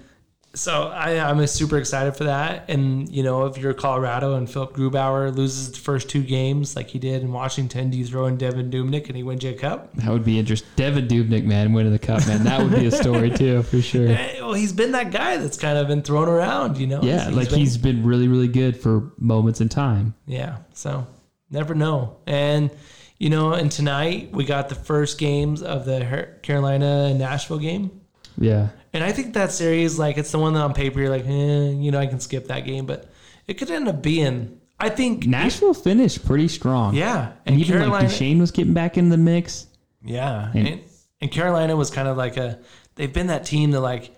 so 0.54 0.88
I, 0.88 1.18
I'm 1.18 1.44
super 1.46 1.78
excited 1.78 2.16
for 2.16 2.24
that. 2.24 2.64
And 2.68 3.08
you 3.14 3.22
know, 3.22 3.46
if 3.46 3.58
you're 3.58 3.74
Colorado 3.74 4.34
and 4.36 4.48
Philip 4.48 4.72
Grubauer 4.74 5.34
loses 5.34 5.72
the 5.72 5.78
first 5.78 6.08
two 6.08 6.22
games 6.22 6.76
like 6.76 6.88
he 6.88 6.98
did 6.98 7.22
in 7.22 7.32
Washington, 7.32 7.90
do 7.90 7.98
you 7.98 8.06
throw 8.06 8.26
in 8.26 8.38
Devan 8.38 8.70
Dubnyk 8.70 9.08
and 9.08 9.16
he 9.16 9.22
wins 9.22 9.42
you 9.42 9.50
a 9.50 9.54
cup? 9.54 9.94
that 9.96 10.08
would 10.08 10.24
be 10.24 10.38
interesting. 10.38 10.68
Devan 10.76 11.08
Dubnyk, 11.08 11.44
man, 11.44 11.72
winning 11.72 11.92
the 11.92 11.98
cup, 11.98 12.26
man. 12.26 12.44
That 12.44 12.62
would 12.62 12.74
be 12.74 12.86
a 12.86 12.90
story 12.90 13.30
too, 13.36 13.62
for 13.64 13.82
sure. 13.82 14.06
Well, 14.06 14.54
he's 14.54 14.72
been 14.72 14.92
that 14.92 15.10
guy 15.10 15.36
that's 15.36 15.58
kind 15.58 15.76
of 15.76 15.88
been 15.88 16.02
thrown 16.02 16.28
around. 16.28 16.78
You 16.78 16.86
know? 16.86 17.02
Yeah, 17.02 17.28
like 17.30 17.50
been- 17.50 17.58
he's 17.58 17.76
been 17.76 18.04
really, 18.04 18.28
really 18.28 18.48
good 18.48 18.76
for 18.76 19.12
moments 19.18 19.60
in 19.60 19.68
time. 19.68 20.14
Yeah. 20.26 20.58
So 20.72 21.06
never 21.50 21.74
know. 21.74 22.16
And 22.26 22.70
you 23.18 23.30
know, 23.30 23.52
and 23.52 23.70
tonight 23.70 24.30
we 24.32 24.44
got 24.44 24.68
the 24.68 24.74
first 24.74 25.18
games 25.18 25.62
of 25.62 25.84
the 25.84 26.28
Carolina 26.42 27.06
and 27.08 27.18
Nashville 27.18 27.58
game. 27.58 28.00
Yeah, 28.36 28.70
And 28.94 29.02
I 29.02 29.10
think 29.10 29.34
that 29.34 29.50
series, 29.50 29.98
like, 29.98 30.18
it's 30.18 30.30
the 30.30 30.38
one 30.38 30.54
that 30.54 30.60
on 30.60 30.72
paper 30.72 31.00
you're 31.00 31.10
like, 31.10 31.26
eh, 31.26 31.70
you 31.70 31.90
know, 31.90 31.98
I 31.98 32.06
can 32.06 32.20
skip 32.20 32.46
that 32.46 32.60
game, 32.60 32.86
but 32.86 33.10
it 33.48 33.54
could 33.54 33.68
end 33.70 33.88
up 33.88 34.00
being. 34.00 34.60
I 34.78 34.88
think 34.88 35.26
Nashville 35.26 35.74
finished 35.74 36.24
pretty 36.24 36.46
strong. 36.46 36.94
Yeah, 36.94 37.32
and, 37.44 37.58
even 37.58 37.78
Carolina, 37.78 37.92
like 37.92 38.08
Duchene 38.08 38.38
was 38.38 38.52
getting 38.52 38.72
back 38.72 38.96
in 38.96 39.08
the 39.08 39.16
mix. 39.16 39.66
yeah, 40.02 40.50
And- 40.54 40.68
and, 40.68 40.80
and 41.20 41.30
Carolina 41.30 41.76
was 41.76 41.90
kind 41.90 42.06
of 42.06 42.16
like 42.16 42.36
a. 42.36 42.60
They've 42.94 43.12
been 43.12 43.26
that 43.26 43.44
team 43.44 43.72
that 43.72 43.80
like, 43.80 44.14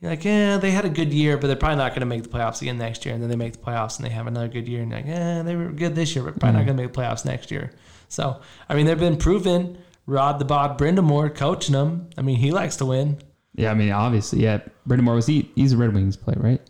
you're 0.00 0.10
like, 0.10 0.24
yeah, 0.24 0.56
they 0.58 0.72
had 0.72 0.84
a 0.84 0.88
good 0.88 1.12
year, 1.12 1.36
but 1.38 1.46
they're 1.46 1.54
probably 1.54 1.76
not 1.76 1.92
going 1.92 2.00
to 2.00 2.06
make 2.06 2.24
the 2.24 2.28
playoffs 2.28 2.60
again 2.60 2.78
next 2.78 3.06
year. 3.06 3.14
And 3.14 3.22
then 3.22 3.30
they 3.30 3.36
make 3.36 3.52
the 3.52 3.58
playoffs 3.58 3.98
and 3.98 4.06
they 4.06 4.10
have 4.10 4.26
another 4.26 4.48
good 4.48 4.66
year, 4.66 4.82
and 4.82 4.90
you're 4.90 5.00
like, 5.00 5.08
yeah, 5.08 5.42
they 5.42 5.54
were 5.54 5.70
good 5.70 5.94
this 5.94 6.16
year, 6.16 6.24
but 6.24 6.40
probably 6.40 6.54
not 6.54 6.58
mm-hmm. 6.60 6.66
going 6.66 6.76
to 6.78 6.82
make 6.82 6.92
the 6.92 7.00
playoffs 7.00 7.24
next 7.24 7.52
year. 7.52 7.70
So 8.08 8.40
I 8.68 8.74
mean, 8.74 8.86
they've 8.86 8.98
been 8.98 9.18
proven. 9.18 9.78
Rod 10.06 10.38
the 10.38 10.44
Bod 10.44 10.78
Brind'Amour 10.78 11.34
coaching 11.34 11.72
them. 11.72 12.10
I 12.16 12.22
mean, 12.22 12.36
he 12.36 12.52
likes 12.52 12.76
to 12.76 12.86
win. 12.86 13.18
Yeah, 13.56 13.70
I 13.70 13.74
mean, 13.74 13.90
obviously, 13.90 14.42
yeah. 14.42 14.60
Brind'Amour 14.88 15.14
was 15.14 15.26
he? 15.26 15.50
He's 15.56 15.72
a 15.72 15.76
Red 15.76 15.92
Wings 15.94 16.16
player, 16.16 16.38
right? 16.38 16.60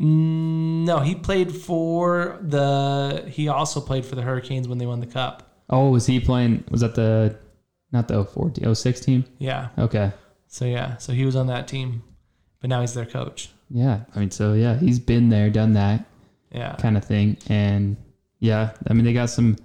Mm, 0.00 0.84
No, 0.84 0.98
he 1.00 1.14
played 1.14 1.54
for 1.54 2.38
the. 2.42 3.24
He 3.28 3.48
also 3.48 3.80
played 3.80 4.04
for 4.04 4.16
the 4.16 4.22
Hurricanes 4.22 4.68
when 4.68 4.78
they 4.78 4.86
won 4.86 5.00
the 5.00 5.06
cup. 5.06 5.50
Oh, 5.70 5.90
was 5.90 6.06
he 6.06 6.20
playing? 6.20 6.64
Was 6.70 6.80
that 6.82 6.94
the 6.94 7.38
not 7.92 8.08
the 8.08 8.24
04, 8.24 8.50
the 8.50 8.74
06 8.74 9.00
team? 9.00 9.24
Yeah. 9.38 9.68
Okay. 9.78 10.12
So 10.48 10.64
yeah, 10.64 10.96
so 10.98 11.12
he 11.12 11.24
was 11.24 11.36
on 11.36 11.46
that 11.46 11.66
team, 11.68 12.02
but 12.60 12.68
now 12.70 12.80
he's 12.80 12.94
their 12.94 13.06
coach. 13.06 13.50
Yeah, 13.70 14.00
I 14.14 14.20
mean, 14.20 14.30
so 14.30 14.52
yeah, 14.52 14.76
he's 14.76 14.98
been 14.98 15.28
there, 15.28 15.50
done 15.50 15.72
that 15.72 16.04
Yeah. 16.52 16.76
kind 16.76 16.96
of 16.96 17.04
thing, 17.04 17.38
and 17.48 17.96
yeah, 18.40 18.72
I 18.88 18.92
mean, 18.92 19.04
they 19.04 19.12
got 19.12 19.30
some. 19.30 19.56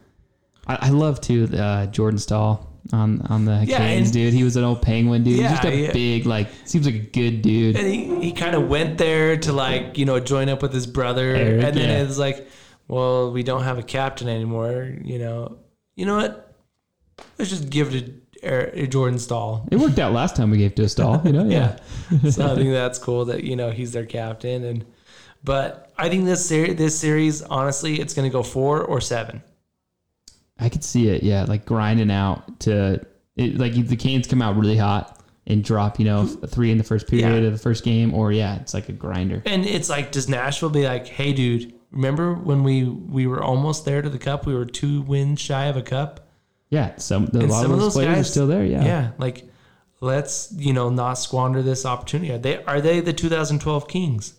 I, 0.68 0.78
I 0.84 0.90
love 0.90 1.20
too 1.22 1.48
uh, 1.56 1.88
Jordan 1.88 2.18
Staal 2.20 2.69
on 2.94 3.22
on 3.30 3.46
the 3.46 3.64
Yeah, 3.66 3.78
Canes, 3.78 4.08
and- 4.08 4.14
dude. 4.14 4.34
He 4.34 4.44
was 4.44 4.56
an 4.56 4.64
old 4.64 4.82
Penguin 4.82 5.24
dude. 5.24 5.40
Yeah, 5.40 5.50
just 5.52 5.64
a 5.66 5.76
yeah. 5.76 5.92
big 5.92 6.26
like 6.26 6.48
seems 6.66 6.86
like 6.86 6.96
a 6.96 7.00
good 7.00 7.42
dude. 7.42 7.76
And 7.76 7.88
he, 7.88 8.22
he 8.28 8.32
kind 8.34 8.56
of 8.56 8.68
went 8.68 8.98
there 8.98 9.38
to 9.38 9.54
like 9.54 9.98
you 9.98 10.06
know 10.06 10.20
join 10.20 10.50
up 10.50 10.62
with 10.62 10.74
his 10.74 10.88
brother, 10.88 11.36
Eric, 11.36 11.64
and 11.64 11.78
then 11.78 11.90
yeah. 11.90 12.04
it's 12.04 12.18
like, 12.18 12.48
well, 12.88 13.32
we 13.32 13.44
don't 13.44 13.64
have 13.64 13.78
a 13.78 13.84
captain 13.84 14.28
anymore. 14.28 14.96
You 15.04 15.20
know, 15.20 15.58
you 15.96 16.06
know 16.06 16.18
what? 16.18 16.56
Let's 17.38 17.52
just 17.52 17.70
give 17.70 17.94
it 17.94 18.00
to 18.42 18.48
Er- 18.48 18.88
Jordan 18.88 19.20
Staal. 19.20 19.68
It 19.72 19.76
worked 19.78 20.00
out 20.00 20.14
last 20.14 20.36
time 20.38 20.50
we 20.50 20.58
gave 20.58 20.74
to 20.76 20.84
a 20.84 20.90
Staal, 20.90 21.22
you 21.26 21.34
know. 21.34 21.44
Yeah. 21.50 21.78
Yeah. 22.24 22.32
so 22.32 22.52
I 22.52 22.56
think 22.56 22.72
that's 22.72 22.98
cool 22.98 23.26
that 23.26 23.44
you 23.44 23.56
know 23.58 23.70
he's 23.72 23.92
their 23.92 24.06
captain 24.06 24.64
and 24.64 24.86
But 25.44 25.92
I 25.98 26.10
think 26.10 26.26
this 26.26 26.46
series, 26.46 26.76
this 26.78 26.98
series, 26.98 27.42
honestly, 27.42 28.00
it's 28.00 28.14
going 28.14 28.30
to 28.30 28.32
go 28.34 28.44
four 28.44 28.82
or 28.82 29.00
seven. 29.02 29.42
I 30.60 30.70
could 30.70 30.84
see 30.84 31.10
it, 31.10 31.24
yeah, 31.24 31.44
like 31.46 31.66
grinding 31.66 32.12
out 32.12 32.60
to 32.62 33.00
it, 33.36 33.58
like 33.58 33.74
the 33.74 33.96
Canes 33.96 34.28
come 34.28 34.42
out 34.42 34.56
really 34.58 34.78
hot 34.78 35.20
and 35.48 35.64
drop, 35.64 35.98
you 36.00 36.06
know, 36.06 36.26
three 36.26 36.72
in 36.72 36.78
the 36.78 36.84
first 36.84 37.08
period 37.08 37.42
Yeah. 37.42 37.48
of 37.48 37.54
the 37.54 37.60
first 37.60 37.84
game, 37.84 38.14
or 38.14 38.32
yeah, 38.32 38.58
it's 38.60 38.74
like 38.74 38.90
a 38.90 38.92
grinder. 38.94 39.42
And 39.46 39.66
it's 39.66 39.90
like, 39.90 40.12
does 40.12 40.28
Nashville 40.30 40.70
be 40.70 40.84
like, 40.86 41.08
hey, 41.08 41.34
dude, 41.34 41.74
remember 41.92 42.34
when 42.36 42.64
we 42.64 42.84
we 42.84 43.26
were 43.26 43.42
almost 43.44 43.86
there 43.86 44.02
to 44.02 44.10
the 44.10 44.20
cup? 44.20 44.46
We 44.46 44.54
were 44.54 44.66
two 44.66 45.02
wins 45.02 45.40
shy 45.40 45.66
of 45.66 45.78
a 45.78 45.82
cup. 45.82 46.28
Yeah, 46.70 46.96
some 46.98 47.24
a 47.34 47.38
And 47.40 47.50
lot 47.50 47.64
some 47.64 47.72
of 47.72 47.80
those 47.80 47.94
players 47.94 48.20
are 48.20 48.24
still 48.24 48.46
there. 48.48 48.64
Yeah, 48.66 48.84
Yeah, 48.86 49.12
like 49.18 49.46
let's 50.02 50.52
you 50.56 50.72
know 50.74 50.90
not 50.90 51.14
squander 51.16 51.64
this 51.64 51.86
opportunity. 51.86 52.32
Are 52.32 52.38
they 52.38 52.64
are 52.66 52.80
they 52.82 53.00
the 53.00 53.14
2012 53.14 53.88
Kings? 53.88 54.34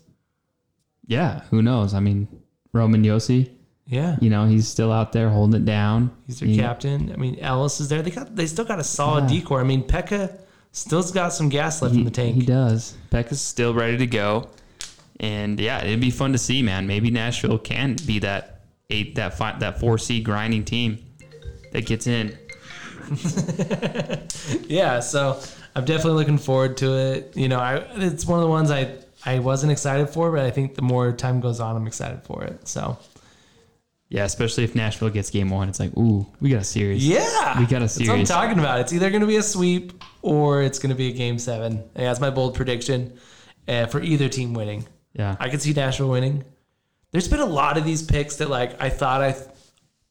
Yeah, 1.06 1.40
Who 1.50 1.60
knows? 1.62 1.92
I 1.92 1.98
mean, 2.00 2.28
Roman 2.72 3.02
Josi, 3.02 3.50
Yeah, 3.90 4.16
you 4.20 4.30
know, 4.30 4.46
he's 4.46 4.68
still 4.68 4.92
out 4.92 5.12
there 5.12 5.28
holding 5.30 5.60
it 5.60 5.64
down. 5.66 6.12
he's 6.26 6.38
their 6.40 6.48
He- 6.48 6.56
captain. 6.56 7.10
I 7.12 7.16
mean, 7.16 7.38
Ellis 7.40 7.80
is 7.80 7.88
there. 7.88 8.00
They 8.02 8.10
got 8.12 8.34
they 8.36 8.46
still 8.46 8.64
got 8.64 8.78
a 8.78 8.84
solid 8.84 9.28
Yeah. 9.30 9.40
decor. 9.40 9.60
I 9.60 9.64
mean, 9.64 9.82
Pekka 9.82 10.32
still's 10.72 11.10
got 11.10 11.32
some 11.32 11.48
gas 11.48 11.82
left 11.82 11.94
He, 11.94 12.00
in 12.00 12.04
the 12.04 12.10
tank. 12.12 12.36
he 12.36 12.42
does. 12.42 12.94
Pekka's 13.10 13.40
still 13.40 13.74
ready 13.74 13.96
to 13.98 14.06
go, 14.06 14.48
and 15.18 15.58
yeah, 15.58 15.82
it'd 15.84 16.00
be 16.00 16.10
fun 16.12 16.30
to 16.32 16.38
see, 16.38 16.62
man. 16.62 16.86
Maybe 16.86 17.10
Nashville 17.10 17.58
can 17.58 17.96
be 18.06 18.20
that 18.20 18.60
eight, 18.90 19.16
that 19.16 19.36
five, 19.36 19.58
that 19.60 19.80
four 19.80 19.98
seed 19.98 20.24
grinding 20.24 20.64
team 20.64 20.98
that 21.72 21.84
gets 21.86 22.06
in. 22.06 22.38
yeah, 24.68 25.00
so 25.00 25.40
I'm 25.74 25.84
definitely 25.84 26.12
looking 26.20 26.38
forward 26.38 26.76
to 26.78 26.92
it. 26.96 27.36
You 27.36 27.48
know, 27.48 27.58
I 27.58 27.76
it's 27.96 28.26
one 28.26 28.38
of 28.38 28.44
the 28.44 28.50
ones 28.50 28.70
I 28.70 28.92
I 29.24 29.38
wasn't 29.40 29.72
excited 29.72 30.08
for, 30.10 30.30
but 30.30 30.40
I 30.44 30.50
think 30.50 30.74
the 30.74 30.82
more 30.82 31.12
time 31.12 31.40
goes 31.40 31.60
on, 31.60 31.76
I'm 31.76 31.86
excited 31.86 32.22
for 32.22 32.44
it. 32.44 32.66
So 32.68 32.96
Yeah, 34.10 34.24
especially 34.24 34.64
if 34.64 34.74
Nashville 34.74 35.08
gets 35.08 35.30
game 35.30 35.50
one, 35.50 35.68
it's 35.68 35.78
like, 35.78 35.96
ooh, 35.96 36.26
we 36.40 36.50
got 36.50 36.60
a 36.60 36.64
series. 36.64 37.06
yeah, 37.06 37.58
We 37.60 37.64
got 37.66 37.80
a 37.80 37.88
series. 37.88 38.08
That's 38.08 38.08
what 38.08 38.18
I'm 38.18 38.24
talking 38.48 38.58
about. 38.58 38.80
It's 38.80 38.92
either 38.92 39.08
going 39.08 39.20
to 39.20 39.26
be 39.26 39.36
a 39.36 39.42
sweep 39.42 40.02
or 40.20 40.62
it's 40.62 40.80
going 40.80 40.90
to 40.90 40.96
be 40.96 41.10
a 41.10 41.12
game 41.12 41.38
seven. 41.38 41.74
And 41.94 42.06
that's 42.06 42.18
my 42.20 42.28
bold 42.30 42.56
prediction 42.56 43.16
uh, 43.68 43.86
for 43.86 44.02
either 44.02 44.28
team 44.28 44.52
winning. 44.52 44.84
Yeah, 45.12 45.36
I 45.38 45.48
could 45.48 45.62
see 45.62 45.72
Nashville 45.72 46.08
winning. 46.10 46.44
There's 47.12 47.28
been 47.28 47.40
a 47.40 47.46
lot 47.46 47.78
of 47.78 47.84
these 47.84 48.02
picks 48.02 48.36
that 48.36 48.50
like 48.50 48.80
I 48.82 48.90
thought 48.90 49.22
I 49.22 49.36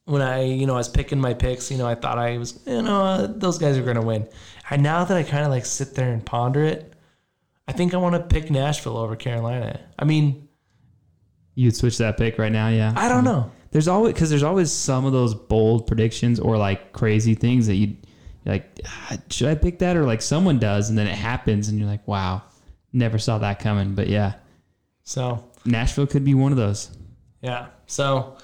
when 0.05 0.21
I 0.21 0.43
you 0.43 0.65
know 0.65 0.73
I 0.75 0.77
was 0.77 0.89
picking 0.89 1.19
my 1.19 1.33
picks, 1.33 1.69
you 1.69 1.77
know 1.77 1.87
I 1.87 1.95
thought 1.95 2.17
I 2.17 2.37
was 2.37 2.59
you 2.65 2.81
know 2.81 3.03
uh, 3.03 3.27
those 3.27 3.57
guys 3.57 3.77
are 3.77 3.83
going 3.83 3.95
to 3.97 4.01
win. 4.01 4.27
And 4.69 4.81
now 4.81 5.03
that 5.03 5.15
I 5.17 5.23
kind 5.23 5.43
of 5.43 5.51
like 5.51 5.65
sit 5.65 5.95
there 5.95 6.11
and 6.11 6.25
ponder 6.25 6.63
it, 6.63 6.93
I 7.67 7.73
think 7.73 7.93
I 7.93 7.97
want 7.97 8.15
to 8.15 8.21
pick 8.21 8.49
Nashville 8.49 8.97
over 8.97 9.15
Carolina. 9.15 9.79
I 9.97 10.05
mean, 10.05 10.47
you'd 11.55 11.75
switch 11.75 11.97
that 11.97 12.17
pick 12.17 12.37
right 12.37 12.51
now. 12.51 12.69
Yeah, 12.69 12.93
I 12.95 13.09
don't 13.09 13.23
know. 13.23 13.51
There's 13.71 13.87
always 13.87 14.13
because 14.13 14.29
there's 14.29 14.43
always 14.43 14.71
some 14.71 15.05
of 15.05 15.11
those 15.13 15.33
bold 15.35 15.85
predictions 15.87 16.39
or 16.39 16.57
like 16.57 16.91
crazy 16.93 17.35
things 17.35 17.67
that 17.67 17.75
you 17.75 17.95
like. 18.45 18.79
"Ah, 18.85 19.17
Should 19.29 19.47
I 19.49 19.55
pick 19.55 19.79
that 19.79 19.95
or 19.95 20.05
like 20.05 20.21
someone 20.21 20.57
does 20.59 20.89
and 20.89 20.97
then 20.97 21.05
it 21.07 21.15
happens 21.15 21.67
and 21.69 21.77
you're 21.77 21.87
like, 21.87 22.07
wow, 22.07 22.41
never 22.93 23.17
saw 23.19 23.37
that 23.39 23.59
coming. 23.59 23.93
But 23.95 24.07
yeah, 24.07 24.33
So 25.03 25.43
Nashville 25.65 26.07
could 26.07 26.23
be 26.25 26.33
one 26.33 26.51
of 26.51 26.57
those. 26.57 26.89
Yeah. 27.41 27.67
So, 27.85 28.37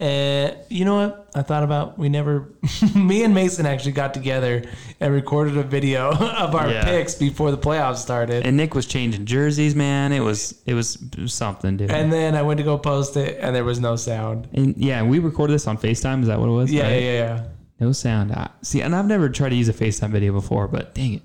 uh, 0.00 0.50
you 0.68 0.84
know 0.84 0.94
what? 0.96 1.28
I 1.34 1.42
thought 1.42 1.62
about 1.64 1.98
we 1.98 2.08
never, 2.08 2.52
me 2.94 3.24
and 3.24 3.34
Mason 3.34 3.66
actually 3.66 3.92
got 3.92 4.14
together 4.14 4.62
and 5.00 5.12
recorded 5.12 5.56
a 5.56 5.62
video 5.64 6.10
of 6.12 6.54
our 6.54 6.70
Yeah. 6.70 6.84
picks 6.84 7.14
before 7.16 7.50
the 7.50 7.58
playoffs 7.58 7.96
started. 7.96 8.46
And 8.46 8.56
Nick 8.56 8.74
was 8.74 8.86
changing 8.86 9.26
jerseys, 9.26 9.74
man. 9.74 10.12
It 10.12 10.20
was 10.20 10.60
it 10.66 10.74
was, 10.74 10.98
something, 11.26 11.76
dude. 11.76 11.90
And 11.90 12.12
then 12.12 12.36
I 12.36 12.42
went 12.42 12.58
to 12.58 12.64
go 12.64 12.78
post 12.78 13.16
it 13.16 13.38
and 13.40 13.54
there 13.56 13.64
was 13.64 13.80
no 13.80 13.96
sound. 13.96 14.48
And 14.52 14.76
yeah, 14.76 15.02
we 15.02 15.18
recorded 15.18 15.54
this 15.54 15.66
on 15.66 15.76
FaceTime. 15.78 16.22
Is 16.22 16.28
that 16.28 16.38
what 16.38 16.48
it 16.48 16.52
was? 16.52 16.72
Yeah, 16.72 16.84
Right? 16.84 17.02
yeah, 17.02 17.12
yeah. 17.12 17.44
No 17.80 17.90
sound. 17.92 18.32
I, 18.32 18.50
see, 18.62 18.80
and 18.82 18.94
I've 18.94 19.06
never 19.06 19.28
tried 19.28 19.48
to 19.50 19.56
use 19.56 19.68
a 19.68 19.72
FaceTime 19.74 20.10
video 20.10 20.32
before, 20.32 20.68
but 20.68 20.94
dang 20.94 21.14
it, 21.14 21.22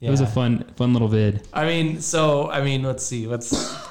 it 0.00 0.10
was 0.10 0.20
a 0.20 0.26
fun 0.26 0.64
fun 0.76 0.92
little 0.92 1.08
vid. 1.08 1.46
I 1.52 1.64
mean, 1.66 2.00
so 2.00 2.50
I 2.50 2.62
mean, 2.62 2.82
let's 2.82 3.04
see. 3.04 3.26
Let's. 3.26 3.52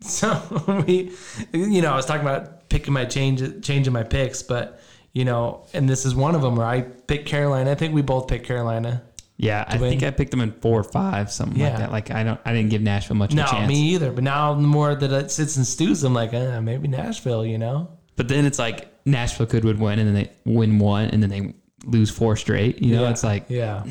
So 0.00 0.84
we, 0.86 1.12
you 1.54 1.80
know, 1.80 1.90
I 1.92 1.96
was 1.96 2.04
talking 2.04 2.20
about 2.26 2.63
picking 2.74 2.92
my 2.92 3.04
change, 3.04 3.40
changing 3.64 3.92
my 3.92 4.02
picks, 4.02 4.42
but 4.42 4.80
you 5.12 5.24
know, 5.24 5.64
and 5.72 5.88
this 5.88 6.04
is 6.04 6.12
one 6.12 6.34
of 6.34 6.42
them 6.42 6.56
where 6.56 6.66
I 6.66 6.80
picked 6.80 7.26
Carolina. 7.26 7.70
I 7.70 7.76
think 7.76 7.94
we 7.94 8.02
both 8.02 8.26
picked 8.26 8.46
Carolina. 8.46 9.02
Yeah, 9.36 9.64
I 9.68 9.76
win. 9.78 9.90
think 9.90 10.02
I 10.02 10.10
picked 10.10 10.32
them 10.32 10.40
in 10.40 10.50
four 10.60 10.80
or 10.80 10.84
five, 10.84 11.30
something 11.30 11.60
like 11.62 11.76
that. 11.76 11.92
Like 11.92 12.10
I 12.10 12.24
don't, 12.24 12.40
I 12.44 12.52
didn't 12.52 12.70
give 12.70 12.82
Nashville 12.82 13.16
much 13.16 13.30
of 13.30 13.36
No, 13.36 13.44
a 13.44 13.46
chance. 13.48 13.68
me 13.68 13.94
either. 13.94 14.10
But 14.10 14.24
now 14.24 14.54
the 14.54 14.60
more 14.66 14.92
that 14.94 15.12
it 15.12 15.30
sits 15.30 15.56
and 15.56 15.64
stews, 15.66 16.02
I'm 16.02 16.14
like, 16.14 16.34
uh, 16.34 16.60
maybe 16.60 16.88
Nashville. 16.88 17.46
You 17.46 17.58
know. 17.58 17.90
But 18.16 18.26
then 18.26 18.44
it's 18.44 18.58
like 18.58 18.92
Nashville 19.06 19.46
could 19.46 19.64
would 19.64 19.78
win, 19.78 20.00
and 20.00 20.08
then 20.08 20.14
they 20.14 20.30
win 20.44 20.78
one, 20.80 21.06
and 21.10 21.22
then 21.22 21.30
they 21.30 21.54
lose 21.84 22.10
four 22.10 22.34
straight. 22.36 22.82
You 22.82 22.96
know, 22.96 23.02
Yeah. 23.04 23.10
it's 23.10 23.22
like 23.22 23.44
Yeah. 23.48 23.84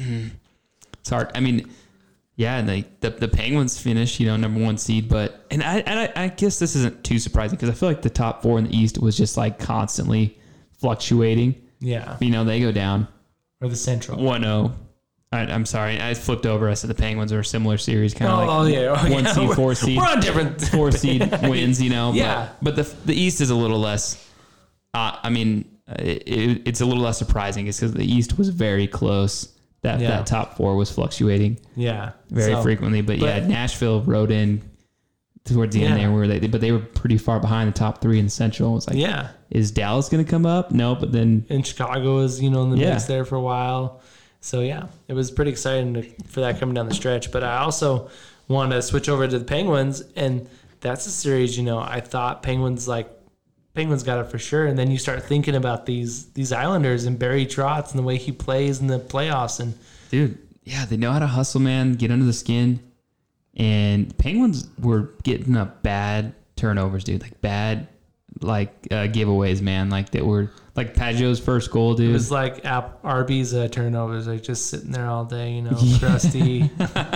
it's 1.00 1.10
hard. 1.10 1.32
I 1.36 1.40
mean, 1.40 1.70
yeah, 2.36 2.58
and 2.58 2.68
they, 2.68 2.86
the 3.02 3.12
the 3.12 3.28
Penguins 3.28 3.80
finished, 3.80 4.20
you 4.20 4.26
know, 4.28 4.36
number 4.38 4.60
one 4.62 4.78
seed, 4.78 5.08
but 5.10 5.46
and 5.52 5.62
I 5.64 5.80
and 5.80 6.00
I, 6.00 6.24
I 6.24 6.28
guess 6.30 6.60
this 6.60 6.76
isn't 6.76 7.04
too 7.04 7.20
surprising 7.20 7.58
because 7.58 7.70
I 7.70 7.74
feel 7.74 7.90
like 7.90 8.02
the 8.02 8.10
top 8.10 8.42
four 8.42 8.58
in 8.58 8.66
the 8.66 8.76
East 8.76 8.98
was 9.00 9.16
just 9.16 9.38
like 9.38 9.60
constantly 9.60 10.38
fluctuating. 10.80 11.56
Yeah. 11.80 12.18
You 12.20 12.30
know, 12.32 12.44
they 12.44 12.60
go 12.60 12.72
down 12.72 13.08
Or 13.62 13.68
the 13.68 13.76
Central. 13.76 14.18
1-0. 14.18 14.74
I, 15.32 15.40
I'm 15.42 15.66
sorry, 15.66 16.00
I 16.02 16.14
flipped 16.14 16.46
over. 16.46 16.70
I 16.70 16.76
said 16.76 16.90
the 16.90 16.96
Penguins 16.96 17.34
are 17.34 17.40
a 17.40 17.46
similar 17.46 17.78
series, 17.78 18.14
kind 18.14 18.32
of 18.32 18.40
Oh, 18.40 18.42
like 18.42 18.50
oh, 18.50 18.64
yeah. 18.66 18.96
Oh, 18.98 19.12
one 19.14 19.24
yeah. 19.26 19.34
seed, 19.34 19.52
four 19.52 19.76
seed. 19.76 19.98
We're 19.98 20.04
on 20.08 20.20
different. 20.20 20.62
four 20.70 20.92
seed 20.92 21.22
wins, 21.44 21.82
you 21.82 21.90
know. 21.90 22.14
Yeah. 22.14 22.50
But, 22.62 22.76
but 22.76 22.86
the 22.86 22.96
the 23.08 23.16
East 23.20 23.42
is 23.42 23.50
a 23.50 23.56
little 23.56 23.80
less. 23.80 24.30
Uh, 24.94 25.18
I 25.24 25.30
mean, 25.30 25.66
it, 25.88 26.24
it, 26.28 26.62
it's 26.66 26.82
a 26.82 26.86
little 26.86 27.04
less 27.04 27.18
surprising. 27.18 27.68
It's 27.68 27.80
because 27.80 27.94
the 27.94 28.06
East 28.06 28.38
was 28.38 28.50
very 28.50 28.88
close. 28.88 29.53
That 29.84 30.00
Yeah. 30.00 30.08
that 30.10 30.26
top 30.26 30.58
four 30.58 30.76
was 30.76 30.90
fluctuating 30.92 31.60
Yeah. 31.76 32.12
very 32.30 32.54
So, 32.54 32.62
frequently. 32.64 33.02
But, 33.02 33.20
yeah, 33.20 33.46
Nashville 33.46 34.02
rode 34.02 34.32
in 34.32 34.62
towards 35.46 35.76
the 35.76 35.84
end 35.84 35.98
there, 36.00 36.10
where 36.12 36.26
they 36.28 36.40
but 36.48 36.62
they 36.62 36.72
were 36.72 36.80
pretty 36.80 37.18
far 37.18 37.40
behind 37.40 37.68
the 37.68 37.78
top 37.78 38.00
three 38.02 38.18
in 38.18 38.26
the 38.26 38.32
Central. 38.32 38.78
It's 38.78 38.88
like, 38.88 38.96
Yeah. 38.98 39.28
is 39.52 39.72
Dallas 39.72 40.08
going 40.10 40.24
to 40.24 40.30
come 40.30 40.46
up? 40.46 40.72
No, 40.72 40.96
but 40.96 41.12
then 41.12 41.46
And 41.50 41.68
Chicago 41.68 42.16
was, 42.16 42.42
you 42.42 42.50
know, 42.50 42.64
in 42.64 42.70
the 42.72 42.78
Yeah. 42.78 42.92
mix 42.92 43.04
there 43.06 43.26
for 43.26 43.36
a 43.36 43.42
while. 43.42 44.00
So 44.40 44.62
yeah, 44.62 44.86
it 45.10 45.14
was 45.14 45.32
pretty 45.32 45.52
exciting 45.52 45.94
to, 45.96 46.04
for 46.28 46.40
that 46.42 46.60
coming 46.60 46.76
down 46.76 46.88
the 46.88 46.96
stretch. 46.96 47.32
But 47.32 47.44
I 47.44 47.58
also 47.58 48.08
want 48.48 48.72
to 48.72 48.82
switch 48.82 49.10
over 49.10 49.28
to 49.28 49.40
the 49.40 49.46
Penguins, 49.46 50.02
and 50.16 50.48
that's 50.80 51.06
a 51.08 51.12
series. 51.12 51.58
You 51.58 51.64
know, 51.64 51.80
I 51.80 52.00
thought 52.00 52.42
Penguins 52.42 52.88
like 52.88 53.10
Penguins 53.76 54.04
got 54.04 54.20
it 54.20 54.30
for 54.30 54.38
sure, 54.38 54.66
and 54.68 54.78
then 54.78 54.92
you 54.92 54.98
start 54.98 55.24
thinking 55.24 55.56
about 55.56 55.86
these 55.86 56.26
these 56.34 56.52
Islanders 56.52 57.06
and 57.06 57.18
Barry 57.18 57.46
Trotz 57.46 57.90
and 57.92 57.98
the 58.00 58.04
way 58.04 58.18
he 58.18 58.32
plays 58.32 58.80
in 58.80 58.88
the 58.88 59.00
playoffs, 59.00 59.60
and 59.60 59.74
dude, 60.12 60.38
yeah, 60.64 60.86
they 60.86 60.98
know 60.98 61.12
how 61.12 61.20
to 61.20 61.28
hustle, 61.28 61.60
man, 61.62 61.94
get 61.94 62.12
under 62.12 62.26
the 62.26 62.34
skin. 62.34 62.80
And 63.56 64.16
Penguins 64.18 64.68
were 64.80 65.12
getting 65.24 65.56
up 65.58 65.84
bad 65.84 66.34
turnovers, 66.56 67.04
dude. 67.04 67.22
Like 67.22 67.40
bad, 67.42 67.88
like 68.42 68.70
uh, 68.92 69.06
giveaways, 69.08 69.62
man. 69.62 69.90
Like 69.90 70.10
that 70.12 70.26
were 70.26 70.52
like 70.76 70.96
Pageau's 70.96 71.40
first 71.40 71.70
goal, 71.70 71.94
dude. 71.94 72.10
it 72.10 72.14
was 72.14 72.32
like 72.32 72.66
App, 72.66 73.00
Arby's 73.04 73.54
uh, 73.54 73.68
turnovers, 73.68 74.26
like 74.28 74.42
just 74.42 74.68
sitting 74.72 74.92
there 74.92 75.08
all 75.08 75.26
day, 75.26 75.52
you 75.54 75.62
know, 75.62 75.78
crusty, 76.00 76.70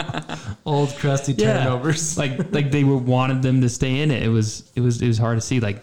old 0.66 0.96
crusty 0.98 1.34
Yeah. 1.34 1.64
turnovers. 1.64 2.18
like 2.18 2.52
like 2.54 2.72
they 2.72 2.84
were 2.84 2.98
wanted 2.98 3.42
them 3.42 3.62
to 3.62 3.70
stay 3.70 4.02
in 4.02 4.12
it. 4.12 4.22
It 4.24 4.30
was 4.30 4.70
it 4.76 4.82
was 4.82 5.02
it 5.02 5.08
was 5.08 5.18
hard 5.18 5.38
to 5.38 5.42
see. 5.42 5.60
Like 5.60 5.82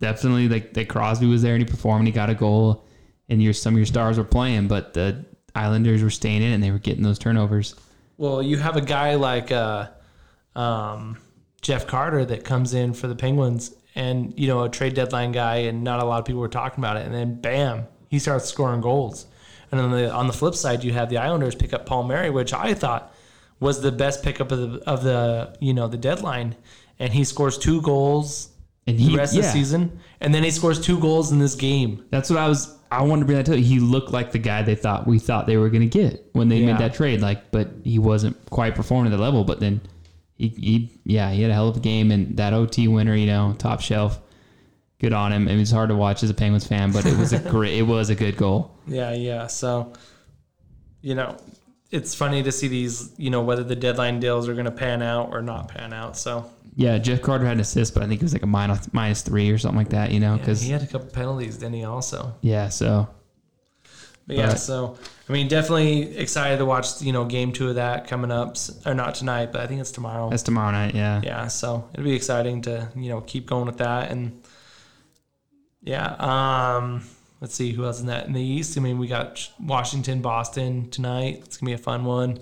definitely 0.00 0.48
like 0.48 0.74
that 0.74 0.88
Crosby 0.88 1.26
was 1.26 1.42
there 1.42 1.54
and 1.54 1.62
he 1.62 1.68
performed. 1.68 2.00
And 2.00 2.08
he 2.08 2.12
got 2.12 2.30
a 2.30 2.34
goal, 2.34 2.86
and 3.28 3.42
your 3.42 3.52
some 3.52 3.74
of 3.74 3.78
your 3.78 3.86
stars 3.86 4.18
were 4.18 4.24
playing, 4.24 4.68
but 4.68 4.94
the 4.94 5.24
Islanders 5.54 6.02
were 6.02 6.10
staying 6.10 6.42
in 6.42 6.52
and 6.52 6.62
they 6.62 6.70
were 6.70 6.78
getting 6.78 7.02
those 7.02 7.18
turnovers. 7.18 7.74
Well, 8.16 8.42
you 8.42 8.58
have 8.58 8.76
a 8.76 8.80
guy 8.80 9.14
like 9.14 9.52
uh, 9.52 9.88
um, 10.56 11.18
Jeff 11.62 11.86
Carter 11.86 12.24
that 12.24 12.44
comes 12.44 12.74
in 12.74 12.92
for 12.92 13.06
the 13.06 13.14
Penguins, 13.14 13.74
and 13.94 14.32
you 14.38 14.48
know 14.48 14.64
a 14.64 14.68
trade 14.68 14.94
deadline 14.94 15.32
guy, 15.32 15.56
and 15.56 15.84
not 15.84 16.00
a 16.00 16.04
lot 16.04 16.18
of 16.18 16.24
people 16.24 16.40
were 16.40 16.48
talking 16.48 16.82
about 16.82 16.96
it. 16.96 17.06
And 17.06 17.14
then 17.14 17.40
bam, 17.40 17.86
he 18.08 18.18
starts 18.18 18.46
scoring 18.46 18.80
goals. 18.80 19.26
And 19.70 19.80
on 19.80 19.90
the 19.90 20.10
on 20.10 20.26
the 20.26 20.32
flip 20.32 20.54
side, 20.54 20.82
you 20.82 20.92
have 20.92 21.10
the 21.10 21.18
Islanders 21.18 21.54
pick 21.54 21.74
up 21.74 21.86
Palmieri, 21.86 22.30
which 22.30 22.52
I 22.52 22.74
thought 22.74 23.14
was 23.60 23.82
the 23.82 23.92
best 23.92 24.22
pickup 24.22 24.50
of 24.50 24.58
the 24.58 24.88
of 24.88 25.02
the 25.04 25.56
you 25.60 25.74
know 25.74 25.88
the 25.88 25.98
deadline, 25.98 26.56
and 26.98 27.12
he 27.12 27.24
scores 27.24 27.58
two 27.58 27.82
goals 27.82 28.50
And 28.88 28.98
the 28.98 29.02
he 29.02 29.16
rest 29.16 29.36
of 29.36 29.42
the 29.42 29.48
season, 29.50 30.00
and 30.20 30.34
then 30.34 30.42
he 30.42 30.50
scores 30.50 30.80
two 30.80 30.98
goals 30.98 31.30
in 31.30 31.38
this 31.38 31.54
game. 31.54 32.04
That's 32.10 32.30
what 32.30 32.38
I 32.38 32.48
was. 32.48 32.74
I 32.90 33.02
wanted 33.02 33.20
to 33.20 33.26
bring 33.26 33.36
that 33.38 33.46
to 33.46 33.58
you. 33.58 33.64
He 33.64 33.80
looked 33.80 34.10
like 34.12 34.32
the 34.32 34.38
guy 34.38 34.62
they 34.62 34.74
thought 34.74 35.06
we 35.06 35.18
thought 35.18 35.46
they 35.46 35.58
were 35.58 35.68
going 35.68 35.88
to 35.88 35.98
get 35.98 36.24
when 36.32 36.48
they 36.48 36.56
Yeah. 36.56 36.66
made 36.72 36.78
that 36.78 36.94
trade. 36.94 37.20
Like, 37.20 37.50
but 37.50 37.68
he 37.84 37.98
wasn't 37.98 38.36
quite 38.48 38.74
performing 38.74 39.12
at 39.12 39.16
the 39.16 39.22
level. 39.22 39.44
But 39.44 39.60
then 39.60 39.82
he, 40.36 40.48
he, 40.48 41.00
yeah, 41.04 41.30
he 41.30 41.42
had 41.42 41.50
a 41.50 41.54
hell 41.54 41.68
of 41.68 41.76
a 41.76 41.80
game 41.80 42.10
and 42.10 42.34
that 42.38 42.54
OT 42.54 42.88
winner, 42.88 43.14
you 43.14 43.26
know, 43.26 43.54
top 43.58 43.82
shelf. 43.82 44.18
Good 45.00 45.12
on 45.12 45.32
him. 45.32 45.46
It 45.48 45.58
was 45.58 45.70
hard 45.70 45.90
to 45.90 45.94
watch 45.96 46.22
as 46.22 46.30
a 46.30 46.34
Penguins 46.34 46.66
fan, 46.66 46.90
but 46.90 47.04
it 47.04 47.16
was 47.16 47.32
a 47.34 47.38
great. 47.50 47.74
It 47.74 47.82
was 47.82 48.08
a 48.08 48.14
good 48.14 48.36
goal. 48.38 48.74
Yeah, 48.86 49.12
yeah. 49.12 49.48
So, 49.48 49.92
you 51.02 51.14
know, 51.14 51.36
it's 51.90 52.14
funny 52.14 52.42
to 52.42 52.50
see 52.50 52.68
these, 52.68 53.12
you 53.18 53.28
know, 53.30 53.42
whether 53.42 53.62
the 53.64 53.76
deadline 53.76 54.18
deals 54.18 54.48
are 54.48 54.54
going 54.54 54.64
to 54.64 54.70
pan 54.70 55.02
out 55.02 55.28
or 55.30 55.42
not 55.42 55.68
pan 55.68 55.92
out. 55.92 56.16
So, 56.16 56.50
Yeah, 56.78 56.96
Jeff 56.98 57.22
Carter 57.22 57.44
had 57.44 57.54
an 57.54 57.60
assist, 57.60 57.92
but 57.92 58.04
I 58.04 58.06
think 58.06 58.20
it 58.20 58.24
was 58.24 58.32
like 58.32 58.44
a 58.44 58.46
minus 58.46 58.92
minus 58.92 59.22
three 59.22 59.50
or 59.50 59.58
something 59.58 59.78
like 59.78 59.88
that. 59.88 60.12
You 60.12 60.20
know, 60.20 60.34
Yeah, 60.34 60.38
because 60.38 60.62
he 60.62 60.70
had 60.70 60.82
a 60.82 60.86
couple 60.86 61.08
penalties, 61.08 61.56
didn't 61.56 61.74
he? 61.74 61.82
Also, 61.84 62.36
yeah. 62.40 62.68
so 62.68 63.08
but 64.28 64.36
yeah. 64.36 64.46
But- 64.50 64.58
So 64.60 64.96
I 65.28 65.32
mean, 65.32 65.48
definitely 65.48 66.16
excited 66.16 66.58
to 66.58 66.64
watch. 66.64 67.02
You 67.02 67.12
know, 67.12 67.24
game 67.24 67.50
two 67.52 67.68
of 67.68 67.74
that 67.74 68.06
coming 68.06 68.30
up, 68.30 68.56
or 68.86 68.94
not 68.94 69.16
tonight, 69.16 69.50
but 69.50 69.60
I 69.60 69.66
think 69.66 69.80
it's 69.80 69.90
tomorrow. 69.90 70.30
that's 70.30 70.44
tomorrow 70.44 70.70
night. 70.70 70.94
Yeah, 70.94 71.20
yeah, 71.24 71.48
so 71.48 71.88
it'll 71.94 72.04
be 72.04 72.14
exciting 72.14 72.62
to 72.62 72.88
you 72.94 73.08
know 73.08 73.22
keep 73.22 73.46
going 73.46 73.66
with 73.66 73.78
that 73.78 74.12
and 74.12 74.40
yeah. 75.82 76.14
Um, 76.18 77.02
let's 77.40 77.54
see 77.56 77.72
who 77.72 77.84
else 77.86 78.00
in 78.00 78.06
that 78.06 78.26
in 78.28 78.34
the 78.34 78.40
East. 78.40 78.78
I 78.78 78.80
mean, 78.82 78.98
we 78.98 79.08
got 79.08 79.50
Washington, 79.60 80.22
Boston 80.22 80.90
tonight. 80.90 81.42
It's 81.44 81.56
gonna 81.56 81.70
be 81.70 81.74
a 81.74 81.78
fun 81.78 82.04
one. 82.04 82.38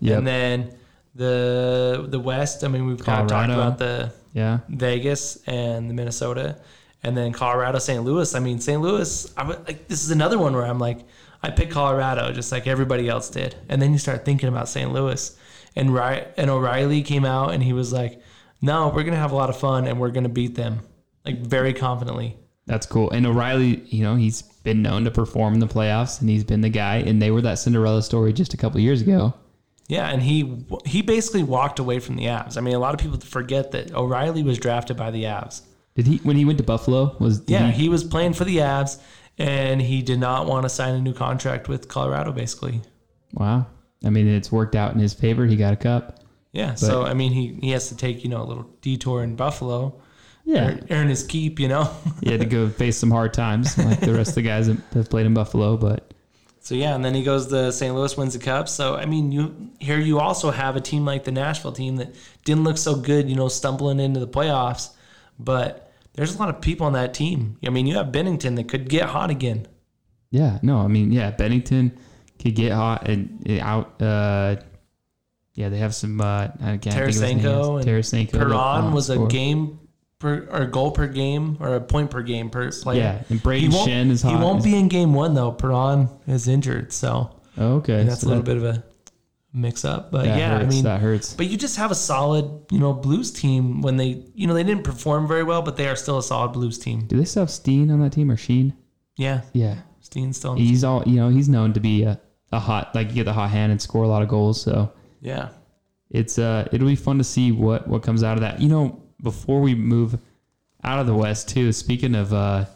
Yeah. 0.00 0.16
And 0.18 0.26
then 0.26 0.74
the 1.16 2.06
the 2.08 2.20
West. 2.20 2.64
I 2.64 2.68
mean, 2.68 2.86
we've 2.86 3.02
kind 3.02 3.22
of 3.22 3.28
talked 3.28 3.50
about 3.50 3.78
the 3.78 4.12
yeah, 4.32 4.60
Vegas 4.68 5.42
and 5.46 5.88
the 5.88 5.94
Minnesota, 5.94 6.60
and 7.02 7.16
then 7.16 7.32
Colorado, 7.32 7.78
St. 7.78 8.02
Louis. 8.04 8.34
I 8.34 8.38
mean, 8.40 8.60
St. 8.60 8.80
Louis. 8.80 9.32
I 9.36 9.44
would, 9.44 9.66
like 9.66 9.88
this 9.88 10.04
is 10.04 10.10
another 10.10 10.38
one 10.38 10.54
where 10.54 10.66
I'm 10.66 10.78
like, 10.78 11.00
I 11.42 11.50
picked 11.50 11.72
Colorado 11.72 12.32
just 12.32 12.52
like 12.52 12.66
everybody 12.66 13.08
else 13.08 13.30
did, 13.30 13.54
and 13.68 13.80
then 13.80 13.92
you 13.92 13.98
start 13.98 14.24
thinking 14.24 14.48
about 14.48 14.68
St. 14.68 14.92
Louis, 14.92 15.36
and 15.74 15.92
Ry- 15.94 16.26
and 16.36 16.50
O'Reilly 16.50 17.02
came 17.02 17.24
out 17.24 17.54
and 17.54 17.62
he 17.62 17.72
was 17.72 17.92
like, 17.92 18.20
No, 18.62 18.88
we're 18.94 19.04
gonna 19.04 19.16
have 19.16 19.32
a 19.32 19.36
lot 19.36 19.50
of 19.50 19.58
fun 19.58 19.86
and 19.86 19.98
we're 20.00 20.10
gonna 20.10 20.28
beat 20.28 20.54
them, 20.54 20.80
like 21.24 21.38
very 21.40 21.72
confidently. 21.72 22.36
that's 22.66 22.86
cool. 22.86 23.10
And 23.10 23.26
O'Reilly, 23.26 23.82
you 23.86 24.02
know, 24.02 24.16
he's 24.16 24.42
been 24.42 24.82
known 24.82 25.04
to 25.04 25.10
perform 25.10 25.54
in 25.54 25.60
the 25.60 25.68
playoffs, 25.68 26.20
and 26.20 26.28
he's 26.28 26.42
been 26.44 26.60
the 26.60 26.68
guy. 26.68 26.96
And 26.96 27.22
they 27.22 27.30
were 27.30 27.40
that 27.42 27.58
Cinderella 27.60 28.02
story 28.02 28.32
just 28.32 28.52
a 28.52 28.56
couple 28.56 28.80
years 28.80 29.00
ago. 29.00 29.32
Yeah, 29.88 30.08
and 30.08 30.20
he 30.22 30.64
he 30.84 31.02
basically 31.02 31.42
walked 31.44 31.78
away 31.78 32.00
from 32.00 32.16
the 32.16 32.24
Avs. 32.24 32.56
I 32.56 32.60
mean, 32.60 32.74
a 32.74 32.78
lot 32.78 32.92
of 32.94 33.00
people 33.00 33.20
forget 33.20 33.70
that 33.72 33.94
O'Reilly 33.94 34.42
was 34.42 34.58
drafted 34.58 34.96
by 34.96 35.10
the 35.12 35.24
Avs. 35.24 35.62
Did 35.94 36.06
he 36.08 36.16
when 36.18 36.36
he 36.36 36.44
went 36.44 36.58
to 36.58 36.64
Buffalo? 36.64 37.16
Was 37.20 37.42
Yeah, 37.46 37.70
he- 37.70 37.84
he 37.84 37.88
was 37.88 38.02
playing 38.02 38.32
for 38.34 38.44
the 38.44 38.56
Avs, 38.58 38.98
and 39.38 39.80
he 39.80 40.02
did 40.02 40.18
not 40.18 40.46
want 40.46 40.64
to 40.64 40.68
sign 40.68 40.94
a 40.94 41.00
new 41.00 41.12
contract 41.14 41.68
with 41.68 41.86
Colorado. 41.88 42.32
Basically, 42.32 42.82
wow. 43.32 43.66
I 44.04 44.10
mean, 44.10 44.26
it's 44.26 44.50
worked 44.52 44.74
out 44.74 44.92
in 44.92 44.98
his 44.98 45.14
favor. 45.14 45.46
He 45.46 45.56
got 45.56 45.72
a 45.72 45.76
cup. 45.76 46.20
yeah. 46.52 46.74
so 46.74 47.04
I 47.04 47.14
mean, 47.14 47.32
he 47.32 47.56
he 47.62 47.70
has 47.70 47.88
to 47.90 47.96
take 47.96 48.24
you 48.24 48.30
know 48.30 48.42
a 48.42 48.44
little 48.46 48.66
detour 48.82 49.22
in 49.22 49.36
Buffalo, 49.36 50.00
Yeah, 50.44 50.78
earn 50.90 51.08
his 51.08 51.22
keep. 51.22 51.60
You 51.60 51.68
know. 51.68 51.90
he 52.22 52.30
had 52.32 52.40
to 52.40 52.46
go 52.46 52.68
face 52.82 52.98
some 52.98 53.10
hard 53.12 53.32
times 53.32 53.78
like 53.78 54.00
the 54.00 54.12
rest 54.14 54.30
of 54.30 54.34
the 54.36 54.42
guys 54.42 54.66
that 54.66 54.78
have 54.94 55.08
played 55.10 55.26
in 55.26 55.34
Buffalo. 55.34 55.76
But 55.76 56.12
so 56.66 56.74
yeah, 56.74 56.96
and 56.96 57.04
then 57.04 57.14
he 57.14 57.22
goes 57.22 57.46
to 57.46 57.70
St. 57.70 57.94
Louis, 57.94 58.16
wins 58.16 58.32
the 58.32 58.40
cup. 58.40 58.68
So 58.68 58.96
I 58.96 59.06
mean, 59.06 59.30
you 59.30 59.70
here 59.78 60.00
you 60.00 60.18
also 60.18 60.50
have 60.50 60.74
a 60.74 60.80
team 60.80 61.04
like 61.04 61.22
the 61.22 61.30
Nashville 61.30 61.70
team 61.70 61.94
that 61.98 62.12
didn't 62.44 62.64
look 62.64 62.76
so 62.76 62.96
good, 62.96 63.30
you 63.30 63.36
know, 63.36 63.46
stumbling 63.46 64.00
into 64.00 64.18
the 64.18 64.26
playoffs, 64.26 64.90
but 65.38 65.92
there's 66.14 66.34
a 66.34 66.38
lot 66.40 66.48
of 66.48 66.60
people 66.60 66.84
on 66.88 66.94
that 66.94 67.14
team. 67.14 67.56
I 67.64 67.70
mean, 67.70 67.86
you 67.86 67.94
have 67.94 68.08
Binnington 68.08 68.56
that 68.56 68.68
could 68.68 68.88
get 68.88 69.04
hot 69.04 69.30
again. 69.30 69.68
yeah, 70.32 70.58
no, 70.60 70.78
I 70.78 70.88
mean, 70.88 71.12
yeah, 71.12 71.30
Binnington 71.30 71.92
could 72.42 72.56
get 72.56 72.72
hot 72.72 73.06
and 73.06 73.44
and 73.46 73.60
out. 73.60 74.02
Uh, 74.02 74.56
yeah, 75.54 75.68
they 75.68 75.78
have 75.78 75.94
some. 75.94 76.20
Uh, 76.20 76.48
I 76.48 76.78
can't 76.78 76.82
think 76.82 76.96
of 76.96 77.06
his 77.06 77.20
names. 77.20 77.44
Tarasenko 77.44 77.76
and 77.78 77.88
Tarasenko. 77.88 78.32
Perron 78.32 78.84
uh, 78.86 78.90
was 78.90 79.08
a 79.08 79.24
game 79.28 79.78
per 80.26 80.48
or 80.50 80.66
goal 80.66 80.90
per 80.90 81.06
game 81.06 81.56
or 81.60 81.76
a 81.76 81.80
point 81.80 82.10
per 82.10 82.22
game 82.22 82.50
per 82.50 82.70
player. 82.72 82.98
Yeah, 83.00 83.22
and 83.30 83.40
Brayden 83.40 83.70
Schenn 83.70 84.10
is 84.10 84.22
hot. 84.22 84.30
he 84.30 84.36
won't 84.36 84.64
be 84.64 84.76
in 84.76 84.88
game 84.88 85.14
one 85.14 85.34
though. 85.34 85.52
Perron 85.52 86.08
is 86.26 86.48
injured, 86.48 86.92
so 86.92 87.30
okay, 87.58 88.04
that's 88.04 88.22
so 88.22 88.26
a 88.26 88.28
little 88.28 88.42
that- 88.42 88.54
bit 88.54 88.56
of 88.56 88.64
a 88.64 88.84
mix 89.52 89.84
up. 89.84 90.10
But 90.10 90.26
yeah, 90.26 90.58
hurts, 90.58 90.64
I 90.66 90.68
mean, 90.68 90.84
that 90.84 91.00
hurts. 91.00 91.34
but 91.34 91.46
you 91.46 91.56
just 91.56 91.76
have 91.76 91.90
a 91.90 91.94
solid, 91.94 92.50
you 92.70 92.78
know, 92.78 92.92
Blues 92.92 93.30
team 93.30 93.80
when 93.82 93.96
they, 93.96 94.22
you 94.34 94.46
know, 94.46 94.52
they 94.54 94.64
didn't 94.64 94.84
perform 94.84 95.26
very 95.26 95.42
well, 95.44 95.62
but 95.62 95.76
they 95.76 95.88
are 95.88 95.96
still 95.96 96.18
a 96.18 96.22
solid 96.22 96.52
Blues 96.52 96.78
team. 96.78 97.06
Do 97.06 97.16
they 97.16 97.24
still 97.24 97.42
have 97.42 97.50
Steen 97.50 97.90
on 97.90 98.00
that 98.00 98.12
team 98.12 98.30
or 98.30 98.36
Sheen? 98.36 98.74
Yeah, 99.16 99.40
Yeah, 99.54 99.76
Steen's 100.00 100.36
still. 100.36 100.54
he's 100.56 100.84
all 100.84 101.02
you 101.06 101.16
know. 101.16 101.28
He's 101.30 101.48
known 101.48 101.72
to 101.72 101.80
be 101.80 102.02
a, 102.02 102.20
a 102.52 102.58
hot 102.58 102.94
like 102.94 103.14
get 103.14 103.24
the 103.24 103.32
hot 103.32 103.50
hand 103.50 103.72
and 103.72 103.80
score 103.80 104.04
a 104.04 104.08
lot 104.08 104.22
of 104.22 104.28
goals. 104.28 104.60
So 104.60 104.92
yeah, 105.22 105.48
it's 106.10 106.38
uh 106.38 106.68
it'll 106.70 106.86
be 106.86 106.96
fun 106.96 107.16
to 107.18 107.24
see 107.24 107.50
what 107.50 107.88
what 107.88 108.02
comes 108.02 108.22
out 108.22 108.34
of 108.36 108.42
that. 108.42 108.60
You 108.60 108.68
know, 108.68 109.02
before 109.22 109.60
we 109.60 109.74
move 109.74 110.18
out 110.84 110.98
of 110.98 111.06
the 111.06 111.14
West 111.14 111.48
too. 111.48 111.72
Speaking 111.72 112.14
of 112.14 112.32
uh 112.32 112.66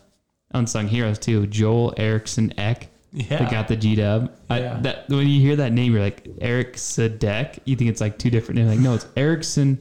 unsung 0.52 0.88
heroes 0.88 1.18
too, 1.18 1.46
Joel 1.46 1.94
Eriksson 1.96 2.58
Ek. 2.58 2.88
yeah. 3.12 3.38
that 3.38 3.50
got 3.50 3.68
the 3.68 3.76
G 3.76 3.94
dub. 3.94 4.32
Yeah. 4.50 4.78
That 4.82 5.08
when 5.08 5.26
you 5.26 5.40
hear 5.40 5.56
that 5.56 5.72
name, 5.72 5.92
you're 5.92 6.02
like 6.02 6.26
Eric 6.40 6.74
Sadek. 6.74 7.60
You 7.64 7.76
think 7.76 7.90
it's 7.90 8.00
like 8.00 8.18
two 8.18 8.30
different 8.30 8.58
names. 8.58 8.70
Like 8.70 8.80
no, 8.80 8.94
it's 8.94 9.06
Eriksson 9.16 9.80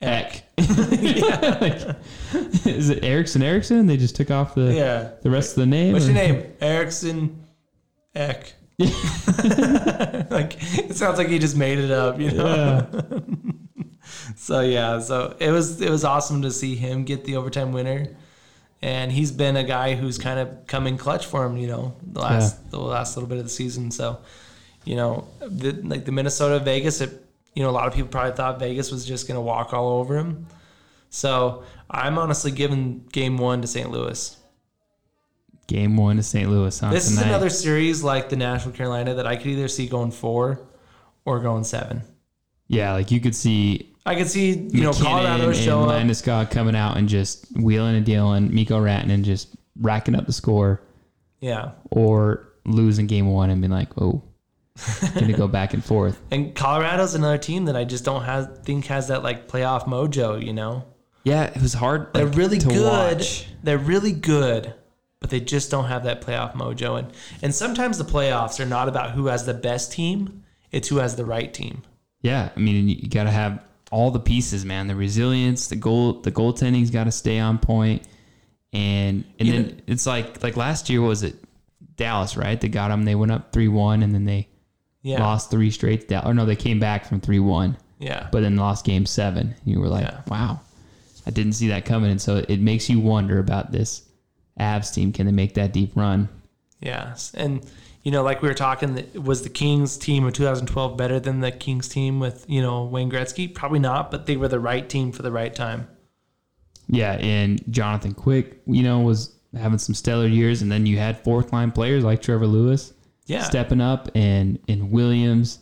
Ek. 0.00 0.44
Like, 0.58 0.66
is 2.66 2.90
it 2.90 3.04
Erickson 3.04 3.42
Erickson? 3.42 3.86
They 3.86 3.96
just 3.96 4.16
took 4.16 4.30
off 4.30 4.54
the 4.54 4.72
yeah. 4.72 5.10
the 5.22 5.30
rest 5.30 5.50
of 5.50 5.60
the 5.60 5.66
name. 5.66 5.92
What's 5.92 6.06
or- 6.06 6.12
your 6.12 6.22
name? 6.22 6.52
Eriksson 6.60 7.44
Ek. 8.14 8.52
like 8.78 8.88
it 10.58 10.96
sounds 10.96 11.16
like 11.18 11.28
he 11.28 11.38
just 11.38 11.56
made 11.56 11.78
it 11.78 11.92
up, 11.92 12.18
you 12.18 12.32
know. 12.32 12.86
Yeah. 12.92 13.20
So 14.36 14.60
yeah, 14.60 15.00
so 15.00 15.34
it 15.38 15.50
was 15.50 15.80
it 15.80 15.90
was 15.90 16.04
awesome 16.04 16.42
to 16.42 16.50
see 16.50 16.74
him 16.76 17.04
get 17.04 17.24
the 17.24 17.36
overtime 17.36 17.72
winner, 17.72 18.06
and 18.82 19.10
he's 19.12 19.30
been 19.32 19.56
a 19.56 19.64
guy 19.64 19.94
who's 19.94 20.18
kind 20.18 20.38
of 20.40 20.66
come 20.66 20.86
in 20.86 20.96
clutch 20.98 21.26
for 21.26 21.44
him, 21.44 21.56
you 21.56 21.66
know, 21.66 21.94
the 22.02 22.20
last 22.20 22.70
the 22.70 22.78
last 22.78 23.16
little 23.16 23.28
bit 23.28 23.38
of 23.38 23.44
the 23.44 23.50
season. 23.50 23.90
So, 23.90 24.18
you 24.84 24.96
know, 24.96 25.26
the, 25.40 25.72
like 25.82 26.04
the 26.04 26.12
Minnesota 26.12 26.58
Vegas, 26.60 27.00
it, 27.00 27.10
you 27.54 27.62
know, 27.62 27.70
a 27.70 27.72
lot 27.72 27.86
of 27.86 27.94
people 27.94 28.08
probably 28.08 28.32
thought 28.36 28.58
Vegas 28.58 28.90
was 28.90 29.04
just 29.04 29.28
gonna 29.28 29.40
walk 29.42 29.72
all 29.74 29.98
over 29.98 30.16
him. 30.16 30.46
So 31.10 31.64
I'm 31.90 32.18
honestly 32.18 32.50
giving 32.50 33.04
Game 33.12 33.36
One 33.38 33.60
to 33.62 33.66
St. 33.68 33.90
Louis. 33.90 34.36
Game 35.66 35.96
one 35.96 36.16
to 36.16 36.22
St. 36.22 36.50
Louis. 36.50 36.78
Huh, 36.78 36.90
This 36.90 37.06
is 37.08 37.14
tonight. 37.16 37.28
another 37.28 37.48
series 37.48 38.02
like 38.02 38.28
the 38.28 38.36
Nashville 38.36 38.72
Carolina 38.72 39.14
that 39.14 39.26
I 39.26 39.36
could 39.36 39.46
either 39.46 39.66
see 39.68 39.86
going 39.86 40.10
four 40.10 40.60
or 41.24 41.40
going 41.40 41.64
seven. 41.64 42.02
Yeah, 42.68 42.92
like 42.92 43.10
you 43.10 43.18
could 43.18 43.34
see 43.34 43.93
I 44.06 44.14
could 44.14 44.28
see 44.28 44.50
you 44.50 44.82
know 44.82 44.90
MacKinnon 44.90 45.12
Colorado 45.12 45.46
and 45.48 45.56
show 45.56 45.82
up. 45.84 45.90
Landeskog 46.02 46.50
coming 46.50 46.76
out 46.76 46.96
and 46.96 47.08
just 47.08 47.46
wheeling 47.56 47.96
and 47.96 48.04
dealing. 48.04 48.54
Mikko 48.54 48.80
Rantanen 48.80 49.10
and 49.12 49.24
just 49.24 49.54
racking 49.80 50.14
up 50.14 50.26
the 50.26 50.32
score, 50.32 50.82
Yeah, 51.40 51.72
or 51.90 52.48
losing 52.66 53.06
game 53.06 53.28
one 53.32 53.50
and 53.50 53.60
being 53.60 53.70
like, 53.70 53.88
oh, 54.00 54.22
gonna 55.14 55.32
go 55.32 55.48
back 55.48 55.72
and 55.74 55.84
forth. 55.84 56.20
and 56.30 56.54
Colorado's 56.54 57.14
another 57.14 57.38
team 57.38 57.64
that 57.66 57.76
I 57.76 57.84
just 57.84 58.04
don't 58.04 58.24
have 58.24 58.58
think 58.64 58.86
has 58.86 59.08
that 59.08 59.22
like 59.22 59.48
playoff 59.48 59.84
mojo. 59.84 60.44
You 60.44 60.52
know, 60.52 60.84
Yeah, 61.24 61.44
it 61.44 61.62
was 61.62 61.74
hard. 61.74 62.12
they're 62.12 62.26
like, 62.26 62.36
really 62.36 62.58
to 62.58 62.68
good. 62.68 63.16
watch. 63.16 63.46
They're 63.62 63.78
really 63.78 64.12
good, 64.12 64.74
but 65.20 65.30
they 65.30 65.40
just 65.40 65.70
don't 65.70 65.86
have 65.86 66.04
that 66.04 66.20
playoff 66.20 66.52
mojo. 66.54 66.98
And 66.98 67.12
and 67.40 67.54
sometimes 67.54 67.96
the 67.98 68.04
playoffs 68.04 68.60
are 68.60 68.66
not 68.66 68.88
about 68.88 69.12
who 69.12 69.26
has 69.28 69.46
the 69.46 69.54
best 69.54 69.92
team; 69.92 70.42
it's 70.72 70.88
who 70.88 70.96
has 70.98 71.16
the 71.16 71.24
right 71.24 71.52
team. 71.54 71.82
Yeah, 72.20 72.50
I 72.54 72.60
mean, 72.60 72.88
you, 72.88 72.96
you 72.96 73.08
got 73.08 73.24
to 73.24 73.30
have 73.30 73.62
all 73.94 74.10
the 74.10 74.18
pieces, 74.20 74.64
man. 74.64 74.88
The 74.88 74.96
resilience, 74.96 75.68
the 75.68 75.76
goal, 75.76 76.14
the 76.20 76.32
goaltending's 76.32 76.90
got 76.90 77.04
to 77.04 77.12
stay 77.12 77.38
on 77.38 77.58
point, 77.58 78.02
and 78.72 79.24
and 79.38 79.48
You 79.48 79.52
then 79.54 79.82
it's 79.86 80.06
like 80.06 80.42
like 80.42 80.56
last 80.56 80.90
year 80.90 81.00
was 81.00 81.22
it 81.22 81.36
Dallas, 81.96 82.36
right? 82.36 82.60
They 82.60 82.68
got 82.68 82.88
them. 82.88 83.04
They 83.04 83.14
went 83.14 83.30
up 83.32 83.52
three 83.52 83.68
one, 83.68 84.02
and 84.02 84.12
then 84.12 84.24
they 84.24 84.48
Yeah, 85.02 85.20
lost 85.20 85.50
three 85.50 85.70
straight. 85.70 86.08
Dallas. 86.08 86.26
Or 86.26 86.34
no, 86.34 86.44
they 86.44 86.56
came 86.56 86.80
back 86.80 87.06
from 87.06 87.20
three 87.20 87.38
one, 87.38 87.76
yeah, 88.00 88.28
but 88.32 88.40
then 88.40 88.56
lost 88.56 88.84
game 88.84 89.06
seven. 89.06 89.54
You 89.64 89.80
were 89.80 89.88
like, 89.88 90.04
Yeah. 90.06 90.22
wow, 90.28 90.60
I 91.26 91.30
didn't 91.30 91.52
see 91.52 91.68
that 91.68 91.84
coming, 91.84 92.10
and 92.10 92.20
so 92.20 92.44
it 92.48 92.60
makes 92.60 92.90
you 92.90 92.98
wonder 92.98 93.38
about 93.38 93.70
this 93.70 94.02
Avs 94.58 94.92
team. 94.92 95.12
Can 95.12 95.26
they 95.26 95.32
make 95.32 95.54
that 95.54 95.72
deep 95.72 95.92
run? 95.96 96.28
yeah. 96.80 97.14
And 97.34 97.64
you 98.04 98.12
know, 98.12 98.22
like 98.22 98.42
we 98.42 98.48
were 98.48 98.54
talking, 98.54 99.10
was 99.14 99.42
the 99.42 99.48
Kings 99.48 99.96
team 99.96 100.26
of 100.26 100.34
2012 100.34 100.96
better 100.96 101.18
than 101.18 101.40
the 101.40 101.50
Kings 101.50 101.88
team 101.88 102.20
with 102.20 102.44
you 102.48 102.62
know 102.62 102.84
Wayne 102.84 103.10
Gretzky? 103.10 103.52
Probably 103.52 103.78
not, 103.78 104.10
but 104.10 104.26
they 104.26 104.36
were 104.36 104.46
the 104.48 104.60
right 104.60 104.86
team 104.88 105.10
for 105.10 105.22
the 105.22 105.32
right 105.32 105.54
time. 105.54 105.88
Yeah, 106.86 107.12
and 107.14 107.62
Jonathan 107.72 108.12
Quick, 108.12 108.60
you 108.66 108.82
know, 108.82 109.00
was 109.00 109.34
having 109.56 109.78
some 109.78 109.94
stellar 109.94 110.26
years, 110.26 110.60
and 110.60 110.70
then 110.70 110.84
you 110.84 110.98
had 110.98 111.24
fourth 111.24 111.52
line 111.52 111.72
players 111.72 112.04
like 112.04 112.20
Trevor 112.20 112.46
Lewis. 112.46 112.92
Yeah, 113.26 113.42
stepping 113.42 113.80
up 113.80 114.10
and 114.14 114.58
and 114.68 114.90
Williams, 114.90 115.60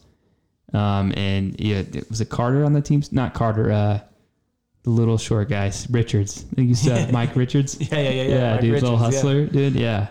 um, 0.74 1.12
and 1.16 1.54
yeah, 1.60 1.84
was 2.10 2.20
it 2.20 2.28
Carter 2.28 2.64
on 2.64 2.72
the 2.72 2.80
team? 2.82 3.04
Not 3.12 3.34
Carter, 3.34 3.70
uh, 3.70 4.00
the 4.82 4.90
little 4.90 5.16
short 5.16 5.48
guys, 5.48 5.86
Richards. 5.88 6.44
I 6.50 6.54
think 6.56 6.68
you 6.70 6.74
said 6.74 7.12
Mike 7.12 7.36
Richards. 7.36 7.78
yeah, 7.80 8.00
yeah, 8.00 8.10
yeah, 8.10 8.22
Yeah, 8.22 8.28
yeah. 8.54 8.60
Dude, 8.60 8.72
little 8.72 8.96
Richards, 8.96 9.14
yeah. 9.14 9.20
hustler, 9.20 9.46
dude. 9.46 9.74
Yeah, 9.74 10.08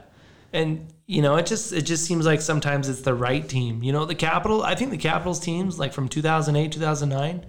And 0.53 0.90
you 1.07 1.21
know, 1.21 1.35
it 1.35 1.45
just 1.45 1.73
it 1.73 1.81
just 1.81 2.05
seems 2.05 2.25
like 2.25 2.41
sometimes 2.41 2.87
it's 2.89 3.01
the 3.01 3.13
right 3.13 3.47
team. 3.47 3.83
You 3.83 3.91
know, 3.91 4.05
the 4.05 4.15
Capital. 4.15 4.63
I 4.63 4.75
think 4.75 4.91
the 4.91 4.97
Capitals 4.97 5.39
teams 5.39 5.79
like 5.79 5.93
from 5.93 6.07
2008, 6.07 6.71
2009, 6.71 7.45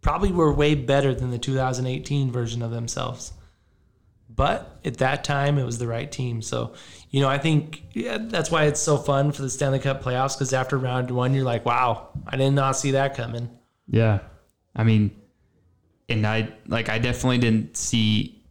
probably 0.00 0.32
were 0.32 0.52
way 0.52 0.74
better 0.74 1.14
than 1.14 1.30
the 1.30 1.38
2018 1.38 2.30
version 2.30 2.62
of 2.62 2.70
themselves. 2.70 3.32
But 4.30 4.78
at 4.84 4.98
that 4.98 5.24
time, 5.24 5.58
it 5.58 5.64
was 5.64 5.78
the 5.78 5.88
right 5.88 6.10
team. 6.10 6.42
So, 6.42 6.74
you 7.10 7.20
know, 7.20 7.28
I 7.28 7.38
think 7.38 7.82
yeah, 7.92 8.18
that's 8.20 8.50
why 8.50 8.64
it's 8.64 8.78
so 8.80 8.96
fun 8.96 9.32
for 9.32 9.42
the 9.42 9.50
Stanley 9.50 9.80
Cup 9.80 10.02
playoffs 10.02 10.36
because 10.36 10.52
after 10.52 10.78
round 10.78 11.10
one, 11.10 11.34
you're 11.34 11.44
like, 11.44 11.64
wow, 11.64 12.10
I 12.26 12.36
did 12.36 12.52
not 12.52 12.76
see 12.76 12.92
that 12.92 13.16
coming. 13.16 13.50
yeah. 13.88 14.20
I 14.76 14.84
mean, 14.84 15.10
and 16.08 16.24
I 16.24 16.52
like 16.68 16.88
I 16.88 16.98
definitely 16.98 17.38
didn't 17.38 17.76
see 17.76 18.44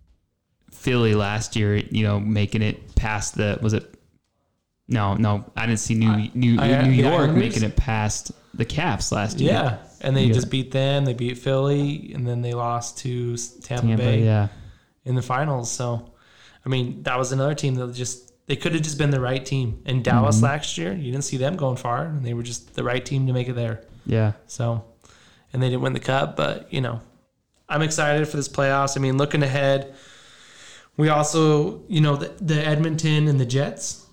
Philly 0.72 1.16
last 1.16 1.56
year. 1.56 1.78
You 1.78 2.04
know, 2.04 2.20
making 2.20 2.64
it 2.64 2.96
past 2.96 3.36
the 3.36 3.58
was 3.62 3.74
it? 3.74 3.97
No, 4.88 5.16
no, 5.16 5.44
I 5.56 5.66
didn't 5.66 5.80
see 5.80 5.96
New 5.96 6.30
New, 6.34 6.60
I- 6.60 6.84
New 6.88 6.92
York 6.92 7.32
making 7.32 7.64
it 7.64 7.76
past 7.76 8.32
the 8.54 8.66
Caps 8.66 9.12
last 9.12 9.40
year. 9.40 9.52
Yeah, 9.52 9.78
and 10.02 10.16
they 10.16 10.26
Yeah. 10.26 10.34
just 10.34 10.50
beat 10.50 10.72
them. 10.72 11.04
They 11.06 11.14
beat 11.14 11.38
Philly, 11.38 12.12
and 12.14 12.26
then 12.26 12.42
they 12.42 12.54
lost 12.54 12.98
to 13.00 13.36
Tampa, 13.38 13.88
Tampa, 13.88 13.98
Bay 13.98 14.24
yeah, 14.24 14.48
in 15.04 15.16
the 15.16 15.22
finals. 15.22 15.70
So, 15.70 16.12
I 16.66 16.70
mean, 16.70 17.04
that 17.04 17.18
was 17.20 17.32
another 17.34 17.54
team 17.54 17.76
that 17.76 17.94
just 17.94 18.32
they 18.48 18.56
could 18.56 18.72
have 18.74 18.82
just 18.82 18.98
been 18.98 19.10
the 19.12 19.20
right 19.20 19.46
team. 19.46 19.82
And 19.86 20.04
Dallas 20.06 20.38
Mm-hmm. 20.38 20.46
last 20.46 20.78
year, 20.78 20.94
you 20.94 21.12
didn't 21.12 21.26
see 21.26 21.36
them 21.38 21.58
going 21.58 21.76
far, 21.76 22.06
and 22.06 22.26
they 22.26 22.34
were 22.34 22.44
just 22.44 22.76
the 22.76 22.84
right 22.84 23.06
team 23.06 23.28
to 23.28 23.34
make 23.34 23.50
it 23.50 23.56
there. 23.56 23.82
yeah. 24.06 24.32
So, 24.48 24.86
and 25.52 25.62
they 25.62 25.68
didn't 25.70 25.82
win 25.82 25.92
the 25.94 26.00
cup, 26.00 26.38
but 26.38 26.72
you 26.74 26.80
know, 26.80 27.02
I'm 27.68 27.82
excited 27.82 28.26
for 28.30 28.38
this 28.38 28.48
playoffs. 28.48 28.96
I 28.96 29.02
mean, 29.02 29.18
looking 29.18 29.44
ahead, 29.44 29.94
we 30.96 31.10
also, 31.10 31.82
you 31.90 32.00
know, 32.00 32.16
the, 32.16 32.32
the 32.42 32.66
Edmonton 32.66 33.28
and 33.28 33.38
the 33.40 33.46
Jets 33.46 34.06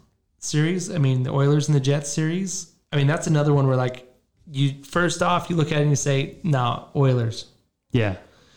series. 0.45 0.91
I 0.91 0.99
mean, 0.99 1.23
the 1.23 1.31
Oilers 1.33 1.69
and 1.69 1.75
the 1.75 1.81
Jets 1.81 2.11
series. 2.13 2.73
I 2.93 2.97
mean, 2.97 3.07
that's 3.07 3.27
another 3.27 3.53
one 3.55 3.67
where 3.67 3.77
like 3.77 4.09
you 4.51 4.83
first 4.85 5.23
off 5.23 5.49
you 5.51 5.57
look 5.57 5.73
at 5.73 5.79
it 5.79 5.83
and 5.83 5.91
you 5.91 5.97
say, 5.97 6.39
"Nah, 6.43 6.87
Oilers." 6.95 7.47
Yeah. 7.93 8.17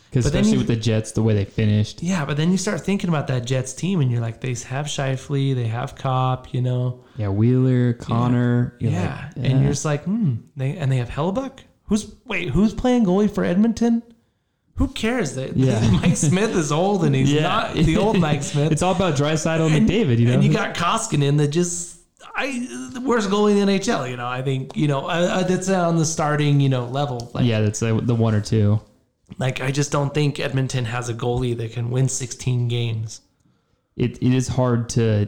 Because 0.09 0.25
especially 0.25 0.53
you- 0.53 0.57
with 0.59 0.67
the 0.67 0.75
Jets, 0.77 1.11
the 1.11 1.21
way 1.21 1.33
they 1.33 1.43
finished. 1.45 2.01
Yeah, 2.01 2.23
but 2.23 2.37
then 2.37 2.49
you 2.51 2.57
start 2.57 2.79
thinking 2.81 3.09
about 3.09 3.27
that 3.27 3.45
Jets 3.45 3.73
team, 3.73 3.99
and 3.99 4.09
you're 4.09 4.21
like, 4.21 4.39
they 4.39 4.53
have 4.53 4.85
Scheifele, 4.85 5.53
they 5.53 5.67
have 5.67 5.95
Copp, 5.95 6.53
you 6.53 6.61
know. 6.61 7.03
Yeah, 7.17 7.27
Wheeler, 7.27 7.93
Connor. 7.93 8.75
you're 8.79 8.91
Yeah, 8.93 9.29
like, 9.35 9.45
and 9.45 9.61
you're 9.61 9.71
just 9.71 9.83
like, 9.85 10.05
hmm. 10.05 10.35
They 10.55 10.77
and 10.77 10.89
they 10.91 10.97
have 10.97 11.09
Hellebuyck. 11.09 11.59
Who's 11.87 12.15
wait? 12.25 12.49
Who's 12.51 12.73
playing 12.73 13.05
goalie 13.05 13.29
for 13.33 13.43
Edmonton? 13.43 14.01
Who 14.77 14.87
cares? 14.89 15.35
That 15.35 15.55
Yeah. 15.57 15.89
Mike 16.01 16.17
Smith 16.17 16.55
is 16.55 16.71
old 16.71 17.03
and 17.03 17.13
he's 17.15 17.31
Yeah. 17.31 17.41
not 17.43 17.73
the 17.73 17.97
old 17.97 18.19
Mike 18.19 18.43
Smith. 18.51 18.71
it's 18.71 18.81
all 18.81 18.95
about 18.95 19.15
Draisaitl 19.15 19.71
and 19.75 19.87
McDavid, 19.89 20.19
you 20.19 20.25
know. 20.27 20.33
And 20.33 20.43
you 20.43 20.51
got 20.53 20.75
Koskinen 20.75 21.37
that 21.37 21.49
just 21.49 21.97
I 22.35 22.67
the 22.93 23.01
worst 23.01 23.29
goalie 23.29 23.57
in 23.59 23.65
the 23.65 23.73
NHL. 23.79 24.09
You 24.09 24.17
know, 24.17 24.27
I 24.27 24.41
think 24.41 24.75
you 24.77 24.87
know 24.87 25.01
uh, 25.05 25.27
uh, 25.39 25.43
that's 25.43 25.69
on 25.69 25.97
the 25.97 26.05
starting 26.05 26.59
you 26.59 26.69
know 26.69 26.85
level. 26.85 27.31
Like, 27.33 27.45
yeah, 27.45 27.61
that's 27.61 27.81
uh, 27.81 27.99
the 28.01 28.15
one 28.15 28.35
or 28.35 28.41
two. 28.41 28.79
like 29.39 29.59
I 29.61 29.71
just 29.71 29.91
don't 29.91 30.13
think 30.13 30.39
Edmonton 30.39 30.85
has 30.85 31.09
a 31.09 31.13
goalie 31.13 31.57
that 31.57 31.73
can 31.73 31.89
win 31.89 32.07
16 32.07 32.67
games. 32.67 33.21
It 33.95 34.21
it 34.21 34.33
is 34.33 34.47
hard 34.47 34.89
to 34.89 35.27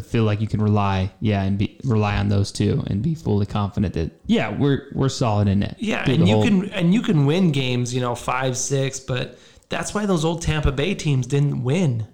to 0.00 0.06
feel 0.08 0.24
like 0.24 0.40
you 0.40 0.46
can 0.48 0.60
rely, 0.62 1.10
yeah, 1.20 1.42
and 1.42 1.58
be 1.58 1.78
rely 1.84 2.16
on 2.16 2.28
those 2.28 2.50
two 2.52 2.82
and 2.86 3.02
be 3.02 3.14
fully 3.14 3.46
confident 3.46 3.94
that 3.94 4.10
yeah, 4.26 4.50
we're 4.50 4.86
we're 4.94 5.08
solid 5.08 5.48
in 5.48 5.62
it. 5.62 5.76
Yeah, 5.78 6.04
Through 6.04 6.14
and 6.14 6.28
you 6.28 6.34
whole- 6.34 6.44
can 6.44 6.70
and 6.70 6.94
you 6.94 7.02
can 7.02 7.26
win 7.26 7.52
games, 7.52 7.94
you 7.94 8.00
know, 8.00 8.14
five, 8.14 8.56
six, 8.56 9.00
but 9.00 9.38
that's 9.68 9.92
why 9.94 10.06
those 10.06 10.24
old 10.24 10.42
Tampa 10.42 10.72
Bay 10.72 10.94
teams 10.94 11.26
didn't 11.26 11.62
win. 11.62 12.06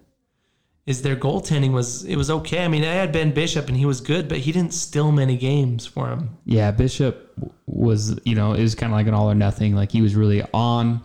Is 0.86 1.00
their 1.00 1.16
goaltending 1.16 1.72
was 1.72 2.04
it 2.04 2.16
was 2.16 2.30
okay. 2.30 2.62
I 2.62 2.68
mean, 2.68 2.84
I 2.84 2.92
had 2.92 3.10
Ben 3.10 3.32
Bishop 3.32 3.68
and 3.68 3.76
he 3.76 3.86
was 3.86 4.02
good, 4.02 4.28
but 4.28 4.38
he 4.38 4.52
didn't 4.52 4.74
steal 4.74 5.12
many 5.12 5.38
games 5.38 5.86
for 5.86 6.08
him. 6.10 6.36
Yeah, 6.44 6.72
Bishop 6.72 7.32
was, 7.66 8.18
you 8.24 8.34
know, 8.34 8.52
it 8.52 8.60
was 8.60 8.74
kind 8.74 8.92
of 8.92 8.96
like 8.98 9.06
an 9.06 9.14
all 9.14 9.30
or 9.30 9.34
nothing. 9.34 9.74
Like 9.74 9.90
he 9.90 10.02
was 10.02 10.14
really 10.14 10.42
on, 10.52 11.00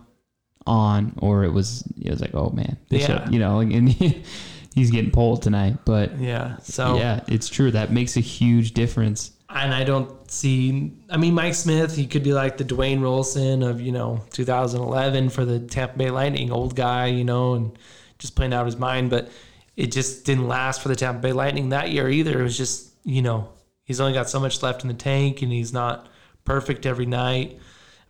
on, 0.68 1.14
or 1.22 1.45
it 1.45 1.53
was, 1.53 1.84
it 1.97 2.10
was 2.11 2.19
like, 2.19 2.35
oh 2.35 2.49
man, 2.49 2.77
Bishop, 2.89 3.22
Yeah. 3.26 3.30
you 3.31 3.39
know, 3.39 3.60
and 3.61 3.88
he, 3.88 4.22
he's 4.75 4.91
getting 4.91 5.11
pulled 5.11 5.41
tonight. 5.41 5.77
But 5.85 6.17
Yeah. 6.19 6.57
So 6.63 6.97
yeah, 6.97 7.21
it's 7.27 7.49
true. 7.49 7.71
That 7.71 7.91
makes 7.91 8.17
a 8.17 8.21
huge 8.21 8.73
difference. 8.73 9.31
and 9.49 9.73
I 9.73 9.83
don't 9.83 10.29
see. 10.29 10.91
I 11.09 11.17
mean, 11.17 11.33
Mike 11.33 11.55
Smith, 11.55 11.95
he 11.95 12.05
could 12.05 12.23
be 12.23 12.33
like 12.33 12.57
the 12.57 12.63
Dwayne 12.63 12.99
Roloson 12.99 13.67
of 13.67 13.81
you 13.81 13.91
know 13.91 14.21
2011 14.31 15.29
for 15.29 15.45
the 15.45 15.59
Tampa 15.59 15.97
Bay 15.97 16.09
Lightning, 16.11 16.51
old 16.51 16.75
guy, 16.75 17.07
you 17.07 17.23
know, 17.23 17.55
and 17.55 17.77
just 18.19 18.35
playing 18.35 18.53
out 18.53 18.61
of 18.61 18.67
his 18.67 18.77
mind. 18.77 19.09
But 19.09 19.29
it 19.75 19.91
just 19.91 20.25
didn't 20.25 20.47
last 20.47 20.81
for 20.81 20.89
the 20.89 20.95
Tampa 20.95 21.21
Bay 21.21 21.33
Lightning 21.33 21.69
that 21.69 21.89
year 21.91 22.09
either. 22.09 22.39
It 22.39 22.43
was 22.43 22.57
just 22.57 22.93
you 23.03 23.21
know 23.21 23.49
he's 23.83 23.99
only 23.99 24.13
got 24.13 24.29
so 24.29 24.39
much 24.39 24.61
left 24.61 24.83
in 24.83 24.87
the 24.87 24.93
tank, 24.93 25.41
and 25.41 25.51
he's 25.51 25.73
not 25.73 26.07
perfect 26.45 26.85
every 26.85 27.05
night. 27.05 27.59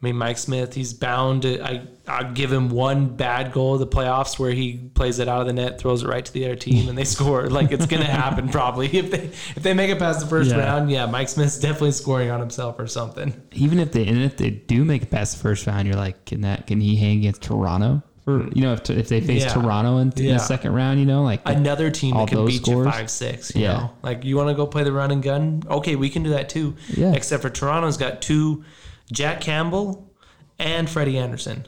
I 0.02 0.06
mean, 0.06 0.16
Mike 0.16 0.38
Smith, 0.38 0.74
he's 0.74 0.94
bound 0.94 1.42
to. 1.42 1.62
I 1.62 1.82
I'll 2.08 2.32
give 2.32 2.52
him 2.54 2.70
one 2.70 3.08
bad 3.18 3.52
goal 3.52 3.74
of 3.74 3.80
the 3.82 3.88
playoffs 3.88 4.40
where 4.40 4.52
he 4.52 4.90
plays 4.94 5.20
it 5.20 5.28
out 5.28 5.42
of 5.42 5.48
the 5.48 5.52
net, 5.54 5.78
throws 5.78 6.04
it 6.04 6.08
right 6.08 6.24
to 6.24 6.32
the 6.32 6.46
other 6.46 6.56
team, 6.56 6.88
and 6.88 6.98
they 6.98 7.04
score. 7.16 7.50
Like 7.50 7.74
it's 7.74 7.86
gonna 7.86 8.06
happen 8.06 8.48
probably 8.52 8.88
if 8.98 9.12
they 9.12 9.24
if 9.26 9.56
they 9.62 9.74
make 9.74 9.90
it 9.90 10.00
past 10.00 10.22
the 10.22 10.26
first 10.28 10.52
Yeah. 10.52 10.60
round. 10.60 10.90
Yeah, 10.90 11.06
Mike 11.06 11.28
Smith's 11.28 11.60
definitely 11.60 11.92
scoring 11.92 12.32
on 12.32 12.40
himself 12.40 12.80
or 12.80 12.88
something. 12.88 13.34
Even 13.52 13.78
if 13.78 13.92
they, 13.92 14.08
and 14.08 14.24
if 14.24 14.38
they 14.38 14.52
do 14.52 14.86
make 14.86 15.02
it 15.04 15.12
past 15.12 15.36
the 15.36 15.42
first 15.44 15.68
round, 15.68 15.86
you're 15.86 15.98
like, 15.98 16.24
can 16.26 16.42
that, 16.42 16.66
can 16.66 16.80
he 16.80 16.96
hang 16.96 17.18
against 17.18 17.42
Toronto? 17.42 18.02
For, 18.24 18.48
you 18.54 18.62
know, 18.62 18.74
if, 18.74 18.90
if 18.90 19.10
they 19.10 19.20
face 19.22 19.44
Yeah. 19.44 19.54
Toronto 19.54 19.98
in, 19.98 20.14
in 20.16 20.34
the 20.34 20.38
second 20.40 20.74
round, 20.74 21.00
you 21.02 21.06
know, 21.06 21.24
like, 21.24 21.42
Another 21.46 21.90
team 21.92 22.16
that 22.16 22.28
can 22.30 22.46
beat 22.46 22.62
scores? 22.64 22.86
you 22.86 22.92
five 22.92 23.10
six. 23.12 23.54
You 23.54 23.64
Yeah. 23.64 23.74
know, 23.74 23.92
like 24.02 24.24
you 24.24 24.38
want 24.38 24.48
to 24.50 24.56
go 24.56 24.66
play 24.66 24.84
the 24.84 24.92
run 24.94 25.12
and 25.12 25.22
gun? 25.22 25.64
Okay, 25.70 25.96
we 25.98 26.10
can 26.10 26.24
do 26.24 26.30
that 26.30 26.48
too. 26.48 26.76
Yeah. 26.96 27.12
Except 27.14 27.42
for 27.42 27.50
Toronto's 27.50 27.98
got 27.98 28.22
two, 28.22 28.64
Jack 29.12 29.42
Campbell 29.42 30.12
and 30.60 30.90
Freddie 30.90 31.18
Andersen. 31.18 31.66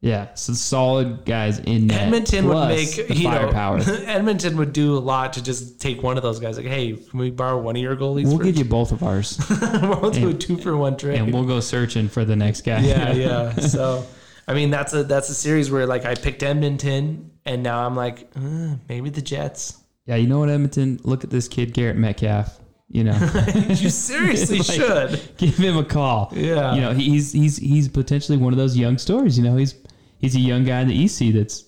yeah, 0.00 0.32
so 0.34 0.52
solid 0.52 1.24
guys 1.24 1.58
in 1.60 1.88
net. 1.88 2.02
Edmonton 2.02 2.46
would 2.46 2.68
make 2.68 2.94
the 3.08 3.14
you 3.14 3.24
firepower. 3.24 3.78
know 3.78 3.84
Edmonton 4.06 4.56
would 4.58 4.72
do 4.72 4.96
a 4.96 5.00
lot 5.00 5.32
to 5.32 5.42
just 5.42 5.80
take 5.80 6.02
one 6.02 6.16
of 6.16 6.22
those 6.22 6.38
guys. 6.38 6.56
Like, 6.56 6.66
hey, 6.66 6.92
can 6.94 7.18
we 7.18 7.30
borrow 7.30 7.58
one 7.60 7.74
of 7.74 7.82
your 7.82 7.96
goalies? 7.96 8.26
we'll 8.26 8.38
give 8.38 8.56
you 8.56 8.64
both 8.78 8.92
of 8.92 9.02
ours. 9.02 9.38
we'll 9.82 10.10
do 10.10 10.28
a 10.30 10.34
two 10.34 10.56
for 10.58 10.76
one 10.76 10.96
trade. 10.96 11.18
and 11.18 11.32
we'll 11.32 11.44
go 11.46 11.58
searching 11.60 12.08
for 12.08 12.24
the 12.24 12.36
next 12.36 12.60
guy. 12.62 12.78
yeah, 12.80 13.12
yeah. 13.24 13.52
So, 13.56 14.06
I 14.46 14.54
mean, 14.54 14.70
that's 14.70 14.92
a 14.92 15.02
that's 15.04 15.30
a 15.30 15.34
series 15.34 15.70
where 15.70 15.86
like 15.86 16.04
I 16.04 16.14
picked 16.14 16.42
Edmonton, 16.44 17.32
and 17.44 17.62
now 17.62 17.84
I'm 17.84 17.96
like, 17.96 18.30
uh, 18.36 18.76
maybe 18.88 19.10
the 19.10 19.22
Jets. 19.22 19.78
yeah. 20.06 20.14
You 20.16 20.26
know 20.28 20.38
what, 20.38 20.48
Edmonton? 20.48 21.00
Look 21.02 21.24
at 21.24 21.30
this 21.30 21.48
kid, 21.48 21.74
Garrett 21.74 21.96
Metcalf. 21.96 22.60
You 22.90 23.04
know, 23.04 23.12
you 23.68 23.90
seriously 23.90 24.58
Like- 24.58 24.66
should. 24.66 25.36
give 25.36 25.56
him 25.56 25.76
a 25.76 25.84
call. 25.84 26.32
Yeah. 26.34 26.74
You 26.74 26.80
know, 26.80 26.92
he's 26.92 27.32
he's 27.32 27.56
he's 27.58 27.88
potentially 27.88 28.38
one 28.38 28.52
of 28.52 28.56
those 28.58 28.76
young 28.76 28.96
stories. 28.98 29.36
You 29.36 29.44
know, 29.44 29.56
he's 29.56 29.74
he's 30.18 30.34
a 30.34 30.40
young 30.40 30.64
guy 30.64 30.80
in 30.80 30.88
the 30.88 31.04
EC 31.04 31.34
that's 31.34 31.64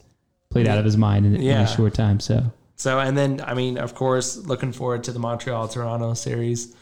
played 0.51 0.67
out 0.67 0.79
of 0.79 0.85
his 0.85 0.97
mind 0.97 1.27
in, 1.27 1.37
in 1.37 1.59
a 1.59 1.67
short 1.67 1.93
time. 1.95 2.21
So 2.21 2.51
So, 2.77 2.99
and 2.99 3.17
then 3.19 3.41
I 3.47 3.53
mean, 3.55 3.77
of 3.79 3.95
course, 3.95 4.37
looking 4.39 4.73
forward 4.73 5.05
to 5.05 5.13
the 5.13 5.19
Montreal 5.19 5.69
Toronto 5.69 6.15
series. 6.15 6.75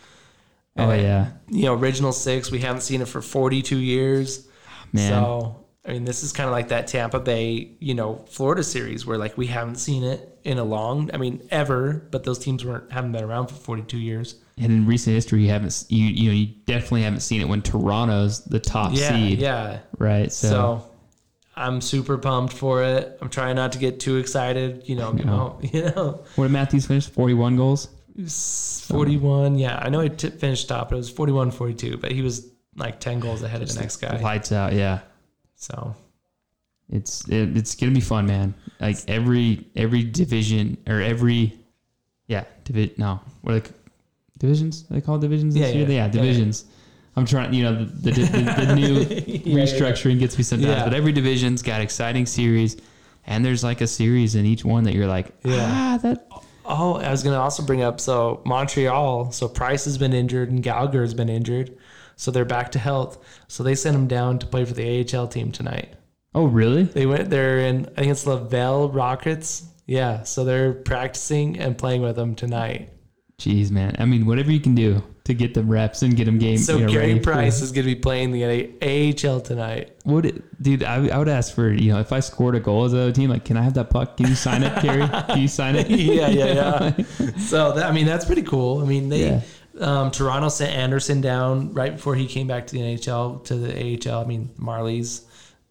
oh 0.76 0.88
And, 0.90 1.02
yeah, 1.02 1.30
You 1.48 1.64
know, 1.64 1.74
original 1.74 2.12
six. 2.12 2.50
We 2.52 2.60
haven't 2.60 2.82
seen 2.82 3.00
it 3.02 3.08
for 3.08 3.20
42 3.20 3.76
years. 3.76 4.46
man. 4.92 5.10
So, 5.10 5.56
I 5.88 5.92
mean, 5.92 6.04
this 6.04 6.22
is 6.22 6.32
kind 6.32 6.46
of 6.46 6.52
like 6.52 6.68
that 6.68 6.86
Tampa 6.86 7.18
Bay, 7.18 7.70
you 7.80 7.94
know, 7.94 8.24
Florida 8.28 8.62
series 8.62 9.06
where 9.06 9.16
like 9.16 9.38
we 9.38 9.46
haven't 9.46 9.76
seen 9.76 10.04
it 10.04 10.38
in 10.44 10.58
a 10.58 10.64
long, 10.64 11.10
I 11.14 11.16
mean, 11.16 11.42
ever, 11.50 12.06
but 12.10 12.24
those 12.24 12.38
teams 12.38 12.64
weren't 12.64 12.92
haven't 12.92 13.12
been 13.12 13.24
around 13.24 13.46
for 13.48 13.54
42 13.54 13.96
years. 13.98 14.34
and 14.58 14.70
in 14.70 14.86
recent 14.86 15.14
history, 15.14 15.42
you 15.42 15.48
haven't 15.48 15.84
you 15.88 16.04
you 16.04 16.28
know 16.28 16.34
you 16.34 16.46
definitely 16.66 17.02
haven't 17.02 17.20
seen 17.20 17.40
it 17.40 17.48
when 17.48 17.62
Toronto's 17.62 18.44
the 18.44 18.60
top 18.60 18.92
Yeah, 18.94 19.08
seed, 19.08 19.38
yeah. 19.40 19.78
right? 19.98 20.30
So, 20.30 20.48
So, 20.48 20.90
I'm 21.56 21.80
super 21.80 22.18
pumped 22.18 22.52
for 22.52 22.82
it. 22.84 23.18
I'm 23.22 23.30
trying 23.30 23.56
not 23.56 23.72
to 23.72 23.78
get 23.78 23.98
too 23.98 24.16
excited. 24.18 24.82
You 24.88 24.96
know, 24.96 25.12
you 25.14 25.24
know, 25.24 25.58
you 25.72 25.84
know, 25.84 26.22
what 26.36 26.44
did 26.44 26.52
Matthews 26.52 26.86
finish? 26.86 27.06
Forty 27.06 27.34
one 27.34 27.56
goals. 27.56 27.88
It 28.16 28.22
was 28.24 28.84
41. 28.88 29.58
Yeah, 29.58 29.78
I 29.80 29.88
know 29.90 30.00
he 30.00 30.08
t- 30.10 30.28
finished 30.30 30.68
top. 30.68 30.92
It 30.92 30.96
was 30.96 31.08
41, 31.08 31.52
42, 31.52 31.98
but 31.98 32.10
he 32.10 32.20
was 32.20 32.48
like 32.76 32.98
10 32.98 33.20
goals 33.20 33.42
ahead 33.44 33.62
of 33.62 33.68
the 33.72 33.80
next 33.80 33.96
guy. 33.98 34.20
Lights 34.20 34.50
out. 34.50 34.72
Yeah. 34.72 35.00
So, 35.60 35.94
It's 36.90 37.26
it, 37.28 37.56
it's 37.56 37.74
gonna 37.74 37.92
be 37.92 38.00
fun, 38.00 38.26
man. 38.26 38.54
Like 38.80 38.96
every 39.08 39.66
every 39.76 40.04
division 40.04 40.78
or 40.86 41.00
every 41.02 41.52
yeah 42.28 42.44
divi- 42.64 42.94
no 42.96 43.20
what 43.42 43.54
are 43.54 43.60
they, 43.60 43.70
divisions 44.38 44.84
Are 44.90 44.94
they 44.94 45.00
call 45.00 45.18
divisions 45.18 45.54
this 45.54 45.62
Yeah, 45.68 45.74
year 45.80 45.88
yeah. 45.88 45.94
yeah, 45.94 46.04
Yeah, 46.06 46.08
divisions. 46.10 46.64
I'm 47.16 47.26
trying 47.26 47.52
you 47.52 47.64
know 47.64 47.74
the 47.84 48.10
the, 48.12 48.22
the, 48.22 48.64
the 48.66 48.74
new 48.76 48.92
yeah. 49.00 49.64
restructuring 49.64 50.18
gets 50.20 50.38
me 50.38 50.44
sometimes, 50.44 50.68
Yeah. 50.76 50.84
but 50.84 50.94
every 50.94 51.10
division's 51.12 51.60
got 51.62 51.80
exciting 51.80 52.24
series, 52.26 52.76
and 53.26 53.44
there's 53.44 53.64
like 53.64 53.80
a 53.80 53.86
series 53.88 54.36
in 54.36 54.46
each 54.46 54.64
one 54.64 54.84
that 54.84 54.94
you're 54.94 55.08
like 55.08 55.34
Yeah. 55.44 55.66
ah 55.68 55.98
that 56.02 56.28
oh, 56.64 56.94
I 57.00 57.10
was 57.10 57.22
going 57.24 57.34
to 57.34 57.40
also 57.40 57.62
bring 57.64 57.82
up 57.82 57.98
so 57.98 58.40
Montreal. 58.46 59.32
So 59.32 59.48
Price 59.48 59.84
has 59.86 59.98
been 59.98 60.12
injured 60.12 60.50
and 60.50 60.62
Gallagher 60.62 61.00
has 61.02 61.14
been 61.14 61.28
injured. 61.28 61.76
So 62.18 62.32
they're 62.32 62.44
back 62.44 62.72
to 62.72 62.80
health. 62.80 63.18
So 63.46 63.62
they 63.62 63.76
sent 63.76 63.96
him 63.96 64.08
down 64.08 64.40
to 64.40 64.46
play 64.46 64.64
for 64.64 64.74
the 64.74 65.06
AHL 65.14 65.28
team 65.28 65.52
tonight. 65.52 65.94
oh 66.34 66.46
really 66.46 66.82
They 66.82 67.06
went 67.06 67.30
there 67.30 67.60
in, 67.60 67.86
I 67.96 68.00
think 68.00 68.10
it's 68.10 68.26
Laval 68.26 68.90
Rockets. 68.90 69.64
Yeah. 69.86 70.24
So 70.24 70.44
they're 70.44 70.74
practicing 70.74 71.58
and 71.60 71.78
playing 71.78 72.02
with 72.02 72.16
them 72.16 72.34
tonight. 72.34 72.90
jeez 73.38 73.70
man 73.70 73.94
I 74.00 74.04
mean 74.04 74.26
whatever 74.26 74.50
you 74.50 74.60
can 74.60 74.74
do 74.74 75.02
to 75.28 75.34
get 75.34 75.54
them 75.54 75.68
reps 75.68 76.02
and 76.02 76.16
get 76.16 76.24
them 76.24 76.38
game 76.38 76.58
So 76.58 76.78
you 76.78 76.86
know, 76.86 76.92
Carey 76.92 77.20
Price 77.20 77.60
is 77.60 77.70
going 77.70 77.86
to 77.86 77.94
be 77.94 78.00
playing 78.00 78.32
the 78.32 78.72
AHL 78.82 79.40
tonight. 79.40 79.92
Would 80.06 80.24
it, 80.24 80.62
dude? 80.62 80.82
I, 80.82 81.06
I 81.08 81.18
would 81.18 81.28
ask 81.28 81.54
for 81.54 81.70
you 81.70 81.92
know 81.92 82.00
if 82.00 82.12
I 82.12 82.20
scored 82.20 82.56
a 82.56 82.60
goal 82.60 82.84
as 82.84 82.94
a 82.94 83.12
team, 83.12 83.28
like, 83.28 83.44
can 83.44 83.58
I 83.58 83.62
have 83.62 83.74
that 83.74 83.90
puck? 83.90 84.16
Can 84.16 84.26
you 84.26 84.34
sign 84.34 84.62
it, 84.62 84.82
Gary? 84.82 85.06
Can 85.06 85.38
you 85.38 85.48
sign 85.48 85.76
it? 85.76 85.90
yeah, 85.90 86.28
yeah, 86.28 86.94
yeah. 86.96 87.36
so 87.38 87.72
that, 87.72 87.84
I 87.84 87.92
mean, 87.92 88.06
that's 88.06 88.24
pretty 88.24 88.42
cool. 88.42 88.80
I 88.80 88.86
mean, 88.86 89.10
they 89.10 89.20
Yeah. 89.20 89.40
Um, 89.80 90.10
Toronto 90.10 90.48
sent 90.48 90.74
Andersen 90.74 91.20
down 91.20 91.72
right 91.72 91.94
before 91.94 92.14
he 92.14 92.26
came 92.26 92.46
back 92.46 92.66
to 92.66 92.74
the 92.74 92.80
NHL 92.80 93.44
to 93.44 93.54
the 93.56 94.10
AHL. 94.10 94.22
I 94.22 94.24
mean, 94.24 94.50
Marlies 94.58 95.24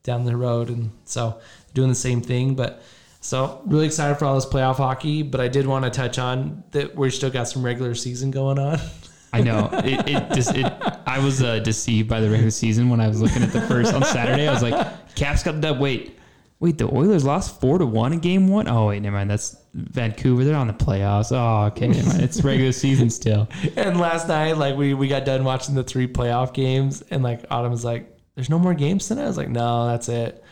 down 0.04 0.24
the 0.24 0.36
road, 0.36 0.70
and 0.70 0.92
so 1.06 1.40
doing 1.74 1.90
the 1.90 1.96
same 1.96 2.22
thing. 2.22 2.56
But 2.56 2.82
so 3.22 3.62
really 3.66 3.86
excited 3.86 4.18
for 4.18 4.26
all 4.26 4.36
this 4.36 4.46
playoff 4.46 4.78
hockey. 4.78 5.22
But 5.24 5.42
I 5.42 5.48
did 5.48 5.68
want 5.68 5.86
to 5.86 5.92
touch 5.92 6.18
on 6.18 6.64
that 6.72 6.96
we 6.96 7.10
still 7.10 7.30
got 7.30 7.48
some 7.48 7.64
regular 7.64 7.94
season 7.96 8.32
going 8.32 8.60
on. 8.60 8.80
I 9.34 9.42
know 9.42 9.70
it. 9.74 10.08
It 10.08 10.34
just 10.34 10.56
it. 10.56 10.66
I 11.06 11.20
was 11.20 11.44
uh, 11.44 11.60
deceived 11.60 12.08
by 12.10 12.22
the 12.22 12.30
regular 12.30 12.52
season 12.52 12.90
when 12.90 13.02
I 13.02 13.08
was 13.08 13.22
looking 13.22 13.44
at 13.44 13.52
the 13.52 13.62
first 13.62 13.94
on 13.94 14.04
Saturday. 14.04 14.48
I 14.48 14.54
was 14.54 14.64
like, 14.64 15.16
Caps 15.16 15.44
got 15.44 15.56
the 15.56 15.62
dub. 15.62 15.80
Wait, 15.80 16.18
wait. 16.60 16.78
The 16.78 16.86
Oilers 16.86 17.26
lost 17.26 17.60
four 17.60 17.78
to 17.78 17.86
one 17.86 18.14
in 18.14 18.20
game 18.20 18.48
one. 18.48 18.68
Oh 18.68 18.88
wait, 18.88 19.02
never 19.02 19.18
mind. 19.18 19.30
That's 19.30 19.58
Vancouver. 19.78 20.44
They're 20.44 20.56
on 20.56 20.68
the 20.68 20.74
playoffs. 20.74 21.32
Oh 21.32 21.68
okay. 21.68 21.90
It's 22.24 22.44
regular 22.44 22.72
season 22.72 23.10
still. 23.10 23.48
And 23.78 24.00
last 24.00 24.28
night, 24.28 24.58
like 24.58 24.76
we 24.76 24.94
we 24.94 25.08
got 25.08 25.24
done 25.26 25.44
watching 25.44 25.76
the 25.76 25.84
three 25.84 26.08
playoff 26.08 26.54
games, 26.54 27.04
and 27.12 27.22
like 27.24 27.46
Autumn 27.52 27.72
was 27.72 27.86
like, 27.86 28.18
"There's 28.36 28.50
no 28.50 28.58
more 28.60 28.74
games 28.74 29.08
tonight." 29.08 29.26
I 29.26 29.28
was 29.28 29.38
like, 29.38 29.50
"No, 29.50 29.88
that's 29.88 30.10
it." 30.10 30.44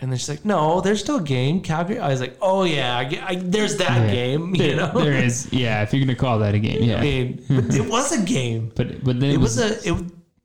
And 0.00 0.10
then 0.10 0.18
she's 0.18 0.28
like, 0.28 0.44
"No, 0.44 0.80
there's 0.80 0.98
still 1.00 1.16
a 1.18 1.22
game." 1.22 1.60
Calgary. 1.60 2.00
I 2.00 2.08
was 2.08 2.20
like, 2.20 2.36
"Oh 2.42 2.64
yeah, 2.64 2.96
I, 2.98 3.22
I, 3.26 3.34
there's 3.36 3.76
that 3.76 4.10
game." 4.10 4.54
You 4.56 4.62
There, 4.62 4.76
know, 4.76 4.92
there 5.04 5.12
is. 5.12 5.52
Yeah, 5.52 5.82
if 5.82 5.92
you're 5.94 6.04
gonna 6.04 6.16
call 6.16 6.40
that 6.40 6.54
a 6.54 6.58
game. 6.58 6.82
Yeah. 6.82 6.98
I 6.98 7.00
mean, 7.00 7.44
it 7.48 7.88
was 7.88 8.10
a 8.10 8.24
game. 8.24 8.72
but 8.74 9.04
but 9.04 9.20
then 9.20 9.30
It 9.30 9.38
was 9.38 9.58
a. 9.60 9.88
It, 9.88 9.94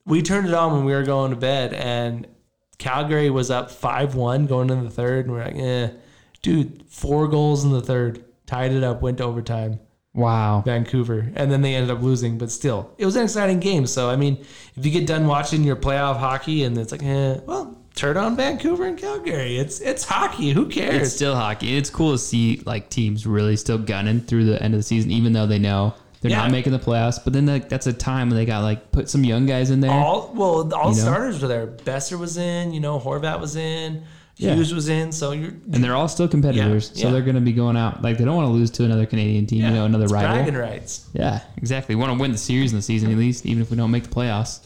we 0.05 0.21
turned 0.21 0.47
it 0.47 0.53
on 0.53 0.73
when 0.73 0.85
we 0.85 0.93
were 0.93 1.03
going 1.03 1.31
to 1.31 1.35
bed, 1.35 1.73
and 1.73 2.27
Calgary 2.77 3.29
was 3.31 3.49
up 3.51 3.71
five 3.71 4.13
one 4.15 4.45
going 4.45 4.69
into 4.69 4.83
the 4.83 4.89
third, 4.91 5.25
and 5.25 5.33
we're 5.33 5.43
like, 5.43 5.55
"Eh, 5.55 5.89
dude, 6.41 6.83
four 6.87 7.27
goals 7.27 7.63
in 7.63 7.71
the 7.71 7.81
third, 7.81 8.23
tied 8.45 8.71
it 8.71 8.83
up, 8.83 9.01
went 9.01 9.17
to 9.19 9.23
overtime." 9.25 9.79
wow. 10.13 10.61
Vancouver, 10.65 11.31
and 11.35 11.51
then 11.51 11.61
they 11.61 11.75
ended 11.75 11.95
up 11.95 12.01
losing. 12.01 12.37
But 12.37 12.51
still, 12.51 12.91
it 12.97 13.05
was 13.05 13.15
an 13.15 13.23
exciting 13.23 13.59
game. 13.59 13.85
So 13.85 14.09
I 14.09 14.15
mean, 14.15 14.37
if 14.75 14.85
you 14.85 14.91
get 14.91 15.07
done 15.07 15.27
watching 15.27 15.63
your 15.63 15.75
playoff 15.75 16.17
hockey 16.17 16.63
and 16.63 16.77
it's 16.77 16.91
like, 16.91 17.03
eh, 17.03 17.39
well, 17.45 17.77
turn 17.95 18.17
on 18.17 18.35
Vancouver 18.35 18.85
and 18.85 18.97
Calgary. 18.97 19.57
It's 19.57 19.79
it's 19.79 20.03
hockey. 20.03 20.51
Who 20.51 20.65
cares? 20.67 20.95
It's 21.07 21.15
still 21.15 21.35
hockey. 21.35 21.77
It's 21.77 21.89
cool 21.89 22.13
to 22.13 22.17
see 22.17 22.61
like 22.65 22.89
teams 22.89 23.25
really 23.27 23.55
still 23.55 23.77
gunning 23.77 24.19
through 24.21 24.45
the 24.45 24.61
end 24.61 24.73
of 24.73 24.79
the 24.79 24.83
season, 24.83 25.11
even 25.11 25.31
though 25.31 25.45
they 25.47 25.59
know 25.59 25.93
they're 26.21 26.31
Yeah. 26.31 26.37
not 26.39 26.51
making 26.51 26.73
the 26.73 26.79
playoffs. 26.79 27.23
But 27.23 27.31
then 27.33 27.45
like, 27.45 27.69
that's 27.69 27.87
a 27.87 27.93
time 27.93 28.29
when 28.29 28.35
they 28.37 28.45
got 28.45 28.63
like 28.63 28.91
put 28.91 29.09
some 29.09 29.23
young 29.23 29.45
guys 29.45 29.69
in 29.69 29.79
there. 29.79 29.91
all 29.91 30.31
well, 30.35 30.73
all 30.73 30.89
You 30.91 30.97
know? 30.97 31.03
starters 31.03 31.41
were 31.41 31.47
there. 31.47 31.67
Boeser 31.67 32.17
was 32.19 32.35
in. 32.35 32.73
You 32.73 32.79
know, 32.81 32.99
Horvat 32.99 33.39
was 33.39 33.55
in. 33.55 34.03
Yeah. 34.39 34.55
Hughes 34.55 34.73
was 34.73 34.87
in. 34.87 35.11
So 35.11 35.31
you're 35.33 35.49
and 35.49 35.83
they're 35.83 35.95
all 35.95 36.07
still 36.07 36.27
competitors, 36.29 36.91
Yeah, 36.95 37.01
so 37.01 37.07
yeah. 37.07 37.13
they're 37.13 37.21
going 37.23 37.35
to 37.35 37.41
be 37.41 37.51
going 37.51 37.75
out 37.75 38.01
like 38.01 38.17
they 38.17 38.23
don't 38.23 38.35
want 38.37 38.47
to 38.47 38.51
lose 38.53 38.71
to 38.71 38.85
another 38.85 39.05
Canadian 39.05 39.45
team, 39.45 39.65
you 39.65 39.71
know, 39.71 39.83
another 39.85 40.05
it's 40.05 40.13
rival. 40.13 40.35
bragging 40.35 40.55
rights. 40.55 41.09
Yeah, 41.13 41.41
exactly. 41.57 41.93
Want 41.95 42.13
to 42.13 42.17
win 42.17 42.31
the 42.31 42.37
series 42.37 42.71
in 42.71 42.77
the 42.77 42.81
season 42.81 43.11
at 43.11 43.17
least, 43.17 43.45
even 43.45 43.61
if 43.61 43.69
we 43.69 43.75
don't 43.75 43.91
make 43.91 44.03
the 44.03 44.09
playoffs. 44.09 44.61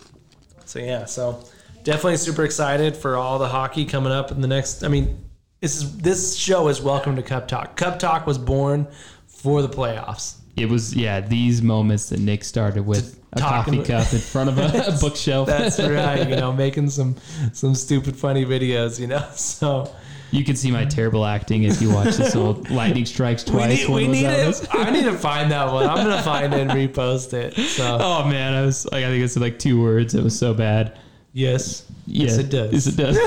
So 0.65 0.77
yeah, 0.79 1.05
so 1.05 1.43
definitely 1.83 2.17
super 2.17 2.43
excited 2.45 2.95
for 2.95 3.17
all 3.17 3.39
the 3.39 3.47
hockey 3.47 3.85
coming 3.85 4.11
up 4.13 4.31
in 4.31 4.41
the 4.41 4.47
next. 4.47 4.83
I 4.83 4.89
mean, 4.89 5.17
this 5.59 5.75
is 5.77 5.97
this 5.97 6.35
show 6.35 6.67
is 6.67 6.79
welcome 6.81 7.15
to 7.15 7.23
Cup 7.23 7.47
Talk. 7.47 7.75
Cup 7.75 7.97
Talk 7.97 8.27
was 8.27 8.37
born 8.37 8.87
for 9.27 9.61
the 9.63 9.69
playoffs. 9.69 10.35
It 10.55 10.69
was 10.69 10.95
yeah 10.95 11.19
these 11.19 11.63
moments 11.63 12.09
that 12.09 12.19
Nick 12.19 12.43
started 12.43 12.85
with 12.85 13.19
a 13.35 13.39
coffee 13.39 13.84
cup 13.84 14.11
in 14.14 14.19
front 14.19 14.49
of 14.49 14.57
a, 14.57 14.85
a 14.95 14.97
bookshelf. 14.99 15.47
That's 15.47 15.80
right. 15.80 16.27
You 16.30 16.35
know, 16.35 16.51
making 16.65 16.89
some 16.89 17.15
some 17.53 17.76
stupid 17.76 18.15
funny 18.15 18.45
videos. 18.45 18.99
You 18.99 19.07
know, 19.07 19.26
so 19.35 19.93
you 20.31 20.43
can 20.43 20.55
see 20.55 20.72
my 20.72 20.85
terrible 20.85 21.26
acting 21.26 21.64
if 21.64 21.81
you 21.81 21.91
watch 21.93 22.15
this 22.15 22.35
old 22.35 22.69
Lightning 22.72 23.05
Strikes 23.05 23.45
we 23.45 23.51
Twice. 23.51 23.88
need 23.88 23.93
we 23.93 24.07
need 24.07 24.26
it. 24.26 24.68
I 24.72 24.89
need 24.89 25.03
to 25.03 25.14
find 25.18 25.51
that 25.51 25.72
one. 25.72 25.88
I'm 25.88 25.97
gonna 25.97 26.23
find 26.23 26.53
it 26.53 26.61
and 26.61 26.72
repost 26.72 27.34
it. 27.34 27.53
So 27.55 27.97
Oh 28.01 28.26
man, 28.27 28.53
I 28.53 28.61
was 28.65 28.85
like 28.91 29.03
I 29.03 29.10
think 29.10 29.23
it's 29.23 29.38
like 29.38 29.60
two 29.60 29.81
words. 29.81 30.15
It 30.15 30.23
was 30.23 30.38
so 30.38 30.53
bad. 30.53 30.97
yes, 31.34 31.85
Yeah, 32.07 32.26
yes, 32.27 32.38
it 32.38 32.49
does. 32.49 32.72
Yes, 32.73 32.88
it 32.88 32.97
does. 32.97 33.18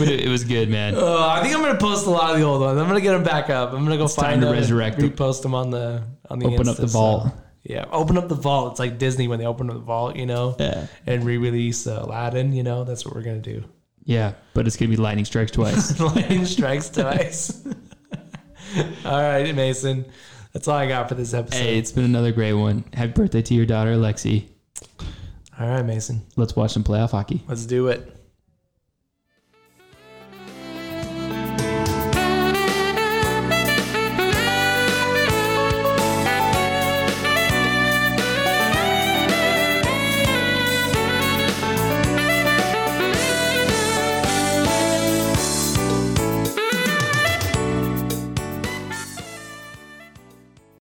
But 0.00 0.08
it, 0.08 0.20
it 0.22 0.28
was 0.28 0.42
good, 0.42 0.68
man. 0.68 0.94
Oh, 0.96 1.28
I 1.28 1.40
think 1.42 1.54
I'm 1.54 1.60
gonna 1.62 1.78
post 1.78 2.06
a 2.06 2.10
lot 2.10 2.32
of 2.32 2.38
the 2.40 2.44
old 2.44 2.60
ones. 2.60 2.76
I'm 2.80 2.88
gonna 2.88 3.00
get 3.00 3.12
them 3.12 3.22
back 3.22 3.50
up. 3.50 3.72
I'm 3.72 3.84
gonna 3.84 3.96
go 3.96 4.08
time 4.08 4.24
find 4.24 4.40
to 4.40 4.46
them 4.46 4.54
and 4.54 4.60
resurrect 4.62 4.98
them. 4.98 5.10
repost 5.10 5.42
them 5.42 5.54
on 5.54 5.70
the 5.70 6.02
on 6.28 6.38
the 6.40 6.46
Open 6.46 6.68
up 6.68 6.74
Insta, 6.76 6.80
the 6.80 6.88
so- 6.88 6.98
vault. 6.98 7.28
Yeah, 7.62 7.84
open 7.92 8.16
up 8.16 8.26
the 8.28 8.34
vault. 8.34 8.72
It's 8.72 8.80
like 8.80 8.98
Disney 8.98 9.28
when 9.28 9.38
they 9.38 9.44
open 9.44 9.68
up 9.68 9.74
the 9.76 9.82
vault, 9.82 10.16
you 10.16 10.24
know, 10.24 10.56
Yeah. 10.58 10.86
and 11.06 11.22
re-release 11.24 11.86
uh, 11.86 12.00
Aladdin. 12.02 12.54
You 12.54 12.62
know, 12.62 12.84
that's 12.84 13.04
what 13.04 13.14
we're 13.14 13.22
gonna 13.22 13.38
do. 13.38 13.62
Yeah, 14.04 14.32
but 14.54 14.66
it's 14.66 14.76
gonna 14.78 14.88
be 14.88 14.96
Lightning 14.96 15.26
Strikes 15.26 15.52
Twice. 15.52 16.00
Lightning 16.00 16.46
strikes 16.46 16.88
twice. 16.88 17.62
all 19.04 19.20
right, 19.22 19.54
Mason. 19.54 20.06
That's 20.54 20.66
all 20.68 20.76
I 20.76 20.88
got 20.88 21.08
for 21.10 21.14
this 21.14 21.34
episode. 21.34 21.58
hey, 21.62 21.78
it's 21.78 21.92
been 21.92 22.04
another 22.04 22.32
great 22.32 22.54
one. 22.54 22.82
Happy 22.94 23.12
birthday 23.12 23.42
to 23.42 23.54
your 23.54 23.66
daughter, 23.66 23.94
Lexi. 23.94 24.48
All 25.60 25.68
right, 25.68 25.82
Mason. 25.84 26.22
Let's 26.36 26.56
watch 26.56 26.72
some 26.72 26.82
playoff 26.82 27.10
hockey. 27.10 27.42
Let's 27.46 27.66
do 27.66 27.88
it. 27.88 28.16